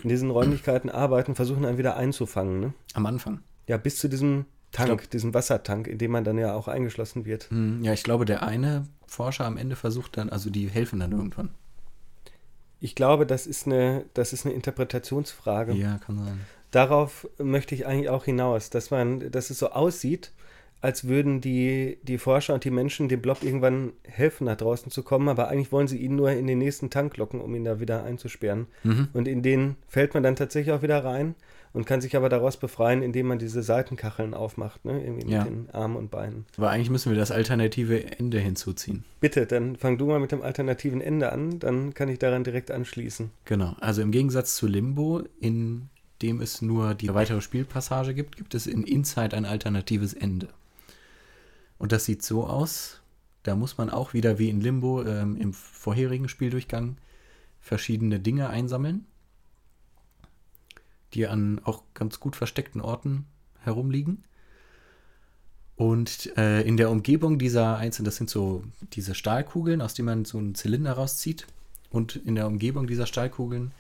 in 0.04 0.10
diesen 0.10 0.30
Räumlichkeiten 0.30 0.90
arbeiten, 0.92 1.34
versuchen 1.36 1.66
einen 1.66 1.78
wieder 1.80 1.98
einzufangen. 1.98 2.60
Ne? 2.60 2.74
Am 2.94 3.06
Anfang. 3.08 3.40
Ja, 3.68 3.78
bis 3.78 3.98
zu 3.98 4.08
diesem 4.08 4.46
Tank, 4.72 4.88
glaub- 5.02 5.10
diesen 5.10 5.34
Wassertank, 5.34 5.88
in 5.88 5.98
dem 5.98 6.12
man 6.12 6.24
dann 6.24 6.38
ja 6.38 6.54
auch 6.54 6.68
eingeschlossen 6.68 7.26
wird. 7.26 7.50
Hm, 7.50 7.84
Ja, 7.84 7.94
ich 7.94 8.04
glaube, 8.04 8.26
der 8.26 8.44
eine 8.44 8.86
Forscher 9.08 9.46
am 9.46 9.58
Ende 9.58 9.76
versucht 9.76 10.18
dann, 10.18 10.30
also 10.30 10.50
die 10.50 10.70
helfen 10.70 11.00
dann 11.00 11.12
irgendwann. 11.12 11.50
Ich 12.80 12.96
glaube, 12.96 13.26
das 13.26 13.46
ist 13.48 13.66
eine, 13.66 14.06
das 14.14 14.32
ist 14.32 14.46
eine 14.46 14.56
Interpretationsfrage. 14.56 15.74
Ja, 15.74 15.98
kann 15.98 16.18
sein. 16.24 16.40
Darauf 16.72 17.28
möchte 17.40 17.74
ich 17.76 17.86
eigentlich 17.88 18.10
auch 18.10 18.26
hinaus, 18.26 18.70
dass 18.70 18.92
man, 18.92 19.32
dass 19.32 19.50
es 19.50 19.60
so 19.60 19.72
aussieht, 19.72 20.32
als 20.82 21.08
würden 21.08 21.42
die, 21.42 21.98
die 22.04 22.18
Forscher 22.18 22.54
und 22.54 22.64
die 22.64 22.72
Menschen 22.72 23.10
dem 23.10 23.22
Blob 23.22 23.44
irgendwann 23.44 23.92
helfen, 24.08 24.46
nach 24.46 24.56
draußen 24.58 24.92
zu 24.92 25.04
kommen, 25.04 25.28
aber 25.28 25.50
eigentlich 25.50 25.72
wollen 25.72 25.88
sie 25.88 25.98
ihn 25.98 26.16
nur 26.16 26.32
in 26.32 26.48
den 26.48 26.58
nächsten 26.60 26.90
Tank 26.90 27.18
locken, 27.18 27.42
um 27.42 27.54
ihn 27.56 27.66
da 27.66 27.80
wieder 27.80 28.04
einzusperren. 28.04 28.68
Mhm. 28.84 29.10
Und 29.14 29.28
in 29.28 29.42
den 29.42 29.76
fällt 29.88 30.14
man 30.14 30.24
dann 30.24 30.36
tatsächlich 30.38 30.74
auch 30.74 30.82
wieder 30.82 31.04
rein 31.04 31.36
und 31.74 31.86
kann 31.86 32.02
sich 32.02 32.16
aber 32.16 32.30
daraus 32.30 32.58
befreien, 32.58 33.04
indem 33.04 33.28
man 33.28 33.40
diese 33.40 33.62
Seitenkacheln 33.62 34.34
aufmacht, 34.34 34.86
ne? 34.86 35.04
Irgendwie 35.04 35.30
Ja. 35.32 35.44
mit 35.44 35.48
den 35.54 35.70
Armen 35.72 35.98
und 35.98 36.10
Beinen. 36.12 36.46
Aber 36.58 36.70
eigentlich 36.72 36.90
müssen 36.90 37.12
wir 37.12 37.20
das 37.20 37.30
alternative 37.32 38.18
Ende 38.18 38.40
hinzuziehen. 38.40 39.04
Bitte, 39.20 39.46
dann 39.46 39.76
fang 39.76 39.98
du 39.98 40.06
mal 40.08 40.20
mit 40.20 40.32
dem 40.32 40.42
alternativen 40.42 41.02
Ende 41.02 41.32
an, 41.32 41.60
dann 41.60 41.94
kann 41.94 42.10
ich 42.10 42.20
daran 42.20 42.44
direkt 42.44 42.72
anschließen. 42.72 43.30
Genau. 43.46 43.76
Also 43.82 44.02
im 44.02 44.12
Gegensatz 44.12 44.56
zu 44.56 44.66
Limbo, 44.66 45.24
in 45.40 45.90
dem 46.22 46.42
es 46.42 46.62
nur 46.62 46.96
die 46.96 47.14
weitere 47.14 47.42
Spielpassage 47.42 48.14
gibt, 48.14 48.36
gibt 48.36 48.56
es 48.56 48.66
in 48.68 48.84
Inside 48.84 49.36
ein 49.38 49.46
alternatives 49.46 50.14
Ende. 50.14 50.50
Und 51.80 51.92
das 51.92 52.06
sieht 52.06 52.22
so 52.22 52.46
aus, 52.46 53.02
da 53.44 53.56
muss 53.56 53.78
man 53.78 53.90
auch 53.90 54.14
wieder 54.14 54.38
wie 54.38 54.50
in 54.50 54.62
Limbo 54.62 55.04
ähm, 55.04 55.38
im 55.38 55.54
vorherigen 55.54 56.30
Spieldurchgang 56.30 56.98
verschiedene 57.62 58.20
Dinge 58.20 58.50
einsammeln, 58.50 59.06
die 61.14 61.26
an 61.26 61.60
auch 61.64 61.84
ganz 61.94 62.20
gut 62.20 62.36
versteckten 62.36 62.82
Orten 62.82 63.26
herumliegen. 63.62 64.24
Und 65.76 66.36
äh, 66.38 66.62
in 66.62 66.76
der 66.76 66.90
Umgebung 66.90 67.40
dieser 67.40 67.78
einzelnen, 67.78 68.06
das 68.06 68.18
sind 68.18 68.30
so 68.30 68.66
diese 68.94 69.16
Stahlkugeln, 69.16 69.82
aus 69.82 69.94
denen 69.94 70.06
man 70.08 70.26
so 70.26 70.38
einen 70.38 70.54
Zylinder 70.54 70.92
rauszieht. 70.94 71.48
Und 71.90 72.18
in 72.18 72.36
der 72.36 72.48
Umgebung 72.48 72.86
dieser 72.86 73.06
Stahlkugeln, 73.06 73.72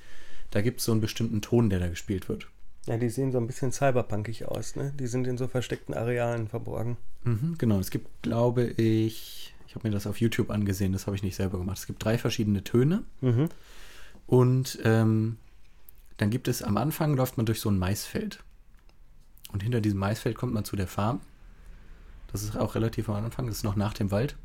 da 0.51 0.61
gibt 0.61 0.79
es 0.79 0.85
so 0.85 0.93
einen 0.93 1.01
bestimmten 1.01 1.41
Ton, 1.41 1.69
der 1.69 1.79
da 1.79 1.89
gespielt 1.89 2.29
wird. 2.29 2.47
Ja, 2.85 2.97
die 2.97 3.09
sehen 3.09 3.31
so 3.31 3.37
ein 3.37 3.45
bisschen 3.47 3.71
cyberpunkig 3.71 4.45
aus, 4.47 4.75
ne? 4.75 4.93
Die 4.99 5.07
sind 5.07 5.27
in 5.27 5.37
so 5.37 5.47
versteckten 5.47 5.93
Arealen 5.93 6.47
verborgen. 6.47 6.97
Mhm, 7.23 7.55
genau, 7.57 7.79
es 7.79 7.91
gibt, 7.91 8.07
glaube 8.23 8.65
ich, 8.65 9.53
ich 9.67 9.75
habe 9.75 9.87
mir 9.87 9.93
das 9.93 10.07
auf 10.07 10.19
YouTube 10.19 10.49
angesehen, 10.49 10.93
das 10.93 11.05
habe 11.05 11.15
ich 11.15 11.21
nicht 11.23 11.35
selber 11.35 11.57
gemacht. 11.59 11.77
Es 11.77 11.85
gibt 11.87 12.03
drei 12.03 12.17
verschiedene 12.17 12.63
Töne 12.63 13.03
Mhm. 13.21 13.49
und 14.27 14.79
ähm, 14.83 15.37
dann 16.17 16.29
gibt 16.31 16.47
es 16.47 16.63
am 16.63 16.77
Anfang, 16.77 17.15
läuft 17.15 17.37
man 17.37 17.45
durch 17.45 17.59
so 17.61 17.69
ein 17.69 17.77
Maisfeld. 17.77 18.43
Und 19.51 19.63
hinter 19.63 19.81
diesem 19.81 19.99
Maisfeld 19.99 20.35
kommt 20.37 20.53
man 20.53 20.65
zu 20.65 20.75
der 20.75 20.87
Farm. 20.87 21.21
Das 22.31 22.43
ist 22.43 22.55
auch 22.57 22.75
relativ 22.75 23.09
am 23.09 23.15
Anfang, 23.23 23.47
das 23.47 23.57
ist 23.57 23.63
noch 23.63 23.75
nach 23.75 23.93
dem 23.93 24.11
Wald. 24.11 24.35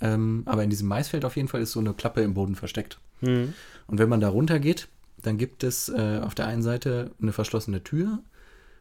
Ähm, 0.00 0.42
aber 0.46 0.64
in 0.64 0.70
diesem 0.70 0.88
Maisfeld 0.88 1.24
auf 1.24 1.36
jeden 1.36 1.48
Fall 1.48 1.60
ist 1.62 1.72
so 1.72 1.80
eine 1.80 1.92
Klappe 1.94 2.22
im 2.22 2.34
Boden 2.34 2.54
versteckt. 2.56 2.98
Mhm. 3.20 3.52
Und 3.86 3.98
wenn 3.98 4.08
man 4.08 4.20
da 4.20 4.28
runter 4.28 4.58
geht, 4.58 4.88
dann 5.22 5.38
gibt 5.38 5.64
es 5.64 5.88
äh, 5.88 6.20
auf 6.22 6.34
der 6.34 6.46
einen 6.46 6.62
Seite 6.62 7.12
eine 7.20 7.32
verschlossene 7.32 7.82
Tür 7.82 8.22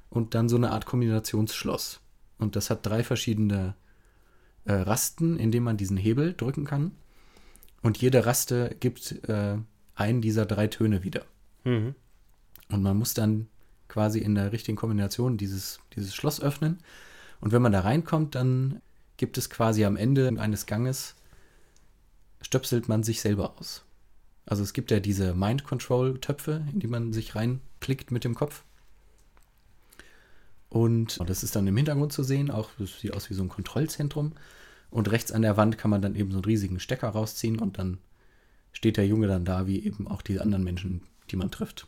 und 0.10 0.36
dann 0.36 0.50
so 0.50 0.58
eine 0.58 0.72
Art 0.72 0.86
Kombinationsschloss. 0.86 2.02
Und 2.38 2.56
das 2.56 2.70
hat 2.70 2.86
drei 2.86 3.04
verschiedene 3.04 3.76
äh, 4.66 4.74
Rasten, 4.74 5.38
in 5.38 5.52
denen 5.52 5.66
man 5.66 5.78
diesen 5.78 5.98
Hebel 5.98 6.34
drücken 6.34 6.66
kann. 6.66 6.92
Und 7.82 8.00
jede 8.00 8.26
Raste 8.26 8.76
gibt 8.80 9.28
äh, 9.28 9.58
einen 9.96 10.22
dieser 10.22 10.46
drei 10.46 10.68
Töne 10.68 11.04
wieder. 11.04 11.26
Mhm. 11.64 11.96
Und 12.70 12.82
man 12.82 12.98
muss 12.98 13.14
dann 13.14 13.48
quasi 13.88 14.20
in 14.20 14.36
der 14.36 14.52
richtigen 14.52 14.78
Kombination 14.78 15.38
dieses, 15.38 15.80
dieses 15.96 16.16
Schloss 16.16 16.42
öffnen. 16.42 16.80
Und 17.40 17.52
wenn 17.52 17.62
man 17.62 17.72
da 17.72 17.82
reinkommt, 17.82 18.36
dann 18.36 18.82
gibt 19.18 19.38
es 19.38 19.50
quasi 19.50 19.86
am 19.86 19.98
Ende 19.98 20.28
eines 20.40 20.66
Ganges, 20.66 21.16
stöpselt 22.42 22.88
man 22.88 23.04
sich 23.04 23.22
selber 23.22 23.56
aus. 23.60 23.84
Also 24.52 24.64
es 24.64 24.74
gibt 24.74 24.92
ja 24.92 25.00
diese 25.00 25.34
Mind-Control-Töpfe, 25.34 26.66
in 26.74 26.82
die 26.82 26.88
man 26.88 27.14
sich 27.14 27.36
reinklickt 27.36 28.12
mit 28.12 28.26
dem 28.26 28.36
Kopf. 28.36 28.66
Und 30.68 31.22
das 31.26 31.42
ist 31.42 31.56
dann 31.56 31.68
im 31.68 31.78
Hintergrund 31.78 32.12
zu 32.12 32.22
sehen, 32.22 32.52
auch 32.52 32.70
das 32.78 33.00
sieht 33.00 33.14
aus 33.14 33.30
wie 33.30 33.34
so 33.34 33.44
ein 33.44 33.48
Kontrollzentrum. 33.48 34.34
Und 34.90 35.10
rechts 35.10 35.32
an 35.32 35.42
der 35.42 35.56
Wand 35.56 35.78
kann 35.78 35.90
man 35.90 36.02
dann 36.02 36.18
eben 36.18 36.32
so 36.32 36.40
einen 36.40 36.44
riesigen 36.44 36.82
Stecker 36.82 37.08
rausziehen 37.08 37.60
und 37.60 37.78
dann 37.78 38.00
steht 38.74 38.98
der 38.98 39.08
Junge 39.08 39.28
dann 39.28 39.46
da, 39.46 39.68
wie 39.68 39.86
eben 39.86 40.06
auch 40.06 40.22
die 40.22 40.42
anderen 40.42 40.66
Menschen, 40.66 41.04
die 41.30 41.38
man 41.38 41.50
trifft. 41.50 41.88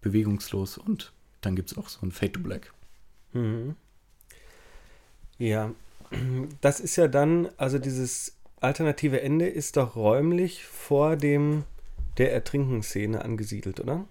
Bewegungslos 0.00 0.78
und 0.78 1.12
dann 1.42 1.54
gibt 1.54 1.70
es 1.70 1.76
auch 1.76 1.90
so 1.90 2.00
ein 2.00 2.12
Fade 2.12 2.32
to 2.32 2.40
Black. 2.40 2.72
Mhm. 3.34 3.76
Ja, 5.36 5.70
das 6.62 6.80
ist 6.80 6.96
ja 6.96 7.08
dann, 7.08 7.50
also 7.58 7.78
dieses 7.78 8.33
alternative 8.64 9.20
Ende 9.20 9.46
ist 9.46 9.76
doch 9.76 9.96
räumlich 9.96 10.64
vor 10.64 11.16
dem 11.16 11.64
der 12.18 12.32
Ertrinkenszene 12.32 13.24
angesiedelt, 13.24 13.80
oder? 13.80 14.06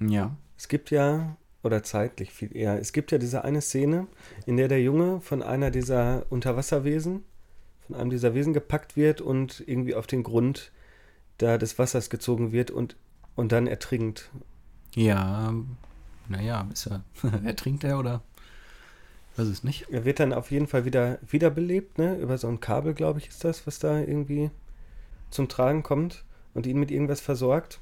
Ja. 0.00 0.36
Es 0.56 0.68
gibt 0.68 0.90
ja, 0.90 1.36
oder 1.62 1.82
zeitlich 1.82 2.32
viel 2.32 2.56
eher, 2.56 2.78
es 2.78 2.92
gibt 2.92 3.12
ja 3.12 3.18
diese 3.18 3.44
eine 3.44 3.60
Szene, 3.60 4.06
in 4.46 4.56
der 4.56 4.68
der 4.68 4.82
Junge 4.82 5.20
von 5.20 5.42
einer 5.42 5.70
dieser 5.70 6.26
Unterwasserwesen, 6.30 7.24
von 7.86 7.96
einem 7.96 8.10
dieser 8.10 8.34
Wesen 8.34 8.52
gepackt 8.52 8.96
wird 8.96 9.20
und 9.20 9.62
irgendwie 9.66 9.94
auf 9.94 10.06
den 10.06 10.22
Grund 10.22 10.72
da 11.38 11.58
des 11.58 11.78
Wassers 11.78 12.10
gezogen 12.10 12.52
wird 12.52 12.70
und, 12.70 12.96
und 13.34 13.52
dann 13.52 13.66
ertrinkt. 13.66 14.30
Ja, 14.94 15.54
naja, 16.28 16.68
ist 16.72 16.86
er, 16.86 17.02
ertrinkt 17.44 17.84
er 17.84 17.98
oder? 17.98 18.22
Weiß 19.36 19.46
es 19.48 19.64
nicht. 19.64 19.86
Er 19.90 20.04
wird 20.04 20.20
dann 20.20 20.32
auf 20.32 20.50
jeden 20.50 20.66
Fall 20.66 20.84
wieder 20.84 21.18
wiederbelebt, 21.28 21.98
ne? 21.98 22.18
Über 22.18 22.36
so 22.38 22.48
ein 22.48 22.60
Kabel, 22.60 22.94
glaube 22.94 23.18
ich, 23.18 23.28
ist 23.28 23.44
das, 23.44 23.66
was 23.66 23.78
da 23.78 24.00
irgendwie 24.00 24.50
zum 25.30 25.48
Tragen 25.48 25.82
kommt 25.82 26.24
und 26.54 26.66
ihn 26.66 26.78
mit 26.78 26.90
irgendwas 26.90 27.20
versorgt. 27.20 27.80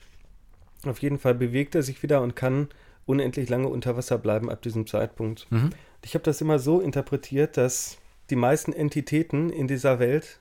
Auf 0.84 1.01
jeden 1.01 1.18
Fall 1.18 1.34
bewegt 1.34 1.74
er 1.74 1.82
sich 1.82 2.03
wieder 2.03 2.22
und 2.22 2.36
kann 2.36 2.68
unendlich 3.05 3.48
lange 3.48 3.68
unter 3.68 3.96
Wasser 3.96 4.18
bleiben 4.18 4.51
ab 4.51 4.62
diesem 4.62 4.86
Zeitpunkt. 4.86 5.51
Mhm. 5.51 5.70
Ich 6.03 6.14
habe 6.14 6.24
das 6.24 6.40
immer 6.40 6.59
so 6.59 6.80
interpretiert, 6.80 7.57
dass 7.57 7.98
die 8.30 8.36
meisten 8.36 8.72
Entitäten 8.72 9.51
in 9.51 9.66
dieser 9.66 9.98
Welt 9.98 10.38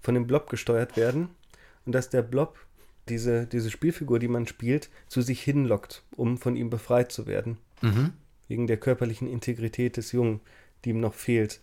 von 0.00 0.14
dem 0.14 0.26
Blob 0.26 0.50
gesteuert 0.50 0.96
werden 0.96 1.30
und 1.86 1.92
dass 1.92 2.10
der 2.10 2.22
Blob 2.22 2.58
diese, 3.08 3.46
diese 3.46 3.70
Spielfigur, 3.70 4.18
die 4.18 4.28
man 4.28 4.46
spielt, 4.46 4.90
zu 5.08 5.22
sich 5.22 5.40
hinlockt, 5.42 6.02
um 6.14 6.36
von 6.36 6.54
ihm 6.54 6.68
befreit 6.68 7.10
zu 7.10 7.26
werden 7.26 7.56
Mhm. 7.80 8.12
Wegen 8.48 8.66
der 8.66 8.76
körperlichen 8.78 9.28
Integrität 9.30 9.96
des 9.96 10.12
Jungen, 10.12 10.40
die 10.84 10.90
ihm 10.90 11.00
noch 11.00 11.14
fehlt. 11.14 11.60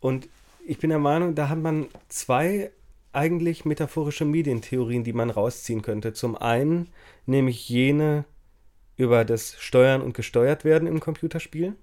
Und 0.00 0.28
ich 0.66 0.78
bin 0.78 0.90
der 0.90 0.98
Meinung, 0.98 1.34
da 1.34 1.48
hat 1.48 1.58
man 1.58 1.86
zwei 2.08 2.70
eigentlich 3.12 3.64
metaphorische 3.64 4.24
Medientheorien, 4.24 5.02
die 5.04 5.12
man 5.14 5.30
rausziehen 5.30 5.82
könnte. 5.82 6.12
Zum 6.12 6.36
einen 6.36 6.88
nämlich 7.26 7.68
jene 7.68 8.24
über 8.96 9.24
das 9.24 9.54
Steuern 9.58 10.02
und 10.02 10.12
gesteuert 10.14 10.64
werden 10.64 10.86
im 10.88 11.00
Computerspiel. 11.00 11.74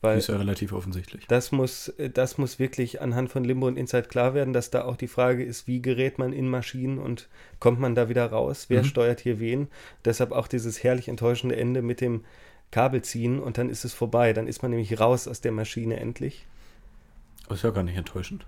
Weil 0.00 0.18
Ist 0.18 0.28
ja 0.28 0.36
relativ 0.36 0.72
offensichtlich. 0.72 1.26
das 1.26 1.50
muss, 1.50 1.92
das 2.14 2.38
muss 2.38 2.60
wirklich 2.60 3.02
anhand 3.02 3.30
von 3.32 3.42
Limbo 3.42 3.66
und 3.66 3.76
Inside 3.76 4.04
klar 4.06 4.32
werden, 4.32 4.52
dass 4.52 4.70
da 4.70 4.84
auch 4.84 4.96
die 4.96 5.08
Frage 5.08 5.42
ist, 5.42 5.66
wie 5.66 5.82
gerät 5.82 6.18
man 6.18 6.32
in 6.32 6.48
Maschinen 6.48 6.98
und 7.00 7.28
kommt 7.58 7.80
man 7.80 7.96
da 7.96 8.08
wieder 8.08 8.26
raus? 8.26 8.66
Wer 8.68 8.82
Mhm. 8.82 8.86
steuert 8.86 9.20
hier 9.20 9.40
wen? 9.40 9.66
Deshalb 10.04 10.30
auch 10.30 10.46
dieses 10.46 10.84
herrlich 10.84 11.08
enttäuschende 11.08 11.56
Ende 11.56 11.82
mit 11.82 12.00
dem 12.00 12.24
Kabel 12.70 13.02
ziehen 13.02 13.40
und 13.40 13.58
dann 13.58 13.70
ist 13.70 13.84
es 13.84 13.94
vorbei. 13.94 14.32
Dann 14.32 14.46
ist 14.46 14.62
man 14.62 14.70
nämlich 14.70 15.00
raus 15.00 15.28
aus 15.28 15.40
der 15.40 15.52
Maschine 15.52 15.98
endlich. 15.98 16.46
Aber 17.46 17.54
ist 17.54 17.64
ja 17.64 17.70
gar 17.70 17.82
nicht 17.82 17.96
enttäuschend. 17.96 18.46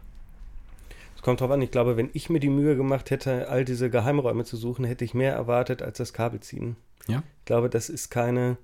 Es 1.16 1.22
kommt 1.22 1.40
drauf 1.40 1.51
an, 1.51 1.60
ich 1.60 1.70
glaube, 1.70 1.97
wenn 1.97 2.10
ich 2.14 2.30
mir 2.30 2.40
die 2.40 2.48
Mühe 2.48 2.76
gemacht 2.76 3.10
hätte, 3.10 3.48
all 3.48 3.64
diese 3.64 3.90
Geheimräume 3.90 4.44
zu 4.44 4.56
suchen, 4.56 4.84
hätte 4.84 5.05
ich 5.05 5.12
mehr 5.12 5.34
erwartet 5.34 5.82
als 5.82 5.98
das 5.98 6.12
Kabel 6.12 6.40
ziehen. 6.40 6.76
Ja? 7.09 7.22
Ich 7.40 7.44
glaube, 7.44 7.68
das 7.68 7.90
ist 7.90 8.10
keine 8.10 8.56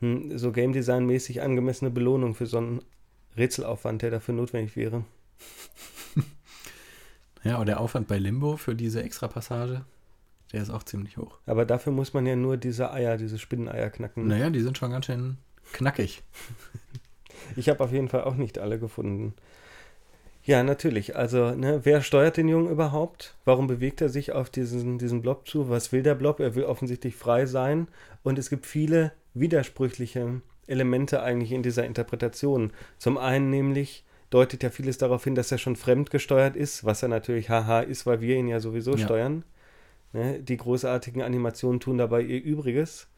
hm, 0.00 0.36
so 0.36 0.52
Game 0.52 0.72
Design 0.72 1.06
mäßig 1.06 1.42
angemessene 1.42 1.90
Belohnung 1.90 2.34
für 2.34 2.46
so 2.46 2.58
einen 2.58 2.82
Rätselaufwand, 3.36 4.02
der 4.02 4.10
dafür 4.10 4.34
notwendig 4.34 4.76
wäre. 4.76 5.04
Ja, 7.44 7.54
aber 7.54 7.64
der 7.64 7.80
Aufwand 7.80 8.08
bei 8.08 8.18
Limbo 8.18 8.56
für 8.56 8.74
diese 8.74 9.02
Extra-Passage, 9.02 9.84
der 10.52 10.62
ist 10.62 10.70
auch 10.70 10.82
ziemlich 10.82 11.16
hoch. 11.16 11.38
Aber 11.46 11.64
dafür 11.64 11.92
muss 11.92 12.14
man 12.14 12.26
ja 12.26 12.36
nur 12.36 12.56
diese 12.56 12.90
Eier, 12.92 13.16
diese 13.16 13.38
Spinneneier 13.38 13.90
knacken. 13.90 14.26
Naja, 14.26 14.50
die 14.50 14.60
sind 14.60 14.78
schon 14.78 14.90
ganz 14.90 15.06
schön 15.06 15.36
knackig. 15.72 16.22
Ich 17.56 17.68
habe 17.68 17.82
auf 17.84 17.92
jeden 17.92 18.08
Fall 18.08 18.24
auch 18.24 18.34
nicht 18.34 18.58
alle 18.58 18.78
gefunden. 18.78 19.34
Ja, 20.44 20.62
natürlich. 20.62 21.14
Also, 21.16 21.50
ne, 21.54 21.80
wer 21.84 22.00
steuert 22.02 22.36
den 22.38 22.48
Jungen 22.48 22.70
überhaupt? 22.70 23.36
Warum 23.44 23.66
bewegt 23.66 24.00
er 24.00 24.08
sich 24.08 24.32
auf 24.32 24.48
diesen, 24.48 24.98
diesen 24.98 25.20
Blob 25.20 25.46
zu? 25.46 25.68
Was 25.68 25.92
will 25.92 26.02
der 26.02 26.14
Blob? 26.14 26.40
Er 26.40 26.54
will 26.54 26.64
offensichtlich 26.64 27.16
frei 27.16 27.44
sein. 27.46 27.86
Und 28.22 28.38
es 28.38 28.48
gibt 28.48 28.64
viele 28.64 29.12
widersprüchliche 29.34 30.40
Elemente 30.66 31.22
eigentlich 31.22 31.52
in 31.52 31.62
dieser 31.62 31.84
Interpretation. 31.84 32.72
Zum 32.98 33.18
einen 33.18 33.50
nämlich 33.50 34.04
deutet 34.30 34.62
ja 34.62 34.70
vieles 34.70 34.98
darauf 34.98 35.24
hin, 35.24 35.34
dass 35.34 35.52
er 35.52 35.58
schon 35.58 35.76
fremdgesteuert 35.76 36.56
ist, 36.56 36.84
was 36.84 37.02
er 37.02 37.08
natürlich 37.08 37.50
haha 37.50 37.80
ist, 37.80 38.06
weil 38.06 38.20
wir 38.20 38.36
ihn 38.36 38.48
ja 38.48 38.60
sowieso 38.60 38.92
Ja. 38.92 39.04
steuern. 39.04 39.44
Ne? 40.12 40.40
Die 40.42 40.56
großartigen 40.56 41.22
Animationen 41.22 41.80
tun 41.80 41.98
dabei 41.98 42.22
ihr 42.22 42.42
Übriges. 42.42 43.08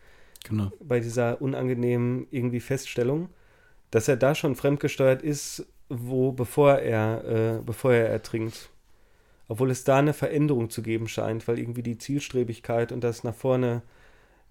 Genau. 0.45 0.73
bei 0.81 1.01
dieser 1.01 1.43
unangenehmen 1.43 2.27
irgendwie 2.31 2.61
Feststellung, 2.61 3.29
dass 3.91 4.09
er 4.09 4.17
da 4.17 4.35
schon 4.35 4.57
fremdgesteuert 4.57 5.23
ist, 5.23 5.67
wo 5.89 6.33
bevor 6.33 6.77
er, 6.77 7.59
äh, 7.59 7.63
bevor 7.63 7.93
er 7.93 8.09
ertrinkt. 8.09 8.71
Obwohl 9.49 9.71
es 9.71 9.85
da 9.85 9.99
eine 9.99 10.13
Veränderung 10.13 10.71
zu 10.71 10.83
geben 10.83 11.09
scheint, 11.09 11.49
weil 11.49 11.59
irgendwie 11.59 11.83
die 11.83 11.99
Zielstrebigkeit 11.99 12.93
und 12.93 13.03
das 13.03 13.25
nach 13.25 13.35
vorne 13.35 13.83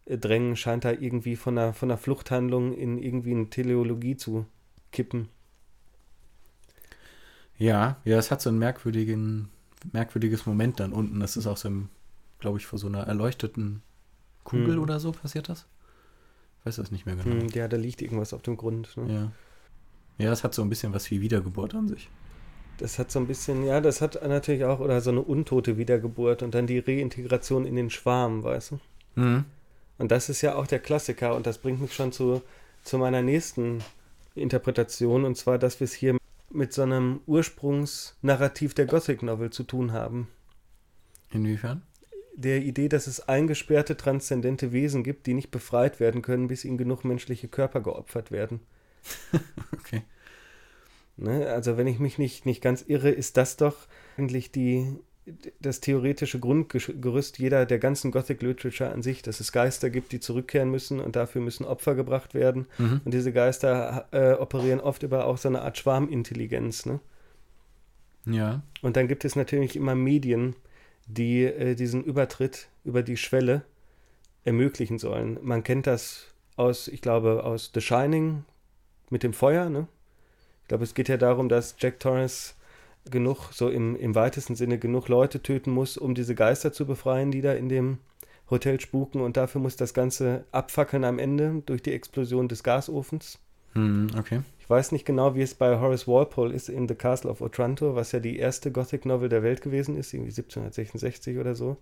äh, 0.06 0.18
drängen 0.18 0.56
scheint 0.56 0.86
da 0.86 0.92
irgendwie 0.92 1.38
von 1.38 1.58
einer, 1.58 1.74
von 1.74 1.90
einer 1.90 1.98
Fluchthandlung 1.98 2.74
in 2.74 2.98
irgendwie 2.98 3.32
eine 3.32 3.50
Teleologie 3.50 4.18
zu 4.18 4.46
kippen. 4.92 5.30
Ja, 7.58 7.98
ja, 8.04 8.18
es 8.18 8.32
hat 8.32 8.42
so 8.42 8.50
einen 8.50 8.60
merkwürdigen, 8.60 9.50
merkwürdiges 9.92 10.46
Moment 10.46 10.80
dann 10.80 10.94
unten. 10.94 11.20
Das 11.20 11.38
ist 11.38 11.48
auch 11.48 11.58
so, 11.58 11.70
glaube 12.40 12.58
ich, 12.58 12.66
vor 12.66 12.80
so 12.80 12.88
einer 12.88 13.04
erleuchteten 13.04 13.82
Kugel 14.44 14.76
Hm. 14.76 14.84
oder 14.84 15.00
so 15.00 15.12
passiert 15.12 15.50
das. 15.50 15.66
Ich 16.60 16.66
weiß 16.66 16.76
das 16.78 16.92
nicht 16.92 17.06
mehr 17.06 17.16
genau. 17.16 17.42
Hm, 17.42 17.50
ja, 17.50 17.68
da 17.68 17.78
liegt 17.78 18.02
irgendwas 18.02 18.34
auf 18.34 18.42
dem 18.42 18.58
Grund. 18.58 18.96
Ne? 18.98 19.14
Ja. 19.14 19.32
Ja, 20.26 20.32
es 20.34 20.44
hat 20.44 20.54
so 20.54 20.62
ein 20.62 20.70
bisschen 20.70 20.94
was 20.94 21.10
wie 21.12 21.22
Wiedergeburt 21.22 21.74
an 21.76 21.88
sich. 21.88 22.10
Das 22.78 23.00
hat 23.00 23.12
so 23.12 23.20
ein 23.20 23.28
bisschen, 23.28 23.66
ja, 23.66 23.82
das 23.82 24.02
hat 24.02 24.22
natürlich 24.28 24.66
auch, 24.66 24.80
oder 24.80 25.02
so 25.02 25.12
eine 25.12 25.22
untote 25.22 25.78
Wiedergeburt 25.78 26.44
und 26.44 26.54
dann 26.54 26.68
die 26.68 26.80
Reintegration 26.80 27.66
in 27.66 27.76
den 27.76 27.90
Schwarm, 27.90 28.44
weißt 28.44 28.72
du? 28.72 28.80
Mhm. 29.16 29.46
Und 29.98 30.12
das 30.12 30.30
ist 30.30 30.42
ja 30.42 30.56
auch 30.56 30.68
der 30.68 30.80
Klassiker 30.80 31.36
und 31.36 31.46
das 31.46 31.58
bringt 31.58 31.82
mich 31.82 31.94
schon 31.94 32.12
zu, 32.12 32.42
zu 32.84 32.98
meiner 32.98 33.22
nächsten 33.22 33.84
Interpretation 34.36 35.26
und 35.26 35.36
zwar, 35.36 35.58
dass 35.58 35.80
wir 35.80 35.86
es 35.86 35.94
hier 35.94 36.18
mit 36.50 36.74
so 36.74 36.82
einem 36.82 37.20
Ursprungsnarrativ 37.28 38.74
der 38.74 38.86
Gothic 38.86 39.24
Novel 39.24 39.50
zu 39.52 39.64
tun 39.64 39.92
haben. 39.92 40.28
Inwiefern? 41.32 41.82
Der 42.40 42.62
Idee, 42.62 42.88
dass 42.88 43.08
es 43.08 43.28
eingesperrte 43.28 43.98
transzendente 43.98 44.72
Wesen 44.72 45.04
gibt, 45.04 45.28
die 45.28 45.34
nicht 45.34 45.52
befreit 45.52 46.00
werden 46.00 46.22
können, 46.22 46.48
bis 46.48 46.64
ihnen 46.64 46.78
genug 46.78 47.04
menschliche 47.04 47.50
Körper 47.50 47.82
geopfert 47.82 48.32
werden. 48.32 48.62
Okay. 49.74 50.04
Ne? 51.18 51.48
Also 51.48 51.78
wenn 51.78 51.88
ich 51.88 52.00
mich 52.00 52.18
nicht, 52.18 52.46
nicht 52.46 52.62
ganz 52.62 52.84
irre, 52.88 53.10
ist 53.10 53.38
das 53.38 53.58
doch 53.58 53.76
eigentlich 54.18 54.52
die, 54.52 54.86
das 55.60 55.80
theoretische 55.80 56.40
Grundgerüst 56.40 57.40
jeder 57.40 57.66
der 57.66 57.80
ganzen 57.80 58.12
Gothic 58.12 58.42
Literature 58.42 58.92
an 58.92 59.02
sich, 59.02 59.22
dass 59.22 59.40
es 59.40 59.52
Geister 59.52 59.90
gibt, 59.90 60.12
die 60.12 60.20
zurückkehren 60.20 60.70
müssen 60.70 61.00
und 61.00 61.16
dafür 61.16 61.42
müssen 61.42 61.66
Opfer 61.66 61.96
gebracht 61.96 62.34
werden. 62.34 62.68
Mhm. 62.78 63.02
Und 63.04 63.14
diese 63.14 63.34
Geister 63.34 64.08
äh, 64.12 64.34
operieren 64.34 64.80
oft 64.80 65.04
über 65.04 65.26
auch 65.26 65.38
so 65.38 65.50
eine 65.50 65.62
Art 65.62 65.78
Schwarmintelligenz. 65.78 66.86
Ne? 66.86 67.00
Ja. 68.26 68.62
Und 68.82 68.96
dann 68.96 69.08
gibt 69.08 69.26
es 69.26 69.36
natürlich 69.36 69.76
immer 69.76 69.96
Medien, 69.96 70.56
die 71.10 71.44
äh, 71.44 71.76
diesen 71.76 72.04
Übertritt 72.04 72.70
über 72.84 73.04
die 73.04 73.18
Schwelle 73.18 73.64
ermöglichen 74.46 75.00
sollen. 75.00 75.38
Man 75.42 75.64
kennt 75.64 75.88
das 75.88 76.28
aus, 76.56 76.88
ich 76.88 77.02
glaube, 77.02 77.44
aus 77.44 77.72
The 77.74 77.82
Shining 77.82 78.46
mit 79.10 79.24
dem 79.24 79.34
Feuer. 79.34 79.70
Ne? 79.70 79.88
Ich 80.62 80.68
glaube, 80.68 80.84
es 80.84 80.94
geht 80.94 81.10
ja 81.10 81.18
darum, 81.18 81.50
dass 81.50 81.76
Jack 81.80 82.00
Torrance 82.00 82.54
genug, 83.10 83.52
so 83.52 83.70
im, 83.70 83.96
im 83.96 84.14
weitesten 84.14 84.56
Sinne, 84.56 84.78
genug 84.78 85.08
Leute 85.08 85.42
töten 85.42 85.72
muss, 85.72 85.98
um 85.98 86.14
diese 86.16 86.36
Geister 86.36 86.72
zu 86.72 86.86
befreien, 86.86 87.32
die 87.32 87.42
da 87.42 87.54
in 87.54 87.70
dem 87.70 87.98
Hotel 88.50 88.80
spuken. 88.80 89.22
Und 89.22 89.36
dafür 89.36 89.62
muss 89.62 89.76
das 89.78 89.94
Ganze 89.94 90.46
abfackeln 90.52 91.04
am 91.04 91.18
Ende 91.18 91.64
durch 91.66 91.82
die 91.82 91.94
Explosion 91.94 92.48
des 92.48 92.64
Gasofens. 92.64 93.40
Mhm, 93.74 94.08
okay. 94.18 94.42
Ich 94.70 94.72
weiß 94.72 94.92
nicht 94.92 95.06
genau, 95.06 95.34
wie 95.34 95.42
es 95.42 95.56
bei 95.56 95.80
Horace 95.80 96.08
Walpole 96.08 96.54
ist 96.54 96.70
in 96.70 96.88
The 96.88 96.94
Castle 96.94 97.32
of 97.32 97.42
Otranto, 97.42 97.96
was 97.96 98.12
ja 98.12 98.20
die 98.20 98.38
erste 98.38 98.72
Gothic 98.72 99.04
Novel 99.04 99.28
der 99.28 99.42
Welt 99.42 99.64
gewesen 99.64 99.98
ist, 99.98 100.14
irgendwie 100.14 100.30
1766 100.30 101.40
oder 101.40 101.56
so. 101.56 101.78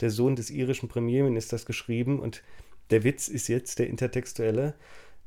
Der 0.00 0.08
Sohn 0.08 0.34
des 0.34 0.48
irischen 0.48 0.88
Premierministers 0.88 1.66
geschrieben 1.66 2.20
und 2.20 2.42
der 2.88 3.04
Witz 3.04 3.28
ist 3.28 3.48
jetzt 3.48 3.78
der 3.78 3.88
intertextuelle, 3.88 4.72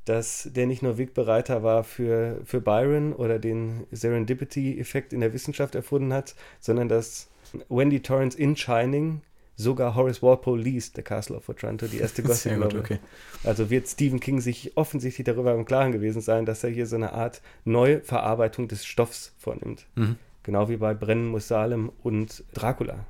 dass 0.06 0.50
der 0.52 0.66
nicht 0.66 0.82
nur 0.82 0.98
Wegbereiter 0.98 1.62
war 1.62 1.84
für, 1.84 2.42
für 2.44 2.60
Byron 2.60 3.14
oder 3.14 3.38
den 3.38 3.86
Serendipity-Effekt 3.92 5.14
in 5.14 5.22
der 5.22 5.32
Wissenschaft 5.32 5.76
erfunden 5.76 6.12
hat, 6.12 6.34
sondern 6.60 6.90
dass 6.90 7.30
Wendy 7.70 8.00
Torrance 8.00 8.36
in 8.36 8.56
Shining 8.56 9.22
sogar 9.56 9.96
Horace 9.96 10.22
Walpole 10.22 10.62
liest, 10.62 10.96
The 10.96 11.02
Castle 11.02 11.38
of 11.38 11.48
Otranto, 11.50 11.88
die 11.88 11.98
erste 11.98 12.24
Gothic 12.24 12.58
Novel. 12.58 12.80
okay. 12.80 13.00
Also 13.44 13.70
wird 13.70 13.88
Stephen 13.88 14.20
King 14.20 14.42
sich 14.42 14.76
offensichtlich 14.76 15.26
darüber 15.26 15.54
im 15.54 15.66
Klaren 15.66 15.92
gewesen 15.92 16.22
sein, 16.22 16.46
dass 16.46 16.64
er 16.64 16.70
hier 16.70 16.88
so 16.88 16.96
eine 16.96 17.14
Art 17.14 17.42
Neuverarbeitung 17.64 18.68
des 18.68 18.86
Stoffs 18.86 19.34
vornimmt. 19.38 19.86
Mhm. 19.96 20.18
Genau 20.44 20.70
wie 20.70 20.78
bei 20.78 20.94
Brennen 20.94 21.28
muss 21.28 21.48
Salem 21.48 21.92
und 22.04 22.44
Dracula. 22.54 23.06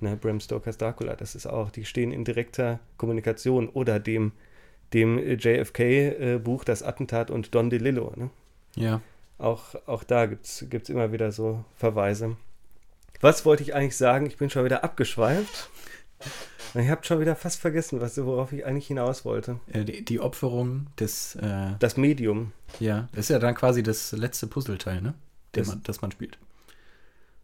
Ne, 0.00 0.16
Bram 0.16 0.38
Stokers 0.38 0.78
Dracula, 0.78 1.16
das 1.16 1.34
ist 1.34 1.46
auch, 1.46 1.70
die 1.70 1.84
stehen 1.84 2.12
in 2.12 2.24
direkter 2.24 2.78
Kommunikation 2.98 3.68
oder 3.68 3.98
dem, 3.98 4.30
dem 4.92 5.18
JFK-Buch 5.18 6.64
Das 6.64 6.84
Attentat 6.84 7.32
und 7.32 7.54
Don 7.54 7.68
DeLillo. 7.68 8.12
Ne? 8.14 8.30
Ja. 8.76 9.00
Auch, 9.38 9.74
auch 9.86 10.04
da 10.04 10.26
gibt 10.26 10.46
es 10.46 10.88
immer 10.88 11.12
wieder 11.12 11.32
so 11.32 11.64
Verweise. 11.74 12.36
Was 13.20 13.44
wollte 13.44 13.62
ich 13.62 13.74
eigentlich 13.74 13.96
sagen? 13.96 14.26
Ich 14.26 14.36
bin 14.36 14.50
schon 14.50 14.64
wieder 14.64 14.84
abgeschweift. 14.84 15.70
Ich 16.74 16.88
habe 16.88 17.04
schon 17.04 17.20
wieder 17.20 17.34
fast 17.34 17.60
vergessen, 17.60 18.00
was, 18.00 18.22
worauf 18.22 18.52
ich 18.52 18.64
eigentlich 18.66 18.86
hinaus 18.88 19.24
wollte. 19.24 19.58
Äh, 19.72 19.84
die, 19.84 20.04
die 20.04 20.20
Opferung 20.20 20.86
des, 21.00 21.34
äh, 21.36 21.70
Das 21.78 21.96
Medium. 21.96 22.52
ja, 22.78 23.08
das 23.12 23.26
ist 23.26 23.28
ja 23.30 23.38
dann 23.38 23.54
quasi 23.54 23.82
das 23.82 24.12
letzte 24.12 24.46
Puzzleteil, 24.46 25.00
ne? 25.00 25.14
Das- 25.52 25.68
man, 25.68 25.82
das 25.84 26.02
man 26.02 26.12
spielt. 26.12 26.38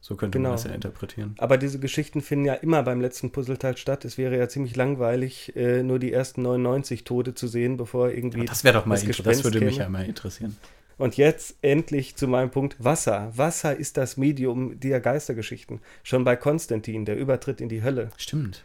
So 0.03 0.17
könnte 0.17 0.37
Genau. 0.37 0.51
man 0.51 0.57
das 0.59 0.65
ja 0.65 0.73
interpretieren. 0.73 1.35
Aber 1.39 1.57
diese 1.57 1.79
Geschichten 1.79 2.21
finden 2.21 2.45
ja 2.45 2.53
immer 2.55 2.83
beim 2.83 3.01
letzten 3.01 3.33
Puzzleteil 3.33 3.79
statt. 3.79 4.05
Es 4.05 4.19
wäre 4.19 4.37
ja 4.37 4.47
ziemlich 4.51 4.77
langweilig, 4.77 5.57
äh, 5.57 5.83
nur 5.83 5.99
die 5.99 6.13
ersten 6.13 6.43
99 6.43 7.05
Tote 7.05 7.35
zu 7.35 7.49
sehen, 7.49 7.79
bevor 7.79 8.11
irgendwie. 8.11 8.41
Aber 8.41 8.47
das 8.49 8.63
wäre 8.65 8.75
doch 8.75 8.85
mal, 8.85 8.97
das 8.97 9.05
inter- 9.05 9.13
das 9.23 9.39
Gespenst 9.39 9.45
würde 9.45 9.61
mich 9.65 9.75
käme. 9.77 9.85
ja 9.85 9.89
mal 9.89 10.05
interessieren. 10.05 10.59
Und 10.97 11.17
jetzt 11.17 11.57
endlich 11.63 12.17
zu 12.17 12.29
meinem 12.29 12.51
Punkt 12.51 12.83
Wasser. 12.83 13.33
Wasser 13.37 13.77
ist 13.77 13.97
das 13.97 14.17
Medium 14.17 14.79
der 14.79 15.01
Geistergeschichten. 15.01 15.81
Schon 16.03 16.25
bei 16.25 16.37
Konstantin, 16.37 17.05
der 17.05 17.17
Übertritt 17.17 17.61
in 17.61 17.69
die 17.69 17.83
Hölle. 17.83 18.11
Stimmt. 18.17 18.65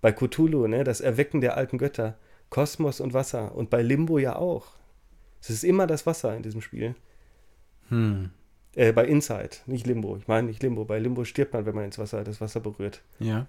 Bei 0.00 0.12
Cthulhu, 0.12 0.66
ne, 0.66 0.84
das 0.84 1.00
Erwecken 1.00 1.40
der 1.40 1.56
alten 1.56 1.78
Götter. 1.78 2.18
Kosmos 2.50 3.00
und 3.00 3.14
Wasser. 3.14 3.54
Und 3.54 3.70
bei 3.70 3.82
Limbo 3.82 4.18
ja 4.18 4.36
auch. 4.36 4.66
Es 5.40 5.50
ist 5.50 5.64
immer 5.64 5.86
das 5.86 6.06
Wasser 6.06 6.36
in 6.36 6.42
diesem 6.42 6.60
Spiel. 6.60 6.94
Hm. 7.88 8.30
Äh, 8.74 8.92
bei 8.92 9.06
Inside, 9.06 9.56
nicht 9.66 9.86
Limbo. 9.86 10.16
Ich 10.16 10.28
meine 10.28 10.46
nicht 10.46 10.62
Limbo. 10.62 10.84
Bei 10.84 10.98
Limbo 10.98 11.24
stirbt 11.24 11.54
man, 11.54 11.66
wenn 11.66 11.74
man 11.74 11.84
ins 11.84 11.98
Wasser, 11.98 12.22
das 12.24 12.40
Wasser 12.40 12.60
berührt. 12.60 13.02
Ja. 13.18 13.46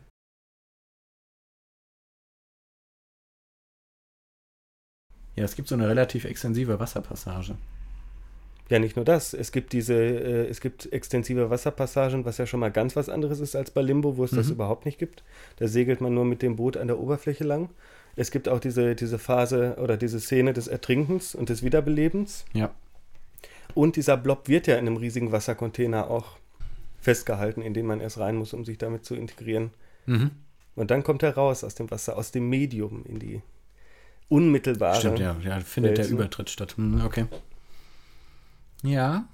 Ja, 5.36 5.46
es 5.46 5.56
gibt 5.56 5.68
so 5.68 5.76
eine 5.76 5.88
relativ 5.88 6.26
extensive 6.26 6.80
Wasserpassage. 6.80 7.56
Ja, 8.72 8.80
nicht 8.80 8.96
nur 8.96 9.04
das. 9.04 9.34
Es 9.34 9.52
gibt 9.52 9.74
diese, 9.74 9.94
äh, 9.96 10.48
es 10.48 10.62
gibt 10.62 10.92
extensive 10.94 11.50
Wasserpassagen, 11.50 12.24
was 12.24 12.38
ja 12.38 12.48
schon 12.48 12.62
mal 12.62 12.72
ganz 12.72 12.96
was 12.96 13.10
anderes 13.10 13.42
ist 13.42 13.54
als 13.54 13.70
bei 13.70 13.82
Limbo, 13.82 14.16
wo 14.16 14.24
es 14.24 14.32
das 14.32 14.48
Mhm. 14.48 14.54
überhaupt 14.54 14.86
nicht 14.86 14.98
gibt. 14.98 15.24
Da 15.58 15.68
segelt 15.68 16.00
man 16.00 16.14
nur 16.14 16.24
mit 16.24 16.42
dem 16.42 16.56
Boot 16.56 16.78
an 16.78 16.88
der 16.88 16.98
Oberfläche 16.98 17.44
lang. 17.44 17.70
Es 18.16 18.32
gibt 18.32 18.48
auch 18.48 18.60
diese, 18.62 18.96
diese 18.96 19.20
Phase 19.20 19.76
oder 19.78 19.98
diese 19.98 20.22
Szene 20.22 20.54
des 20.54 20.70
Ertrinkens 20.70 21.36
und 21.36 21.50
des 21.50 21.64
Wiederbelebens. 21.64 22.46
Ja. 22.54 22.72
Und 23.74 23.98
dieser 23.98 24.16
Blob 24.16 24.48
wird 24.48 24.68
ja 24.68 24.76
in 24.76 24.88
einem 24.88 24.96
riesigen 24.98 25.34
Wassercontainer 25.34 26.10
auch 26.10 26.38
festgehalten, 27.02 27.62
in 27.62 27.74
den 27.74 27.86
man 27.86 28.00
erst 28.00 28.20
rein 28.20 28.38
muss, 28.38 28.54
um 28.54 28.64
sich 28.64 28.78
damit 28.78 29.04
zu 29.04 29.16
integrieren. 29.16 29.72
Mhm. 30.06 30.32
Und 30.76 30.92
dann 30.92 31.04
kommt 31.04 31.24
er 31.24 31.36
raus 31.36 31.66
aus 31.66 31.76
dem 31.76 31.92
Wasser, 31.92 32.16
aus 32.18 32.32
dem 32.32 32.48
Medium 32.48 33.04
in 33.06 33.20
die 33.20 33.42
unmittelbare. 34.30 34.98
Stimmt, 34.98 35.20
ja. 35.20 35.36
ja 35.44 35.60
findet 35.60 35.98
der 35.98 36.06
Welt, 36.06 36.14
ne? 36.14 36.20
Übertritt 36.20 36.50
statt. 36.50 36.78
Hm, 36.78 37.02
okay. 37.06 37.26
Ja. 38.84 39.28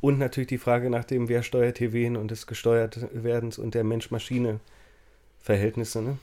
Und 0.00 0.18
natürlich 0.18 0.48
die 0.48 0.58
Frage 0.58 0.90
nach 0.90 1.04
dem, 1.04 1.28
wer 1.28 1.42
steuert 1.42 1.78
hier 1.78 1.92
wen 1.92 2.16
und 2.16 2.30
des 2.30 2.46
Gesteuertwerdens 2.46 3.58
und 3.58 3.74
der 3.74 3.84
Mensch-Maschine-Verhältnisse, 3.84 6.02
ne? 6.02 6.18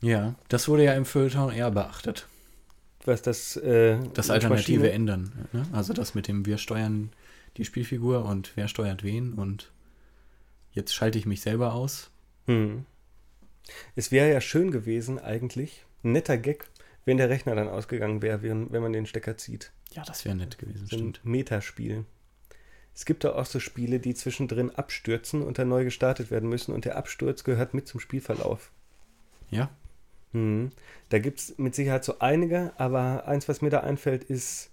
Ja. 0.00 0.34
Das 0.48 0.68
wurde 0.68 0.84
ja 0.84 0.94
im 0.94 1.06
Feuilleton 1.06 1.52
eher 1.52 1.70
beachtet. 1.70 2.26
Was 3.04 3.22
das, 3.22 3.56
äh, 3.56 3.98
Das 4.14 4.30
Alternative 4.30 4.90
ändern. 4.90 5.48
Ne? 5.52 5.66
Also 5.72 5.92
das 5.92 6.14
mit 6.14 6.28
dem 6.28 6.44
wir 6.44 6.58
steuern 6.58 7.12
die 7.56 7.64
Spielfigur 7.64 8.24
und 8.24 8.52
wer 8.56 8.68
steuert 8.68 9.04
wen 9.04 9.34
und 9.34 9.70
jetzt 10.72 10.94
schalte 10.94 11.18
ich 11.18 11.24
mich 11.24 11.40
selber 11.40 11.72
aus. 11.72 12.10
Hm. 12.46 12.84
Es 13.94 14.12
wäre 14.12 14.30
ja 14.30 14.40
schön 14.40 14.70
gewesen, 14.70 15.18
eigentlich, 15.18 15.84
ein 16.04 16.12
netter 16.12 16.36
Gag, 16.36 16.68
wenn 17.04 17.16
der 17.16 17.30
Rechner 17.30 17.54
dann 17.54 17.68
ausgegangen 17.68 18.22
wäre, 18.22 18.42
wenn, 18.42 18.70
wenn 18.72 18.82
man 18.82 18.92
den 18.92 19.06
Stecker 19.06 19.36
zieht. 19.36 19.72
Ja, 19.96 20.04
das 20.04 20.24
wäre 20.26 20.36
nett 20.36 20.58
gewesen, 20.58 20.86
So 20.86 20.96
ein 20.96 21.14
stimmt. 21.14 21.24
Metaspiel. 21.24 22.04
Es 22.94 23.06
gibt 23.06 23.24
da 23.24 23.34
auch 23.34 23.46
so 23.46 23.60
Spiele, 23.60 23.98
die 23.98 24.14
zwischendrin 24.14 24.70
abstürzen 24.70 25.42
und 25.42 25.58
dann 25.58 25.68
neu 25.68 25.84
gestartet 25.84 26.30
werden 26.30 26.48
müssen 26.48 26.72
und 26.74 26.84
der 26.84 26.96
Absturz 26.96 27.44
gehört 27.44 27.72
mit 27.74 27.88
zum 27.88 28.00
Spielverlauf. 28.00 28.70
Ja. 29.50 29.70
Hm. 30.32 30.70
Da 31.08 31.18
gibt 31.18 31.40
es 31.40 31.58
mit 31.58 31.74
Sicherheit 31.74 32.04
so 32.04 32.18
einige, 32.18 32.72
aber 32.78 33.26
eins, 33.26 33.48
was 33.48 33.62
mir 33.62 33.70
da 33.70 33.80
einfällt, 33.80 34.24
ist, 34.24 34.70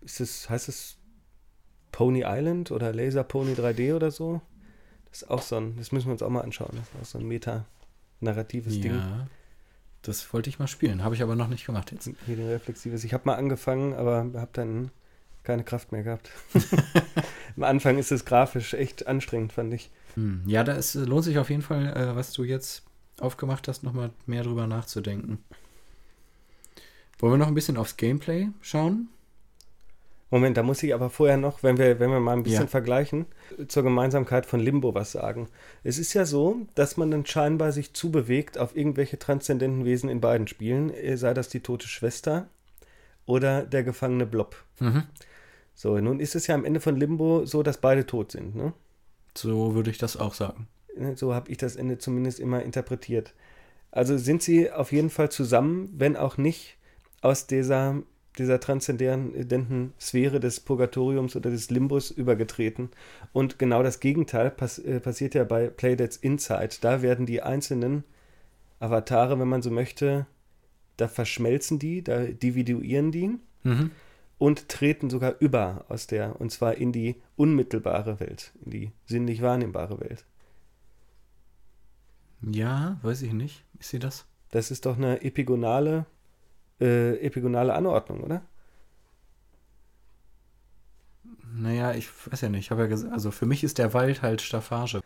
ist 0.00 0.20
es, 0.20 0.48
heißt 0.48 0.68
es 0.68 0.96
Pony 1.92 2.24
Island 2.26 2.70
oder 2.70 2.94
Laser 2.94 3.24
Pony 3.24 3.52
3D 3.52 3.94
oder 3.94 4.10
so? 4.10 4.40
Das 5.10 5.22
ist 5.22 5.30
auch 5.30 5.42
so 5.42 5.56
ein, 5.56 5.76
das 5.76 5.92
müssen 5.92 6.06
wir 6.06 6.12
uns 6.12 6.22
auch 6.22 6.30
mal 6.30 6.40
anschauen. 6.40 6.72
Das 6.72 6.88
ist 6.88 6.94
auch 7.00 7.04
so 7.04 7.18
ein 7.18 7.28
meta-narratives 7.28 8.80
Ding. 8.80 9.02
Das 10.02 10.32
wollte 10.32 10.50
ich 10.50 10.58
mal 10.58 10.66
spielen, 10.66 11.04
habe 11.04 11.14
ich 11.14 11.22
aber 11.22 11.36
noch 11.36 11.48
nicht 11.48 11.64
gemacht 11.64 11.92
jetzt. 11.92 12.10
Hier 12.26 12.36
reflexives. 12.38 13.04
Ich 13.04 13.14
habe 13.14 13.22
mal 13.26 13.36
angefangen, 13.36 13.94
aber 13.94 14.26
habe 14.34 14.50
dann 14.52 14.90
keine 15.44 15.64
Kraft 15.64 15.92
mehr 15.92 16.02
gehabt. 16.02 16.30
Am 17.56 17.62
Anfang 17.62 17.98
ist 17.98 18.12
es 18.12 18.24
grafisch 18.24 18.74
echt 18.74 19.06
anstrengend, 19.06 19.52
fand 19.52 19.72
ich. 19.74 19.90
Hm. 20.14 20.42
Ja, 20.46 20.64
da 20.64 20.72
ist, 20.72 20.94
lohnt 20.94 21.24
sich 21.24 21.38
auf 21.38 21.50
jeden 21.50 21.62
Fall, 21.62 21.96
äh, 21.96 22.16
was 22.16 22.32
du 22.32 22.44
jetzt 22.44 22.82
aufgemacht 23.20 23.68
hast, 23.68 23.84
nochmal 23.84 24.10
mehr 24.26 24.42
drüber 24.42 24.66
nachzudenken. 24.66 25.38
Wollen 27.18 27.34
wir 27.34 27.38
noch 27.38 27.46
ein 27.46 27.54
bisschen 27.54 27.76
aufs 27.76 27.96
Gameplay 27.96 28.48
schauen? 28.60 29.08
Moment, 30.32 30.56
da 30.56 30.62
muss 30.62 30.82
ich 30.82 30.94
aber 30.94 31.10
vorher 31.10 31.36
noch, 31.36 31.62
wenn 31.62 31.76
wir, 31.76 32.00
wenn 32.00 32.10
wir 32.10 32.18
mal 32.18 32.32
ein 32.32 32.42
bisschen 32.42 32.62
ja. 32.62 32.66
vergleichen, 32.66 33.26
zur 33.68 33.82
Gemeinsamkeit 33.82 34.46
von 34.46 34.60
Limbo 34.60 34.94
was 34.94 35.12
sagen. 35.12 35.46
Es 35.84 35.98
ist 35.98 36.14
ja 36.14 36.24
so, 36.24 36.56
dass 36.74 36.96
man 36.96 37.10
dann 37.10 37.26
scheinbar 37.26 37.70
sich 37.70 37.92
zubewegt 37.92 38.56
auf 38.56 38.74
irgendwelche 38.74 39.18
transzendenten 39.18 39.84
Wesen 39.84 40.08
in 40.08 40.22
beiden 40.22 40.48
Spielen, 40.48 40.88
äh, 40.88 41.18
sei 41.18 41.34
das 41.34 41.50
die 41.50 41.60
tote 41.60 41.86
Schwester 41.86 42.48
oder 43.26 43.62
der 43.62 43.84
gefangene 43.84 44.24
Blob. 44.24 44.56
Mhm. 44.80 45.02
So, 45.74 45.98
nun 45.98 46.18
ist 46.18 46.34
es 46.34 46.46
ja 46.46 46.54
am 46.54 46.64
Ende 46.64 46.80
von 46.80 46.96
Limbo 46.96 47.44
so, 47.44 47.62
dass 47.62 47.76
beide 47.76 48.06
tot 48.06 48.32
sind, 48.32 48.56
ne? 48.56 48.72
So 49.36 49.74
würde 49.74 49.90
ich 49.90 49.98
das 49.98 50.16
auch 50.16 50.32
sagen. 50.32 50.66
Ne, 50.96 51.14
so 51.14 51.34
habe 51.34 51.50
ich 51.50 51.58
das 51.58 51.76
Ende 51.76 51.98
zumindest 51.98 52.40
immer 52.40 52.62
interpretiert. 52.62 53.34
Also 53.90 54.16
sind 54.16 54.42
sie 54.42 54.70
auf 54.70 54.92
jeden 54.92 55.10
Fall 55.10 55.30
zusammen, 55.30 55.92
wenn 55.94 56.16
auch 56.16 56.38
nicht 56.38 56.78
aus 57.20 57.46
dieser, 57.46 58.02
dieser 58.38 58.60
transzendenten 58.60 59.92
Sphäre 60.00 60.40
des 60.40 60.60
Purgatoriums 60.60 61.36
oder 61.36 61.50
des 61.50 61.70
Limbus 61.70 62.10
übergetreten. 62.10 62.90
Und 63.32 63.58
genau 63.58 63.82
das 63.82 64.00
Gegenteil 64.00 64.50
pass 64.50 64.78
äh, 64.78 65.00
passiert 65.00 65.34
ja 65.34 65.44
bei 65.44 65.68
Playdead's 65.68 66.16
Inside. 66.16 66.76
Da 66.80 67.02
werden 67.02 67.26
die 67.26 67.42
einzelnen 67.42 68.04
Avatare, 68.80 69.38
wenn 69.38 69.48
man 69.48 69.62
so 69.62 69.70
möchte, 69.70 70.26
da 70.96 71.08
verschmelzen 71.08 71.78
die, 71.78 72.02
da 72.02 72.24
dividuieren 72.24 73.12
die. 73.12 73.38
Mhm 73.64 73.90
und 74.42 74.68
treten 74.68 75.08
sogar 75.08 75.36
über 75.38 75.84
aus 75.88 76.08
der, 76.08 76.40
und 76.40 76.50
zwar 76.50 76.74
in 76.74 76.90
die 76.90 77.14
unmittelbare 77.36 78.18
Welt, 78.18 78.52
in 78.64 78.70
die 78.72 78.92
sinnlich 79.06 79.40
wahrnehmbare 79.40 80.00
Welt. 80.00 80.24
Ja, 82.40 82.98
weiß 83.02 83.22
ich 83.22 83.34
nicht. 83.34 83.62
Ist 83.78 83.90
sie 83.90 84.00
das? 84.00 84.26
Das 84.50 84.72
ist 84.72 84.84
doch 84.84 84.96
eine 84.96 85.22
epigonale, 85.22 86.06
äh, 86.82 87.16
epigonale 87.18 87.74
Anordnung, 87.74 88.22
oder? 88.22 88.42
Naja, 91.54 91.92
ich 91.92 92.08
weiß 92.26 92.40
ja 92.40 92.48
nicht. 92.48 92.66
Ich 92.66 92.70
habe 92.70 92.82
ja 92.82 92.88
gesagt, 92.88 93.12
also 93.12 93.30
für 93.30 93.46
mich 93.46 93.62
ist 93.62 93.78
der 93.78 93.94
Wald 93.94 94.22
halt 94.22 94.40
Staffage. 94.40 95.00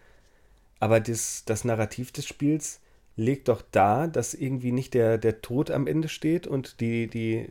Aber 0.79 1.01
das, 1.01 1.45
das 1.45 1.65
Narrativ 1.65 2.13
des 2.13 2.27
Spiels 2.27 2.81
legt 3.17 3.49
doch 3.49 3.63
da, 3.71 4.07
dass 4.07 4.35
irgendwie 4.35 4.73
nicht 4.73 4.95
der, 4.95 5.19
der 5.19 5.41
Tod 5.41 5.71
am 5.71 5.87
Ende 5.87 6.09
steht 6.09 6.47
und 6.47 6.81
die, 6.81 7.09
die 7.09 7.49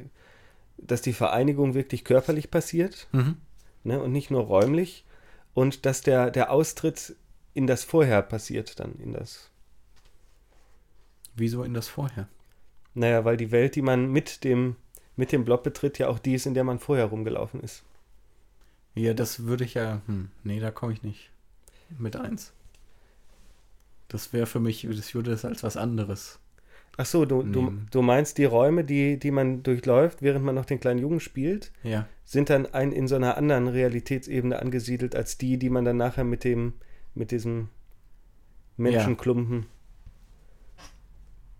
dass 0.78 1.02
die 1.02 1.14
Vereinigung 1.14 1.74
wirklich 1.74 2.04
körperlich 2.04 2.52
passiert 2.52 3.08
mhm. 3.12 3.38
ne, 3.84 4.02
und 4.02 4.12
nicht 4.12 4.30
nur 4.30 4.44
räumlich 4.44 5.06
und 5.54 5.86
dass 5.86 6.02
der, 6.02 6.32
der 6.32 6.52
Austritt 6.52 7.16
in 7.54 7.66
das 7.66 7.84
Vorher 7.84 8.22
passiert 8.22 8.80
dann, 8.80 8.96
in 9.00 9.14
das. 9.14 9.50
Wieso 11.36 11.64
in 11.64 11.74
das 11.74 11.88
Vorher? 11.88 12.28
Naja, 12.96 13.24
weil 13.26 13.38
die 13.38 13.52
Welt, 13.52 13.76
die 13.76 13.82
man 13.82 14.12
mit 14.12 14.44
dem, 14.44 14.76
mit 15.16 15.32
dem 15.32 15.46
Blob 15.46 15.64
betritt, 15.64 16.00
ja 16.00 16.08
auch 16.08 16.20
die 16.20 16.34
ist, 16.34 16.48
in 16.48 16.54
der 16.54 16.64
man 16.64 16.80
vorher 16.80 17.06
rumgelaufen 17.06 17.62
ist. 17.62 17.84
Ja, 18.96 19.14
das 19.14 19.46
würde 19.46 19.66
ich 19.66 19.76
ja. 19.76 20.02
Hm, 20.08 20.30
nee, 20.44 20.60
da 20.60 20.72
komme 20.72 20.94
ich 20.94 21.04
nicht 21.04 21.30
mit 22.00 22.16
eins. 22.16 22.54
Das 24.08 24.34
wäre 24.34 24.48
für 24.48 24.60
mich, 24.60 24.88
das 24.90 25.14
würde 25.14 25.32
das 25.32 25.46
als 25.46 25.62
was 25.62 25.78
anderes 25.78 26.40
Ach 26.98 27.06
so, 27.06 27.26
du, 27.26 27.44
du, 27.44 27.74
du 27.92 28.02
meinst 28.02 28.38
die 28.38 28.46
Räume, 28.46 28.86
die, 28.86 29.20
die 29.20 29.32
man 29.32 29.64
durchläuft, 29.64 30.22
während 30.22 30.46
man 30.46 30.56
noch 30.56 30.66
den 30.66 30.80
kleinen 30.80 31.00
Jungen 31.00 31.20
spielt, 31.20 31.74
ja. 31.84 32.08
sind 32.24 32.50
dann 32.50 32.68
ein, 32.68 32.94
in 32.94 33.08
so 33.08 33.16
einer 33.16 33.36
anderen 33.36 33.68
Realitätsebene 33.68 34.60
angesiedelt 34.60 35.14
als 35.14 35.38
die, 35.38 35.58
die 35.58 35.70
man 35.70 35.84
dann 35.84 35.98
nachher 35.98 36.24
mit 36.24 36.46
dem, 36.46 36.74
mit 37.14 37.32
diesem 37.32 37.68
Menschenklumpen. 38.78 39.66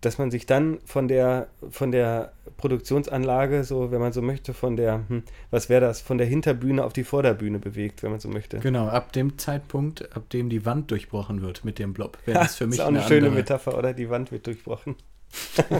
Dass 0.06 0.18
man 0.18 0.30
sich 0.30 0.46
dann 0.46 0.78
von 0.84 1.08
der, 1.08 1.48
von 1.68 1.90
der 1.90 2.32
Produktionsanlage, 2.58 3.64
so, 3.64 3.90
wenn 3.90 4.00
man 4.00 4.12
so 4.12 4.22
möchte, 4.22 4.54
von 4.54 4.76
der, 4.76 5.02
hm, 5.08 5.24
was 5.50 5.68
wäre 5.68 5.80
das, 5.80 6.00
von 6.00 6.16
der 6.16 6.28
Hinterbühne 6.28 6.84
auf 6.84 6.92
die 6.92 7.02
Vorderbühne 7.02 7.58
bewegt, 7.58 8.04
wenn 8.04 8.12
man 8.12 8.20
so 8.20 8.28
möchte. 8.28 8.60
Genau, 8.60 8.86
ab 8.86 9.12
dem 9.12 9.36
Zeitpunkt, 9.36 10.16
ab 10.16 10.30
dem 10.30 10.48
die 10.48 10.64
Wand 10.64 10.92
durchbrochen 10.92 11.42
wird 11.42 11.64
mit 11.64 11.80
dem 11.80 11.92
Blob, 11.92 12.18
wäre 12.24 12.38
das 12.38 12.54
für 12.54 12.68
mich 12.68 12.76
das 12.76 12.84
ist 12.84 12.84
auch 12.84 12.88
eine, 12.90 13.00
eine 13.00 13.08
schöne 13.08 13.26
andere. 13.26 13.40
Metapher, 13.40 13.76
oder? 13.76 13.94
Die 13.94 14.08
Wand 14.08 14.30
wird 14.30 14.46
durchbrochen. 14.46 14.94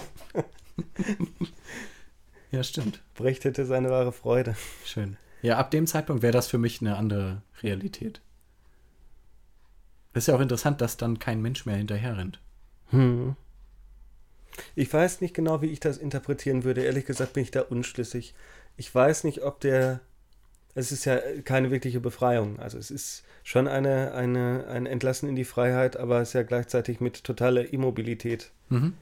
ja, 2.51 2.65
stimmt. 2.65 3.01
Brecht 3.15 3.45
hätte 3.45 3.65
seine 3.65 3.91
wahre 3.91 4.11
Freude. 4.11 4.57
Schön. 4.85 5.19
Ja, 5.41 5.57
ab 5.59 5.71
dem 5.71 5.87
Zeitpunkt 5.87 6.25
wäre 6.25 6.33
das 6.33 6.49
für 6.49 6.59
mich 6.59 6.81
eine 6.81 6.97
andere 6.97 7.43
Realität. 7.63 8.21
ist 10.15 10.27
ja 10.27 10.35
auch 10.35 10.41
interessant, 10.41 10.81
dass 10.81 10.97
dann 10.97 11.21
kein 11.21 11.41
Mensch 11.41 11.65
mehr 11.65 11.77
hinterher 11.77 12.19
rennt. 12.19 12.41
Hm. 12.91 13.37
Ich 14.75 14.93
weiß 14.93 15.21
nicht 15.21 15.35
genau, 15.35 15.63
wie 15.63 15.67
ich 15.67 15.81
das 15.81 15.99
interpretieren 15.99 16.65
würde. 16.65 16.83
Ehrlich 16.83 17.07
gesagt 17.07 17.35
bin 17.35 17.43
ich 17.43 17.51
da 17.51 17.63
unschlüssig. 17.63 18.35
Ich 18.77 18.95
weiß 18.95 19.25
nicht, 19.25 19.43
ob 19.43 19.61
der. 19.61 20.01
Es 20.75 20.93
ist 20.93 21.07
ja 21.07 21.19
keine 21.43 21.71
wirkliche 21.71 22.01
Befreiung. 22.01 22.59
Also 22.59 22.77
es 22.77 22.91
ist 22.91 23.25
schon 23.45 23.67
eine, 23.67 24.13
eine, 24.13 24.67
ein 24.69 24.85
Entlassen 24.85 25.27
in 25.27 25.35
die 25.35 25.45
Freiheit, 25.45 25.97
aber 25.97 26.21
es 26.21 26.29
ist 26.29 26.35
ja 26.35 26.43
gleichzeitig 26.43 27.01
mit 27.01 27.25
totaler 27.25 27.73
Immobilität. 27.73 28.51
Mhm 28.69 28.93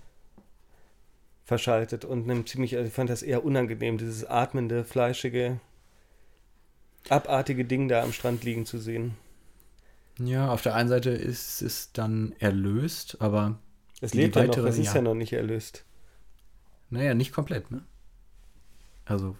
verschaltet 1.44 2.04
und 2.04 2.24
einem 2.24 2.46
ziemlich, 2.46 2.76
also 2.76 2.88
ich 2.88 2.94
fand 2.94 3.10
das 3.10 3.22
eher 3.22 3.44
unangenehm, 3.44 3.98
dieses 3.98 4.24
atmende, 4.24 4.84
fleischige, 4.84 5.60
abartige 7.08 7.64
Ding 7.64 7.88
da 7.88 8.02
am 8.02 8.12
Strand 8.12 8.44
liegen 8.44 8.66
zu 8.66 8.78
sehen. 8.78 9.16
Ja, 10.18 10.50
auf 10.50 10.62
der 10.62 10.74
einen 10.74 10.88
Seite 10.88 11.10
ist 11.10 11.60
es 11.60 11.92
dann 11.92 12.34
erlöst, 12.38 13.18
aber. 13.20 13.58
Es 14.04 14.12
lebt 14.12 14.36
ja 14.36 14.44
noch, 14.44 14.56
es 14.58 14.78
ist 14.78 14.88
ja. 14.88 14.96
ja 14.96 15.02
noch 15.02 15.14
nicht 15.14 15.32
erlöst. 15.32 15.84
Naja, 16.90 17.14
nicht 17.14 17.32
komplett, 17.32 17.70
ne? 17.70 17.82
Also, 19.06 19.36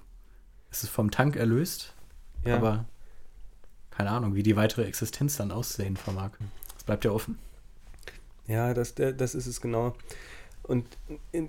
es 0.71 0.83
ist 0.83 0.91
vom 0.91 1.11
Tank 1.11 1.37
erlöst, 1.37 1.95
ja. 2.45 2.57
aber 2.57 2.87
keine 3.91 4.11
Ahnung, 4.11 4.35
wie 4.35 4.43
die 4.43 4.57
weitere 4.57 4.85
Existenz 4.85 5.37
dann 5.37 5.51
aussehen 5.51 5.97
vermag. 5.97 6.33
Das 6.75 6.85
bleibt 6.85 7.05
ja 7.05 7.11
offen. 7.11 7.39
Ja, 8.47 8.75
das, 8.75 8.95
das 8.95 9.35
ist 9.35 9.47
es 9.47 9.61
genau. 9.61 9.95
Und 10.63 10.87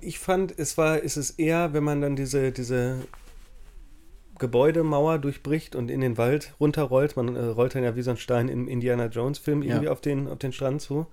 ich 0.01 0.19
fand, 0.19 0.57
es 0.59 0.77
war, 0.77 0.99
ist 0.99 1.15
es 1.15 1.31
eher, 1.31 1.73
wenn 1.73 1.83
man 1.83 2.01
dann 2.01 2.15
diese, 2.15 2.51
diese 2.51 3.07
Gebäudemauer 4.37 5.19
durchbricht 5.19 5.75
und 5.75 5.89
in 5.89 6.01
den 6.01 6.17
Wald 6.17 6.53
runterrollt, 6.59 7.15
man 7.15 7.35
äh, 7.35 7.45
rollt 7.45 7.75
dann 7.75 7.83
ja 7.83 7.95
wie 7.95 8.01
so 8.01 8.11
ein 8.11 8.17
Stein 8.17 8.49
im 8.49 8.67
Indiana 8.67 9.05
Jones 9.05 9.39
Film 9.39 9.63
ja. 9.63 9.69
irgendwie 9.69 9.89
auf 9.89 10.01
den, 10.01 10.27
auf 10.27 10.37
den 10.37 10.51
Strand 10.51 10.81
zu, 10.81 11.07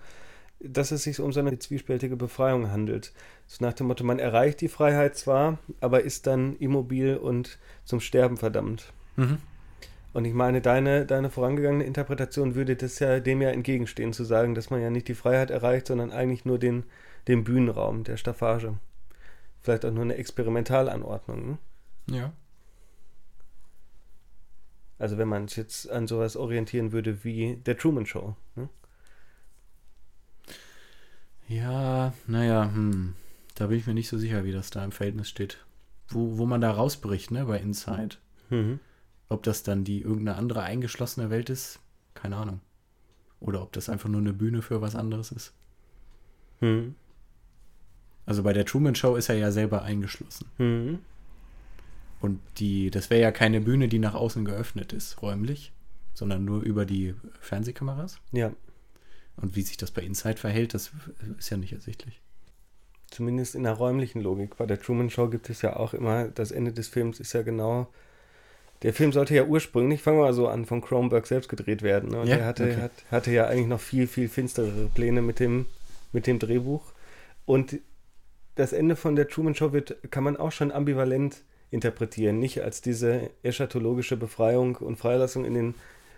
dass 0.65 0.91
es 0.91 1.03
sich 1.03 1.21
um 1.21 1.33
so 1.33 1.41
eine 1.41 1.59
zwiespältige 1.59 2.17
Befreiung 2.17 2.71
handelt. 2.71 3.13
So 3.47 3.65
nach 3.65 3.73
dem 3.73 3.89
Motto, 3.89 4.05
man 4.05 4.19
erreicht 4.19 4.61
die 4.61 4.69
Freiheit 4.69 5.17
zwar, 5.17 5.59
aber 5.81 6.03
ist 6.03 6.27
dann 6.27 6.57
immobil 6.57 7.17
und 7.17 7.59
zum 7.85 8.01
Sterben 8.01 8.37
verdammt. 8.37 8.93
Mhm. 9.17 9.39
Und 10.13 10.25
ich 10.27 10.35
meine, 10.35 10.61
deine, 10.61 11.07
deine 11.07 11.31
vorangegangene 11.31 11.85
Interpretation 11.85 12.55
würde 12.55 12.77
das 12.77 12.99
ja 12.99 13.19
dem 13.21 13.41
ja 13.41 13.51
entgegenstehen, 13.51 14.13
zu 14.13 14.25
sagen, 14.25 14.55
dass 14.55 14.71
man 14.71 14.83
ja 14.83 14.91
nicht 14.91 15.09
die 15.09 15.15
Freiheit 15.15 15.51
erreicht, 15.51 15.87
sondern 15.87 16.13
eigentlich 16.13 16.45
nur 16.45 16.59
den, 16.59 16.85
dem 17.29 17.45
Bühnenraum, 17.45 18.05
der 18.05 18.19
Staffage. 18.19 18.75
Vielleicht 19.63 19.85
auch 19.85 19.91
nur 19.91 20.05
eine 20.05 20.17
Experimentalanordnung. 20.17 21.47
Ne? 21.47 21.59
Ja. 22.07 22.33
Also 24.99 25.19
wenn 25.19 25.29
man 25.29 25.49
sich 25.49 25.57
jetzt 25.57 25.91
an 25.91 26.07
sowas 26.07 26.37
orientieren 26.37 26.93
würde 26.93 27.25
wie 27.25 27.57
der 27.57 27.79
Truman 27.79 28.07
Show. 28.07 28.37
Ne? 28.55 28.69
Ja, 31.53 32.15
naja, 32.27 32.71
hm. 32.73 33.15
da 33.55 33.67
bin 33.67 33.79
ich 33.79 33.87
mir 33.87 33.95
nicht 33.95 34.09
so 34.09 34.17
sicher, 34.17 34.45
wie 34.45 34.53
das 34.53 34.71
da 34.71 34.85
im 34.85 34.93
Verhältnis 34.93 35.29
steht. 35.29 35.59
Wo, 36.09 36.39
wo 36.39 36.47
man 36.47 36.61
da 36.61 36.71
rausbricht, 36.71 37.31
ne, 37.31 37.45
bei 37.45 37.59
Inside. 37.59 38.17
Mhm. 38.51 38.81
Ob 39.29 39.43
das 39.43 39.63
dann 39.63 39.85
die 39.85 40.03
irgendeine 40.03 40.37
andere 40.37 40.63
eingeschlossene 40.63 41.31
Welt 41.31 41.51
ist, 41.51 41.81
keine 42.15 42.37
Ahnung. 42.37 42.61
Oder 43.41 43.63
ob 43.63 43.73
das 43.73 43.89
einfach 43.89 44.09
nur 44.09 44.21
eine 44.21 44.33
Bühne 44.33 44.63
für 44.63 44.81
was 44.81 44.95
anderes 44.95 45.33
ist. 45.33 45.53
Mhm. 46.61 46.95
Also 48.25 48.43
bei 48.43 48.53
der 48.53 48.65
Truman 48.65 48.95
Show 48.95 49.17
ist 49.17 49.29
er 49.29 49.37
ja 49.37 49.51
selber 49.51 49.83
eingeschlossen. 49.83 50.47
Mhm. 50.59 50.99
Und 52.21 52.41
die, 52.59 52.91
das 52.91 53.11
wäre 53.11 53.21
ja 53.21 53.33
keine 53.33 53.61
Bühne, 53.61 53.89
die 53.89 53.99
nach 53.99 54.15
außen 54.15 54.45
geöffnet 54.45 54.93
ist, 54.93 55.21
räumlich, 55.23 55.73
sondern 56.15 56.45
nur 56.45 56.63
über 56.63 56.87
die 56.87 57.15
Fernsehkameras. 57.41 58.21
Ja. 58.31 58.53
Und 59.37 59.57
wie 59.57 59.63
sich 59.63 59.77
das 59.77 59.91
bei 59.91 60.03
Inside 60.03 60.37
verhält, 60.37 60.75
das 60.75 60.91
ist 61.39 61.51
ja 61.51 61.57
nicht 61.57 61.73
ersichtlich. 61.73 62.21
Zumindest 63.11 63.55
in 63.55 63.65
der 63.65 63.73
räumlichen 63.73 64.23
Logik. 64.23 64.57
Bei 64.57 64.67
der 64.67 64.81
Truman 64.81 65.11
Show 65.11 65.29
gibt 65.29 65.51
es 65.51 65.63
ja 65.63 65.77
auch 65.77 65.95
immer, 65.95 66.29
das 66.29 66.51
Ende 66.51 66.73
des 66.73 66.89
Films 66.89 67.21
ist 67.21 67.33
ja 67.33 67.43
genau. 67.43 67.89
Der 68.83 68.93
Film 68.93 69.13
sollte 69.13 69.35
ja 69.35 69.45
ursprünglich, 69.45 70.03
fangen 70.03 70.19
wir 70.19 70.25
mal 70.25 70.35
so 70.35 70.49
an, 70.49 70.65
von 70.65 70.81
Kronberg 70.81 71.27
selbst 71.27 71.49
gedreht 71.49 71.83
werden. 71.83 72.11
Ne? 72.11 72.21
Und 72.21 72.29
ja, 72.29 72.37
er 72.37 72.47
hatte, 72.47 72.65
okay. 72.65 72.81
hat, 72.81 72.93
hatte 73.11 73.31
ja 73.31 73.47
eigentlich 73.47 73.69
noch 73.69 73.81
viel, 73.81 74.07
viel 74.07 74.29
finsterere 74.29 74.89
Pläne 74.93 75.23
mit 75.23 75.41
dem, 75.41 75.67
mit 76.13 76.27
dem 76.27 76.39
Drehbuch. 76.39 76.83
Und 77.45 77.79
das 78.55 78.73
Ende 78.73 78.97
von 78.97 79.15
der 79.15 79.29
Truman 79.29 79.55
Show 79.55 79.73
wird, 79.73 79.97
kann 80.11 80.25
man 80.25 80.37
auch 80.37 80.53
schon 80.53 80.73
ambivalent 80.73 81.43
interpretieren. 81.71 82.39
Nicht 82.39 82.63
als 82.63 82.81
diese 82.81 83.31
eschatologische 83.43 84.17
Befreiung 84.17 84.77
und 84.77 84.97
Freilassung 84.97 85.45
in 85.45 85.55
den 85.55 85.75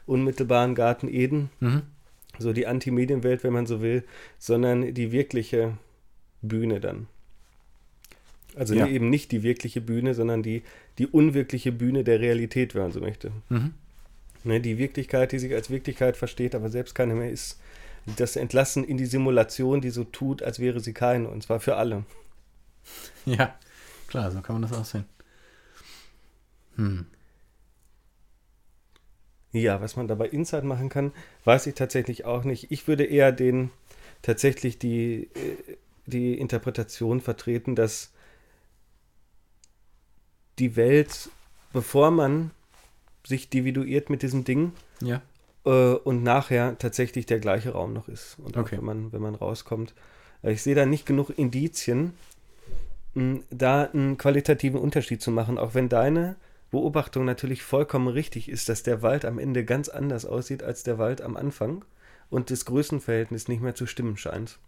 unmittelbaren 0.06 0.74
Garten 0.74 1.08
Eden, 1.08 1.50
Mhm. 1.60 1.82
So 2.38 2.52
die 2.52 2.66
Anti-Medienwelt, 2.66 3.44
wenn 3.44 3.52
man 3.52 3.66
so 3.66 3.80
will, 3.80 4.04
sondern 4.38 4.94
die 4.94 5.12
wirkliche 5.12 5.76
Bühne 6.42 6.80
dann. 6.80 7.06
Also 8.56 8.74
Ja. 8.74 8.86
eben 8.86 9.10
nicht 9.10 9.32
die 9.32 9.42
wirkliche 9.42 9.80
Bühne, 9.80 10.14
sondern 10.14 10.42
die, 10.42 10.62
die 10.98 11.06
unwirkliche 11.06 11.72
Bühne 11.72 12.04
der 12.04 12.20
Realität, 12.20 12.74
wenn 12.74 12.82
man 12.82 12.92
so 12.92 13.00
möchte. 13.00 13.32
Mhm. 13.48 13.74
Ne, 14.44 14.60
die 14.60 14.78
Wirklichkeit, 14.78 15.32
die 15.32 15.38
sich 15.38 15.54
als 15.54 15.70
Wirklichkeit 15.70 16.16
versteht, 16.16 16.54
aber 16.54 16.68
selbst 16.68 16.94
keine 16.94 17.14
mehr 17.14 17.30
ist. 17.30 17.58
Das 18.16 18.36
Entlassen 18.36 18.84
in 18.84 18.98
die 18.98 19.06
Simulation, 19.06 19.80
die 19.80 19.88
so 19.90 20.04
tut, 20.04 20.42
als 20.42 20.58
wäre 20.58 20.80
sie 20.80 20.92
keine, 20.92 21.28
und 21.28 21.42
zwar 21.42 21.60
für 21.60 21.76
alle. 21.76 22.04
Ja, 23.24 23.58
klar, 24.08 24.30
so 24.30 24.42
kann 24.42 24.60
man 24.60 24.62
das 24.70 24.78
auch 24.78 24.84
sehen. 24.84 25.06
Hm. 26.76 27.06
Ja, 29.54 29.80
was 29.80 29.94
man 29.96 30.08
dabei 30.08 30.26
Inside 30.28 30.66
machen 30.66 30.88
kann, 30.88 31.12
weiß 31.44 31.68
ich 31.68 31.74
tatsächlich 31.74 32.24
auch 32.24 32.42
nicht. 32.44 32.72
Ich 32.72 32.88
würde 32.88 33.04
eher 33.04 33.30
den 33.30 33.70
tatsächlich 34.20 34.78
die, 34.78 35.28
äh, 35.34 35.76
die 36.06 36.36
Interpretation 36.38 37.20
vertreten, 37.20 37.76
dass 37.76 38.10
die 40.58 40.76
Welt, 40.76 41.30
bevor 41.72 42.10
man 42.10 42.50
sich 43.24 43.48
dividuiert 43.48 44.10
mit 44.10 44.22
diesem 44.22 44.44
Ding 44.44 44.72
Ja. 45.00 45.22
äh, 45.64 45.70
und 45.94 46.22
nachher 46.24 46.76
tatsächlich 46.78 47.26
der 47.26 47.38
gleiche 47.38 47.70
Raum 47.70 47.92
noch 47.92 48.08
ist. 48.08 48.36
Und 48.44 48.56
auch 48.56 48.62
Okay. 48.62 48.78
wenn 48.78 48.84
man, 48.84 49.12
wenn 49.12 49.22
man 49.22 49.34
rauskommt. 49.36 49.94
Äh, 50.42 50.52
Ich 50.52 50.62
sehe 50.62 50.74
da 50.74 50.84
nicht 50.84 51.06
genug 51.06 51.30
Indizien, 51.38 52.12
da 53.50 53.84
einen 53.84 54.18
qualitativen 54.18 54.80
Unterschied 54.80 55.22
zu 55.22 55.30
machen, 55.30 55.58
auch 55.58 55.74
wenn 55.74 55.88
deine 55.88 56.34
Beobachtung 56.74 57.24
natürlich 57.24 57.62
vollkommen 57.62 58.08
richtig 58.08 58.48
ist, 58.48 58.68
dass 58.68 58.82
der 58.82 59.00
Wald 59.00 59.24
am 59.24 59.38
Ende 59.38 59.64
ganz 59.64 59.88
anders 59.88 60.26
aussieht 60.26 60.64
als 60.64 60.82
der 60.82 60.98
Wald 60.98 61.22
am 61.22 61.36
Anfang 61.36 61.84
und 62.30 62.50
das 62.50 62.64
Größenverhältnis 62.64 63.46
nicht 63.46 63.62
mehr 63.62 63.76
zu 63.76 63.86
stimmen 63.86 64.16
scheint. 64.16 64.58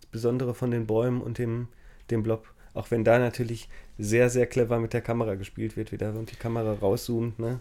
Das 0.00 0.10
Besondere 0.10 0.54
von 0.54 0.70
den 0.70 0.86
Bäumen 0.86 1.20
und 1.20 1.36
dem, 1.36 1.68
dem 2.10 2.22
Blob. 2.22 2.48
Auch 2.72 2.90
wenn 2.90 3.04
da 3.04 3.18
natürlich 3.18 3.68
sehr, 3.98 4.30
sehr 4.30 4.46
clever 4.46 4.80
mit 4.80 4.94
der 4.94 5.02
Kamera 5.02 5.34
gespielt 5.34 5.76
wird 5.76 5.92
wieder 5.92 6.14
und 6.14 6.32
die 6.32 6.36
Kamera 6.36 6.72
rauszoomt, 6.72 7.38
ne? 7.38 7.60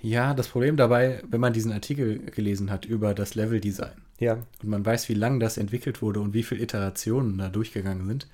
Ja, 0.00 0.32
das 0.32 0.48
Problem 0.48 0.78
dabei, 0.78 1.22
wenn 1.28 1.40
man 1.40 1.52
diesen 1.52 1.72
Artikel 1.72 2.20
gelesen 2.30 2.70
hat 2.70 2.86
über 2.86 3.12
das 3.12 3.34
Leveldesign 3.34 4.00
Ja, 4.18 4.38
und 4.62 4.70
man 4.70 4.86
weiß, 4.86 5.10
wie 5.10 5.14
lang 5.14 5.40
das 5.40 5.58
entwickelt 5.58 6.00
wurde 6.00 6.20
und 6.20 6.32
wie 6.32 6.42
viele 6.42 6.62
Iterationen 6.62 7.36
da 7.36 7.50
durchgegangen 7.50 8.06
sind, 8.06 8.28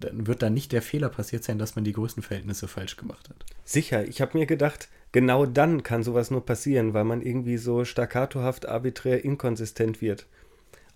dann 0.00 0.26
wird 0.26 0.42
da 0.42 0.50
nicht 0.50 0.72
der 0.72 0.82
Fehler 0.82 1.08
passiert 1.08 1.44
sein, 1.44 1.58
dass 1.58 1.76
man 1.76 1.84
die 1.84 1.92
Größenverhältnisse 1.92 2.68
falsch 2.68 2.96
gemacht 2.96 3.28
hat. 3.28 3.44
Sicher, 3.64 4.06
ich 4.06 4.20
habe 4.20 4.36
mir 4.36 4.46
gedacht, 4.46 4.88
genau 5.12 5.46
dann 5.46 5.82
kann 5.82 6.02
sowas 6.02 6.30
nur 6.30 6.44
passieren, 6.44 6.94
weil 6.94 7.04
man 7.04 7.22
irgendwie 7.22 7.56
so 7.56 7.84
staccatohaft, 7.84 8.66
arbiträr, 8.68 9.24
inkonsistent 9.24 10.00
wird 10.02 10.26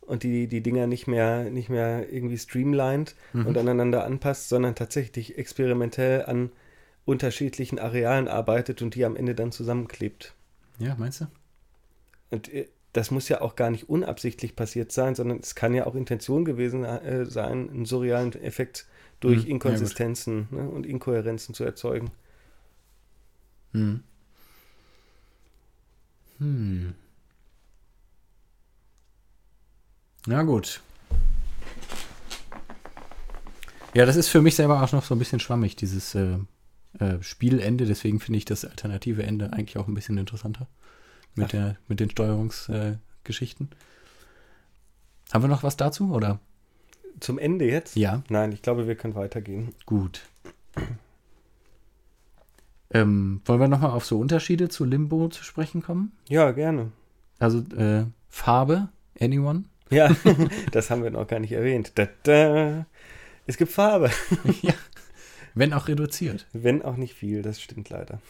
und 0.08 0.22
die, 0.22 0.48
die 0.48 0.62
Dinger 0.62 0.86
nicht 0.86 1.06
mehr, 1.06 1.50
nicht 1.50 1.68
mehr 1.68 2.10
irgendwie 2.10 2.38
streamlined 2.38 3.14
und 3.32 3.56
aneinander 3.56 4.04
anpasst, 4.04 4.48
sondern 4.48 4.74
tatsächlich 4.74 5.38
experimentell 5.38 6.24
an 6.24 6.50
unterschiedlichen 7.04 7.78
Arealen 7.78 8.28
arbeitet 8.28 8.82
und 8.82 8.94
die 8.94 9.04
am 9.04 9.16
Ende 9.16 9.34
dann 9.34 9.52
zusammenklebt. 9.52 10.34
Ja, 10.78 10.94
meinst 10.98 11.22
du? 11.22 11.26
Und 12.30 12.52
äh, 12.52 12.68
das 12.98 13.12
muss 13.12 13.28
ja 13.28 13.40
auch 13.40 13.54
gar 13.54 13.70
nicht 13.70 13.88
unabsichtlich 13.88 14.56
passiert 14.56 14.90
sein, 14.90 15.14
sondern 15.14 15.38
es 15.38 15.54
kann 15.54 15.72
ja 15.72 15.86
auch 15.86 15.94
Intention 15.94 16.44
gewesen 16.44 16.84
äh, 16.84 17.24
sein, 17.26 17.70
einen 17.70 17.84
surrealen 17.84 18.32
Effekt 18.42 18.86
durch 19.20 19.42
Hm, 19.42 19.44
ja. 19.44 19.50
Inkonsistenzen 19.50 20.48
ne, 20.50 20.68
und 20.68 20.84
Inkohärenzen 20.84 21.54
zu 21.54 21.62
erzeugen. 21.62 22.10
Hm. 23.72 24.02
Hm. 26.38 26.94
Na 30.26 30.42
gut. 30.42 30.82
Ja, 33.94 34.06
das 34.06 34.16
ist 34.16 34.28
für 34.28 34.42
mich 34.42 34.56
selber 34.56 34.82
auch 34.82 34.92
noch 34.92 35.04
so 35.04 35.14
ein 35.14 35.18
bisschen 35.20 35.40
schwammig, 35.40 35.76
dieses 35.76 36.16
äh, 36.16 36.38
äh, 36.98 37.22
Spielende. 37.22 37.86
Deswegen 37.86 38.18
finde 38.18 38.38
ich 38.38 38.44
das 38.44 38.64
alternative 38.64 39.22
Ende 39.22 39.52
eigentlich 39.52 39.76
auch 39.78 39.86
ein 39.86 39.94
bisschen 39.94 40.18
interessanter. 40.18 40.66
Mit, 41.34 41.52
der, 41.52 41.76
mit 41.86 42.00
den 42.00 42.10
Steuerungsgeschichten. 42.10 43.68
Äh. 43.70 45.32
Haben 45.32 45.44
wir 45.44 45.48
noch 45.48 45.62
was 45.62 45.76
dazu? 45.76 46.12
Oder? 46.12 46.40
Zum 47.20 47.38
Ende 47.38 47.64
jetzt? 47.66 47.96
Ja, 47.96 48.22
Nein, 48.28 48.52
ich 48.52 48.62
glaube, 48.62 48.86
wir 48.88 48.94
können 48.96 49.14
weitergehen. 49.14 49.74
gut. 49.86 50.22
Ähm, 52.90 53.42
wollen 53.44 53.60
wir 53.60 53.68
nochmal 53.68 53.90
auf 53.90 54.06
so 54.06 54.18
Unterschiede 54.18 54.68
zu 54.70 54.84
Limbo 54.84 55.28
zu 55.28 55.44
sprechen 55.44 55.82
kommen? 55.82 56.12
Ja, 56.28 56.50
gerne. 56.52 56.90
Also 57.38 57.58
äh, 57.76 58.06
Farbe, 58.28 58.88
anyone? 59.20 59.64
Ja, 59.90 60.14
das 60.72 60.90
haben 60.90 61.02
wir 61.02 61.10
noch 61.10 61.26
gar 61.26 61.38
nicht 61.40 61.52
erwähnt. 61.52 61.92
Da, 61.96 62.08
da. 62.22 62.86
Es 63.46 63.56
gibt 63.58 63.72
Farbe, 63.72 64.10
ja. 64.62 64.74
Wenn 65.54 65.72
auch 65.72 65.88
reduziert. 65.88 66.46
wenn 66.52 66.82
auch 66.82 66.96
nicht 66.96 67.14
viel, 67.14 67.42
das 67.42 67.60
stimmt 67.60 67.90
leider. 67.90 68.20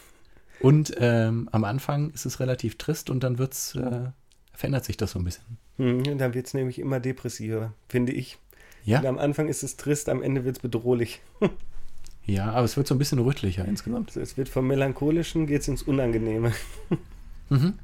Und 0.61 0.95
ähm, 0.99 1.49
am 1.53 1.65
Anfang 1.65 2.11
ist 2.11 2.27
es 2.27 2.41
relativ 2.41 2.79
trist 2.79 3.11
und 3.11 3.23
dann 3.23 3.39
wird's, 3.39 3.75
äh, 3.75 4.11
verändert 4.53 4.85
sich 4.85 4.97
das 4.97 5.13
so 5.13 5.19
ein 5.19 5.25
bisschen. 5.25 5.45
Hm, 5.77 6.19
dann 6.19 6.35
wird 6.35 6.47
es 6.47 6.55
nämlich 6.55 6.79
immer 6.79 7.01
depressiver, 7.01 7.73
finde 7.89 8.13
ich. 8.13 8.39
Ja, 8.85 9.01
Und 9.01 9.07
am 9.07 9.19
Anfang 9.19 9.49
ist 9.49 9.63
es 9.63 9.77
trist, 9.77 10.09
am 10.09 10.23
Ende 10.23 10.45
wird 10.45 10.57
es 10.57 10.63
bedrohlich. 10.63 11.21
ja, 12.25 12.51
aber 12.51 12.65
es 12.65 12.77
wird 12.77 12.87
so 12.87 12.95
ein 12.95 12.99
bisschen 12.99 13.19
rüttlicher 13.19 13.65
insgesamt. 13.65 14.11
Also 14.11 14.21
es 14.21 14.37
wird 14.37 14.49
vom 14.49 14.67
Melancholischen 14.67 15.47
geht 15.47 15.63
es 15.63 15.69
ins 15.69 15.83
Unangenehme. 15.83 16.53
Mhm. 17.51 17.79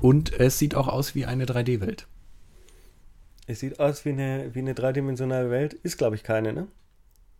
Und 0.00 0.38
es 0.38 0.58
sieht 0.58 0.74
auch 0.74 0.86
aus 0.86 1.14
wie 1.14 1.24
eine 1.24 1.46
3D-Welt. 1.46 2.06
Es 3.46 3.60
sieht 3.60 3.80
aus 3.80 4.04
wie 4.04 4.10
eine, 4.10 4.54
wie 4.54 4.58
eine 4.58 4.74
dreidimensionale 4.74 5.50
Welt. 5.50 5.72
Ist, 5.72 5.96
glaube 5.96 6.16
ich, 6.16 6.22
keine, 6.22 6.52
ne? 6.52 6.66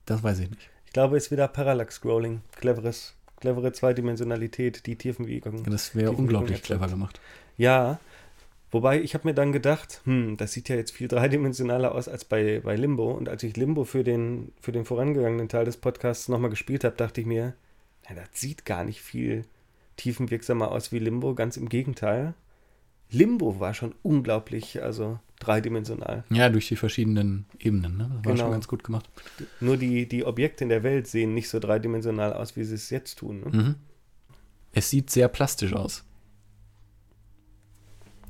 Das 0.07 0.23
weiß 0.23 0.39
ich 0.39 0.49
nicht. 0.49 0.71
Ich 0.87 0.93
glaube, 0.93 1.17
es 1.17 1.27
ist 1.27 1.31
wieder 1.31 1.49
Parallax-Scrolling. 1.49 2.41
Cleveres, 2.57 3.15
clevere 3.41 3.73
Zweidimensionalität, 3.73 4.87
die 4.87 4.97
Tiefenwiegung. 4.97 5.65
Das 5.65 5.95
wäre 5.95 6.13
unglaublich 6.13 6.63
clever 6.63 6.89
gemacht. 6.89 7.21
Ja, 7.57 7.99
wobei 8.71 9.01
ich 9.01 9.15
habe 9.15 9.29
mir 9.29 9.35
dann 9.35 9.53
gedacht, 9.53 10.01
hm, 10.05 10.37
das 10.37 10.53
sieht 10.53 10.69
ja 10.69 10.77
jetzt 10.77 10.93
viel 10.93 11.09
dreidimensionaler 11.09 11.95
aus 11.95 12.09
als 12.09 12.25
bei, 12.25 12.61
bei 12.63 12.77
Limbo. 12.77 13.11
Und 13.11 13.29
als 13.29 13.43
ich 13.43 13.57
Limbo 13.57 13.85
für 13.85 14.05
den, 14.05 14.53
für 14.61 14.73
den 14.73 14.85
vorangegangenen 14.85 15.49
Teil 15.49 15.65
des 15.65 15.77
Podcasts 15.77 16.29
nochmal 16.29 16.51
gespielt 16.51 16.85
habe, 16.85 16.97
dachte 16.97 17.21
ich 17.21 17.27
mir, 17.27 17.55
ja, 18.09 18.15
das 18.15 18.29
sieht 18.33 18.65
gar 18.65 18.85
nicht 18.85 19.01
viel 19.01 19.45
tiefenwirksamer 19.97 20.71
aus 20.71 20.93
wie 20.93 20.99
Limbo. 20.99 21.35
Ganz 21.35 21.57
im 21.57 21.69
Gegenteil. 21.69 22.35
Limbo 23.11 23.59
war 23.61 23.75
schon 23.75 23.95
unglaublich, 24.03 24.83
also 24.83 25.19
dreidimensional. 25.41 26.25
Ja, 26.31 26.49
durch 26.49 26.69
die 26.69 26.77
verschiedenen 26.77 27.47
Ebenen. 27.59 27.97
Ne? 27.97 28.05
Das 28.05 28.15
war 28.17 28.23
Genau. 28.33 28.45
schon 28.45 28.53
ganz 28.53 28.69
gut 28.69 28.85
gemacht. 28.85 29.09
Nur 29.61 29.77
die, 29.77 30.07
die 30.07 30.25
Objekte 30.25 30.65
in 30.65 30.69
der 30.71 30.83
Welt 30.83 31.07
sehen 31.07 31.35
nicht 31.35 31.49
so 31.49 31.59
dreidimensional 31.59 32.33
aus, 32.33 32.57
wie 32.57 32.65
sie 32.65 32.75
es 32.75 32.91
jetzt 32.91 33.19
tun. 33.19 33.41
Ne? 33.41 33.51
Mhm. 33.63 33.75
Es 34.73 34.91
sieht 34.91 35.11
sehr 35.11 35.29
plastisch 35.29 35.73
aus. 35.73 36.05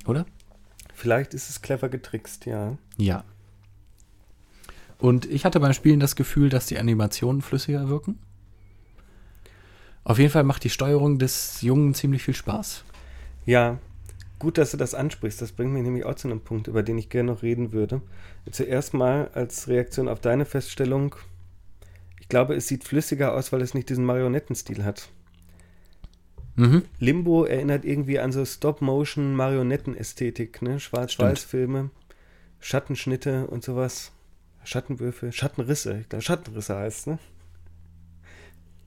Oder? 0.06 0.24
Vielleicht 0.94 1.34
ist 1.34 1.50
es 1.50 1.62
clever 1.62 1.88
getrickst, 1.88 2.46
ja. 2.46 2.78
Ja. 2.96 3.24
Und 4.98 5.26
ich 5.26 5.44
hatte 5.44 5.60
beim 5.60 5.72
Spielen 5.72 6.00
das 6.00 6.16
Gefühl, 6.16 6.48
dass 6.48 6.66
die 6.66 6.78
Animationen 6.78 7.42
flüssiger 7.42 7.88
wirken. 7.88 8.18
Auf 10.04 10.18
jeden 10.18 10.30
Fall 10.30 10.44
macht 10.44 10.64
die 10.64 10.70
Steuerung 10.70 11.18
des 11.18 11.60
Jungen 11.62 11.94
ziemlich 11.94 12.22
viel 12.22 12.34
Spaß. 12.34 12.84
Ja, 13.46 13.78
gut, 14.40 14.58
dass 14.58 14.72
du 14.72 14.76
das 14.76 14.94
ansprichst. 14.94 15.40
Das 15.40 15.52
bringt 15.52 15.72
mich 15.72 15.84
nämlich 15.84 16.04
auch 16.04 16.16
zu 16.16 16.26
einem 16.26 16.40
Punkt, 16.40 16.66
über 16.66 16.82
den 16.82 16.98
ich 16.98 17.08
gerne 17.08 17.30
noch 17.30 17.44
reden 17.44 17.70
würde. 17.70 18.02
Zuerst 18.50 18.94
mal 18.94 19.30
als 19.34 19.68
Reaktion 19.68 20.08
auf 20.08 20.18
deine 20.18 20.44
Feststellung. 20.44 21.14
Ich 22.18 22.28
glaube, 22.28 22.56
es 22.56 22.66
sieht 22.66 22.82
flüssiger 22.82 23.34
aus, 23.34 23.52
weil 23.52 23.62
es 23.62 23.74
nicht 23.74 23.88
diesen 23.88 24.04
Marionettenstil 24.04 24.82
hat. 24.82 25.08
Mhm. 26.56 26.82
Limbo 26.98 27.44
erinnert 27.44 27.84
irgendwie 27.84 28.18
an 28.18 28.32
so 28.32 28.44
Stop-Motion-Marionettenästhetik, 28.44 30.62
ne? 30.62 30.80
Schwarz-Weiß-Filme, 30.80 31.90
Schattenschnitte 32.58 33.46
und 33.46 33.62
sowas. 33.62 34.10
Schattenwürfe, 34.64 35.30
Schattenrisse. 35.32 36.00
Ich 36.00 36.08
glaube, 36.08 36.22
Schattenrisse 36.22 36.76
heißt, 36.76 37.06
ne? 37.06 37.20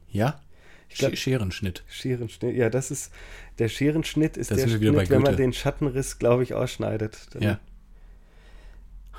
Ja? 0.09 0.41
Glaub- 0.89 1.15
Sch 1.15 1.19
Scherenschnitt. 1.19 1.84
Scherenschnitt. 1.88 2.55
Ja, 2.55 2.69
das 2.69 2.91
ist 2.91 3.11
der 3.60 3.68
Scherenschnitt 3.69 4.38
ist 4.38 4.51
Da 4.51 4.55
der 4.55 4.68
Schnitt, 4.68 5.10
wenn 5.10 5.22
man 5.22 5.35
den 5.38 5.53
Schattenriss, 5.53 6.19
glaube 6.19 6.43
ich, 6.43 6.53
ausschneidet. 6.53 7.27
Dann- 7.34 7.41
Ja. 7.41 7.60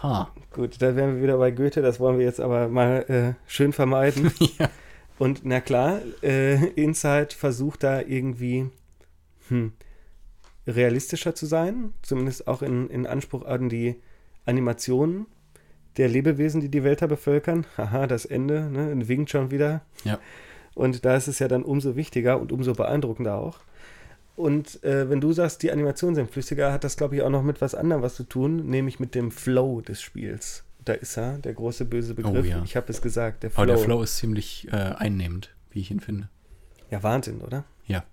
Ha. 0.02 0.30
Gut, 0.52 0.82
da 0.82 0.96
wären 0.96 1.16
wir 1.16 1.22
wieder 1.22 1.38
bei 1.38 1.50
Goethe, 1.50 1.80
das 1.82 1.98
wollen 2.00 2.18
wir 2.18 2.24
jetzt 2.26 2.40
aber 2.40 2.68
mal 2.68 3.04
äh, 3.08 3.34
schön 3.50 3.72
vermeiden. 3.72 4.32
ja. 4.58 4.68
Und 5.18 5.44
na 5.44 5.60
klar, 5.60 6.00
äh, 6.22 6.56
Inside 6.70 7.28
versucht 7.36 7.82
da 7.84 8.00
irgendwie 8.00 8.66
hm, 9.48 9.72
realistischer 10.66 11.34
zu 11.34 11.46
sein, 11.46 11.92
zumindest 12.02 12.48
auch 12.48 12.62
in, 12.62 12.88
in 12.90 13.06
Anspruch 13.06 13.44
an 13.44 13.68
die 13.68 13.96
Animationen. 14.44 15.26
der 15.96 16.08
Lebewesen, 16.08 16.60
die 16.60 16.68
die 16.68 16.82
Welt 16.82 17.00
da 17.02 17.06
bevölkern. 17.06 17.66
Haha, 17.78 18.06
das 18.08 18.24
Ende, 18.24 18.62
ne, 18.68 19.06
winkt 19.08 19.30
schon 19.30 19.50
wieder. 19.52 19.82
Ja. 20.04 20.18
Und 20.74 21.04
da 21.04 21.16
ist 21.16 21.28
es 21.28 21.38
ja 21.38 21.48
dann 21.48 21.62
umso 21.62 21.96
wichtiger 21.96 22.40
und 22.40 22.52
umso 22.52 22.72
beeindruckender 22.72 23.36
auch. 23.36 23.58
Und 24.36 24.82
äh, 24.82 25.08
wenn 25.08 25.20
du 25.20 25.32
sagst, 25.32 25.62
die 25.62 25.70
Animationen 25.70 26.16
sind 26.16 26.30
flüssiger, 26.30 26.72
hat 26.72 26.82
das, 26.82 26.96
glaube 26.96 27.16
ich, 27.16 27.22
auch 27.22 27.30
noch 27.30 27.42
mit 27.42 27.60
was 27.60 27.74
anderem 27.74 28.02
was 28.02 28.16
zu 28.16 28.24
tun, 28.24 28.68
nämlich 28.68 28.98
mit 28.98 29.14
dem 29.14 29.30
Flow 29.30 29.80
des 29.80 30.02
Spiels. 30.02 30.64
Da 30.84 30.94
ist 30.94 31.16
er, 31.16 31.38
der 31.38 31.54
große 31.54 31.84
böse 31.84 32.14
Begriff. 32.14 32.44
Oh, 32.44 32.48
ja. 32.48 32.62
Ich 32.64 32.76
habe 32.76 32.90
es 32.90 33.00
gesagt, 33.00 33.44
der 33.44 33.50
Flow. 33.50 33.62
Aber 33.62 33.72
der 33.72 33.78
Flow 33.78 34.02
ist 34.02 34.16
ziemlich 34.16 34.68
äh, 34.72 34.76
einnehmend, 34.76 35.54
wie 35.70 35.80
ich 35.80 35.90
ihn 35.90 36.00
finde. 36.00 36.28
Ja, 36.90 37.02
Wahnsinn, 37.02 37.40
oder? 37.40 37.64
Ja. 37.86 38.04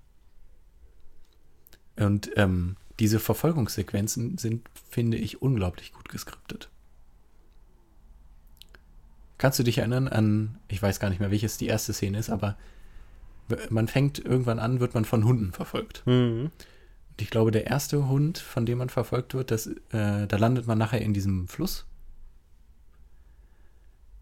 Und 1.98 2.32
ähm, 2.36 2.78
diese 3.00 3.20
Verfolgungssequenzen 3.20 4.38
sind, 4.38 4.70
finde 4.90 5.18
ich, 5.18 5.42
unglaublich 5.42 5.92
gut 5.92 6.08
geskriptet. 6.10 6.70
Kannst 9.42 9.58
du 9.58 9.64
dich 9.64 9.80
erinnern 9.80 10.08
an, 10.08 10.60
ich 10.68 10.84
weiß 10.84 11.00
gar 11.00 11.10
nicht 11.10 11.20
mehr, 11.20 11.32
welches 11.32 11.58
die 11.58 11.66
erste 11.66 11.94
Szene 11.94 12.20
ist, 12.20 12.30
aber 12.30 12.58
man 13.72 13.88
fängt 13.88 14.20
irgendwann 14.20 14.60
an, 14.60 14.80
wird 14.80 14.94
man 14.94 15.04
von 15.04 15.26
Hunden 15.26 15.52
verfolgt. 15.52 16.04
Mhm. 16.06 16.52
Und 17.10 17.22
ich 17.22 17.32
glaube, 17.32 17.50
der 17.50 17.66
erste 17.66 18.08
Hund, 18.08 18.38
von 18.38 18.68
dem 18.68 18.78
man 18.78 18.90
verfolgt 18.90 19.34
wird, 19.34 19.50
das, 19.50 19.66
äh, 19.66 20.28
da 20.28 20.38
landet 20.38 20.68
man 20.68 20.78
nachher 20.78 21.02
in 21.02 21.16
diesem 21.16 21.48
Fluss. 21.48 21.88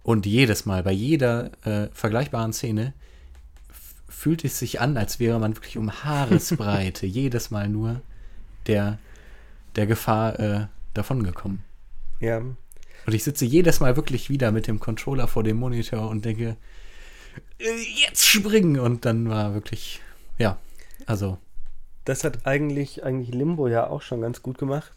Und 0.04 0.26
jedes 0.26 0.66
Mal, 0.66 0.84
bei 0.84 0.94
jeder 0.94 1.52
äh, 1.68 1.90
vergleichbaren 1.92 2.54
Szene, 2.54 2.94
fühlt 4.08 4.46
es 4.46 4.58
sich 4.58 4.80
an, 4.80 4.96
als 4.96 5.20
wäre 5.20 5.38
man 5.38 5.54
wirklich 5.54 5.78
um 5.78 5.92
Haaresbreite 5.92 7.06
jedes 7.06 7.52
Mal 7.52 7.68
nur 7.68 8.00
der, 8.68 9.00
der 9.76 9.86
Gefahr 9.86 10.40
äh, 10.40 10.68
davongekommen. 10.94 11.62
Ja, 12.22 12.42
Und 13.10 13.16
ich 13.16 13.24
sitze 13.24 13.44
jedes 13.44 13.80
Mal 13.80 13.96
wirklich 13.96 14.30
wieder 14.30 14.52
mit 14.52 14.68
dem 14.68 14.80
Controller 14.80 15.28
vor 15.28 15.42
dem 15.42 15.58
Monitor 15.58 16.12
und 16.12 16.26
denke, 16.26 16.58
äh, 17.58 17.64
jetzt 18.06 18.24
springen! 18.24 18.80
Und 18.80 19.04
dann 19.04 19.28
war 19.28 19.56
wirklich, 19.56 20.00
ja, 20.38 20.60
also, 21.08 21.40
das 22.06 22.24
hat 22.24 22.46
eigentlich, 22.46 23.04
eigentlich 23.04 23.34
Limbo 23.34 23.68
ja 23.68 23.88
auch 23.88 24.04
schon 24.04 24.22
ganz 24.22 24.44
gut 24.44 24.60
gemacht 24.60 24.92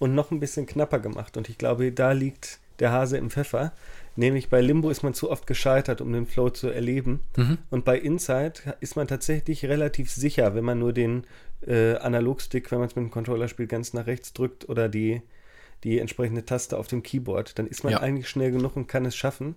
und 0.00 0.12
noch 0.12 0.32
ein 0.32 0.40
bisschen 0.40 0.66
knapper 0.66 0.98
gemacht. 0.98 1.36
Und 1.36 1.48
ich 1.48 1.56
glaube, 1.56 1.92
da 1.92 2.10
liegt 2.10 2.58
der 2.80 2.90
Hase 2.90 3.16
im 3.16 3.30
Pfeffer. 3.30 3.70
Nämlich 4.16 4.48
bei 4.48 4.60
Limbo 4.60 4.90
ist 4.90 5.04
man 5.04 5.14
zu 5.14 5.30
oft 5.30 5.46
gescheitert, 5.46 6.00
um 6.00 6.12
den 6.12 6.26
Flow 6.26 6.50
zu 6.50 6.66
erleben. 6.66 7.20
mhm. 7.36 7.58
Und 7.70 7.84
bei 7.84 7.96
Inside 7.96 8.74
ist 8.80 8.96
man 8.96 9.06
tatsächlich 9.06 9.66
relativ 9.66 10.10
sicher, 10.10 10.56
wenn 10.56 10.64
man 10.64 10.80
nur 10.80 10.92
den 10.92 11.28
äh, 11.64 11.94
Analogstick, 11.94 12.72
wenn 12.72 12.80
man 12.80 12.88
es 12.88 12.96
mit 12.96 13.04
dem 13.04 13.12
Controller 13.12 13.46
spielt, 13.46 13.68
ganz 13.68 13.92
nach 13.92 14.08
rechts 14.08 14.32
drückt 14.32 14.68
oder 14.68 14.88
die, 14.88 15.22
die 15.84 15.98
entsprechende 15.98 16.44
Taste 16.44 16.78
auf 16.78 16.86
dem 16.88 17.02
Keyboard, 17.02 17.58
dann 17.58 17.66
ist 17.66 17.82
man 17.84 17.92
Ja. 17.92 18.00
eigentlich 18.00 18.28
schnell 18.28 18.50
genug 18.52 18.76
und 18.76 18.86
kann 18.86 19.04
es 19.04 19.16
schaffen. 19.16 19.56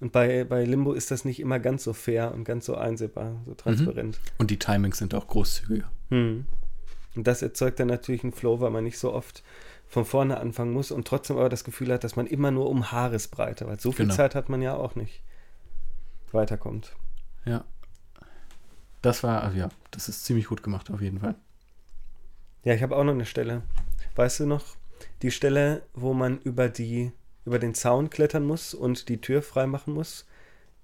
Und 0.00 0.12
bei, 0.12 0.44
bei 0.44 0.64
Limbo 0.64 0.94
ist 0.94 1.10
das 1.10 1.24
nicht 1.26 1.40
immer 1.40 1.58
ganz 1.58 1.84
so 1.84 1.92
fair 1.92 2.32
und 2.32 2.44
ganz 2.44 2.64
so 2.64 2.74
einsehbar, 2.74 3.36
so 3.44 3.52
transparent. 3.54 4.18
und 4.38 4.50
die 4.50 4.58
Timings 4.58 4.96
sind 4.98 5.14
auch 5.14 5.26
großzügiger. 5.26 5.90
Hm. 6.08 6.46
Und 7.16 7.26
das 7.26 7.42
erzeugt 7.42 7.78
dann 7.80 7.88
natürlich 7.88 8.22
einen 8.22 8.32
Flow, 8.32 8.60
weil 8.60 8.70
man 8.70 8.84
nicht 8.84 8.98
so 8.98 9.12
oft 9.12 9.42
von 9.88 10.04
vorne 10.06 10.38
anfangen 10.38 10.72
muss 10.72 10.90
und 10.92 11.06
trotzdem 11.06 11.36
aber 11.36 11.48
das 11.48 11.64
Gefühl 11.64 11.92
hat, 11.92 12.04
dass 12.04 12.16
man 12.16 12.26
immer 12.26 12.50
nur 12.52 12.70
um 12.70 12.92
Haaresbreite, 12.92 13.66
weil 13.66 13.78
so 13.80 13.90
viel 13.92 14.06
Genau. 14.06 14.14
Zeit 14.14 14.34
hat 14.34 14.48
man 14.48 14.62
ja 14.62 14.74
auch 14.74 14.94
nicht, 14.94 15.20
weiterkommt. 16.32 16.94
Ja. 17.44 17.64
Das 19.02 19.22
war, 19.22 19.42
also 19.42 19.56
ja, 19.58 19.68
das 19.90 20.08
ist 20.08 20.24
ziemlich 20.24 20.46
gut 20.46 20.62
gemacht 20.62 20.90
auf 20.90 21.00
jeden 21.00 21.18
Fall. 21.20 21.34
Ja, 22.64 22.74
ich 22.74 22.82
habe 22.82 22.96
auch 22.96 23.04
noch 23.04 23.12
eine 23.14 23.26
Stelle. 23.26 23.62
Weißt 24.14 24.40
du 24.40 24.46
noch, 24.46 24.64
die 25.22 25.30
Stelle, 25.30 25.82
wo 25.94 26.12
man 26.12 26.38
über 26.40 26.68
die 26.68 27.12
über 27.44 27.58
den 27.58 27.74
Zaun 27.74 28.10
klettern 28.10 28.44
muss 28.44 28.74
und 28.74 29.08
die 29.08 29.20
Tür 29.20 29.42
freimachen 29.42 29.94
muss, 29.94 30.26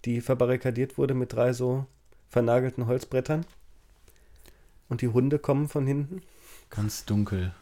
die 0.04 0.20
verbarrikadiert 0.20 0.98
wurde 0.98 1.14
mit 1.14 1.32
drei 1.32 1.52
so 1.52 1.86
vernagelten 2.28 2.86
Holzbrettern. 2.86 3.44
Und 4.88 5.02
die 5.02 5.08
Hunde 5.08 5.38
kommen 5.38 5.68
von 5.68 5.86
hinten. 5.86 6.22
Ganz 6.70 7.04
dunkel. 7.04 7.52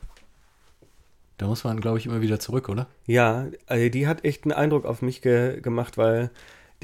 Da 1.38 1.46
muss 1.46 1.64
man, 1.64 1.80
glaube 1.80 1.98
ich, 1.98 2.06
immer 2.06 2.20
wieder 2.20 2.38
zurück, 2.38 2.68
oder? 2.68 2.86
Ja, 3.06 3.46
also 3.66 3.88
die 3.88 4.06
hat 4.06 4.24
echt 4.24 4.44
einen 4.44 4.52
Eindruck 4.52 4.84
auf 4.84 5.02
mich 5.02 5.20
ge 5.20 5.60
gemacht, 5.60 5.98
weil 5.98 6.30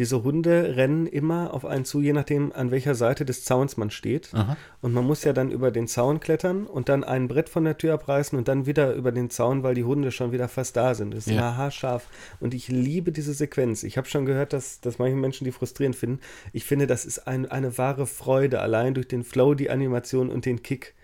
diese 0.01 0.22
Hunde 0.22 0.77
rennen 0.77 1.06
immer 1.06 1.52
auf 1.52 1.66
einen 1.66 1.85
zu, 1.85 2.01
je 2.01 2.14
nachdem, 2.14 2.52
an 2.55 2.70
welcher 2.70 2.94
Seite 2.94 3.27
des 3.27 3.44
Zauns 3.44 3.77
man 3.77 3.90
steht. 3.90 4.31
Aha. 4.32 4.56
Und 4.81 4.94
man 4.94 5.05
muss 5.06 5.24
ja 5.24 5.35
dann 5.35 5.51
über 5.51 5.70
den 5.70 5.89
Zaun 5.89 6.20
klettern 6.20 6.66
und 6.66 6.89
dann 6.89 7.05
ein 7.05 7.28
Brett 7.28 7.51
von 7.51 7.64
der 7.64 7.77
Tür 7.77 7.93
abreißen 7.93 8.39
und 8.39 8.48
dann 8.48 8.64
wieder 8.64 8.94
über 8.94 9.12
den 9.12 9.28
Zaun, 9.28 9.62
weil 9.62 9.74
die 9.74 9.85
Hunde 9.85 10.10
schon 10.10 10.32
wieder 10.32 10.48
fast 10.48 10.74
da 10.78 10.94
sind. 10.94 11.12
Das 11.12 11.27
ist 11.27 11.35
Ja. 11.35 11.55
haarscharf. 11.55 12.09
Und 12.40 12.55
ich 12.55 12.68
liebe 12.68 13.12
diese 13.12 13.35
Sequenz. 13.35 13.82
Ich 13.82 13.98
habe 13.98 14.09
schon 14.09 14.24
gehört, 14.24 14.55
dass, 14.55 14.81
dass 14.81 14.98
manche 14.98 15.16
Menschen 15.16 15.44
die 15.44 15.52
frustrierend 15.52 15.97
finden. 15.97 16.20
Ich 16.55 16.64
finde, 16.64 16.86
das 16.86 17.05
ist 17.05 17.27
ein, 17.27 17.44
eine 17.44 17.77
wahre 17.77 18.06
Freude, 18.06 18.60
allein 18.60 18.94
durch 18.94 19.06
den 19.09 19.22
Flow, 19.22 19.52
die 19.52 19.68
Animation 19.68 20.31
und 20.31 20.47
den 20.47 20.62
Kick. 20.62 20.94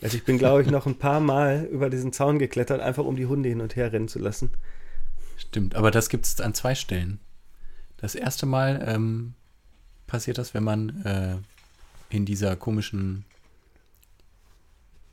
Also 0.00 0.16
ich 0.16 0.24
bin, 0.24 0.38
glaube 0.38 0.62
ich, 0.62 0.70
noch 0.70 0.86
ein 0.86 0.94
paar 0.96 1.20
Mal 1.20 1.68
über 1.70 1.90
diesen 1.90 2.14
Zaun 2.14 2.38
geklettert, 2.38 2.80
einfach 2.80 3.04
um 3.04 3.16
die 3.16 3.26
Hunde 3.26 3.50
hin 3.50 3.60
und 3.60 3.76
her 3.76 3.92
rennen 3.92 4.08
zu 4.08 4.18
lassen. 4.18 4.50
Stimmt, 5.36 5.74
aber 5.74 5.90
das 5.90 6.08
gibt 6.08 6.24
es 6.24 6.40
an 6.40 6.54
zwei 6.54 6.74
Stellen. 6.74 7.20
Das 8.00 8.14
erste 8.14 8.46
Mal 8.46 8.82
ähm, 8.86 9.34
passiert 10.06 10.38
das, 10.38 10.54
wenn 10.54 10.64
man 10.64 11.04
äh, 11.04 11.36
in 12.08 12.24
dieser 12.24 12.56
komischen, 12.56 13.24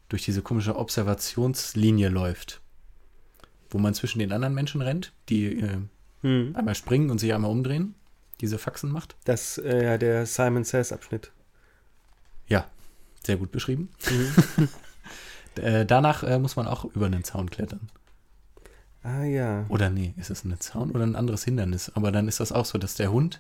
durch 0.10 0.24
diese 0.24 0.42
komische 0.42 0.76
Observationslinie 0.78 2.10
läuft, 2.10 2.62
wo 3.70 3.78
man 3.78 3.94
zwischen 3.94 4.20
den 4.20 4.32
anderen 4.32 4.54
Menschen 4.54 4.82
rennt, 4.82 5.14
die 5.30 5.60
äh, 5.60 5.78
Hm. 6.22 6.56
einmal 6.56 6.76
springen 6.76 7.10
und 7.12 7.20
sich 7.20 7.34
einmal 7.34 7.52
umdrehen, 7.52 7.94
diese 8.42 8.58
Faxen 8.58 8.92
macht. 8.92 9.16
Das, 9.26 9.58
äh, 9.60 9.84
ja, 9.84 9.98
der 9.98 10.26
Simon 10.26 10.64
Says-Abschnitt. 10.64 11.32
Ja, 12.48 12.68
sehr 13.24 13.38
gut 13.38 13.52
beschrieben. 13.52 13.90
Mhm. 14.10 14.70
Äh, 15.56 15.88
danach 15.88 16.22
äh, 16.22 16.38
muss 16.38 16.56
man 16.56 16.68
auch 16.68 16.86
über 16.86 17.08
einen 17.08 17.24
Zaun 17.24 17.50
klettern. 17.50 17.90
Ah 19.08 19.24
ja. 19.24 19.66
Oder 19.70 19.90
nee, 19.90 20.14
ist 20.18 20.30
es 20.30 20.44
ein 20.44 20.54
Zaun 20.60 20.92
oder 20.92 21.06
ein 21.06 21.16
anderes 21.16 21.46
Hindernis? 21.46 21.90
Aber 21.96 22.12
dann 22.12 22.28
ist 22.28 22.42
das 22.42 22.52
auch 22.52 22.66
so, 22.66 22.78
dass 22.78 22.96
der 22.96 23.10
Hund 23.12 23.40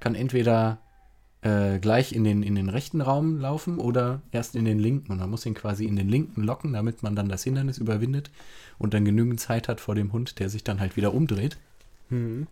kann 0.00 0.16
entweder 0.16 0.78
äh, 1.42 1.78
gleich 1.78 2.12
in 2.12 2.24
den, 2.24 2.42
in 2.42 2.56
den 2.56 2.68
rechten 2.68 3.00
Raum 3.00 3.38
laufen 3.38 3.78
oder 3.78 4.22
erst 4.32 4.56
in 4.56 4.64
den 4.64 4.80
linken. 4.80 5.12
Und 5.12 5.18
man 5.18 5.30
muss 5.30 5.46
ihn 5.46 5.54
quasi 5.54 5.84
in 5.84 5.94
den 5.94 6.08
linken 6.08 6.42
locken, 6.42 6.72
damit 6.72 7.04
man 7.04 7.14
dann 7.14 7.28
das 7.28 7.44
Hindernis 7.44 7.78
überwindet 7.78 8.30
und 8.78 8.92
dann 8.92 9.04
genügend 9.04 9.38
Zeit 9.38 9.68
hat 9.68 9.80
vor 9.80 9.94
dem 9.94 10.12
Hund, 10.12 10.40
der 10.40 10.48
sich 10.48 10.64
dann 10.64 10.80
halt 10.80 10.96
wieder 10.96 11.14
umdreht, 11.14 11.58
Mhm. 12.10 12.46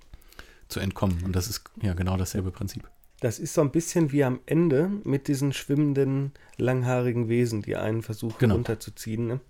zu 0.68 0.78
entkommen. 0.80 1.24
Und 1.24 1.34
das 1.34 1.48
ist 1.48 1.64
ja 1.82 1.94
genau 1.94 2.16
dasselbe 2.16 2.50
Prinzip. 2.52 2.88
Das 3.20 3.38
ist 3.38 3.54
so 3.54 3.62
ein 3.62 3.70
bisschen 3.70 4.12
wie 4.12 4.22
am 4.22 4.40
Ende 4.46 4.90
mit 5.04 5.26
diesen 5.26 5.52
schwimmenden, 5.54 6.32
langhaarigen 6.58 7.28
Wesen, 7.28 7.62
die 7.62 7.74
einen 7.74 8.02
versuchen 8.02 8.36
Genau. 8.38 8.54
runterzuziehen. 8.56 9.26
Ne? 9.26 9.40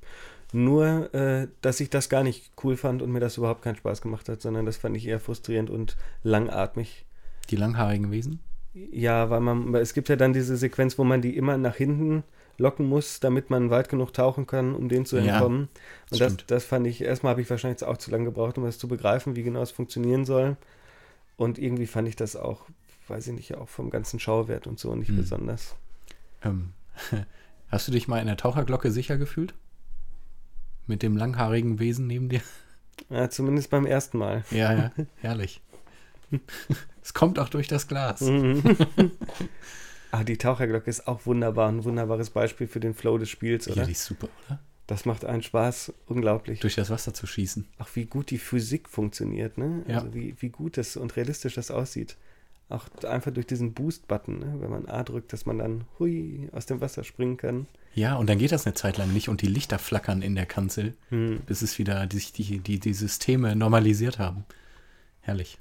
Nur, 0.53 1.13
äh, 1.15 1.49
dass 1.61 1.81
ich 1.81 1.91
das 1.91 2.09
gar 2.09 2.23
nicht 2.23 2.53
cool 2.65 2.77
fand 2.77 3.03
und 3.03 3.11
mir 3.13 3.21
das 3.21 3.37
überhaupt 3.37 3.63
keinen 3.63 3.77
Spaß 3.77 4.01
gemacht 4.01 4.29
hat, 4.29 4.41
sondern 4.41 4.65
das 4.65 4.77
fand 4.77 4.97
ich 4.97 5.07
eher 5.07 5.21
frustrierend 5.21 5.71
und 5.71 5.97
langatmig. 6.23 7.05
Die 7.51 7.57
langhaarigen 7.57 8.11
Wesen? 8.11 8.41
Ja, 8.75 9.31
weil 9.31 9.41
man, 9.41 9.75
es 9.75 9.95
gibt 9.95 10.09
ja 10.09 10.17
dann 10.17 10.33
diese 10.33 10.57
Sequenz, 10.57 10.99
wo 10.99 11.05
man 11.05 11.23
die 11.23 11.37
immer 11.37 11.57
nach 11.57 11.77
hinten 11.77 12.25
locken 12.59 12.87
muss, 12.89 13.21
damit 13.21 13.51
man 13.51 13.71
weit 13.71 13.89
genug 13.89 14.13
tauchen 14.13 14.47
kann, 14.47 14.75
um 14.75 14.89
denen 14.89 15.07
zu 15.07 15.17
Ja, 15.17 15.31
entkommen. 15.31 15.69
und 16.11 16.21
das, 16.21 16.33
stimmt. 16.33 16.51
das 16.51 16.65
fand 16.65 16.87
ich, 16.87 17.03
erstmal 17.03 17.31
habe 17.33 17.43
ich 17.43 17.51
wahrscheinlich 17.51 17.83
auch 17.85 17.97
zu 17.99 18.11
lange 18.11 18.25
gebraucht, 18.27 18.57
um 18.59 18.65
das 18.65 18.79
zu 18.79 18.89
begreifen, 18.89 19.37
wie 19.37 19.43
genau 19.43 19.63
es 19.63 19.71
funktionieren 19.71 20.25
soll. 20.25 20.57
Und 21.37 21.59
irgendwie 21.59 21.87
fand 21.87 22.09
ich 22.09 22.17
das 22.17 22.37
auch, 22.37 22.67
weiß 23.09 23.27
ich 23.29 23.35
nicht, 23.35 23.55
auch 23.57 23.69
vom 23.69 23.91
ganzen 23.91 24.21
Schauwert 24.21 24.67
und 24.67 24.79
so 24.79 24.95
nicht 24.95 25.09
Hm. 25.09 25.17
besonders. 25.17 25.75
Ähm, 26.43 26.73
hast 27.69 27.89
du 27.89 27.93
dich 27.93 28.09
mal 28.09 28.21
in 28.21 28.27
der 28.27 28.37
Taucherglocke 28.37 28.91
sicher 28.91 29.17
gefühlt? 29.19 29.55
Mit 30.87 31.03
dem 31.03 31.17
langhaarigen 31.17 31.79
Wesen 31.79 32.07
neben 32.07 32.29
dir? 32.29 32.41
Ja, 33.11 33.29
zumindest 33.29 33.71
beim 33.71 33.87
ersten 33.87 34.19
Mal. 34.19 34.45
Ja, 34.51 34.73
ja, 34.73 34.93
herrlich. 35.21 35.61
es 37.03 37.15
kommt 37.15 37.39
auch 37.39 37.49
durch 37.49 37.69
das 37.69 37.89
Glas. 37.89 38.21
Mhm. 38.21 38.63
ah, 40.11 40.25
die 40.25 40.39
Taucherglocke 40.39 40.89
ist 40.91 41.07
auch 41.07 41.27
wunderbar, 41.27 41.69
ein 41.69 41.85
wunderbares 41.85 42.31
Beispiel 42.31 42.67
für 42.67 42.81
den 42.81 42.95
Flow 42.95 43.19
des 43.19 43.29
Spiels, 43.31 43.67
Ja, 43.67 43.73
oder? 43.73 43.87
die 43.87 43.93
ist 43.93 44.05
super, 44.05 44.29
oder? 44.47 44.59
Das 44.87 45.05
macht 45.05 45.25
einen 45.25 45.43
Spaß, 45.43 45.93
unglaublich. 46.07 46.61
Durch 46.61 46.77
das 46.77 46.91
Wasser 46.91 47.13
zu 47.13 47.27
schießen. 47.27 47.67
Auch 47.79 47.89
wie 47.95 48.05
gut 48.05 48.31
die 48.31 48.39
Physik 48.39 48.89
funktioniert, 48.89 49.59
ne? 49.59 49.83
Ja. 49.89 49.97
Also 49.99 50.15
wie, 50.15 50.37
wie 50.39 50.49
gut 50.49 50.77
das 50.77 50.97
und 50.97 51.17
realistisch 51.17 51.55
das 51.55 51.73
aussieht. 51.73 52.17
Auch 52.69 52.89
einfach 53.05 53.33
durch 53.33 53.47
diesen 53.47 53.75
Boost-Button, 53.75 54.39
ne? 54.39 54.57
wenn 54.59 54.71
man 54.71 54.87
A 54.87 55.03
drückt, 55.05 55.33
dass 55.33 55.47
man 55.47 55.59
dann 55.59 55.85
hui 55.99 56.49
aus 56.53 56.67
dem 56.67 56.81
Wasser 56.81 57.05
springen 57.05 57.37
kann. 57.37 57.67
Ja, 57.97 58.17
und 58.17 58.29
dann 58.29 58.37
geht 58.39 58.53
das 58.53 58.67
eine 58.67 58.75
Zeit 58.75 58.99
lang 58.99 59.11
nicht 59.15 59.31
und 59.31 59.41
die 59.41 59.47
Lichter 59.47 59.79
flackern 59.79 60.21
in 60.21 60.35
der 60.35 60.45
Kanzel, 60.45 60.95
Hm. 61.09 61.41
bis 61.47 61.63
es 61.63 61.79
wieder 61.79 62.07
die, 62.07 62.19
die, 62.21 62.59
die, 62.61 62.79
die 62.79 62.93
Systeme 62.93 63.57
normalisiert 63.57 64.19
haben. 64.19 64.45
Herrlich. 65.23 65.57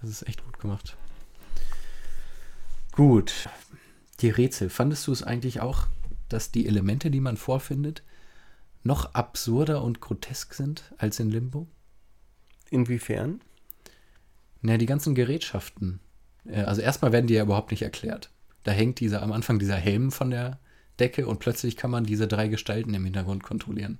Das 0.00 0.10
ist 0.10 0.26
echt 0.28 0.44
gut 0.44 0.58
gemacht. 0.58 0.96
Gut. 2.92 3.48
Die 4.20 4.30
Rätsel. 4.30 4.68
Fandest 4.68 5.06
du 5.06 5.12
es 5.12 5.22
eigentlich 5.22 5.60
auch, 5.60 5.86
dass 6.28 6.50
die 6.50 6.66
Elemente, 6.66 7.10
die 7.12 7.20
man 7.20 7.36
vorfindet, 7.36 8.02
noch 8.82 9.14
absurder 9.14 9.82
und 9.82 10.00
grotesk 10.00 10.54
sind 10.54 10.92
als 10.98 11.20
in 11.20 11.30
Limbo? 11.30 11.68
Inwiefern? 12.70 13.40
Na, 14.62 14.78
die 14.78 14.86
ganzen 14.86 15.14
Gerätschaften. 15.14 16.00
Äh, 16.44 16.62
Also 16.62 16.80
erstmal 16.82 17.12
werden 17.12 17.26
die 17.28 17.34
ja 17.34 17.42
überhaupt 17.44 17.70
nicht 17.70 17.82
erklärt. 17.82 18.30
Da 18.66 18.72
hängt 18.72 18.98
dieser 18.98 19.22
am 19.22 19.30
Anfang 19.30 19.60
dieser 19.60 19.76
Helm 19.76 20.10
von 20.10 20.30
der 20.30 20.58
Decke 20.98 21.28
und 21.28 21.38
plötzlich 21.38 21.76
kann 21.76 21.88
man 21.88 22.02
diese 22.02 22.26
drei 22.26 22.48
Gestalten 22.48 22.92
im 22.94 23.04
Hintergrund 23.04 23.44
kontrollieren. 23.44 23.98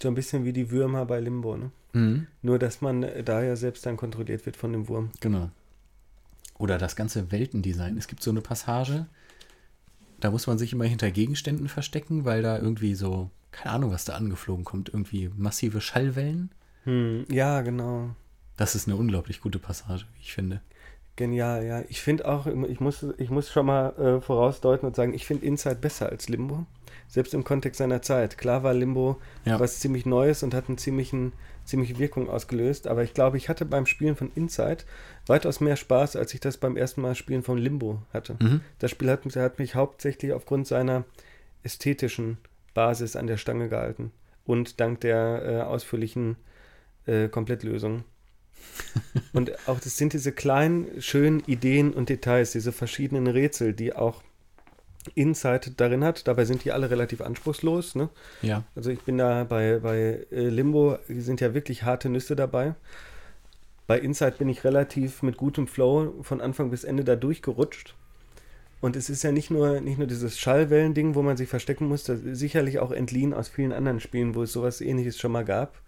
So 0.00 0.06
ein 0.06 0.14
bisschen 0.14 0.44
wie 0.44 0.52
die 0.52 0.70
Würmer 0.70 1.04
bei 1.04 1.18
Limbo, 1.18 1.56
ne? 1.56 1.72
Mhm. 1.92 2.28
Nur, 2.42 2.60
dass 2.60 2.80
man 2.80 3.02
äh, 3.02 3.24
da 3.24 3.42
ja 3.42 3.56
selbst 3.56 3.84
dann 3.86 3.96
kontrolliert 3.96 4.46
wird 4.46 4.56
von 4.56 4.72
dem 4.72 4.86
Wurm. 4.86 5.10
Genau. 5.18 5.50
Oder 6.58 6.78
das 6.78 6.94
ganze 6.94 7.32
Weltendesign. 7.32 7.96
Es 7.96 8.06
gibt 8.06 8.22
so 8.22 8.30
eine 8.30 8.40
Passage, 8.40 9.06
da 10.20 10.30
muss 10.30 10.46
man 10.46 10.56
sich 10.56 10.72
immer 10.72 10.84
hinter 10.84 11.10
Gegenständen 11.10 11.66
verstecken, 11.66 12.24
weil 12.24 12.42
da 12.42 12.56
irgendwie 12.56 12.94
so, 12.94 13.32
keine 13.50 13.74
Ahnung, 13.74 13.90
was 13.90 14.04
da 14.04 14.14
angeflogen 14.14 14.64
kommt, 14.64 14.90
irgendwie 14.90 15.28
massive 15.36 15.80
Schallwellen. 15.80 16.52
Hm, 16.84 17.24
ja, 17.28 17.62
genau. 17.62 18.14
Das 18.56 18.76
ist 18.76 18.86
eine 18.86 18.96
unglaublich 18.96 19.40
gute 19.40 19.58
Passage, 19.58 20.06
wie 20.14 20.20
ich 20.20 20.34
finde. 20.34 20.60
Genial, 21.20 21.66
ja. 21.66 21.84
Ich 21.90 22.00
finde 22.00 22.26
auch, 22.26 22.46
ich 22.46 22.80
muss, 22.80 23.04
ich 23.18 23.28
muss 23.28 23.50
schon 23.50 23.66
mal 23.66 23.90
äh, 23.98 24.20
vorausdeuten 24.22 24.86
und 24.88 24.96
sagen, 24.96 25.12
ich 25.12 25.26
finde 25.26 25.44
Inside 25.44 25.74
besser 25.76 26.08
als 26.08 26.30
Limbo. 26.30 26.64
Selbst 27.08 27.34
im 27.34 27.44
Kontext 27.44 27.76
seiner 27.76 28.00
Zeit. 28.00 28.38
Klar 28.38 28.62
war 28.62 28.72
Limbo 28.72 29.20
Ja. 29.44 29.60
was 29.60 29.80
ziemlich 29.80 30.06
Neues 30.06 30.42
und 30.42 30.54
hat 30.54 30.68
eine 30.68 30.76
ziemlichen, 30.78 31.34
ziemliche 31.66 31.98
Wirkung 31.98 32.30
ausgelöst. 32.30 32.86
Aber 32.86 33.02
ich 33.02 33.12
glaube, 33.12 33.36
ich 33.36 33.50
hatte 33.50 33.66
beim 33.66 33.84
Spielen 33.84 34.16
von 34.16 34.30
Inside 34.34 34.78
weitaus 35.26 35.60
mehr 35.60 35.76
Spaß, 35.76 36.16
als 36.16 36.32
ich 36.32 36.40
das 36.40 36.56
beim 36.56 36.74
ersten 36.78 37.02
Mal 37.02 37.14
Spielen 37.14 37.42
von 37.42 37.58
Limbo 37.58 38.00
hatte. 38.14 38.36
Mhm. 38.40 38.62
Das 38.78 38.90
Spiel 38.90 39.10
hat, 39.10 39.26
mich- 39.26 39.36
hat 39.36 39.58
mich 39.58 39.74
hauptsächlich 39.74 40.32
aufgrund 40.32 40.68
seiner 40.68 41.04
ästhetischen 41.64 42.38
Basis 42.72 43.14
an 43.14 43.26
der 43.26 43.36
Stange 43.36 43.68
gehalten. 43.68 44.10
Und 44.46 44.80
dank 44.80 45.00
der 45.00 45.42
äh, 45.44 45.60
ausführlichen 45.60 46.36
äh, 47.06 47.28
Komplettlösung. 47.28 48.04
und 49.32 49.68
auch 49.68 49.80
das 49.80 49.96
sind 49.96 50.12
diese 50.12 50.32
kleinen, 50.32 51.00
schönen 51.00 51.40
Ideen 51.46 51.92
und 51.92 52.08
Details, 52.08 52.52
diese 52.52 52.72
verschiedenen 52.72 53.26
Rätsel, 53.26 53.72
die 53.72 53.94
auch 53.94 54.22
Inside 55.14 55.72
darin 55.76 56.04
hat. 56.04 56.26
Dabei 56.28 56.44
sind 56.44 56.64
die 56.64 56.72
alle 56.72 56.90
relativ 56.90 57.20
anspruchslos. 57.20 57.94
Ne? 57.94 58.10
Ja. 58.42 58.64
Also 58.74 58.90
ich 58.90 59.00
bin 59.00 59.18
da 59.18 59.44
bei, 59.44 59.78
bei 59.78 60.26
äh, 60.30 60.48
Limbo, 60.48 60.98
die 61.08 61.20
sind 61.20 61.40
ja 61.40 61.54
wirklich 61.54 61.84
harte 61.84 62.08
Nüsse 62.08 62.36
dabei. 62.36 62.74
Bei 63.86 63.98
Inside 63.98 64.36
bin 64.38 64.48
ich 64.48 64.62
relativ 64.62 65.22
mit 65.22 65.36
gutem 65.36 65.66
Flow 65.66 66.14
von 66.22 66.40
Anfang 66.40 66.70
bis 66.70 66.84
Ende 66.84 67.02
da 67.04 67.16
durchgerutscht. 67.16 67.94
Und 68.80 68.96
es 68.96 69.10
ist 69.10 69.22
ja 69.22 69.32
nicht 69.32 69.50
nur, 69.50 69.80
nicht 69.80 69.98
nur 69.98 70.06
dieses 70.06 70.38
Schallwellen-Ding, 70.38 71.14
wo 71.14 71.22
man 71.22 71.36
sich 71.36 71.48
verstecken 71.48 71.86
muss, 71.86 72.04
das 72.04 72.20
ist 72.20 72.38
sicherlich 72.38 72.78
auch 72.78 72.92
entliehen 72.92 73.34
aus 73.34 73.48
vielen 73.48 73.72
anderen 73.72 74.00
Spielen, 74.00 74.34
wo 74.34 74.42
es 74.42 74.52
sowas 74.52 74.80
ähnliches 74.80 75.18
schon 75.18 75.32
mal 75.32 75.44
gab. 75.44 75.82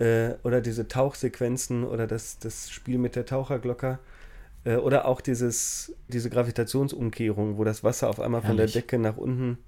Äh, 0.00 0.34
oder 0.42 0.60
diese 0.60 0.88
Tauchsequenzen 0.88 1.84
oder 1.84 2.06
das, 2.06 2.38
das 2.38 2.70
Spiel 2.70 2.98
mit 2.98 3.16
der 3.16 3.26
Taucherglocke. 3.26 3.98
Äh, 4.64 4.76
oder 4.76 5.04
auch 5.04 5.20
dieses, 5.20 5.94
diese 6.08 6.30
Gravitationsumkehrung, 6.30 7.58
wo 7.58 7.64
das 7.64 7.84
Wasser 7.84 8.08
auf 8.08 8.18
einmal 8.18 8.40
von 8.40 8.56
Herrlich. 8.56 8.72
der 8.72 8.82
Decke 8.82 8.98
nach 8.98 9.16
unten 9.16 9.58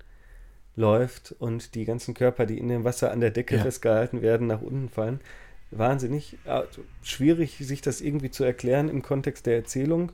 läuft 0.75 1.35
und 1.39 1.75
die 1.75 1.85
ganzen 1.85 2.15
Körper, 2.15 2.47
die 2.47 2.59
in 2.59 2.69
dem 2.69 2.85
Wasser 2.85 3.13
an 3.13 3.21
der 3.21 3.31
Decke 3.31 3.57
Ja. 3.57 3.63
festgehalten 3.63 4.23
werden, 4.23 4.47
nach 4.47 4.63
unten 4.63 4.89
fallen. 4.89 5.21
Wahnsinnig. 5.71 6.39
Also, 6.45 6.83
schwierig, 7.03 7.59
sich 7.59 7.81
das 7.83 8.01
irgendwie 8.01 8.31
zu 8.31 8.45
erklären 8.45 8.89
im 8.89 9.03
Kontext 9.03 9.47
der 9.47 9.57
Erzählung, 9.57 10.13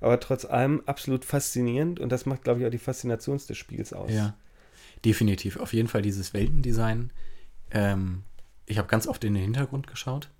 aber 0.00 0.18
trotz 0.18 0.44
allem 0.44 0.82
absolut 0.86 1.24
faszinierend 1.24 2.00
und 2.00 2.10
das 2.10 2.26
macht, 2.26 2.42
glaube 2.44 2.60
ich, 2.60 2.66
auch 2.66 2.70
die 2.70 2.78
Faszination 2.78 3.38
des 3.38 3.56
Spiels 3.56 3.92
aus. 3.92 4.12
Ja, 4.12 4.34
definitiv. 5.04 5.58
Auf 5.58 5.72
jeden 5.72 5.88
Fall 5.88 6.02
dieses 6.02 6.32
Weltendesign. 6.34 7.12
Ähm, 7.72 8.22
ich 8.70 8.78
habe 8.78 8.88
ganz 8.88 9.06
oft 9.06 9.22
in 9.24 9.34
den 9.34 9.42
Hintergrund 9.42 9.86
geschaut, 9.86 10.30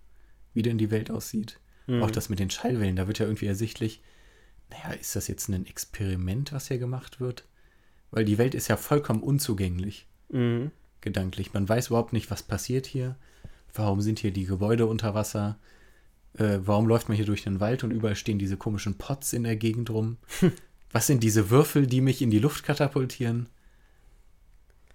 wie 0.54 0.62
denn 0.62 0.78
die 0.78 0.90
Welt 0.90 1.10
aussieht. 1.10 1.58
Mhm. 1.86 2.02
Auch 2.02 2.10
das 2.10 2.28
mit 2.28 2.38
den 2.38 2.50
Schallwellen, 2.50 2.96
da 2.96 3.06
wird 3.06 3.18
ja 3.18 3.26
irgendwie 3.26 3.46
ersichtlich, 3.46 4.02
naja, 4.70 4.92
ist 4.94 5.16
das 5.16 5.28
jetzt 5.28 5.48
ein 5.48 5.66
Experiment, 5.66 6.52
was 6.52 6.68
hier 6.68 6.78
gemacht 6.78 7.20
wird? 7.20 7.44
Weil 8.10 8.24
die 8.24 8.38
Welt 8.38 8.54
ist 8.54 8.68
ja 8.68 8.76
vollkommen 8.76 9.22
unzugänglich, 9.22 10.06
Mhm. 10.28 10.70
gedanklich. 11.00 11.52
Man 11.52 11.68
weiß 11.68 11.88
überhaupt 11.88 12.12
nicht, 12.12 12.30
was 12.30 12.42
passiert 12.42 12.86
hier. 12.86 13.16
Warum 13.74 14.00
sind 14.00 14.18
hier 14.18 14.32
die 14.32 14.46
Gebäude 14.46 14.86
unter 14.86 15.14
Wasser? 15.14 15.58
Äh, 16.34 16.58
warum 16.62 16.86
läuft 16.86 17.08
man 17.08 17.16
hier 17.16 17.26
durch 17.26 17.42
den 17.42 17.58
Wald 17.60 17.82
und 17.82 17.90
überall 17.90 18.14
stehen 18.16 18.38
diese 18.38 18.56
komischen 18.56 18.98
Pots 18.98 19.32
in 19.32 19.42
der 19.44 19.56
Gegend 19.56 19.90
rum? 19.90 20.18
Was 20.92 21.06
sind 21.06 21.22
diese 21.22 21.50
Würfel, 21.50 21.86
die 21.86 22.00
mich 22.00 22.20
in 22.20 22.30
die 22.32 22.40
Luft 22.40 22.64
katapultieren? 22.64 23.48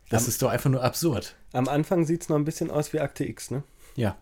Das 0.10 0.24
Am- 0.24 0.30
ist 0.30 0.42
doch 0.42 0.50
einfach 0.50 0.70
nur 0.70 0.84
absurd. 0.84 1.36
Am 1.54 1.68
Anfang 1.68 2.06
sieht 2.06 2.24
es 2.24 2.30
noch 2.30 2.36
ein 2.36 2.46
bisschen 2.46 2.72
aus 2.72 2.94
wie 2.94 3.00
Akte 3.00 3.26
X, 3.26 3.52
ne? 3.52 3.64
Ja. 3.96 4.18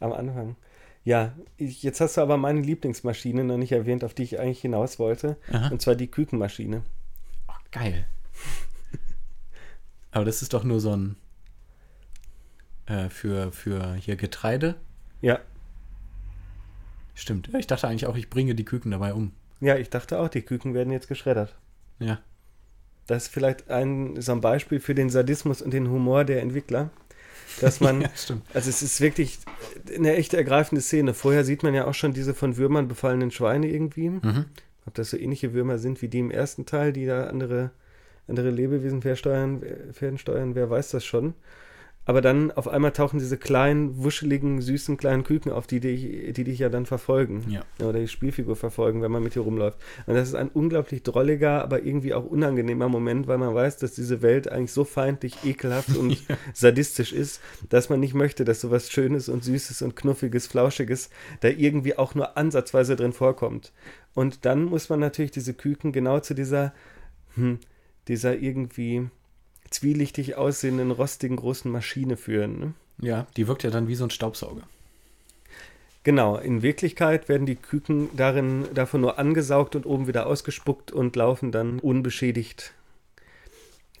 Am 0.00 0.12
Anfang. 0.12 0.56
Ja, 1.04 1.32
ich, 1.56 1.82
jetzt 1.82 2.00
hast 2.00 2.16
du 2.16 2.20
aber 2.20 2.36
meine 2.36 2.60
Lieblingsmaschine 2.60 3.44
noch 3.44 3.58
nicht 3.58 3.72
erwähnt, 3.72 4.04
auf 4.04 4.14
die 4.14 4.22
ich 4.22 4.38
eigentlich 4.38 4.60
hinaus 4.60 4.98
wollte. 4.98 5.36
Aha. 5.52 5.68
Und 5.68 5.82
zwar 5.82 5.94
die 5.96 6.08
Kükenmaschine. 6.10 6.82
Oh, 7.48 7.52
geil. 7.70 8.06
Aber 10.10 10.24
das 10.24 10.42
ist 10.42 10.52
doch 10.52 10.64
nur 10.64 10.80
so 10.80 10.94
ein 10.94 11.16
äh, 12.86 13.08
für, 13.08 13.52
für 13.52 13.94
hier 13.94 14.16
Getreide. 14.16 14.74
Ja. 15.20 15.38
Stimmt. 17.14 17.52
Ich 17.54 17.66
dachte 17.66 17.88
eigentlich 17.88 18.06
auch, 18.06 18.16
ich 18.16 18.30
bringe 18.30 18.54
die 18.54 18.64
Küken 18.64 18.90
dabei 18.90 19.14
um. 19.14 19.32
Ja, 19.60 19.76
ich 19.76 19.90
dachte 19.90 20.18
auch, 20.18 20.28
die 20.28 20.42
Küken 20.42 20.74
werden 20.74 20.92
jetzt 20.92 21.08
geschreddert. 21.08 21.54
Ja. 21.98 22.20
Das 23.12 23.24
ist 23.24 23.32
vielleicht 23.32 23.70
ein, 23.70 24.20
so 24.20 24.32
ein 24.32 24.40
Beispiel 24.40 24.80
für 24.80 24.94
den 24.94 25.10
Sadismus 25.10 25.60
und 25.60 25.72
den 25.72 25.90
Humor 25.90 26.24
der 26.24 26.40
Entwickler, 26.40 26.90
dass 27.60 27.80
man, 27.80 28.00
ja, 28.02 28.10
stimmt. 28.14 28.42
also 28.54 28.70
es 28.70 28.82
ist 28.82 29.00
wirklich 29.02 29.38
eine 29.94 30.14
echt 30.14 30.32
ergreifende 30.32 30.80
Szene. 30.80 31.12
Vorher 31.12 31.44
sieht 31.44 31.62
man 31.62 31.74
ja 31.74 31.86
auch 31.86 31.94
schon 31.94 32.14
diese 32.14 32.32
von 32.32 32.56
Würmern 32.56 32.88
befallenen 32.88 33.30
Schweine 33.30 33.68
irgendwie. 33.68 34.08
Mhm. 34.08 34.46
Ob 34.86 34.94
das 34.94 35.10
so 35.10 35.18
ähnliche 35.18 35.52
Würmer 35.52 35.78
sind 35.78 36.00
wie 36.00 36.08
die 36.08 36.20
im 36.20 36.30
ersten 36.30 36.64
Teil, 36.64 36.94
die 36.94 37.04
da 37.04 37.26
andere, 37.26 37.70
andere 38.28 38.50
Lebewesen 38.50 39.02
fernsteuern, 39.02 39.62
fernsteuern, 39.92 40.54
wer 40.54 40.70
weiß 40.70 40.90
das 40.90 41.04
schon. 41.04 41.34
Aber 42.04 42.20
dann 42.20 42.50
auf 42.50 42.66
einmal 42.66 42.90
tauchen 42.90 43.20
diese 43.20 43.36
kleinen, 43.36 44.02
wuscheligen, 44.02 44.60
süßen 44.60 44.96
kleinen 44.96 45.22
Küken 45.22 45.52
auf, 45.52 45.68
die 45.68 45.78
dich, 45.78 46.32
die 46.32 46.44
dich 46.44 46.58
ja 46.58 46.68
dann 46.68 46.84
verfolgen. 46.84 47.44
Ja. 47.48 47.62
Oder 47.86 48.00
die 48.00 48.08
Spielfigur 48.08 48.56
verfolgen, 48.56 49.02
wenn 49.02 49.12
man 49.12 49.22
mit 49.22 49.36
ihr 49.36 49.42
rumläuft. 49.42 49.78
Und 50.06 50.14
das 50.14 50.28
ist 50.28 50.34
ein 50.34 50.48
unglaublich 50.48 51.04
drolliger, 51.04 51.62
aber 51.62 51.84
irgendwie 51.84 52.12
auch 52.12 52.24
unangenehmer 52.24 52.88
Moment, 52.88 53.28
weil 53.28 53.38
man 53.38 53.54
weiß, 53.54 53.76
dass 53.76 53.94
diese 53.94 54.20
Welt 54.20 54.50
eigentlich 54.50 54.72
so 54.72 54.84
feindlich, 54.84 55.36
ekelhaft 55.44 55.96
und 55.96 56.20
sadistisch 56.54 57.12
ist, 57.12 57.40
dass 57.68 57.88
man 57.88 58.00
nicht 58.00 58.14
möchte, 58.14 58.44
dass 58.44 58.60
sowas 58.60 58.90
Schönes 58.90 59.28
und 59.28 59.44
Süßes 59.44 59.82
und 59.82 59.94
Knuffiges, 59.94 60.48
Flauschiges 60.48 61.08
da 61.40 61.48
irgendwie 61.48 61.96
auch 61.96 62.16
nur 62.16 62.36
ansatzweise 62.36 62.96
drin 62.96 63.12
vorkommt. 63.12 63.72
Und 64.14 64.44
dann 64.44 64.64
muss 64.64 64.88
man 64.88 64.98
natürlich 64.98 65.30
diese 65.30 65.54
Küken 65.54 65.92
genau 65.92 66.18
zu 66.18 66.34
dieser, 66.34 66.74
hm, 67.36 67.60
dieser 68.08 68.36
irgendwie 68.36 69.08
zwielichtig 69.72 70.36
aussehenden, 70.36 70.90
rostigen, 70.90 71.36
großen 71.36 71.70
Maschine 71.70 72.16
führen. 72.16 72.58
Ne? 72.58 72.74
Ja, 73.00 73.26
die 73.36 73.48
wirkt 73.48 73.62
ja 73.62 73.70
dann 73.70 73.88
wie 73.88 73.94
so 73.94 74.04
ein 74.04 74.10
Staubsauger. 74.10 74.62
Genau, 76.04 76.36
in 76.36 76.62
Wirklichkeit 76.62 77.28
werden 77.28 77.46
die 77.46 77.54
Küken 77.54 78.08
darin 78.16 78.66
davon 78.74 79.00
nur 79.00 79.18
angesaugt 79.18 79.76
und 79.76 79.86
oben 79.86 80.08
wieder 80.08 80.26
ausgespuckt 80.26 80.90
und 80.90 81.14
laufen 81.14 81.52
dann 81.52 81.78
unbeschädigt 81.78 82.72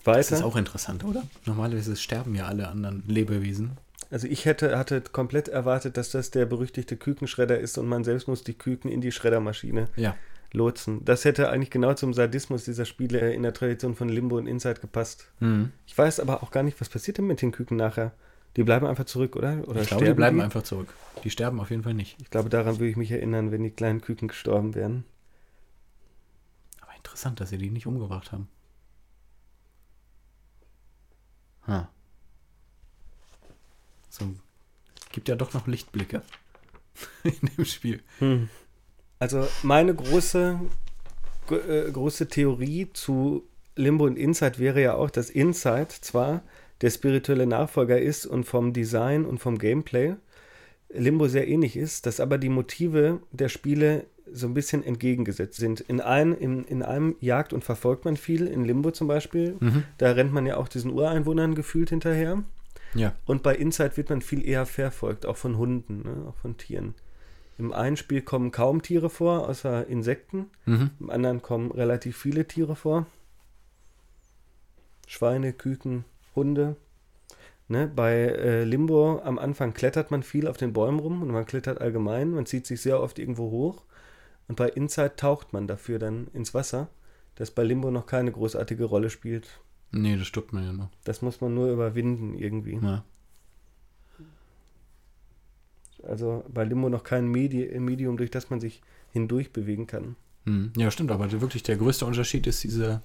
Das 0.04 0.06
weiter. 0.16 0.36
ist 0.36 0.42
auch 0.42 0.56
interessant, 0.56 1.04
oder? 1.04 1.22
Normalerweise 1.46 1.94
sterben 1.96 2.34
ja 2.34 2.46
alle 2.46 2.66
anderen 2.68 3.04
Lebewesen. 3.06 3.72
Also 4.10 4.26
ich 4.26 4.44
hätte 4.44 4.76
hatte 4.76 5.00
komplett 5.00 5.48
erwartet, 5.48 5.96
dass 5.96 6.10
das 6.10 6.30
der 6.32 6.44
berüchtigte 6.44 6.96
Kükenschredder 6.96 7.58
ist 7.58 7.78
und 7.78 7.86
man 7.86 8.02
selbst 8.04 8.26
muss 8.28 8.42
die 8.44 8.54
Küken 8.54 8.90
in 8.90 9.00
die 9.00 9.12
Schreddermaschine 9.12 9.88
Ja. 9.96 10.16
Lotsen. 10.52 11.04
Das 11.04 11.24
hätte 11.24 11.48
eigentlich 11.50 11.70
genau 11.70 11.94
zum 11.94 12.14
Sadismus 12.14 12.64
dieser 12.64 12.84
Spiele 12.84 13.32
in 13.32 13.42
der 13.42 13.54
Tradition 13.54 13.94
von 13.94 14.08
Limbo 14.08 14.36
und 14.36 14.46
Inside 14.46 14.80
gepasst. 14.80 15.30
Mhm. 15.40 15.72
Ich 15.86 15.96
weiß 15.96 16.20
aber 16.20 16.42
auch 16.42 16.50
gar 16.50 16.62
nicht, 16.62 16.80
was 16.80 16.88
passiert 16.88 17.18
denn 17.18 17.26
mit 17.26 17.42
den 17.42 17.52
Küken 17.52 17.76
nachher? 17.76 18.12
Die 18.56 18.64
bleiben 18.64 18.86
einfach 18.86 19.04
zurück, 19.06 19.36
oder? 19.36 19.66
Oder 19.66 19.80
Ich 19.80 19.88
glaube, 19.88 20.04
die 20.04 20.12
bleiben 20.12 20.40
einfach 20.40 20.62
zurück. 20.62 20.92
Die 21.24 21.30
sterben 21.30 21.58
auf 21.60 21.70
jeden 21.70 21.82
Fall 21.82 21.94
nicht. 21.94 22.20
Ich 22.20 22.30
glaube, 22.30 22.50
daran 22.50 22.78
würde 22.78 22.90
ich 22.90 22.96
mich 22.96 23.10
erinnern, 23.10 23.50
wenn 23.50 23.62
die 23.62 23.70
kleinen 23.70 24.02
Küken 24.02 24.28
gestorben 24.28 24.74
wären. 24.74 25.04
Aber 26.82 26.94
interessant, 26.94 27.40
dass 27.40 27.48
sie 27.48 27.58
die 27.58 27.70
nicht 27.70 27.86
umgebracht 27.86 28.30
haben. 28.32 28.48
Ha. 31.66 31.88
So. 34.10 34.34
Gibt 35.12 35.28
ja 35.28 35.36
doch 35.36 35.54
noch 35.54 35.66
Lichtblicke 35.66 36.22
in 37.22 37.48
dem 37.56 37.64
Spiel. 37.64 38.02
Hm. 38.18 38.50
Also 39.22 39.46
meine 39.62 39.94
große, 39.94 40.58
gro- 41.46 41.54
äh, 41.54 41.88
große 41.92 42.26
Theorie 42.26 42.88
zu 42.92 43.44
Limbo 43.76 44.04
und 44.04 44.18
Inside 44.18 44.58
wäre 44.58 44.82
ja 44.82 44.94
auch, 44.94 45.10
dass 45.10 45.30
Inside 45.30 45.86
zwar 46.00 46.42
der 46.80 46.90
spirituelle 46.90 47.46
Nachfolger 47.46 48.00
ist 48.00 48.26
und 48.26 48.42
vom 48.46 48.72
Design 48.72 49.24
und 49.24 49.38
vom 49.38 49.58
Gameplay 49.58 50.16
Limbo 50.92 51.28
sehr 51.28 51.46
ähnlich 51.46 51.76
ist, 51.76 52.04
dass 52.06 52.18
aber 52.18 52.36
die 52.36 52.48
Motive 52.48 53.20
der 53.30 53.48
Spiele 53.48 54.06
so 54.32 54.48
ein 54.48 54.54
bisschen 54.54 54.82
entgegengesetzt 54.82 55.56
sind. 55.56 55.80
In, 55.80 56.00
ein, 56.00 56.32
in, 56.32 56.64
in 56.64 56.82
einem 56.82 57.14
jagt 57.20 57.52
und 57.52 57.62
verfolgt 57.62 58.04
man 58.04 58.16
viel, 58.16 58.48
in 58.48 58.64
Limbo 58.64 58.90
zum 58.90 59.06
Beispiel. 59.06 59.54
Mhm. 59.60 59.84
Da 59.98 60.10
rennt 60.10 60.32
man 60.32 60.46
ja 60.46 60.56
auch 60.56 60.66
diesen 60.66 60.90
Ureinwohnern 60.90 61.54
gefühlt 61.54 61.90
hinterher. 61.90 62.42
Ja. 62.94 63.14
Und 63.24 63.44
bei 63.44 63.54
Inside 63.54 63.96
wird 63.96 64.10
man 64.10 64.20
viel 64.20 64.44
eher 64.44 64.66
verfolgt, 64.66 65.26
auch 65.26 65.36
von 65.36 65.56
Hunden, 65.58 66.02
ne? 66.02 66.26
auch 66.28 66.36
von 66.36 66.56
Tieren. 66.56 66.96
Im 67.62 67.72
einen 67.72 67.96
Spiel 67.96 68.22
kommen 68.22 68.50
kaum 68.50 68.82
Tiere 68.82 69.08
vor, 69.08 69.48
außer 69.48 69.86
Insekten. 69.86 70.50
Mhm. 70.66 70.90
Im 70.98 71.10
anderen 71.10 71.42
kommen 71.42 71.70
relativ 71.70 72.16
viele 72.16 72.48
Tiere 72.48 72.74
vor. 72.74 73.06
Schweine, 75.06 75.52
Küken, 75.52 76.04
Hunde. 76.34 76.74
Ne? 77.68 77.86
Bei 77.94 78.14
äh, 78.14 78.64
Limbo 78.64 79.20
am 79.22 79.38
Anfang 79.38 79.74
klettert 79.74 80.10
man 80.10 80.24
viel 80.24 80.48
auf 80.48 80.56
den 80.56 80.72
Bäumen 80.72 80.98
rum 80.98 81.22
und 81.22 81.30
man 81.30 81.46
klettert 81.46 81.80
allgemein. 81.80 82.32
Man 82.32 82.46
zieht 82.46 82.66
sich 82.66 82.80
sehr 82.80 83.00
oft 83.00 83.20
irgendwo 83.20 83.52
hoch. 83.52 83.84
Und 84.48 84.56
bei 84.56 84.68
Inside 84.68 85.14
taucht 85.14 85.52
man 85.52 85.68
dafür 85.68 86.00
dann 86.00 86.26
ins 86.34 86.54
Wasser, 86.54 86.88
das 87.36 87.52
bei 87.52 87.62
Limbo 87.62 87.92
noch 87.92 88.06
keine 88.06 88.32
großartige 88.32 88.86
Rolle 88.86 89.08
spielt. 89.08 89.60
Nee, 89.92 90.16
das 90.16 90.26
stoppt 90.26 90.52
man 90.52 90.64
ja 90.64 90.72
noch. 90.72 90.88
Das 91.04 91.22
muss 91.22 91.40
man 91.40 91.54
nur 91.54 91.70
überwinden 91.70 92.34
irgendwie. 92.34 92.80
Ja. 92.82 93.04
Also 96.06 96.44
bei 96.52 96.64
Limbo 96.64 96.88
noch 96.88 97.04
kein 97.04 97.26
Medi 97.26 97.78
Medium, 97.78 98.16
durch 98.16 98.30
das 98.30 98.50
man 98.50 98.60
sich 98.60 98.82
hindurch 99.12 99.52
bewegen 99.52 99.86
kann. 99.86 100.16
Hm. 100.46 100.72
Ja, 100.76 100.90
stimmt, 100.90 101.10
aber 101.10 101.30
wirklich 101.40 101.62
der 101.62 101.76
größte 101.76 102.04
Unterschied 102.06 102.46
ist 102.46 102.64
dieser, 102.64 103.02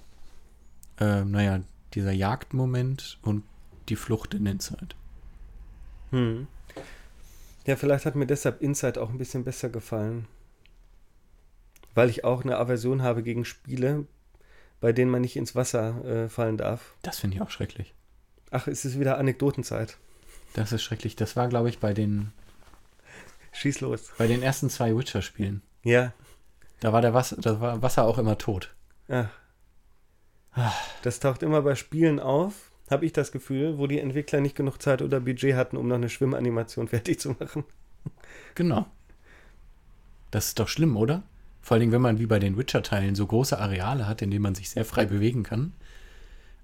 äh, 0.98 1.24
naja, 1.24 1.60
dieser 1.94 2.12
Jagdmoment 2.12 3.18
und 3.22 3.44
die 3.88 3.96
Flucht 3.96 4.34
in 4.34 4.44
den 4.44 4.60
Zeit. 4.60 4.96
Hm. 6.10 6.46
Ja, 7.66 7.76
vielleicht 7.76 8.06
hat 8.06 8.16
mir 8.16 8.26
deshalb 8.26 8.62
Inside 8.62 9.00
auch 9.00 9.10
ein 9.10 9.18
bisschen 9.18 9.44
besser 9.44 9.68
gefallen. 9.68 10.26
Weil 11.94 12.10
ich 12.10 12.24
auch 12.24 12.42
eine 12.42 12.56
Aversion 12.56 13.02
habe 13.02 13.22
gegen 13.22 13.44
Spiele, 13.44 14.06
bei 14.80 14.92
denen 14.92 15.10
man 15.10 15.20
nicht 15.20 15.36
ins 15.36 15.54
Wasser 15.54 16.04
äh, 16.04 16.28
fallen 16.28 16.56
darf. 16.56 16.94
Das 17.02 17.18
finde 17.18 17.36
ich 17.36 17.42
auch 17.42 17.50
schrecklich. 17.50 17.94
Ach, 18.50 18.68
es 18.68 18.84
ist 18.84 18.98
wieder 18.98 19.18
Anekdotenzeit. 19.18 19.98
Das 20.54 20.72
ist 20.72 20.82
schrecklich. 20.82 21.16
Das 21.16 21.36
war, 21.36 21.48
glaube 21.48 21.68
ich, 21.68 21.78
bei 21.78 21.92
den, 21.92 22.32
Schieß 23.52 23.80
los. 23.80 24.12
bei 24.18 24.26
den 24.26 24.42
ersten 24.42 24.70
zwei 24.70 24.96
Witcher-Spielen. 24.96 25.62
Ja. 25.82 26.12
Da 26.80 26.92
war 26.92 27.00
der 27.00 27.14
Wasser, 27.14 27.36
da 27.40 27.60
war 27.60 27.82
Wasser 27.82 28.04
auch 28.04 28.18
immer 28.18 28.38
tot. 28.38 28.74
Ach. 29.08 29.28
Das 31.02 31.20
taucht 31.20 31.42
immer 31.42 31.62
bei 31.62 31.74
Spielen 31.74 32.20
auf, 32.20 32.70
habe 32.90 33.06
ich 33.06 33.12
das 33.12 33.32
Gefühl, 33.32 33.78
wo 33.78 33.86
die 33.86 34.00
Entwickler 34.00 34.40
nicht 34.40 34.56
genug 34.56 34.80
Zeit 34.82 35.02
oder 35.02 35.20
Budget 35.20 35.54
hatten, 35.54 35.76
um 35.76 35.88
noch 35.88 35.96
eine 35.96 36.08
Schwimmanimation 36.08 36.88
fertig 36.88 37.20
zu 37.20 37.36
machen. 37.38 37.64
Genau. 38.54 38.86
Das 40.30 40.48
ist 40.48 40.58
doch 40.58 40.68
schlimm, 40.68 40.96
oder? 40.96 41.22
Vor 41.62 41.74
allen 41.74 41.80
Dingen, 41.80 41.92
wenn 41.92 42.02
man 42.02 42.18
wie 42.18 42.26
bei 42.26 42.38
den 42.38 42.56
Witcher-Teilen 42.56 43.14
so 43.14 43.26
große 43.26 43.58
Areale 43.58 44.06
hat, 44.06 44.22
in 44.22 44.30
denen 44.30 44.42
man 44.42 44.54
sich 44.54 44.70
sehr 44.70 44.84
frei 44.84 45.04
bewegen 45.06 45.42
kann. 45.42 45.72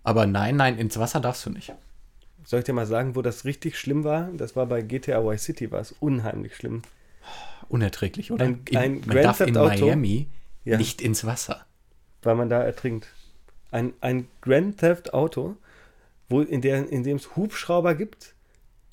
Aber 0.03 0.27
nein, 0.27 0.57
nein, 0.57 0.79
ins 0.79 0.99
Wasser 0.99 1.21
darfst 1.21 1.45
du 1.47 1.51
nicht. 1.51 1.73
Soll 2.45 2.59
ich 2.61 2.65
dir 2.65 2.73
mal 2.75 2.87
sagen, 2.87 3.17
wo 3.17 3.23
das 3.23 3.45
richtig 3.45 3.79
schlimm 3.79 4.05
war? 4.05 4.29
Das 4.37 4.55
war 4.55 4.67
bei 4.67 4.83
GTA 4.83 5.19
Y 5.21 5.39
City, 5.39 5.71
war 5.73 5.81
es 5.81 5.93
unheimlich 6.01 6.55
schlimm. 6.57 6.83
Unerträglich, 7.69 8.31
oder? 8.33 8.45
Ein- 8.45 8.61
in, 8.69 8.77
ein 8.77 8.93
man 8.93 9.03
Grand 9.09 9.25
darf 9.25 9.41
in 9.41 9.47
Theft 9.55 9.59
Auto? 9.59 9.87
Miami 9.87 10.27
Ja. 10.65 10.77
nicht 10.77 11.01
ins 11.01 11.25
Wasser. 11.25 11.65
weil 12.23 12.35
man 12.37 12.49
da 12.49 12.63
ertrinkt. 12.63 13.09
Ein, 13.71 13.93
ein 14.01 14.29
Grand 14.43 14.79
Theft 14.79 15.13
Auto, 15.15 15.57
wo 16.29 16.41
in, 16.43 16.61
der, 16.63 16.89
in 16.91 17.03
dem 17.03 17.17
es 17.17 17.35
Hubschrauber 17.37 17.95
gibt, 17.95 18.35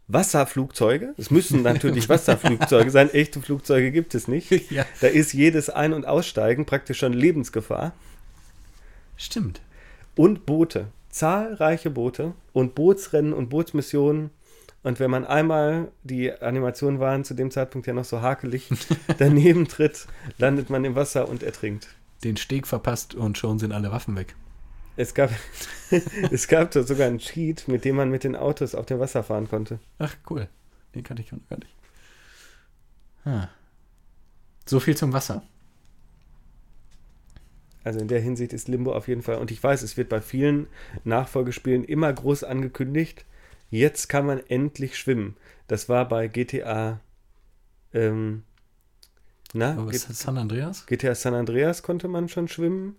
Wasserflugzeuge. 0.08 1.14
Es 1.18 1.32
müssen 1.32 1.62
natürlich 1.64 2.10
Wasserflugzeuge 2.10 2.90
sein. 2.92 3.10
Echte 3.14 3.42
Flugzeuge 3.42 3.92
gibt 3.92 4.16
es 4.16 4.28
nicht. 4.28 4.50
Ja. 4.72 4.86
Da 5.02 5.08
ist 5.08 5.34
jedes 5.34 5.70
Ein- 5.70 5.94
und 5.94 6.06
Aussteigen 6.06 6.66
praktisch 6.66 7.00
schon 7.00 7.14
Lebensgefahr. 7.14 7.94
Stimmt. 9.18 9.62
Und 10.16 10.46
Boote. 10.46 10.88
Zahlreiche 11.12 11.90
Boote 11.90 12.34
und 12.54 12.76
Bootsrennen 12.76 13.34
und 13.34 13.50
Bootsmissionen. 13.50 14.32
Und 14.84 15.00
wenn 15.00 15.12
man 15.12 15.26
einmal, 15.26 15.92
die 16.04 16.32
Animationen 16.32 17.00
waren 17.00 17.24
zu 17.24 17.36
dem 17.36 17.52
Zeitpunkt 17.52 17.86
ja 17.86 17.94
noch 17.94 18.06
so 18.06 18.22
hakelig, 18.22 18.70
daneben 19.20 19.68
tritt, 19.68 20.08
landet 20.38 20.70
man 20.70 20.84
im 20.86 20.96
Wasser 20.96 21.30
und 21.30 21.44
ertrinkt. 21.44 21.88
Den 22.24 22.38
Steg 22.38 22.66
verpasst 22.66 23.14
und 23.14 23.38
schon 23.38 23.60
sind 23.60 23.74
alle 23.74 23.92
Waffen 23.92 24.16
weg. 24.16 24.36
Es 24.98 25.14
gab, 25.14 25.32
es 26.32 26.48
gab 26.48 26.72
da 26.72 26.84
sogar 26.84 27.08
einen 27.08 27.20
Cheat, 27.20 27.68
mit 27.68 27.86
dem 27.86 27.96
man 27.96 28.10
mit 28.10 28.24
den 28.24 28.36
Autos 28.36 28.76
auf 28.76 28.86
dem 28.86 29.00
Wasser 29.00 29.24
fahren 29.24 29.50
konnte. 29.50 29.80
Ach, 30.00 30.16
cool. 30.30 30.48
Den 30.96 31.04
kannte 31.04 31.22
ich 31.22 31.32
noch 31.32 31.40
gar 31.50 31.60
nicht. 31.60 31.76
Ah. 33.26 33.50
So 34.66 34.80
viel 34.80 34.98
zum 34.98 35.14
Wasser. 35.14 35.44
Also 37.84 38.00
in 38.00 38.08
der 38.08 38.22
Hinsicht 38.22 38.54
ist 38.54 38.68
Limbo 38.68 38.94
auf 38.94 39.08
jeden 39.08 39.24
Fall. 39.24 39.38
Und 39.38 39.52
ich 39.52 39.62
weiß, 39.64 39.82
es 39.82 39.98
wird 39.98 40.10
bei 40.10 40.22
vielen 40.22 40.68
Nachfolgespielen 41.04 41.84
immer 41.84 42.12
groß 42.14 42.44
angekündigt. 42.44 43.26
Jetzt 43.70 44.10
kann 44.10 44.26
man 44.26 44.42
endlich 44.48 44.98
schwimmen. 44.98 45.38
Das 45.68 45.90
war 45.90 46.08
bei 46.08 46.28
GTA. 46.28 47.00
Ähm, 47.94 48.44
na, 49.54 49.78
Aber 49.78 49.92
G- 49.92 49.98
San 50.00 50.38
Andreas? 50.38 50.86
GTA 50.88 51.16
San 51.16 51.34
Andreas 51.34 51.84
konnte 51.84 52.08
man 52.08 52.30
schon 52.30 52.48
schwimmen. 52.48 52.96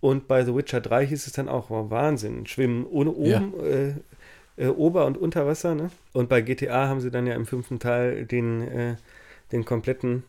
Und 0.00 0.26
bei 0.28 0.44
The 0.44 0.54
Witcher 0.54 0.80
3 0.80 1.06
hieß 1.06 1.26
es 1.28 1.32
dann 1.32 1.48
auch, 1.48 1.70
wow, 1.70 1.90
Wahnsinn, 1.90 2.46
schwimmen 2.46 2.86
ohne 2.86 3.12
oben, 3.12 3.54
äh, 3.60 3.94
äh, 4.56 4.68
Ober- 4.68 5.06
und 5.06 5.16
Unterwasser. 5.18 5.74
Ne? 5.76 5.90
Und 6.12 6.28
bei 6.28 6.40
GTA 6.42 6.88
haben 6.88 7.00
sie 7.00 7.10
dann 7.10 7.26
ja 7.26 7.34
im 7.34 7.46
fünften 7.46 7.78
Teil 7.78 8.26
den, 8.26 8.62
äh, 8.62 8.96
den 9.52 9.64
kompletten, 9.64 10.24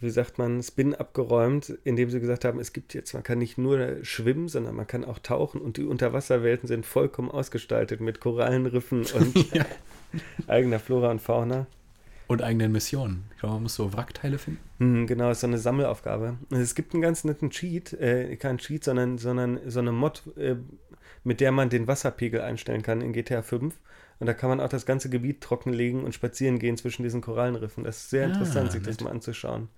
wie 0.00 0.10
sagt 0.10 0.38
man, 0.38 0.62
Spin 0.62 0.94
abgeräumt, 0.94 1.76
indem 1.84 2.10
sie 2.10 2.20
gesagt 2.20 2.44
haben, 2.44 2.58
es 2.60 2.72
gibt 2.72 2.94
jetzt, 2.94 3.12
man 3.14 3.22
kann 3.22 3.38
nicht 3.38 3.58
nur 3.58 3.98
schwimmen, 4.02 4.48
sondern 4.48 4.74
man 4.74 4.86
kann 4.86 5.04
auch 5.04 5.18
tauchen 5.18 5.60
und 5.60 5.76
die 5.76 5.84
Unterwasserwelten 5.84 6.66
sind 6.68 6.86
vollkommen 6.86 7.30
ausgestaltet 7.30 8.00
mit 8.00 8.20
Korallenriffen 8.20 9.06
und 9.14 9.52
Ja. 9.54 9.64
eigener 10.48 10.78
Flora 10.80 11.10
und 11.10 11.20
Fauna. 11.20 11.66
Und 12.26 12.42
eigenen 12.42 12.70
Missionen. 12.72 13.24
Ich 13.34 13.40
glaube, 13.40 13.54
man 13.54 13.64
muss 13.64 13.74
so 13.74 13.92
Wrackteile 13.92 14.38
finden. 14.38 14.60
Hm, 14.78 15.06
genau, 15.08 15.30
ist 15.30 15.40
so 15.40 15.48
eine 15.48 15.58
Sammelaufgabe. 15.58 16.36
Es 16.50 16.74
gibt 16.76 16.92
einen 16.94 17.02
ganz 17.02 17.24
netten 17.24 17.50
Cheat, 17.50 17.92
äh, 17.94 18.36
kein 18.36 18.58
Cheat, 18.58 18.84
sondern, 18.84 19.18
sondern 19.18 19.58
so 19.66 19.80
eine 19.80 19.90
Mod, 19.92 20.22
äh, 20.36 20.54
mit 21.24 21.40
der 21.40 21.50
man 21.52 21.68
den 21.70 21.86
Wasserpegel 21.88 22.40
einstellen 22.40 22.82
kann 22.82 23.00
in 23.00 23.12
GTA 23.12 23.42
5. 23.42 23.74
Und 24.20 24.26
da 24.26 24.34
kann 24.34 24.48
man 24.50 24.60
auch 24.60 24.68
das 24.68 24.86
ganze 24.86 25.10
Gebiet 25.10 25.40
trockenlegen 25.40 26.04
und 26.04 26.14
spazieren 26.14 26.58
gehen 26.58 26.76
zwischen 26.76 27.02
diesen 27.02 27.20
Korallenriffen. 27.20 27.82
Das 27.84 27.96
ist 27.98 28.10
sehr 28.10 28.26
Ah, 28.26 28.28
interessant, 28.30 28.70
sich 28.72 28.82
das 28.82 28.96
nett. 28.98 29.04
mal 29.04 29.10
anzuschauen. 29.10 29.68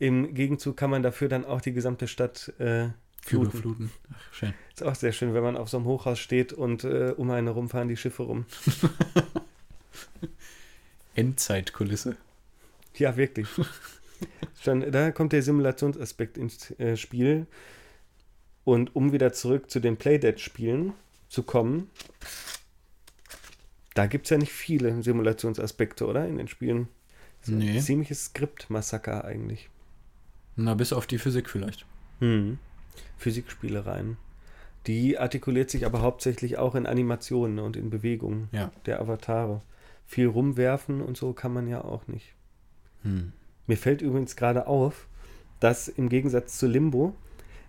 Im 0.00 0.32
Gegenzug 0.32 0.78
kann 0.78 0.88
man 0.88 1.02
dafür 1.02 1.28
dann 1.28 1.44
auch 1.44 1.60
die 1.60 1.74
gesamte 1.74 2.08
Stadt 2.08 2.54
äh, 2.58 2.88
fluten. 3.22 3.50
Überfluten. 3.50 3.90
Ach, 4.12 4.32
schön. 4.32 4.54
Ist 4.72 4.82
auch 4.82 4.94
sehr 4.94 5.12
schön, 5.12 5.34
wenn 5.34 5.42
man 5.42 5.58
auf 5.58 5.68
so 5.68 5.76
einem 5.76 5.84
Hochhaus 5.86 6.18
steht 6.18 6.54
und 6.54 6.84
äh, 6.84 7.12
um 7.14 7.30
einen 7.30 7.48
herum 7.48 7.68
fahren 7.68 7.88
die 7.88 7.98
Schiffe 7.98 8.22
rum. 8.22 8.46
Endzeitkulisse. 11.14 12.16
Ja, 12.96 13.18
wirklich. 13.18 13.46
Schon, 14.62 14.90
da 14.90 15.10
kommt 15.12 15.34
der 15.34 15.42
Simulationsaspekt 15.42 16.38
ins 16.38 16.70
äh, 16.78 16.96
Spiel. 16.96 17.46
Und 18.64 18.96
um 18.96 19.12
wieder 19.12 19.34
zurück 19.34 19.70
zu 19.70 19.80
den 19.80 19.98
Playdead-Spielen 19.98 20.94
zu 21.28 21.42
kommen, 21.42 21.90
da 23.92 24.06
gibt 24.06 24.24
es 24.26 24.30
ja 24.30 24.38
nicht 24.38 24.52
viele 24.52 25.02
Simulationsaspekte, 25.02 26.06
oder? 26.06 26.26
In 26.26 26.38
den 26.38 26.48
Spielen. 26.48 26.88
Das 27.40 27.50
ist 27.50 27.54
Nee. 27.54 27.70
Ein 27.72 27.82
ziemliches 27.82 28.24
Skript-Massaker 28.26 29.26
eigentlich. 29.26 29.68
Na, 30.56 30.74
bis 30.74 30.92
auf 30.92 31.06
die 31.06 31.18
Physik 31.18 31.48
vielleicht. 31.48 31.86
Hm. 32.20 32.58
Physikspielereien. 33.18 34.16
Die 34.86 35.18
artikuliert 35.18 35.70
sich 35.70 35.84
aber 35.86 36.00
hauptsächlich 36.02 36.58
auch 36.58 36.74
in 36.74 36.86
Animationen 36.86 37.58
und 37.58 37.76
in 37.76 37.90
Bewegungen 37.90 38.48
Ja. 38.52 38.72
der 38.86 39.00
Avatare. 39.00 39.60
Viel 40.06 40.26
rumwerfen 40.26 41.00
und 41.02 41.16
so 41.16 41.32
kann 41.32 41.52
man 41.52 41.68
ja 41.68 41.84
auch 41.84 42.06
nicht. 42.08 42.34
Hm. 43.02 43.32
Mir 43.66 43.76
fällt 43.76 44.02
übrigens 44.02 44.36
gerade 44.36 44.66
auf, 44.66 45.06
dass 45.60 45.88
im 45.88 46.08
Gegensatz 46.08 46.58
zu 46.58 46.66
Limbo 46.66 47.14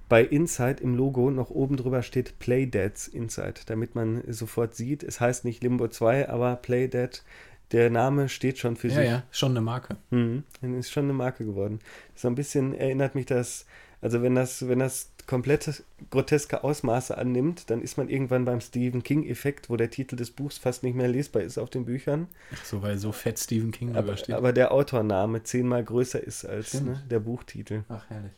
bei 0.10 0.24
Inside 0.24 0.82
im 0.82 0.96
Logo 0.96 1.32
noch 1.32 1.52
oben 1.52 1.78
drüber 1.78 2.02
steht 2.02 2.40
Playdeads 2.40 3.08
Inside, 3.08 3.62
damit 3.66 3.96
man 3.96 4.22
sofort 4.28 4.76
sieht, 4.76 5.04
es 5.04 5.22
heißt 5.22 5.46
nicht 5.46 5.64
Limbo 5.64 5.88
2, 5.88 6.28
aber 6.28 6.56
Playdead, 6.58 7.24
der 7.72 7.90
Name 7.90 8.30
steht 8.30 8.58
schon 8.58 8.76
für 8.76 8.88
Ja, 8.90 8.94
sich. 8.96 9.06
ja, 9.06 9.24
schon 9.32 9.52
eine 9.52 9.62
Marke. 9.62 9.98
Mhm. 10.10 10.44
Ist 10.62 10.92
schon 10.92 11.06
eine 11.06 11.14
Marke 11.14 11.46
geworden. 11.46 11.80
So 12.16 12.28
ein 12.28 12.36
bisschen 12.36 12.74
erinnert 12.74 13.16
mich 13.16 13.26
das, 13.26 13.66
also 14.02 14.22
wenn 14.22 14.36
das, 14.36 14.68
wenn 14.68 14.80
das 14.80 15.12
komplett 15.28 15.84
groteske 16.10 16.64
Ausmaße 16.64 17.18
annimmt, 17.18 17.70
dann 17.70 17.82
ist 17.82 17.98
man 17.98 18.10
irgendwann 18.10 18.44
beim 18.44 18.60
Stephen 18.60 19.04
King-Effekt, 19.04 19.70
wo 19.70 19.78
der 19.78 19.90
Titel 19.92 20.16
des 20.16 20.32
Buchs 20.32 20.58
fast 20.58 20.84
nicht 20.84 20.96
mehr 20.96 21.08
lesbar 21.08 21.44
ist 21.44 21.58
auf 21.58 21.70
den 21.70 21.86
Büchern. 21.86 22.28
Ach 22.54 22.66
so, 22.66 22.82
weil 22.82 22.98
so 22.98 23.12
fett 23.12 23.40
Stephen 23.40 23.72
King 23.72 23.96
Aber, 23.96 24.18
steht. 24.18 24.36
aber 24.36 24.52
der 24.52 24.72
Autorname 24.72 25.44
zehnmal 25.44 25.84
größer 25.84 26.22
ist 26.22 26.44
als 26.46 26.82
ne, 26.82 27.02
der 27.10 27.20
Buchtitel. 27.20 27.84
Ach, 27.88 28.04
herrlich. 28.10 28.32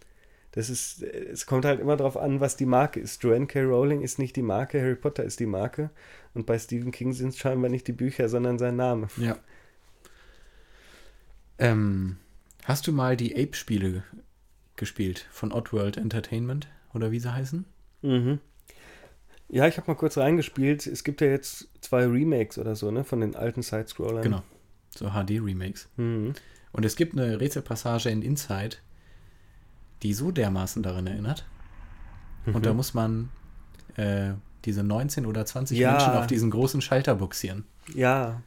Das 0.53 0.69
ist, 0.69 1.03
äh, 1.03 1.25
es 1.31 1.45
kommt 1.45 1.65
halt 1.65 1.79
immer 1.79 1.97
darauf 1.97 2.15
an, 2.17 2.39
was 2.39 2.55
die 2.55 2.65
Marke 2.65 2.99
ist. 2.99 3.21
Joanne 3.23 3.47
K. 3.47 3.61
Rowling 3.63 4.01
ist 4.01 4.17
nicht 4.19 4.35
die 4.35 4.41
Marke, 4.41 4.81
Harry 4.81 4.95
Potter 4.95 5.23
ist 5.23 5.39
die 5.39 5.45
Marke. 5.45 5.89
Und 6.33 6.45
bei 6.45 6.57
Stephen 6.57 6.91
King 6.91 7.13
sind 7.13 7.29
es 7.29 7.37
scheinbar 7.37 7.69
nicht 7.69 7.87
die 7.87 7.91
Bücher, 7.93 8.29
sondern 8.29 8.57
sein 8.59 8.75
Name. 8.75 9.07
Ja. 9.17 9.37
Ähm, 11.59 12.17
hast 12.65 12.87
du 12.87 12.91
mal 12.91 13.15
die 13.17 13.35
Ape-Spiele 13.35 13.91
ge- 13.91 14.01
gespielt 14.75 15.27
von 15.31 15.51
Oddworld 15.51 15.97
Entertainment 15.97 16.67
oder 16.93 17.11
wie 17.11 17.19
sie 17.19 17.33
heißen? 17.33 17.65
Mhm. 18.01 18.39
Ja, 19.49 19.67
ich 19.67 19.77
habe 19.77 19.87
mal 19.91 19.95
kurz 19.95 20.17
reingespielt. 20.17 20.87
Es 20.87 21.03
gibt 21.03 21.21
ja 21.21 21.27
jetzt 21.27 21.67
zwei 21.81 22.05
Remakes 22.05 22.57
oder 22.57 22.75
so, 22.75 22.89
ne, 22.89 23.03
von 23.03 23.21
den 23.21 23.35
alten 23.35 23.61
Sidescrollern. 23.61 24.23
Genau. 24.23 24.41
So 24.89 25.09
HD-Remakes. 25.09 25.89
Mhm. 25.97 26.33
Und 26.71 26.85
es 26.85 26.95
gibt 26.95 27.13
eine 27.13 27.39
Rätselpassage 27.39 28.09
in 28.09 28.23
Inside, 28.23 28.77
die 30.03 30.13
so 30.13 30.31
dermaßen 30.31 30.83
daran 30.83 31.07
erinnert. 31.07 31.45
Und 32.45 32.65
da 32.65 32.73
muss 32.73 32.93
man 32.93 33.29
äh, 33.95 34.33
diese 34.65 34.83
19 34.83 35.25
oder 35.25 35.45
20 35.45 35.77
Ja. 35.77 35.91
Menschen 35.91 36.13
auf 36.13 36.27
diesen 36.27 36.51
großen 36.51 36.81
Schalter 36.81 37.15
buxieren. 37.15 37.65
Ja, 37.93 38.41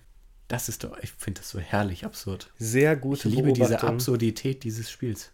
Das 0.49 0.69
ist 0.69 0.85
doch, 0.85 0.97
ich 1.03 1.11
finde 1.13 1.41
das 1.41 1.51
so 1.51 1.59
herrlich 1.59 2.05
absurd. 2.05 2.53
sehr 2.59 2.95
Ich 2.95 3.01
gute 3.01 3.29
liebe 3.29 3.53
diese. 3.53 3.83
Absurdität 3.83 4.63
dieses 4.65 4.91
Spiels. 4.91 5.33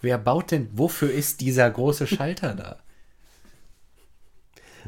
Wer 0.00 0.16
baut 0.16 0.50
denn, 0.52 0.68
wofür 0.72 1.10
ist 1.12 1.40
dieser 1.42 1.68
große 1.70 2.06
Schalter 2.06 2.54
da? 2.54 2.78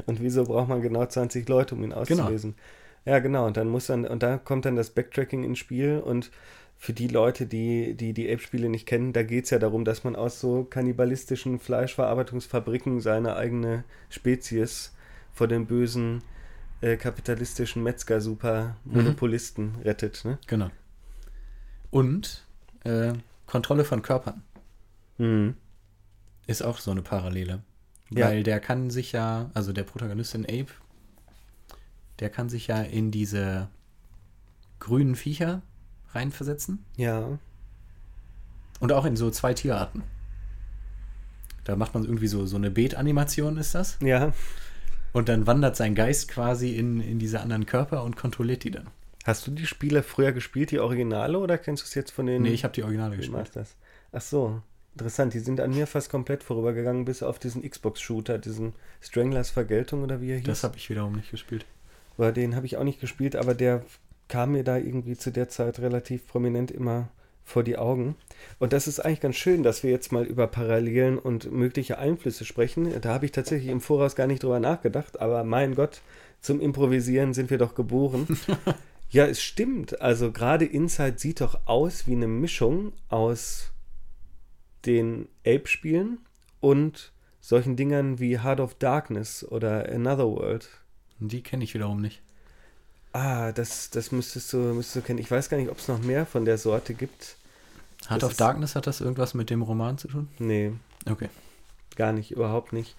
Und 0.05 0.21
wieso 0.21 0.43
braucht 0.45 0.69
man 0.69 0.81
genau 0.81 1.05
20 1.05 1.47
Leute, 1.47 1.75
um 1.75 1.83
ihn 1.83 1.89
Genau. 1.91 2.01
auszulesen? 2.01 2.55
Ja, 3.05 3.19
genau. 3.19 3.45
Und 3.45 3.57
dann 3.57 3.67
muss 3.67 3.87
dann, 3.87 4.05
und 4.05 4.23
da 4.23 4.37
kommt 4.37 4.65
dann 4.65 4.75
das 4.75 4.89
Backtracking 4.91 5.43
ins 5.43 5.59
Spiel. 5.59 5.99
Und 5.99 6.31
für 6.83 6.91
die 6.91 7.07
Leute, 7.07 7.45
die 7.45 7.93
die, 7.93 8.11
die 8.11 8.29
Ape-Spiele 8.29 8.67
nicht 8.67 8.85
kennen, 8.85 9.13
da 9.13 9.23
geht 9.23 9.45
es 9.45 9.51
ja 9.51 9.57
darum, 9.57 9.85
dass 9.85 10.03
man 10.03 10.17
aus 10.17 10.41
so 10.41 10.65
kannibalistischen 10.65 11.57
Fleischverarbeitungsfabriken 11.57 12.99
seine 12.99 13.37
eigene 13.37 13.85
Spezies 14.09 14.93
vor 15.31 15.47
den 15.47 15.65
bösen 15.65 16.23
äh, 16.81 16.97
kapitalistischen 16.97 17.83
Metzger-Super-Monopolisten 17.83 19.75
rettet. 19.85 20.25
Ne? 20.25 20.39
Genau. 20.45 20.71
Und 21.89 22.45
äh, 22.83 23.13
Kontrolle 23.47 23.85
von 23.85 24.01
Körpern 24.01 24.43
Mhm. 25.17 25.55
ist 26.47 26.63
auch 26.63 26.79
so 26.79 26.91
eine 26.91 27.01
Parallele. 27.01 27.61
Ja. 28.09 28.27
Weil 28.27 28.43
der 28.43 28.59
kann 28.59 28.89
sich 28.89 29.13
ja, 29.13 29.49
also 29.53 29.71
der 29.71 29.83
Protagonist 29.83 30.35
in 30.35 30.43
Ape, 30.43 30.73
der 32.19 32.29
kann 32.29 32.49
sich 32.49 32.67
ja 32.67 32.81
in 32.81 33.09
diese 33.09 33.69
grünen 34.79 35.15
Viecher 35.15 35.61
reinversetzen. 36.13 36.83
Ja. 36.97 37.39
Und 38.79 38.91
auch 38.91 39.05
in 39.05 39.15
so 39.15 39.29
zwei 39.31 39.53
Tierarten. 39.53 40.03
Da 41.63 41.75
macht 41.75 41.93
man 41.93 42.03
irgendwie 42.03 42.27
so, 42.27 42.45
so 42.45 42.57
eine 42.57 42.71
Beet-Animation, 42.71 43.57
ist 43.57 43.75
das. 43.75 43.97
Ja. 44.01 44.33
Und 45.13 45.29
dann 45.29 45.47
wandert 45.47 45.75
sein 45.75 45.95
Geist 45.95 46.27
quasi 46.27 46.75
in, 46.75 46.99
in 46.99 47.19
diese 47.19 47.39
anderen 47.39 47.65
Körper 47.65 48.03
und 48.03 48.17
kontrolliert 48.17 48.63
die 48.63 48.71
dann. 48.71 48.87
Hast 49.23 49.47
du 49.47 49.51
die 49.51 49.65
Spiele 49.65 50.03
früher 50.03 50.33
gespielt, 50.33 50.71
die 50.71 50.79
Originale, 50.79 51.39
oder 51.39 51.57
kennst 51.57 51.83
du 51.83 51.85
es 51.85 51.93
jetzt 51.93 52.11
von 52.11 52.25
den 52.25 52.41
Nee, 52.41 52.49
ich 52.49 52.65
habe 52.65 52.73
die 52.73 52.83
Originale 52.83 53.15
gespielt. 53.15 53.37
Masters? 53.37 53.75
Ach 54.11 54.21
so, 54.21 54.61
interessant. 54.93 55.33
Die 55.33 55.39
sind 55.39 55.61
an 55.61 55.71
mir 55.71 55.87
fast 55.87 56.09
komplett 56.09 56.43
vorübergegangen, 56.43 57.05
bis 57.05 57.23
auf 57.23 57.39
diesen 57.39 57.61
Xbox-Shooter, 57.61 58.37
diesen 58.39 58.73
Stranglers 58.99 59.49
Vergeltung 59.49 60.03
oder 60.03 60.19
wie 60.19 60.31
er 60.31 60.37
hieß. 60.37 60.45
Das 60.45 60.63
habe 60.65 60.75
ich 60.75 60.89
wiederum 60.89 61.13
nicht 61.13 61.31
gespielt. 61.31 61.65
Aber 62.17 62.33
den 62.33 62.55
habe 62.55 62.65
ich 62.65 62.75
auch 62.75 62.83
nicht 62.83 62.99
gespielt, 62.99 63.37
aber 63.37 63.53
der 63.53 63.83
kam 64.33 64.53
mir 64.53 64.63
da 64.63 64.77
irgendwie 64.77 65.15
zu 65.15 65.31
der 65.31 65.47
Zeit 65.47 65.77
relativ 65.77 66.25
prominent 66.25 66.71
immer 66.71 67.09
vor 67.43 67.61
die 67.61 67.77
Augen. 67.77 68.15
Und 68.57 68.73
das 68.73 68.87
ist 68.87 68.99
eigentlich 68.99 69.21
ganz 69.21 69.35
schön, 69.35 69.61
dass 69.61 69.83
wir 69.83 69.91
jetzt 69.91 70.11
mal 70.11 70.23
über 70.23 70.47
Parallelen 70.47 71.19
und 71.19 71.51
mögliche 71.51 71.99
Einflüsse 71.99 72.43
sprechen. 72.43 72.99
Da 72.99 73.13
habe 73.13 73.25
ich 73.27 73.31
tatsächlich 73.31 73.69
im 73.69 73.79
Voraus 73.79 74.15
gar 74.15 74.25
nicht 74.25 74.41
drüber 74.41 74.59
nachgedacht, 74.59 75.21
aber 75.21 75.43
mein 75.43 75.75
Gott, 75.75 76.01
zum 76.41 76.61
Improvisieren 76.61 77.35
sind 77.35 77.51
wir 77.51 77.59
doch 77.59 77.75
geboren. 77.75 78.25
ja, 79.11 79.27
es 79.27 79.39
stimmt. 79.39 80.01
Also 80.01 80.31
gerade 80.31 80.65
Inside 80.65 81.19
sieht 81.19 81.39
doch 81.39 81.67
aus 81.67 82.07
wie 82.07 82.13
eine 82.13 82.27
Mischung 82.27 82.91
aus 83.09 83.71
den 84.87 85.27
Ape-Spielen 85.45 86.17
und 86.59 87.13
solchen 87.39 87.75
Dingern 87.75 88.17
wie 88.17 88.39
Heart 88.39 88.61
of 88.61 88.73
Darkness 88.73 89.47
oder 89.47 89.87
Another 89.93 90.25
World. 90.25 90.69
Die 91.19 91.43
kenne 91.43 91.63
ich 91.63 91.75
wiederum 91.75 92.01
nicht. 92.01 92.23
Ah, 93.13 93.51
das, 93.51 93.89
das 93.91 94.11
müsstest 94.11 94.51
du, 94.53 94.57
müsstest 94.57 94.95
du 94.97 95.01
kennen. 95.01 95.19
Ich 95.19 95.29
weiß 95.31 95.49
gar 95.49 95.57
nicht, 95.57 95.69
ob 95.69 95.77
es 95.79 95.87
noch 95.87 95.99
mehr 96.01 96.25
von 96.25 96.45
der 96.45 96.57
Sorte 96.57 96.93
gibt. 96.93 97.37
Heart 98.09 98.23
Das 98.23 98.23
of 98.23 98.33
Darkness 98.35 98.75
hat 98.75 98.87
das 98.87 99.01
irgendwas 99.01 99.33
mit 99.33 99.49
dem 99.49 99.61
Roman 99.61 99.97
zu 99.97 100.07
tun? 100.07 100.29
Nee, 100.37 100.73
Okay. 101.09 101.29
gar 101.95 102.11
nicht, 102.13 102.31
überhaupt 102.31 102.73
nicht. 102.73 102.95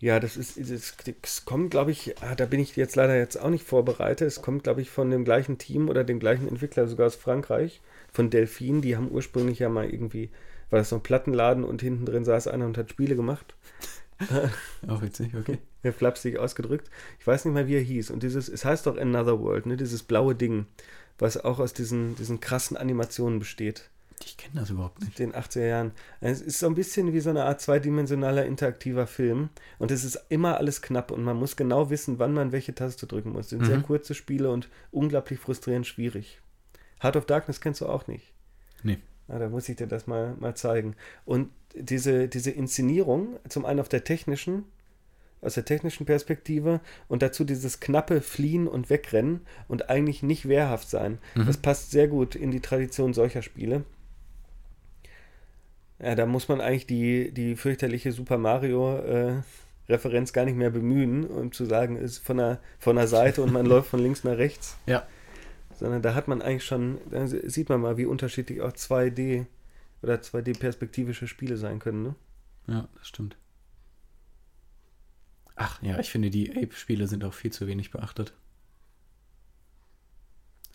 Ja, 0.00 0.20
das 0.20 0.36
ist, 0.36 0.58
das, 0.58 0.96
das 1.22 1.44
kommt, 1.46 1.70
glaube 1.72 1.92
ich, 1.92 2.16
ah, 2.22 2.34
da 2.36 2.46
bin 2.46 2.60
ich 2.60 2.76
jetzt 2.76 2.96
leider 2.96 3.16
jetzt 3.16 3.36
auch 3.40 3.50
nicht 3.50 3.64
vorbereitet. 3.66 4.28
Es 4.28 4.42
kommt, 4.42 4.64
glaube 4.64 4.82
ich, 4.82 4.90
von 4.90 5.10
dem 5.10 5.24
gleichen 5.24 5.58
Team 5.58 5.88
oder 5.90 6.04
dem 6.04 6.20
gleichen 6.20 6.48
Entwickler, 6.48 6.88
sogar 6.88 7.06
aus 7.08 7.16
Frankreich, 7.16 7.82
von 8.12 8.30
Delphine. 8.30 8.82
Die 8.82 8.96
haben 8.96 9.10
ursprünglich 9.10 9.60
ja 9.60 9.68
mal 9.70 9.90
irgendwie, 9.90 10.30
war 10.70 10.78
das 10.80 10.90
so 10.90 10.96
ein 10.96 11.02
Plattenladen 11.02 11.64
und 11.64 11.82
hinten 11.82 12.06
drin 12.06 12.24
saß 12.26 12.48
einer 12.48 12.66
und 12.66 12.78
hat 12.78 12.90
Spiele 12.90 13.16
gemacht. 13.16 13.54
Auch 14.86 15.02
witzig, 15.02 15.34
okay. 15.34 15.58
Ja, 15.82 15.92
flapsig 15.92 16.38
ausgedrückt. 16.38 16.90
Ich 17.18 17.26
weiß 17.26 17.44
nicht 17.44 17.54
mal, 17.54 17.66
wie 17.66 17.76
er 17.76 17.80
hieß. 17.80 18.10
Und 18.10 18.22
dieses, 18.22 18.48
es 18.48 18.64
heißt 18.64 18.86
doch 18.86 18.98
Another 18.98 19.40
World, 19.40 19.66
ne? 19.66 19.76
Dieses 19.76 20.02
blaue 20.02 20.34
Ding, 20.34 20.66
was 21.18 21.36
auch 21.42 21.58
aus 21.58 21.72
diesen, 21.72 22.16
diesen 22.16 22.40
krassen 22.40 22.76
Animationen 22.76 23.38
besteht. 23.38 23.88
Ich 24.22 24.36
kenne 24.36 24.60
das 24.60 24.68
überhaupt 24.68 25.00
nicht. 25.00 25.18
den 25.18 25.32
80er 25.32 25.66
Jahren. 25.66 25.92
Es 26.20 26.42
ist 26.42 26.58
so 26.58 26.66
ein 26.66 26.74
bisschen 26.74 27.14
wie 27.14 27.20
so 27.20 27.30
eine 27.30 27.44
Art 27.46 27.62
zweidimensionaler 27.62 28.44
interaktiver 28.44 29.06
Film. 29.06 29.48
Und 29.78 29.90
es 29.90 30.04
ist 30.04 30.18
immer 30.28 30.58
alles 30.58 30.82
knapp 30.82 31.10
und 31.10 31.24
man 31.24 31.38
muss 31.38 31.56
genau 31.56 31.88
wissen, 31.88 32.18
wann 32.18 32.34
man 32.34 32.52
welche 32.52 32.74
Taste 32.74 33.06
drücken 33.06 33.32
muss. 33.32 33.46
Es 33.46 33.50
sind 33.50 33.64
sehr 33.64 33.78
Mhm. 33.78 33.84
kurze 33.84 34.14
Spiele 34.14 34.50
und 34.50 34.68
unglaublich 34.90 35.38
frustrierend 35.40 35.86
schwierig. 35.86 36.40
Heart 37.02 37.16
of 37.16 37.24
Darkness 37.24 37.62
kennst 37.62 37.80
du 37.80 37.86
auch 37.86 38.06
nicht. 38.06 38.34
Nee. 38.82 38.98
Ah, 39.28 39.38
da 39.38 39.48
muss 39.48 39.66
ich 39.70 39.76
dir 39.76 39.86
das 39.86 40.06
mal, 40.06 40.34
mal 40.38 40.54
zeigen. 40.54 40.96
Und 41.24 41.48
diese, 41.74 42.28
diese 42.28 42.50
Inszenierung, 42.50 43.38
zum 43.48 43.64
einen 43.64 43.80
auf 43.80 43.88
der 43.88 44.04
technischen, 44.04 44.64
aus 45.42 45.54
der 45.54 45.64
technischen 45.64 46.06
Perspektive 46.06 46.80
und 47.08 47.22
dazu 47.22 47.44
dieses 47.44 47.80
knappe 47.80 48.20
Fliehen 48.20 48.68
und 48.68 48.90
Wegrennen 48.90 49.40
und 49.68 49.88
eigentlich 49.88 50.22
nicht 50.22 50.48
wehrhaft 50.48 50.90
sein. 50.90 51.18
Mhm. 51.34 51.46
Das 51.46 51.56
passt 51.56 51.90
sehr 51.90 52.08
gut 52.08 52.34
in 52.34 52.50
die 52.50 52.60
Tradition 52.60 53.14
solcher 53.14 53.42
Spiele. 53.42 53.84
Ja, 55.98 56.14
da 56.14 56.26
muss 56.26 56.48
man 56.48 56.60
eigentlich 56.60 56.86
die, 56.86 57.32
die 57.32 57.56
fürchterliche 57.56 58.12
Super 58.12 58.38
Mario 58.38 58.96
äh, 58.98 59.42
Referenz 59.88 60.32
gar 60.32 60.44
nicht 60.44 60.56
mehr 60.56 60.70
bemühen, 60.70 61.26
um 61.26 61.52
zu 61.52 61.66
sagen, 61.66 61.96
ist 61.96 62.18
von 62.18 62.38
der, 62.38 62.60
von 62.78 62.96
der 62.96 63.06
Seite 63.06 63.42
und 63.42 63.52
man 63.52 63.66
läuft 63.66 63.90
von 63.90 64.00
links 64.00 64.24
nach 64.24 64.38
rechts. 64.38 64.76
Ja. 64.86 65.06
Sondern 65.78 66.02
da 66.02 66.14
hat 66.14 66.28
man 66.28 66.42
eigentlich 66.42 66.64
schon, 66.64 66.98
da 67.10 67.26
sieht 67.26 67.68
man 67.68 67.80
mal, 67.80 67.96
wie 67.96 68.06
unterschiedlich 68.06 68.60
auch 68.60 68.72
2D 68.72 69.46
oder 70.02 70.14
2D-perspektivische 70.14 71.26
Spiele 71.26 71.56
sein 71.56 71.78
können. 71.78 72.02
Ne? 72.02 72.14
Ja, 72.66 72.88
das 72.96 73.08
stimmt. 73.08 73.36
Ach 75.62 75.82
ja, 75.82 75.98
ich 75.98 76.10
finde, 76.10 76.30
die 76.30 76.50
Ape-Spiele 76.56 77.06
sind 77.06 77.22
auch 77.22 77.34
viel 77.34 77.52
zu 77.52 77.66
wenig 77.66 77.90
beachtet. 77.90 78.32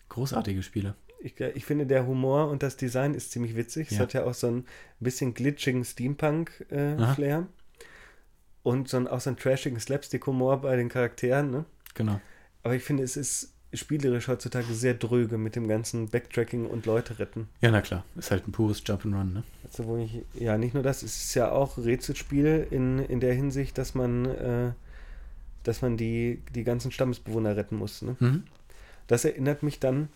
Großartige 0.08 0.62
Spiele. 0.62 0.94
Ich, 1.20 1.40
ich 1.40 1.64
finde, 1.64 1.86
der 1.86 2.06
Humor 2.06 2.48
und 2.50 2.62
das 2.62 2.76
Design 2.76 3.14
ist 3.14 3.32
ziemlich 3.32 3.56
witzig. 3.56 3.88
Es 3.90 3.96
Ja. 3.96 4.02
hat 4.04 4.12
ja 4.12 4.22
auch 4.24 4.34
so 4.34 4.46
ein 4.48 4.64
bisschen 5.00 5.34
glitschigen 5.34 5.80
Aha. 5.80 5.84
Steampunk-Flair. 5.90 7.48
und 8.62 8.88
so 8.88 8.96
ein, 8.98 9.08
auch 9.08 9.20
so 9.20 9.30
einen 9.30 9.36
trashigen 9.38 9.80
Slapstick-Humor 9.80 10.60
bei 10.60 10.76
den 10.76 10.88
Charakteren. 10.88 11.50
Ne? 11.50 11.64
Genau. 11.94 12.20
Aber 12.62 12.74
ich 12.76 12.84
finde, 12.84 13.02
es 13.02 13.16
ist 13.16 13.55
spielerisch 13.76 14.28
heutzutage 14.28 14.72
sehr 14.74 14.94
dröge 14.94 15.38
mit 15.38 15.56
dem 15.56 15.68
ganzen 15.68 16.08
Backtracking 16.08 16.66
und 16.66 16.86
Leute 16.86 17.18
retten. 17.18 17.48
Ja, 17.60 17.70
na 17.70 17.82
klar. 17.82 18.04
Ist 18.16 18.30
halt 18.30 18.46
ein 18.48 18.52
pures 18.52 18.84
Jump'n'Run, 18.84 19.32
ne? 19.32 19.42
Also 19.64 19.96
ich, 19.98 20.22
ja, 20.40 20.58
nicht 20.58 20.74
nur 20.74 20.82
das, 20.82 21.02
es 21.02 21.24
ist 21.24 21.34
ja 21.34 21.50
auch 21.50 21.78
Rätselspiel 21.78 22.66
in, 22.70 22.98
in 22.98 23.20
der 23.20 23.34
Hinsicht, 23.34 23.78
dass 23.78 23.94
man, 23.94 24.26
äh, 24.26 24.72
dass 25.62 25.82
man 25.82 25.96
die, 25.96 26.42
die 26.54 26.64
ganzen 26.64 26.90
Stammesbewohner 26.90 27.56
retten 27.56 27.76
muss. 27.76 28.02
Ne? 28.02 28.16
Mhm. 28.18 28.44
Das 29.06 29.24
erinnert 29.24 29.62
mich 29.62 29.80
dann 29.80 30.08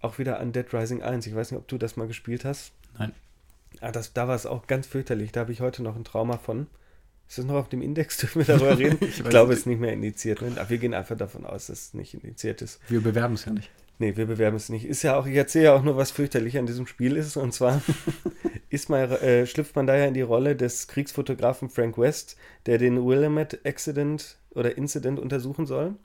auch 0.00 0.18
wieder 0.18 0.40
an 0.40 0.52
Dead 0.52 0.72
Rising 0.72 1.02
1. 1.02 1.26
Ich 1.26 1.34
weiß 1.34 1.50
nicht, 1.50 1.58
ob 1.58 1.68
du 1.68 1.78
das 1.78 1.96
mal 1.96 2.06
gespielt 2.06 2.44
hast. 2.44 2.72
Nein. 2.98 3.12
Ah, 3.80 3.92
das, 3.92 4.12
da 4.12 4.28
war 4.28 4.34
es 4.34 4.46
auch 4.46 4.66
ganz 4.66 4.86
fürchterlich. 4.86 5.32
Da 5.32 5.40
habe 5.40 5.52
ich 5.52 5.60
heute 5.60 5.82
noch 5.82 5.96
ein 5.96 6.04
Trauma 6.04 6.38
von. 6.38 6.66
Ist 7.28 7.38
das 7.38 7.44
noch 7.44 7.56
auf 7.56 7.68
dem 7.68 7.82
Index? 7.82 8.16
Dürfen 8.18 8.46
wir 8.46 8.46
darüber 8.46 8.78
reden? 8.78 8.98
Ich 9.00 9.20
ich 9.20 9.24
glaube, 9.24 9.52
es 9.52 9.60
ist 9.60 9.66
nicht 9.66 9.80
mehr 9.80 9.92
indiziert. 9.92 10.40
Ne? 10.40 10.56
Wir 10.68 10.78
gehen 10.78 10.94
einfach 10.94 11.16
davon 11.16 11.44
aus, 11.44 11.66
dass 11.66 11.80
es 11.80 11.94
nicht 11.94 12.14
indiziert 12.14 12.62
ist. 12.62 12.80
Wir 12.88 13.00
bewerben 13.00 13.34
es 13.34 13.44
ja 13.44 13.52
nicht. 13.52 13.70
Nee, 13.98 14.16
wir 14.16 14.26
bewerben 14.26 14.56
es 14.56 14.68
nicht. 14.68 14.84
Ist 14.84 15.02
ja 15.02 15.18
auch, 15.18 15.26
ich 15.26 15.34
erzähle 15.34 15.66
ja 15.66 15.74
auch 15.74 15.82
nur, 15.82 15.96
was 15.96 16.12
fürchterlich 16.12 16.56
an 16.56 16.66
diesem 16.66 16.86
Spiel 16.86 17.16
ist. 17.16 17.36
Und 17.36 17.52
zwar 17.52 17.82
ist 18.70 18.88
man, 18.88 19.10
äh, 19.10 19.44
schlüpft 19.44 19.74
man 19.76 19.86
daher 19.86 20.08
in 20.08 20.14
die 20.14 20.22
Rolle 20.22 20.56
des 20.56 20.86
Kriegsfotografen 20.86 21.68
Frank 21.68 21.98
West, 21.98 22.36
der 22.66 22.78
den 22.78 23.04
Willamette 23.04 23.58
Accident 23.64 24.36
oder 24.50 24.78
Incident 24.78 25.18
untersuchen 25.18 25.66
soll. 25.66 25.96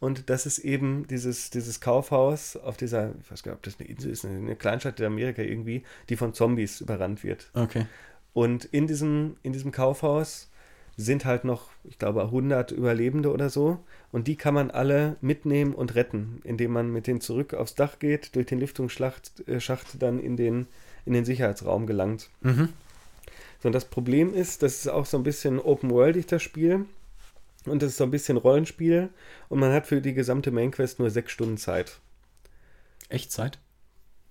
Und 0.00 0.30
das 0.30 0.46
ist 0.46 0.58
eben 0.58 1.06
dieses, 1.08 1.50
dieses 1.50 1.80
Kaufhaus 1.80 2.56
auf 2.56 2.76
dieser, 2.76 3.14
ich 3.22 3.30
weiß 3.30 3.42
gar 3.42 3.52
nicht, 3.52 3.58
ob 3.58 3.62
das 3.62 3.80
eine 3.80 3.88
Insel 3.88 4.10
ist, 4.10 4.24
eine 4.24 4.56
Kleinstadt 4.56 5.00
in 5.00 5.06
Amerika 5.06 5.42
irgendwie, 5.42 5.82
die 6.08 6.16
von 6.16 6.32
Zombies 6.32 6.80
überrannt 6.80 7.24
wird. 7.24 7.50
Okay. 7.54 7.86
Und 8.32 8.64
in 8.66 8.86
diesem, 8.86 9.36
in 9.42 9.52
diesem 9.52 9.72
Kaufhaus 9.72 10.49
sind 11.00 11.24
halt 11.24 11.44
noch, 11.44 11.70
ich 11.84 11.98
glaube, 11.98 12.22
100 12.22 12.72
Überlebende 12.72 13.32
oder 13.32 13.50
so. 13.50 13.78
Und 14.12 14.28
die 14.28 14.36
kann 14.36 14.54
man 14.54 14.70
alle 14.70 15.16
mitnehmen 15.20 15.74
und 15.74 15.94
retten, 15.94 16.40
indem 16.44 16.72
man 16.72 16.92
mit 16.92 17.06
denen 17.06 17.20
zurück 17.20 17.54
aufs 17.54 17.74
Dach 17.74 17.98
geht, 17.98 18.36
durch 18.36 18.46
den 18.46 18.60
Lüftungsschacht 18.60 19.48
äh, 19.48 19.60
Schacht 19.60 20.02
dann 20.02 20.18
in 20.18 20.36
den, 20.36 20.66
in 21.06 21.12
den 21.12 21.24
Sicherheitsraum 21.24 21.86
gelangt. 21.86 22.30
Mhm. 22.42 22.68
So, 23.62 23.68
und 23.68 23.72
das 23.72 23.84
Problem 23.84 24.34
ist, 24.34 24.62
das 24.62 24.80
ist 24.80 24.88
auch 24.88 25.06
so 25.06 25.16
ein 25.16 25.22
bisschen 25.22 25.58
open-worldig, 25.58 26.26
das 26.26 26.42
Spiel. 26.42 26.86
Und 27.66 27.82
das 27.82 27.90
ist 27.90 27.98
so 27.98 28.04
ein 28.04 28.10
bisschen 28.10 28.36
Rollenspiel. 28.36 29.10
Und 29.48 29.58
man 29.58 29.72
hat 29.72 29.86
für 29.86 30.00
die 30.00 30.14
gesamte 30.14 30.50
Mainquest 30.50 30.98
nur 30.98 31.10
sechs 31.10 31.32
Stunden 31.32 31.58
Zeit. 31.58 31.98
Echtzeit? 33.08 33.58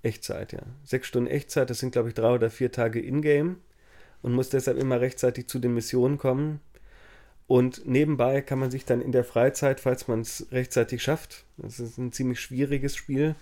Echtzeit, 0.02 0.54
ja. 0.54 0.62
Sechs 0.84 1.08
Stunden 1.08 1.30
Echtzeit, 1.30 1.70
das 1.70 1.80
sind, 1.80 1.92
glaube 1.92 2.10
ich, 2.10 2.16
drei 2.16 2.34
oder 2.34 2.50
vier 2.50 2.72
Tage 2.72 3.00
Ingame. 3.00 3.58
Und 4.22 4.34
muss 4.34 4.50
deshalb 4.50 4.78
immer 4.78 5.00
rechtzeitig 5.00 5.48
zu 5.48 5.60
den 5.60 5.74
Missionen 5.74 6.18
kommen. 6.18 6.60
Und 7.48 7.88
nebenbei 7.88 8.42
kann 8.42 8.60
man 8.60 8.70
sich 8.70 8.86
dann 8.86 9.02
in 9.02 9.12
der 9.12 9.24
Freizeit, 9.24 9.80
falls 9.80 10.08
man 10.08 10.22
es 10.22 10.48
rechtzeitig 10.52 11.02
schafft, 11.02 11.46
das 11.58 11.80
ist 11.80 11.98
ein 11.98 12.12
ziemlich 12.12 12.40
schwieriges 12.40 12.96
Spiel, 12.96 13.36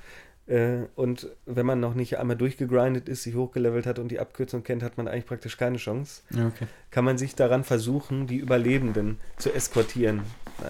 äh, 0.48 0.86
und 0.95 1.28
wenn 1.45 1.66
man 1.66 1.80
noch 1.80 1.94
nicht 1.94 2.18
einmal 2.18 2.38
durchgegrindet 2.38 3.10
ist, 3.10 3.24
sich 3.24 3.36
hochgelevelt 3.36 3.86
hat 3.86 3.99
und 3.99 4.10
die 4.10 4.20
Abkürzung 4.20 4.64
kennt, 4.64 4.82
hat 4.82 4.98
man 4.98 5.08
eigentlich 5.08 5.26
praktisch 5.26 5.58
keine 5.58 5.78
Chance. 5.78 6.22
Okay. 6.32 6.68
Kann 6.90 7.06
man 7.06 7.18
sich 7.18 7.36
daran 7.36 7.64
versuchen, 7.64 8.28
die 8.28 8.38
Überlebenden 8.38 9.18
zu 9.38 9.54
eskortieren. 9.54 10.22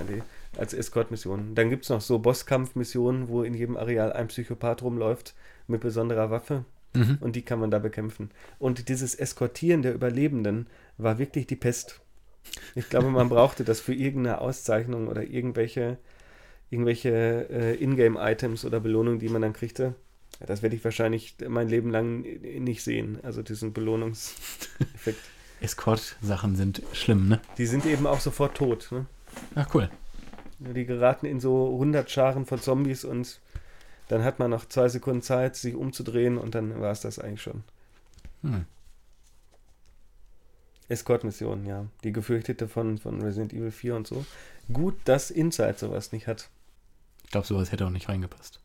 Die, 0.10 0.22
als 0.60 0.74
Eskortmission. 0.74 1.54
Dann 1.54 1.70
gibt 1.70 1.84
es 1.84 1.90
noch 1.90 2.02
so 2.02 2.18
Bosskampfmissionen, 2.18 3.30
wo 3.30 3.44
in 3.44 3.54
jedem 3.54 3.78
Areal 3.78 4.12
ein 4.12 4.28
Psychopath 4.28 4.82
rumläuft 4.82 5.36
mit 5.68 5.82
besonderer 5.82 6.32
Waffe. 6.32 6.66
Mhm. 6.98 7.18
Und 7.20 7.36
die 7.36 7.44
kann 7.44 7.60
man 7.60 7.72
da 7.72 7.80
bekämpfen. 7.80 8.32
Und 8.60 8.90
dieses 8.90 9.16
Eskortieren 9.16 9.82
der 9.82 9.94
Überlebenden 9.94 10.68
war 10.98 11.20
wirklich 11.20 11.48
die 11.48 11.56
Pest. 11.56 12.02
Ich 12.76 12.90
glaube, 12.90 13.10
man 13.10 13.30
brauchte 13.30 13.64
das 13.64 13.80
für 13.80 13.94
irgendeine 13.94 14.42
Auszeichnung 14.42 15.08
oder 15.08 15.24
irgendwelche 15.24 15.98
irgendwelche 16.70 17.48
äh, 17.50 17.82
Ingame-Items 17.82 18.66
oder 18.66 18.80
Belohnungen, 18.80 19.20
die 19.20 19.30
man 19.30 19.42
dann 19.42 19.54
kriegte. 19.54 19.96
Das 20.46 20.62
werde 20.62 20.76
ich 20.76 20.84
wahrscheinlich 20.84 21.36
mein 21.48 21.68
Leben 21.68 21.90
lang 21.90 22.22
nicht 22.22 22.84
sehen. 22.84 23.20
Also 23.24 23.42
diesen 23.42 23.74
Belohnungseffekt. 23.74 25.20
Escort-Sachen 25.62 26.56
sind 26.56 26.84
schlimm, 26.94 27.28
ne? 27.30 27.42
Die 27.58 27.66
sind 27.66 27.86
eben 27.88 28.06
auch 28.06 28.20
sofort 28.20 28.56
tot. 28.56 28.90
Ne? 28.92 29.08
Ach, 29.56 29.68
cool. 29.74 29.90
Die 30.60 30.86
geraten 30.86 31.26
in 31.26 31.40
so 31.40 31.74
100 31.74 32.12
Scharen 32.12 32.46
von 32.46 32.62
Zombies 32.62 33.06
und 33.06 33.40
dann 34.08 34.24
hat 34.24 34.40
man 34.40 34.52
noch 34.52 34.66
zwei 34.66 34.90
Sekunden 34.90 35.22
Zeit, 35.22 35.56
sich 35.56 35.76
umzudrehen 35.76 36.38
und 36.38 36.56
dann 36.56 36.80
war 36.80 36.92
es 36.92 37.02
das 37.02 37.20
eigentlich 37.20 37.42
schon. 37.42 37.64
Hm. 38.42 38.66
Escort-Mission, 40.90 41.66
ja. 41.66 41.86
Die 42.04 42.14
gefürchtete 42.14 42.68
von, 42.68 42.98
von 42.98 43.22
Resident 43.22 43.54
Evil 43.54 43.72
4 43.72 43.96
und 43.96 44.08
so. 44.08 44.26
Gut, 44.72 44.96
dass 45.06 45.32
Inside 45.32 45.76
sowas 45.78 46.12
nicht 46.12 46.28
hat. 46.28 46.50
Ich 47.26 47.32
glaube, 47.32 47.48
sowas 47.48 47.72
hätte 47.72 47.86
auch 47.86 47.92
nicht 47.92 48.08
reingepasst. 48.08 48.62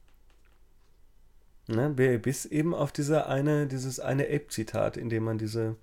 Ne, 1.68 1.90
bis 1.90 2.44
eben 2.44 2.74
auf 2.74 2.92
diese 2.92 3.26
eine, 3.26 3.66
dieses 3.66 4.00
eine 4.00 4.24
Ape-Zitat, 4.24 4.96
in 4.96 5.08
dem 5.08 5.24
man 5.24 5.38
diese 5.38 5.76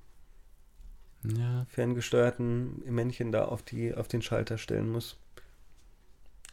Ja. 1.23 1.65
ferngesteuerten 1.69 2.84
Männchen 2.86 3.31
da 3.31 3.45
auf, 3.45 3.61
die, 3.64 3.94
auf 3.94 4.07
den 4.07 4.22
Schalter 4.22 4.57
stellen 4.57 4.91
muss. 4.91 5.18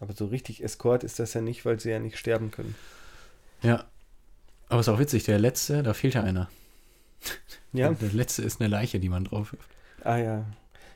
Aber 0.00 0.12
so 0.12 0.26
richtig 0.26 0.62
Escort 0.62 1.04
ist 1.04 1.18
das 1.18 1.34
ja 1.34 1.40
nicht, 1.40 1.64
weil 1.64 1.80
sie 1.80 1.90
ja 1.90 1.98
nicht 1.98 2.18
sterben 2.18 2.50
können. 2.50 2.74
Ja. 3.62 3.84
Aber 4.68 4.80
ist 4.80 4.88
auch 4.88 4.98
witzig, 4.98 5.24
der 5.24 5.38
letzte, 5.38 5.82
da 5.82 5.94
fehlt 5.94 6.14
ja 6.14 6.22
einer. 6.22 6.48
Ja. 7.72 7.92
Der 7.92 8.12
letzte 8.12 8.42
ist 8.42 8.60
eine 8.60 8.68
Leiche, 8.68 9.00
die 9.00 9.08
man 9.08 9.24
drauf 9.24 9.52
wirft. 9.52 9.68
Ah 10.02 10.16
ja, 10.16 10.44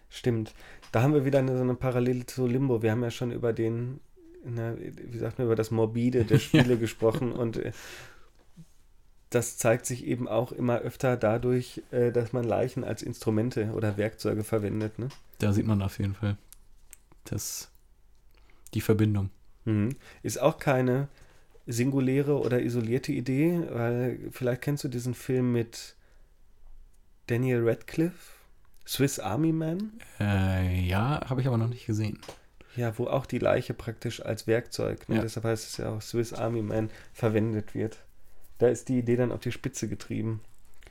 stimmt. 0.08 0.54
Da 0.92 1.02
haben 1.02 1.14
wir 1.14 1.24
wieder 1.24 1.38
eine, 1.38 1.56
so 1.56 1.62
eine 1.62 1.74
Parallele 1.74 2.26
zu 2.26 2.46
Limbo. 2.46 2.82
Wir 2.82 2.90
haben 2.90 3.02
ja 3.02 3.10
schon 3.10 3.30
über 3.30 3.52
den, 3.52 4.00
na, 4.44 4.74
wie 4.78 5.18
sagt 5.18 5.38
man, 5.38 5.46
über 5.46 5.56
das 5.56 5.70
Morbide 5.70 6.24
der 6.24 6.38
Spiele 6.40 6.76
gesprochen 6.76 7.32
und 7.32 7.58
äh, 7.58 7.72
das 9.30 9.58
zeigt 9.58 9.86
sich 9.86 10.04
eben 10.04 10.26
auch 10.26 10.50
immer 10.50 10.78
öfter 10.78 11.16
dadurch, 11.16 11.82
äh, 11.92 12.10
dass 12.10 12.32
man 12.32 12.44
Leichen 12.44 12.82
als 12.82 13.02
Instrumente 13.02 13.72
oder 13.72 13.96
Werkzeuge 13.96 14.42
verwendet. 14.42 14.98
Ne? 14.98 15.08
Da 15.38 15.52
sieht 15.52 15.66
man 15.66 15.80
auf 15.82 15.98
jeden 15.98 16.14
Fall 16.14 16.36
das, 17.24 17.69
die 18.74 18.80
Verbindung. 18.80 19.30
Mhm. 19.64 19.90
Ist 20.22 20.40
auch 20.40 20.58
keine 20.58 21.08
singuläre 21.66 22.38
oder 22.40 22.60
isolierte 22.62 23.12
Idee, 23.12 23.60
weil 23.70 24.18
vielleicht 24.32 24.62
kennst 24.62 24.84
du 24.84 24.88
diesen 24.88 25.14
Film 25.14 25.52
mit 25.52 25.94
Daniel 27.26 27.68
Radcliffe, 27.68 28.32
Swiss 28.86 29.18
Army 29.20 29.52
Man, 29.52 29.92
Äh, 30.18 30.80
ja, 30.86 31.20
habe 31.28 31.40
ich 31.40 31.46
aber 31.46 31.58
noch 31.58 31.68
nicht 31.68 31.86
gesehen. 31.86 32.18
ja, 32.76 32.96
wo 32.98 33.06
auch 33.06 33.26
die 33.26 33.38
Leiche 33.38 33.74
praktisch 33.74 34.24
als 34.24 34.46
Werkzeug, 34.46 35.08
ne? 35.08 35.16
Ja. 35.16 35.22
deshalb 35.22 35.44
heißt 35.44 35.68
es 35.68 35.76
ja 35.76 35.90
auch 35.90 36.02
Swiss 36.02 36.32
Army 36.32 36.62
Man, 36.62 36.90
verwendet 37.12 37.74
wird. 37.74 37.98
Da 38.58 38.68
ist 38.68 38.88
die 38.88 38.98
Idee 38.98 39.16
dann 39.16 39.32
auf 39.32 39.40
die 39.40 39.52
Spitze 39.52 39.88
getrieben. 39.88 40.40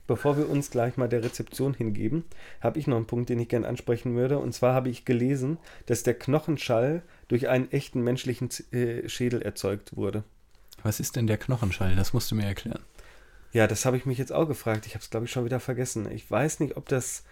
Bevor 0.09 0.37
wir 0.37 0.49
uns 0.49 0.71
gleich 0.71 0.97
mal 0.97 1.07
der 1.07 1.23
Rezeption 1.23 1.75
hingeben, 1.75 2.23
habe 2.61 2.79
ich 2.79 2.87
noch 2.87 2.97
einen 2.97 3.05
Punkt, 3.05 3.29
den 3.29 3.37
ich 3.37 3.47
gerne 3.47 3.67
ansprechen 3.67 4.15
würde. 4.15 4.39
Und 4.39 4.55
zwar 4.55 4.73
habe 4.73 4.89
ich 4.89 5.05
gelesen, 5.05 5.59
dass 5.85 6.01
der 6.01 6.15
Knochenschall 6.15 7.03
durch 7.27 7.47
einen 7.47 7.71
echten 7.71 8.01
menschlichen 8.01 8.49
äh, 8.71 9.07
Schädel 9.07 9.43
erzeugt 9.43 9.95
wurde. 9.95 10.23
Was 10.81 10.99
ist 10.99 11.15
denn 11.15 11.27
der 11.27 11.37
Knochenschall? 11.37 11.95
Das 11.95 12.11
musst 12.11 12.31
du 12.31 12.35
mir 12.35 12.45
erklären. 12.45 12.81
Ja, 13.53 13.67
das 13.67 13.85
habe 13.85 13.97
ich 13.97 14.07
mich 14.07 14.17
jetzt 14.17 14.31
auch 14.31 14.47
gefragt. 14.47 14.87
Ich 14.87 14.95
habe 14.95 15.03
es, 15.03 15.11
glaube 15.11 15.27
ich, 15.27 15.31
schon 15.31 15.45
wieder 15.45 15.59
vergessen. 15.59 16.09
Ich 16.09 16.31
weiß 16.31 16.59
nicht, 16.61 16.75
ob 16.75 16.89
das, 16.89 17.23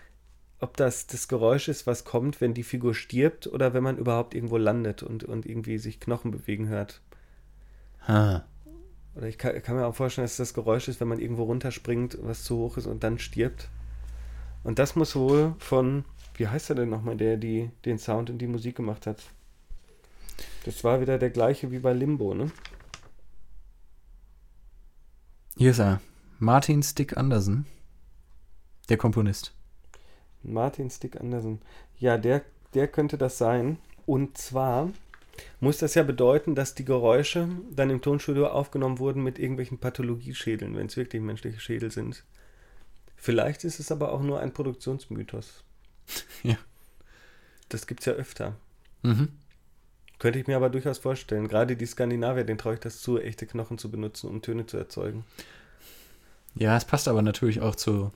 ob 0.60 0.78
das 0.78 1.08
das 1.08 1.28
Geräusch 1.28 1.70
ist, 1.70 1.88
was 1.88 2.06
kommt, 2.06 2.42
wenn 2.42 2.54
die 2.54 2.62
Figur 2.62 2.94
stirbt 2.94 3.48
oder 3.48 3.74
wenn 3.74 3.82
man 3.82 3.98
überhaupt 3.98 4.36
irgendwo 4.36 4.58
landet 4.58 5.02
und, 5.02 5.24
und 5.24 5.48
irgendwie 5.48 5.80
sich 5.80 6.00
Knochen 6.00 6.30
bewegen 6.30 6.68
hört. 6.68 7.02
Ha. 8.08 8.46
Oder 9.18 9.28
ich 9.28 9.40
kann, 9.40 9.60
kann 9.64 9.76
mir 9.76 9.88
auch 9.88 9.96
vorstellen, 9.96 10.26
dass 10.26 10.38
das 10.38 10.54
Geräusch 10.54 10.88
ist, 10.88 11.00
wenn 11.00 11.08
man 11.08 11.20
irgendwo 11.20 11.44
runterspringt, 11.44 12.20
was 12.22 12.44
zu 12.44 12.58
hoch 12.58 12.78
ist 12.78 12.86
und 12.86 13.04
dann 13.04 13.18
stirbt. 13.18 13.68
Und 14.64 14.78
das 14.78 14.96
muss 14.96 15.16
wohl 15.16 15.56
von, 15.58 16.06
wie 16.36 16.48
heißt 16.48 16.70
er 16.70 16.76
denn 16.76 16.90
nochmal, 16.90 17.18
der 17.18 17.38
die, 17.38 17.72
den 17.86 17.98
Sound 17.98 18.30
und 18.30 18.38
die 18.38 18.48
Musik 18.48 18.76
gemacht 18.76 19.08
hat? 19.08 19.24
Das 20.66 20.84
war 20.84 21.02
wieder 21.02 21.18
der 21.18 21.32
gleiche 21.32 21.72
wie 21.72 21.80
bei 21.80 21.94
Limbo, 21.94 22.36
ne? 22.36 22.52
Hier 25.56 25.72
ist 25.72 25.80
er. 25.80 26.00
Martin 26.38 26.84
Stick 26.84 27.18
Andersen. 27.18 27.66
Der 28.90 28.98
Komponist. 28.98 29.56
Martin 30.44 30.92
Stick 30.92 31.20
Andersen. 31.20 31.62
Ja, 31.98 32.20
der, 32.20 32.44
der 32.76 32.88
könnte 32.88 33.18
das 33.18 33.40
sein. 33.40 33.80
Und 34.06 34.38
zwar 34.38 34.92
muss 35.60 35.78
das 35.78 35.96
ja 35.96 36.04
bedeuten, 36.04 36.56
dass 36.56 36.76
die 36.76 36.86
Geräusche 36.86 37.48
dann 37.72 37.90
im 37.90 38.02
Tonstudio 38.02 38.48
aufgenommen 38.48 39.00
wurden 39.00 39.24
mit 39.24 39.40
irgendwelchen 39.40 39.78
Pathologieschädeln, 39.78 40.76
wenn 40.76 40.88
es 40.88 40.98
wirklich 40.98 41.22
menschliche 41.22 41.60
Schädel 41.60 41.92
sind. 41.92 42.24
Vielleicht 43.16 43.64
ist 43.64 43.80
es 43.80 43.92
aber 43.92 44.12
auch 44.12 44.22
nur 44.22 44.40
ein 44.40 44.54
Produktionsmythos. 44.54 45.64
Ja. 46.44 46.56
Das 47.70 47.86
gibt 47.86 48.00
es 48.00 48.06
ja 48.06 48.14
öfter. 48.14 48.56
Mhm. 49.04 49.28
Könnte 50.20 50.40
ich 50.40 50.48
mir 50.48 50.56
aber 50.56 50.70
durchaus 50.70 50.98
vorstellen. 50.98 51.48
Gerade 51.48 51.76
die 51.76 51.86
Skandinavier, 51.86 52.44
denen 52.44 52.58
traue 52.58 52.76
ich 52.76 52.80
das 52.80 53.02
zu, 53.02 53.20
echte 53.20 53.46
Knochen 53.46 53.78
zu 53.78 53.92
benutzen, 53.92 54.30
um 54.30 54.42
Töne 54.42 54.66
zu 54.66 54.78
erzeugen. 54.78 55.26
Ja, 56.56 56.76
es 56.78 56.86
passt 56.86 57.08
aber 57.08 57.22
natürlich 57.22 57.62
auch 57.62 57.76
zu, 57.76 58.12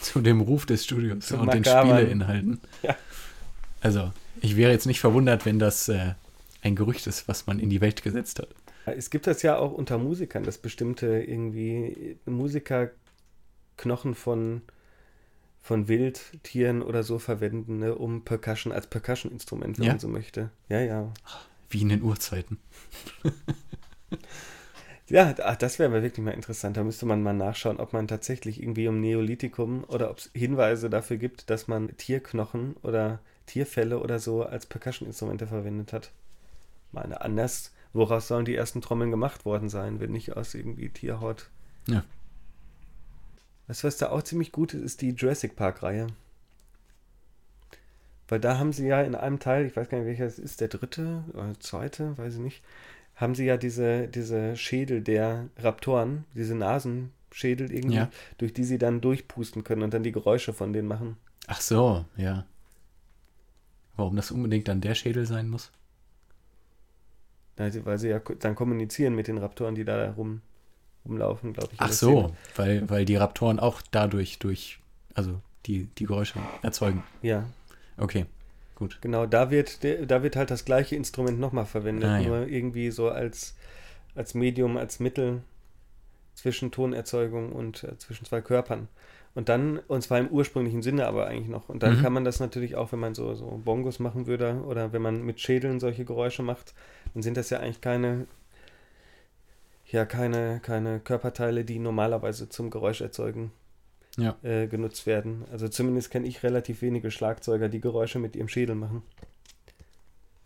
zu 0.00 0.20
dem 0.20 0.40
Ruf 0.40 0.66
des 0.66 0.84
Studios 0.84 1.30
und 1.32 1.52
den. 1.54 1.64
Spieleinhalten. 1.64 2.60
Ja. 2.82 2.96
Also, 3.80 4.12
ich 4.40 4.56
wäre 4.56 4.72
jetzt 4.72 4.86
nicht 4.86 5.00
verwundert, 5.00 5.46
wenn 5.46 5.58
das 5.58 5.88
äh, 5.88 6.14
ein 6.62 6.76
Gerücht 6.76 7.06
ist, 7.06 7.28
was 7.28 7.46
man 7.46 7.58
in 7.58 7.70
die 7.70 7.80
Welt 7.80 8.02
gesetzt 8.02 8.38
hat. 8.40 8.48
Es 8.86 9.10
gibt 9.10 9.26
das 9.26 9.42
ja 9.42 9.58
auch 9.58 9.72
unter 9.72 9.98
Musikern, 9.98 10.44
dass 10.44 10.58
bestimmte 10.58 11.06
irgendwie 11.22 12.16
Musiker 12.26 12.90
Knochen 13.76 14.14
von, 14.14 14.62
von 15.62 15.88
Wildtieren 15.88 16.82
oder 16.82 17.02
so 17.02 17.18
verwenden, 17.18 17.78
ne, 17.78 17.94
um 17.94 18.24
Percussion 18.24 18.72
als 18.72 18.86
Percussion-Instrument, 18.88 19.78
wenn 19.78 19.84
Ja? 19.84 19.92
man 19.92 20.00
so 20.00 20.08
möchte. 20.08 20.50
Ja, 20.68 20.80
ja. 20.80 21.12
Wie 21.70 21.82
in 21.82 21.90
den 21.90 22.02
Urzeiten. 22.02 22.58
Ja, 25.08 25.34
ach, 25.42 25.56
das 25.56 25.78
wäre 25.78 25.88
aber 25.90 26.02
wirklich 26.02 26.22
mal 26.24 26.32
interessant. 26.32 26.76
Da 26.76 26.84
müsste 26.84 27.06
man 27.06 27.22
mal 27.22 27.32
nachschauen, 27.32 27.78
ob 27.80 27.92
man 27.94 28.06
tatsächlich 28.08 28.62
irgendwie 28.62 28.84
im 28.84 29.00
Neolithikum 29.00 29.84
oder 29.84 30.10
ob 30.10 30.18
es 30.18 30.30
Hinweise 30.34 30.90
dafür 30.90 31.16
gibt, 31.16 31.48
dass 31.50 31.66
man 31.66 31.96
Tierknochen 31.96 32.76
oder 32.82 33.20
Tierfälle 33.46 34.00
oder 34.00 34.18
so 34.18 34.42
als 34.42 34.66
Percussion-Instrumente 34.66 35.46
verwendet 35.46 35.94
hat. 35.94 36.12
Meine, 36.92 37.20
anders, 37.20 37.72
woraus 37.92 38.28
sollen 38.28 38.44
die 38.44 38.54
ersten 38.54 38.80
Trommeln 38.80 39.10
gemacht 39.10 39.44
worden 39.44 39.68
sein, 39.68 40.00
wenn 40.00 40.12
nicht 40.12 40.36
aus 40.36 40.54
irgendwie 40.54 40.88
Tierhaut? 40.88 41.50
Ja. 41.86 42.02
Weißt 43.66 43.82
du, 43.82 43.86
was 43.86 43.98
da 43.98 44.10
auch 44.10 44.22
ziemlich 44.22 44.52
gut 44.52 44.72
ist, 44.74 44.82
ist 44.82 45.00
die 45.02 45.10
Jurassic 45.10 45.56
Park-Reihe. 45.56 46.06
Weil 48.28 48.40
da 48.40 48.58
haben 48.58 48.72
sie 48.72 48.86
ja 48.86 49.00
in 49.02 49.14
einem 49.14 49.38
Teil, 49.38 49.66
ich 49.66 49.76
weiß 49.76 49.88
gar 49.88 49.98
nicht, 49.98 50.06
welcher 50.06 50.26
es 50.26 50.38
ist, 50.38 50.60
der 50.60 50.68
dritte 50.68 51.24
oder 51.32 51.58
zweite, 51.60 52.16
weiß 52.18 52.34
ich 52.34 52.40
nicht, 52.40 52.62
haben 53.16 53.34
sie 53.34 53.44
ja 53.46 53.56
diese, 53.56 54.06
diese 54.08 54.56
Schädel 54.56 55.00
der 55.02 55.48
Raptoren, 55.58 56.24
diese 56.34 56.54
Nasenschädel 56.54 57.72
irgendwie, 57.72 57.96
Ja. 57.96 58.10
durch 58.36 58.52
die 58.52 58.64
sie 58.64 58.78
dann 58.78 59.00
durchpusten 59.00 59.64
können 59.64 59.82
und 59.82 59.94
dann 59.94 60.02
die 60.02 60.12
Geräusche 60.12 60.52
von 60.52 60.72
denen 60.72 60.88
machen. 60.88 61.16
Ach 61.46 61.60
so, 61.60 62.04
ja. 62.16 62.44
Warum 63.96 64.14
das 64.16 64.30
unbedingt 64.30 64.68
dann 64.68 64.80
der 64.80 64.94
Schädel 64.94 65.26
sein 65.26 65.48
muss? 65.48 65.72
Weil 67.58 67.98
sie, 67.98 68.08
ja 68.08 68.20
dann 68.40 68.54
kommunizieren 68.54 69.14
mit 69.14 69.28
den 69.28 69.38
Raptoren, 69.38 69.74
die 69.74 69.84
da 69.84 70.10
rum, 70.12 70.40
rumlaufen, 71.04 71.52
glaube 71.52 71.70
ich. 71.72 71.80
Ach 71.80 71.92
so, 71.92 72.18
Szene. 72.20 72.32
weil, 72.56 72.90
weil 72.90 73.04
die 73.04 73.16
Raptoren 73.16 73.58
auch 73.58 73.82
dadurch 73.90 74.38
durch, 74.38 74.78
also 75.14 75.40
die, 75.66 75.84
die 75.98 76.06
Geräusche 76.06 76.38
erzeugen. 76.62 77.02
Ja. 77.22 77.44
Okay. 77.96 78.26
gut. 78.76 78.98
Genau, 79.00 79.26
da 79.26 79.50
wird, 79.50 79.80
da 79.82 80.22
wird 80.22 80.36
halt 80.36 80.50
das 80.50 80.64
gleiche 80.64 80.94
Instrument 80.96 81.40
nochmal 81.40 81.66
verwendet, 81.66 82.08
Ah, 82.08 82.18
ja. 82.20 82.28
nur 82.28 82.46
irgendwie 82.46 82.90
so 82.90 83.08
als, 83.10 83.56
als 84.14 84.34
Medium, 84.34 84.76
als 84.76 85.00
Mittel 85.00 85.42
zwischen 86.34 86.70
Tonerzeugung 86.70 87.50
und 87.52 87.82
äh, 87.82 87.98
zwischen 87.98 88.24
zwei 88.24 88.40
Körpern. 88.40 88.88
Und 89.34 89.48
dann, 89.48 89.78
und 89.88 90.02
zwar 90.02 90.18
im 90.18 90.28
ursprünglichen 90.28 90.82
Sinne 90.82 91.06
aber 91.06 91.26
eigentlich 91.26 91.48
noch. 91.48 91.68
Und 91.68 91.82
dann 91.82 91.98
Mhm. 91.98 92.02
kann 92.02 92.12
man 92.12 92.24
das 92.24 92.40
natürlich 92.40 92.76
auch, 92.76 92.92
wenn 92.92 92.98
man 93.00 93.14
so, 93.14 93.34
so 93.34 93.60
Bongos 93.64 93.98
machen 93.98 94.26
würde 94.26 94.62
oder 94.66 94.92
wenn 94.92 95.02
man 95.02 95.22
mit 95.24 95.40
Schädeln 95.40 95.80
solche 95.80 96.04
Geräusche 96.04 96.42
macht, 96.42 96.74
dann 97.14 97.22
sind 97.22 97.36
das 97.36 97.50
ja 97.50 97.60
eigentlich 97.60 97.80
keine, 97.80 98.26
ja, 99.86 100.04
keine, 100.04 100.60
keine 100.60 101.00
Körperteile, 101.00 101.64
die 101.64 101.78
normalerweise 101.78 102.48
zum 102.48 102.70
Geräuscherzeugen 102.70 103.50
Ja. 104.16 104.36
äh, 104.42 104.66
genutzt 104.66 105.06
werden. 105.06 105.44
Also 105.50 105.68
zumindest 105.68 106.10
kenne 106.10 106.26
ich 106.26 106.42
relativ 106.42 106.82
wenige 106.82 107.10
Schlagzeuger, 107.10 107.68
die 107.68 107.80
Geräusche 107.80 108.18
mit 108.18 108.36
ihrem 108.36 108.48
Schädel 108.48 108.74
machen. 108.74 109.02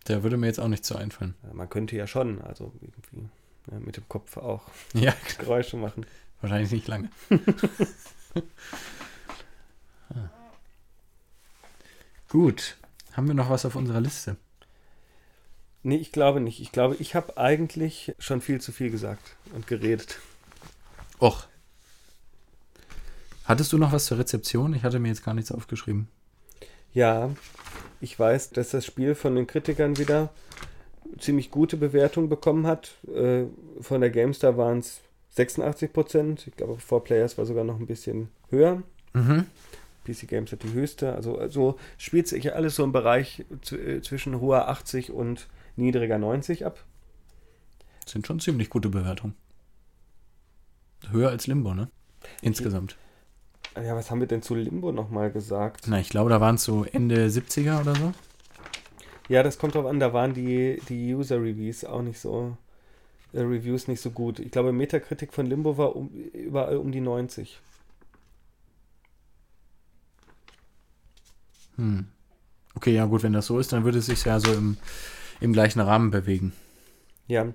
Da 0.04 0.22
würde 0.22 0.36
mir 0.36 0.46
jetzt 0.46 0.58
auch 0.60 0.68
nicht 0.68 0.84
so 0.84 0.96
einfallen. 0.96 1.34
Man 1.52 1.68
könnte 1.70 1.96
ja 1.96 2.06
schon, 2.06 2.42
also 2.42 2.72
irgendwie 2.80 3.28
ja, 3.70 3.78
mit 3.78 3.96
dem 3.96 4.08
Kopf 4.08 4.36
auch 4.36 4.62
Ja, 4.94 5.14
Geräusche 5.38 5.76
machen. 5.76 6.04
wahrscheinlich 6.40 6.72
nicht 6.72 6.88
lange. 6.88 7.08
Ah. 10.14 10.28
Gut. 12.28 12.76
Haben 13.12 13.26
wir 13.28 13.34
noch 13.34 13.50
was 13.50 13.64
auf 13.66 13.76
unserer 13.76 14.00
Liste? 14.00 14.36
Nee, 15.82 15.96
ich 15.96 16.12
glaube 16.12 16.40
nicht. 16.40 16.60
Ich 16.60 16.72
glaube, 16.72 16.96
ich 17.00 17.14
habe 17.14 17.36
eigentlich 17.36 18.14
schon 18.18 18.40
viel 18.40 18.60
zu 18.60 18.72
viel 18.72 18.90
gesagt 18.90 19.36
und 19.54 19.66
geredet. 19.66 20.18
Och. 21.20 21.48
Hattest 23.44 23.72
du 23.72 23.78
noch 23.78 23.92
was 23.92 24.06
zur 24.06 24.18
Rezeption? 24.18 24.74
Ich 24.74 24.84
hatte 24.84 25.00
mir 25.00 25.08
jetzt 25.08 25.24
gar 25.24 25.34
nichts 25.34 25.50
aufgeschrieben. 25.50 26.08
Ja, 26.94 27.30
ich 28.00 28.18
weiß, 28.18 28.50
dass 28.50 28.70
das 28.70 28.86
Spiel 28.86 29.14
von 29.14 29.34
den 29.34 29.46
Kritikern 29.46 29.98
wieder 29.98 30.30
ziemlich 31.18 31.50
gute 31.50 31.76
Bewertung 31.76 32.28
bekommen 32.28 32.66
hat. 32.66 32.96
Äh, 33.12 33.44
von 33.80 34.00
der 34.00 34.10
GameStar 34.10 34.56
waren 34.56 34.78
es 34.78 35.00
86 35.30 35.92
Prozent. 35.92 36.46
Ich 36.46 36.56
glaube, 36.56 36.74
4Players 36.74 37.38
war 37.38 37.46
sogar 37.46 37.64
noch 37.64 37.78
ein 37.78 37.86
bisschen 37.86 38.28
höher. 38.50 38.82
Mhm. 39.14 39.46
PC 40.04 40.28
Games 40.28 40.52
hat 40.52 40.62
die 40.62 40.72
höchste. 40.72 41.12
Also, 41.14 41.38
also 41.38 41.78
spielt 41.96 42.28
sich 42.28 42.44
ja 42.44 42.52
alles 42.52 42.76
so 42.76 42.84
im 42.84 42.92
Bereich 42.92 43.44
äh, 43.70 44.00
zwischen 44.00 44.40
hoher 44.40 44.68
80 44.68 45.10
und 45.10 45.48
niedriger 45.76 46.18
90 46.18 46.66
ab. 46.66 46.84
Sind 48.06 48.26
schon 48.26 48.40
ziemlich 48.40 48.70
gute 48.70 48.88
Bewertungen. 48.88 49.34
Höher 51.10 51.30
als 51.30 51.46
Limbo, 51.46 51.74
ne? 51.74 51.88
Insgesamt. 52.40 52.96
Ja, 53.76 53.96
was 53.96 54.10
haben 54.10 54.20
wir 54.20 54.26
denn 54.26 54.42
zu 54.42 54.54
Limbo 54.54 54.92
nochmal 54.92 55.30
gesagt? 55.30 55.86
Na, 55.88 55.98
ich 55.98 56.10
glaube, 56.10 56.30
da 56.30 56.40
waren 56.40 56.56
es 56.56 56.64
so 56.64 56.84
Ende 56.84 57.26
70er 57.26 57.80
oder 57.80 57.94
so. 57.94 58.12
Ja, 59.28 59.42
das 59.42 59.58
kommt 59.58 59.74
drauf 59.74 59.86
an, 59.86 59.98
da 59.98 60.12
waren 60.12 60.34
die, 60.34 60.80
die 60.88 61.14
User-Reviews 61.14 61.84
auch 61.84 62.02
nicht 62.02 62.18
so, 62.18 62.56
äh, 63.32 63.40
Reviews 63.40 63.88
nicht 63.88 64.00
so 64.00 64.10
gut. 64.10 64.38
Ich 64.40 64.50
glaube, 64.50 64.72
Metakritik 64.72 65.32
von 65.32 65.46
Limbo 65.46 65.78
war 65.78 65.96
um, 65.96 66.08
überall 66.08 66.76
um 66.76 66.92
die 66.92 67.00
90. 67.00 67.58
Hm. 71.76 72.06
Okay, 72.74 72.94
ja 72.94 73.06
gut, 73.06 73.22
wenn 73.22 73.32
das 73.32 73.46
so 73.46 73.58
ist, 73.58 73.72
dann 73.72 73.84
würde 73.84 73.98
es 73.98 74.06
sich 74.06 74.24
ja 74.24 74.38
so 74.38 74.52
im, 74.52 74.76
im 75.42 75.52
gleichen 75.52 75.80
Rahmen 75.80 76.10
bewegen. 76.10 76.52
Ja. 77.26 77.52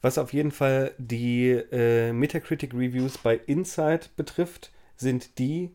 Was 0.00 0.18
auf 0.18 0.32
jeden 0.32 0.50
Fall 0.50 0.92
die 0.98 1.50
äh, 1.50 2.12
Metacritic-Reviews 2.12 3.18
bei 3.18 3.36
Inside 3.36 4.06
betrifft, 4.16 4.72
sind 4.96 5.38
die 5.38 5.70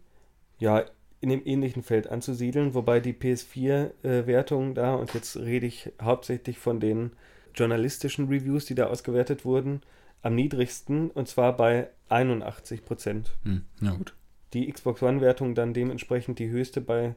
ja 0.60 0.86
in 1.22 1.30
dem 1.30 1.42
ähnlichen 1.46 1.82
Feld 1.82 2.08
anzusiedeln, 2.08 2.74
wobei 2.74 3.00
die 3.00 3.14
PS4-Wertung 3.14 4.76
da, 4.76 4.96
und 4.96 5.14
jetzt 5.14 5.38
rede 5.38 5.66
ich 5.66 5.92
hauptsächlich 6.02 6.60
von 6.60 6.80
den 6.80 7.12
journalistischen 7.56 8.28
Reviews, 8.28 8.66
die 8.66 8.76
da 8.76 8.88
ausgewertet 8.88 9.46
wurden, 9.46 9.82
am 10.22 10.36
niedrigsten, 10.36 11.10
und 11.10 11.28
zwar 11.28 11.56
bei 11.58 11.90
81 12.10 12.86
Prozent. 12.86 13.32
Hm. 13.44 13.64
Na 13.80 13.96
gut. 13.96 14.14
Die 14.54 14.72
Xbox 14.72 15.02
One-Wertung 15.02 15.56
dann 15.56 15.74
dementsprechend 15.74 16.40
die 16.40 16.50
höchste 16.50 16.82
bei 16.82 17.16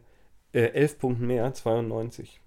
äh, 0.52 0.73
11 0.73 0.98
Punkten 0.98 1.27
mehr, 1.27 1.52
92. 1.52 2.40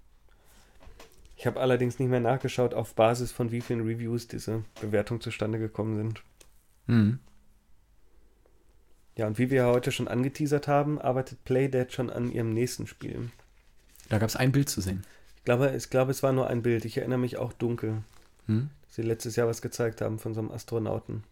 Ich 1.44 1.46
habe 1.46 1.60
allerdings 1.60 1.98
nicht 1.98 2.08
mehr 2.08 2.20
nachgeschaut, 2.20 2.72
auf 2.72 2.94
Basis 2.94 3.30
von 3.30 3.52
wie 3.52 3.60
vielen 3.60 3.82
Reviews 3.82 4.26
diese 4.26 4.64
Bewertungen 4.80 5.20
zustande 5.20 5.58
gekommen 5.58 5.94
sind. 5.94 6.22
Hm. 6.86 7.18
Ja, 9.14 9.26
und 9.26 9.38
wie 9.38 9.50
wir 9.50 9.66
heute 9.66 9.92
schon 9.92 10.08
angeteasert 10.08 10.68
haben, 10.68 10.98
arbeitet 10.98 11.44
Playdead 11.44 11.92
schon 11.92 12.08
an 12.08 12.32
ihrem 12.32 12.54
nächsten 12.54 12.86
Spiel. 12.86 13.30
Da 14.08 14.16
gab 14.16 14.30
es 14.30 14.36
ein 14.36 14.52
Bild 14.52 14.70
zu 14.70 14.80
sehen. 14.80 15.04
Ich 15.36 15.44
glaube, 15.44 15.74
ich 15.76 15.90
glaube, 15.90 16.12
es 16.12 16.22
war 16.22 16.32
nur 16.32 16.46
ein 16.46 16.62
Bild. 16.62 16.86
Ich 16.86 16.96
erinnere 16.96 17.18
mich 17.18 17.36
auch 17.36 17.52
dunkel, 17.52 17.98
Hm? 18.46 18.70
dass 18.86 18.96
sie 18.96 19.02
letztes 19.02 19.36
Jahr 19.36 19.46
was 19.46 19.60
gezeigt 19.60 20.00
haben 20.00 20.18
von 20.18 20.32
so 20.32 20.40
einem 20.40 20.50
Astronauten. 20.50 21.24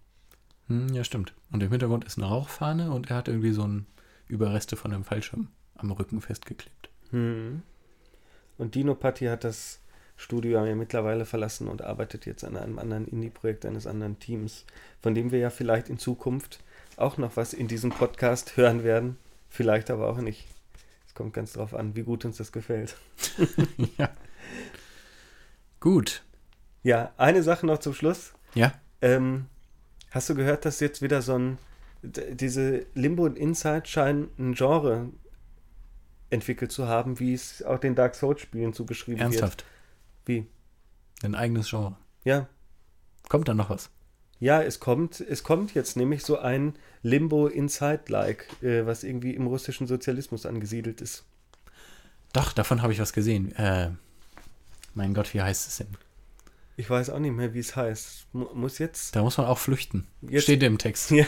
Hm, 0.67 0.89
ja, 0.93 1.05
stimmt. 1.05 1.33
Und 1.51 1.63
im 1.63 1.71
Hintergrund 1.71 2.05
ist 2.05 2.19
eine 2.19 2.27
Rauchfahne 2.27 2.93
und 2.93 3.09
er 3.09 3.17
hat 3.17 3.29
irgendwie 3.29 3.53
so 3.53 3.67
ein 3.67 3.87
Überreste 4.29 4.77
von 4.77 4.93
einem 4.93 5.05
Fallschirm 5.05 5.49
am 5.75 5.91
Rücken 5.91 6.21
festgeklebt. 6.21 6.91
Hm. 7.13 7.63
Und 8.59 8.75
Dino 8.75 8.95
Patti 8.95 9.25
hat 9.25 9.45
das 9.45 9.79
Studio 10.17 10.65
ja 10.65 10.75
mittlerweile 10.75 11.25
verlassen 11.25 11.69
und 11.69 11.83
arbeitet 11.83 12.27
jetzt 12.27 12.45
an 12.45 12.57
einem 12.57 12.79
anderen 12.79 13.07
Indie-Projekt 13.07 13.67
eines 13.67 13.87
anderen 13.87 14.19
Teams, 14.19 14.65
von 15.01 15.15
dem 15.15 15.33
wir 15.33 15.39
ja 15.39 15.51
vielleicht 15.51 15.89
in 15.89 15.99
Zukunft 15.99 16.61
auch 16.97 17.17
noch 17.19 17.37
was 17.37 17.53
in 17.53 17.69
diesem 17.69 17.91
Podcast 17.91 18.57
hören 18.57 18.85
werden. 18.85 19.17
Vielleicht 19.49 19.91
aber 19.91 20.09
auch 20.09 20.19
nicht. 20.19 20.47
Es 21.07 21.15
kommt 21.15 21.35
ganz 21.35 21.53
drauf 21.55 21.75
an, 21.75 21.95
wie 21.97 22.03
gut 22.03 22.25
uns 22.25 22.37
das 22.37 22.53
gefällt. 22.53 22.97
ja. 23.99 24.11
Gut. 25.81 26.23
Ja, 26.83 27.13
eine 27.17 27.43
Sache 27.43 27.67
noch 27.67 27.79
zum 27.79 27.95
Schluss. 27.95 28.33
Ja. 28.55 28.73
Ähm, 29.01 29.47
hast 30.11 30.31
du 30.31 30.35
gehört, 30.35 30.65
dass 30.65 30.81
jetzt 30.81 31.03
wieder 31.03 31.23
so 31.23 31.39
ein 31.39 31.59
diese 32.03 32.87
Limbo 32.95 33.25
und 33.25 33.39
Inside 33.39 33.87
scheinen 33.87 34.29
ein 34.39 34.55
Genre 34.55 35.09
entwickelt 36.31 36.73
zu 36.73 36.89
haben, 36.89 37.21
wie 37.21 37.35
es 37.35 37.63
auch 37.63 37.79
den 37.79 37.95
Dark 37.95 38.15
Souls 38.15 38.41
Spielen 38.41 38.73
zugeschrieben 38.73 39.21
Ernsthaft. 39.21 39.63
wird. 39.63 39.72
Wie? 40.27 40.47
Ein 41.23 41.35
eigenes 41.35 41.69
Genre. 41.71 41.97
Ja, 42.25 42.49
Kommt 43.29 43.49
da 43.49 43.55
noch 43.55 43.71
was? 43.71 43.89
Ja, 44.41 44.61
es 44.63 44.79
kommt, 44.81 45.21
es 45.21 45.43
kommt 45.45 45.73
jetzt 45.75 45.97
nämlich 45.97 46.23
so 46.25 46.39
ein 46.39 46.75
Limbo 47.03 47.47
Inside-like, 47.47 48.47
äh, 48.63 48.85
was 48.85 49.05
irgendwie 49.05 49.35
im 49.35 49.47
russischen 49.47 49.87
Sozialismus 49.87 50.45
angesiedelt 50.45 51.01
ist. 51.01 51.25
Doch, 52.33 52.53
davon 52.53 52.83
habe 52.83 52.93
ich 52.93 52.99
was 53.01 53.13
gesehen. 53.13 53.53
Äh, 53.57 53.91
mein 54.95 55.15
Gott, 55.15 55.33
wie 55.33 55.41
heißt 55.41 55.69
es 55.69 55.77
denn? 55.79 55.87
Ich 56.77 56.91
weiß 56.91 57.11
auch 57.11 57.21
nicht 57.21 57.35
mehr, 57.37 57.55
wie 57.55 57.61
es 57.61 57.77
heißt. 57.77 58.27
Mu 58.33 58.47
muss 58.55 58.79
jetzt, 58.79 59.15
Da 59.15 59.23
muss 59.23 59.39
man 59.39 59.47
auch 59.47 59.59
flüchten. 59.59 60.07
Jetzt- 60.23 60.43
Steht 60.45 60.63
im 60.65 60.79
Text. 60.79 61.11
Ja. 61.13 61.25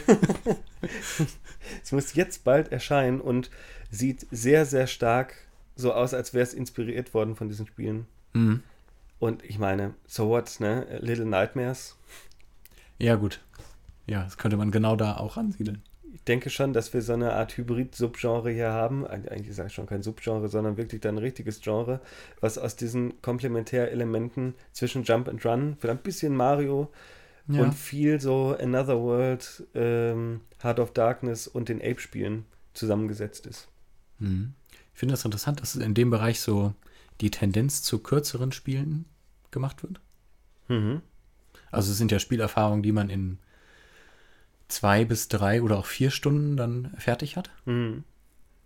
es 1.82 1.92
muss 1.92 2.14
jetzt 2.14 2.44
bald 2.44 2.72
erscheinen 2.72 3.20
und 3.20 3.50
sieht 3.90 4.26
sehr, 4.30 4.66
sehr 4.66 4.86
stark 4.86 5.34
so 5.76 5.92
aus, 5.92 6.14
als 6.14 6.34
wäre 6.34 6.42
es 6.42 6.54
inspiriert 6.54 7.14
worden 7.14 7.36
von 7.36 7.48
diesen 7.48 7.66
Spielen. 7.66 8.06
Mhm. 8.32 8.62
Und 9.24 9.42
ich 9.44 9.59
meine, 9.59 9.94
so 10.06 10.28
what, 10.28 10.60
ne? 10.60 10.86
Little 11.01 11.24
Nightmares. 11.24 11.96
Ja, 12.98 13.14
gut. 13.14 13.40
Ja, 14.06 14.22
das 14.24 14.36
könnte 14.36 14.56
man 14.59 14.70
genau 14.70 14.96
da 14.96 15.16
auch 15.16 15.36
ansiedeln. 15.38 15.82
Ich 16.12 16.22
denke 16.24 16.51
schon, 16.51 16.72
dass 16.74 16.92
wir 16.92 17.01
so 17.02 17.14
eine 17.14 17.32
Art 17.32 17.56
Hybrid-Subgenre 17.56 18.51
hier 18.51 18.70
haben. 18.70 19.06
Eig- 19.06 19.28
Eigentlich 19.28 19.56
sage 19.56 19.68
ich 19.68 19.74
schon 19.74 19.86
kein 19.86 20.02
Subgenre, 20.02 20.48
sondern 20.48 20.76
wirklich 20.76 21.01
dann 21.01 21.14
ein 21.14 21.18
richtiges 21.18 21.60
Genre, 21.62 22.01
was 22.40 22.59
aus 22.59 22.76
diesen 22.76 23.20
Komplementärelementen 23.22 24.55
zwischen 24.72 25.05
Jump 25.05 25.28
and 25.28 25.44
Run, 25.44 25.76
vielleicht 25.80 26.01
ein 26.01 26.02
bisschen 26.02 26.36
Mario 26.36 26.90
Ja. 27.48 27.62
und 27.62 27.72
viel 27.74 28.20
so 28.20 28.56
Another 28.60 29.01
World, 29.01 29.64
ähm, 29.74 30.42
Heart 30.62 30.80
of 30.80 30.92
Darkness 30.92 31.46
und 31.46 31.68
den 31.70 31.80
Ape-Spielen 31.80 32.44
zusammengesetzt 32.74 33.46
ist. 33.46 33.68
Mhm. 34.18 34.52
Ich 34.92 34.98
finde 35.01 35.14
das 35.14 35.24
interessant, 35.24 35.60
dass 35.60 35.76
in 35.76 35.94
dem 35.94 36.10
Bereich 36.10 36.40
so 36.40 36.74
die 37.20 37.30
Tendenz 37.30 37.82
zu 37.82 37.98
kürzeren 38.01 38.52
Spielen 38.52 39.06
gemacht 39.55 39.82
wird. 39.82 40.01
Mhm. 40.68 41.01
Also 41.70 41.93
es 41.93 41.98
sind 41.98 42.12
ja 42.12 42.18
Spielerfahrungen, 42.18 42.82
die 42.82 42.93
man 42.93 43.09
in 43.09 43.39
zwei 44.68 45.05
bis 45.05 45.28
drei 45.28 45.62
oder 45.62 45.78
auch 45.78 45.86
vier 45.86 46.10
Stunden 46.10 46.56
dann 46.56 46.93
fertig 46.98 47.36
hat. 47.36 47.51
Mhm. 47.64 48.05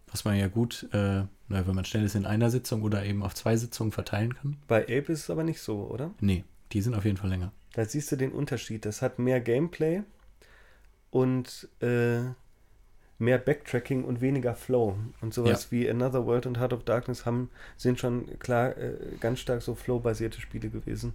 Was 0.09 0.25
man 0.25 0.37
ja 0.37 0.49
gut, 0.49 0.89
äh, 0.93 1.25
na, 1.49 1.67
wenn 1.67 1.75
man 1.75 1.85
schnell 1.85 2.05
ist, 2.05 2.15
in 2.15 2.27
einer 2.27 2.51
Sitzung 2.51 2.83
oder 2.83 3.05
eben 3.05 3.23
auf 3.23 3.35
zwei 3.35 3.57
Sitzungen 3.57 3.93
verteilen 3.93 4.35
kann. 4.35 4.57
Bei 4.67 4.83
Ape 4.83 5.13
ist 5.13 5.25
es 5.25 5.31
aber 5.31 5.45
nicht 5.45 5.61
so, 5.61 5.87
oder? 5.89 6.15
Nee, 6.21 6.45
die 6.73 6.81
sind 6.81 6.95
auf 6.95 7.05
jeden 7.05 7.19
Fall 7.19 7.31
länger. 7.31 7.53
Da 7.75 7.85
siehst 7.85 8.11
du 8.11 8.17
den 8.17 8.33
Unterschied. 8.33 8.85
Das 8.85 9.03
hat 9.03 9.19
mehr 9.19 9.41
Gameplay 9.41 10.03
und 11.11 11.69
äh, 11.81 12.21
mehr 13.19 13.39
Backtracking 13.39 14.05
und 14.05 14.21
weniger 14.21 14.55
Flow. 14.55 14.97
Und 15.21 15.35
sowas 15.35 15.71
wie 15.73 15.89
Another 15.91 16.25
World 16.27 16.47
und 16.47 16.59
Heart 16.59 16.73
of 16.73 16.85
Darkness 16.85 17.27
haben, 17.27 17.51
sind 17.77 17.99
schon 17.99 18.39
klar 18.39 18.77
äh, 18.77 18.97
ganz 19.21 19.41
stark 19.41 19.63
so 19.63 19.75
Flow-basierte 19.75 20.41
Spiele 20.41 20.71
gewesen. 20.71 21.13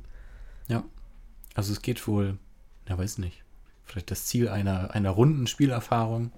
Also 1.55 1.71
es 1.71 1.83
geht 1.83 2.07
wohl, 2.07 2.39
na 2.87 2.97
weiß 2.97 3.19
nicht, 3.19 3.43
vielleicht 3.85 4.09
das 4.09 4.25
Ziel 4.25 4.49
einer, 4.49 4.89
einer 4.95 5.11
runden 5.11 5.45
Spielerfahrung. 5.45 6.31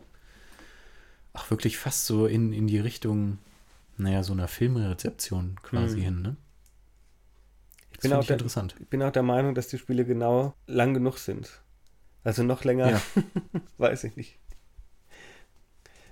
Ach, 1.32 1.50
wirklich 1.50 1.78
fast 1.78 2.06
so 2.06 2.26
in, 2.28 2.52
in 2.52 2.68
die 2.68 2.80
Richtung, 2.80 3.38
naja, 3.96 4.24
so 4.24 4.34
einer 4.34 4.50
Filmrezeption 4.50 5.56
quasi 5.64 6.00
Mhm. 6.00 6.02
hin, 6.02 6.22
ne? 6.22 6.36
Ich 7.92 7.98
Das 8.00 8.10
bin, 8.10 8.14
auch 8.20 8.26
der, 8.26 8.36
interessant. 8.36 8.76
ich 8.78 8.88
bin 8.90 9.02
auch 9.04 9.12
der 9.14 9.24
Meinung, 9.24 9.56
dass 9.56 9.70
die 9.70 9.78
Spiele 9.78 10.04
genau 10.04 10.54
lang 10.68 10.94
genug 10.94 11.18
sind. 11.18 11.62
Also 12.26 12.44
noch 12.44 12.66
länger, 12.66 12.90
Ja. 12.92 13.02
weiß 13.78 14.04
ich 14.04 14.18
nicht. 14.18 14.38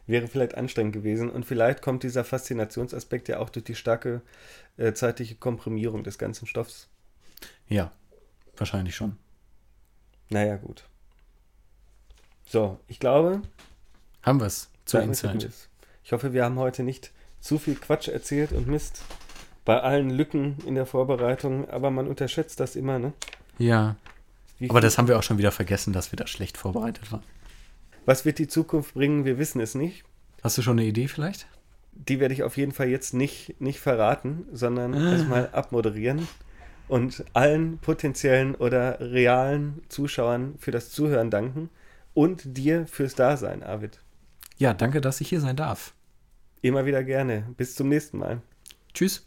Wäre 0.05 0.27
vielleicht 0.27 0.55
anstrengend 0.55 0.93
gewesen. 0.93 1.29
Und 1.29 1.45
vielleicht 1.45 1.81
kommt 1.81 2.03
dieser 2.03 2.23
Faszinationsaspekt 2.23 3.29
ja 3.29 3.39
auch 3.39 3.49
durch 3.49 3.63
die 3.65 3.75
starke 3.75 4.21
äh, 4.77 4.93
zeitliche 4.93 5.35
Komprimierung 5.35 6.03
des 6.03 6.17
ganzen 6.17 6.45
Stoffs. 6.45 6.89
Ja, 7.67 7.91
wahrscheinlich 8.57 8.95
schon. 8.95 9.17
Naja, 10.29 10.57
gut. 10.57 10.83
So, 12.45 12.79
ich 12.87 12.99
glaube, 12.99 13.41
Haben 14.21 14.39
wir 14.39 14.47
es 14.47 14.69
zu 14.85 14.97
damit 14.97 15.21
hätten 15.23 15.33
Inside. 15.35 15.53
ich 16.03 16.11
hoffe, 16.11 16.33
wir 16.33 16.43
haben 16.43 16.57
heute 16.59 16.83
nicht 16.83 17.11
zu 17.39 17.57
viel 17.57 17.75
Quatsch 17.75 18.07
erzählt 18.07 18.51
und 18.51 18.67
Mist. 18.67 19.01
Bei 19.65 19.79
allen 19.79 20.09
Lücken 20.09 20.57
in 20.65 20.75
der 20.75 20.85
Vorbereitung, 20.85 21.69
aber 21.69 21.89
man 21.89 22.07
unterschätzt 22.07 22.59
das 22.59 22.75
immer, 22.75 22.99
ne? 22.99 23.13
Ja, 23.57 23.95
Wie 24.59 24.69
aber 24.69 24.81
das 24.81 24.97
haben 24.97 25.07
wir 25.07 25.17
auch 25.17 25.23
schon 25.23 25.37
wieder 25.37 25.51
vergessen, 25.51 25.93
dass 25.93 26.11
wir 26.11 26.17
da 26.17 26.27
schlecht 26.27 26.57
vorbereitet 26.57 27.11
waren. 27.13 27.23
Was 28.05 28.25
wird 28.25 28.39
die 28.39 28.47
Zukunft 28.47 28.93
bringen? 28.95 29.25
Wir 29.25 29.37
wissen 29.37 29.61
es 29.61 29.75
nicht. 29.75 30.03
Hast 30.41 30.57
du 30.57 30.61
schon 30.61 30.77
eine 30.79 30.87
Idee 30.87 31.07
vielleicht? 31.07 31.47
Die 31.93 32.19
werde 32.19 32.33
ich 32.33 32.43
auf 32.43 32.57
jeden 32.57 32.71
Fall 32.71 32.87
jetzt 32.89 33.13
nicht, 33.13 33.59
nicht 33.61 33.79
verraten, 33.79 34.45
sondern 34.51 34.93
Ah. 34.93 35.11
erstmal 35.13 35.49
abmoderieren 35.51 36.27
und 36.87 37.23
allen 37.33 37.77
potenziellen 37.77 38.55
oder 38.55 38.99
realen 38.99 39.81
Zuschauern 39.89 40.55
für 40.57 40.71
das 40.71 40.89
Zuhören 40.89 41.29
danken 41.29 41.69
und 42.13 42.57
dir 42.57 42.87
fürs 42.87 43.15
Dasein, 43.15 43.63
Arvid. 43.63 43.99
Ja, 44.57 44.73
danke, 44.73 45.01
dass 45.01 45.21
ich 45.21 45.29
hier 45.29 45.39
sein 45.39 45.55
darf. 45.55 45.93
Immer 46.61 46.85
wieder 46.85 47.03
gerne. 47.03 47.45
Bis 47.57 47.75
zum 47.75 47.89
nächsten 47.89 48.17
Mal. 48.17 48.41
Tschüss. 48.93 49.25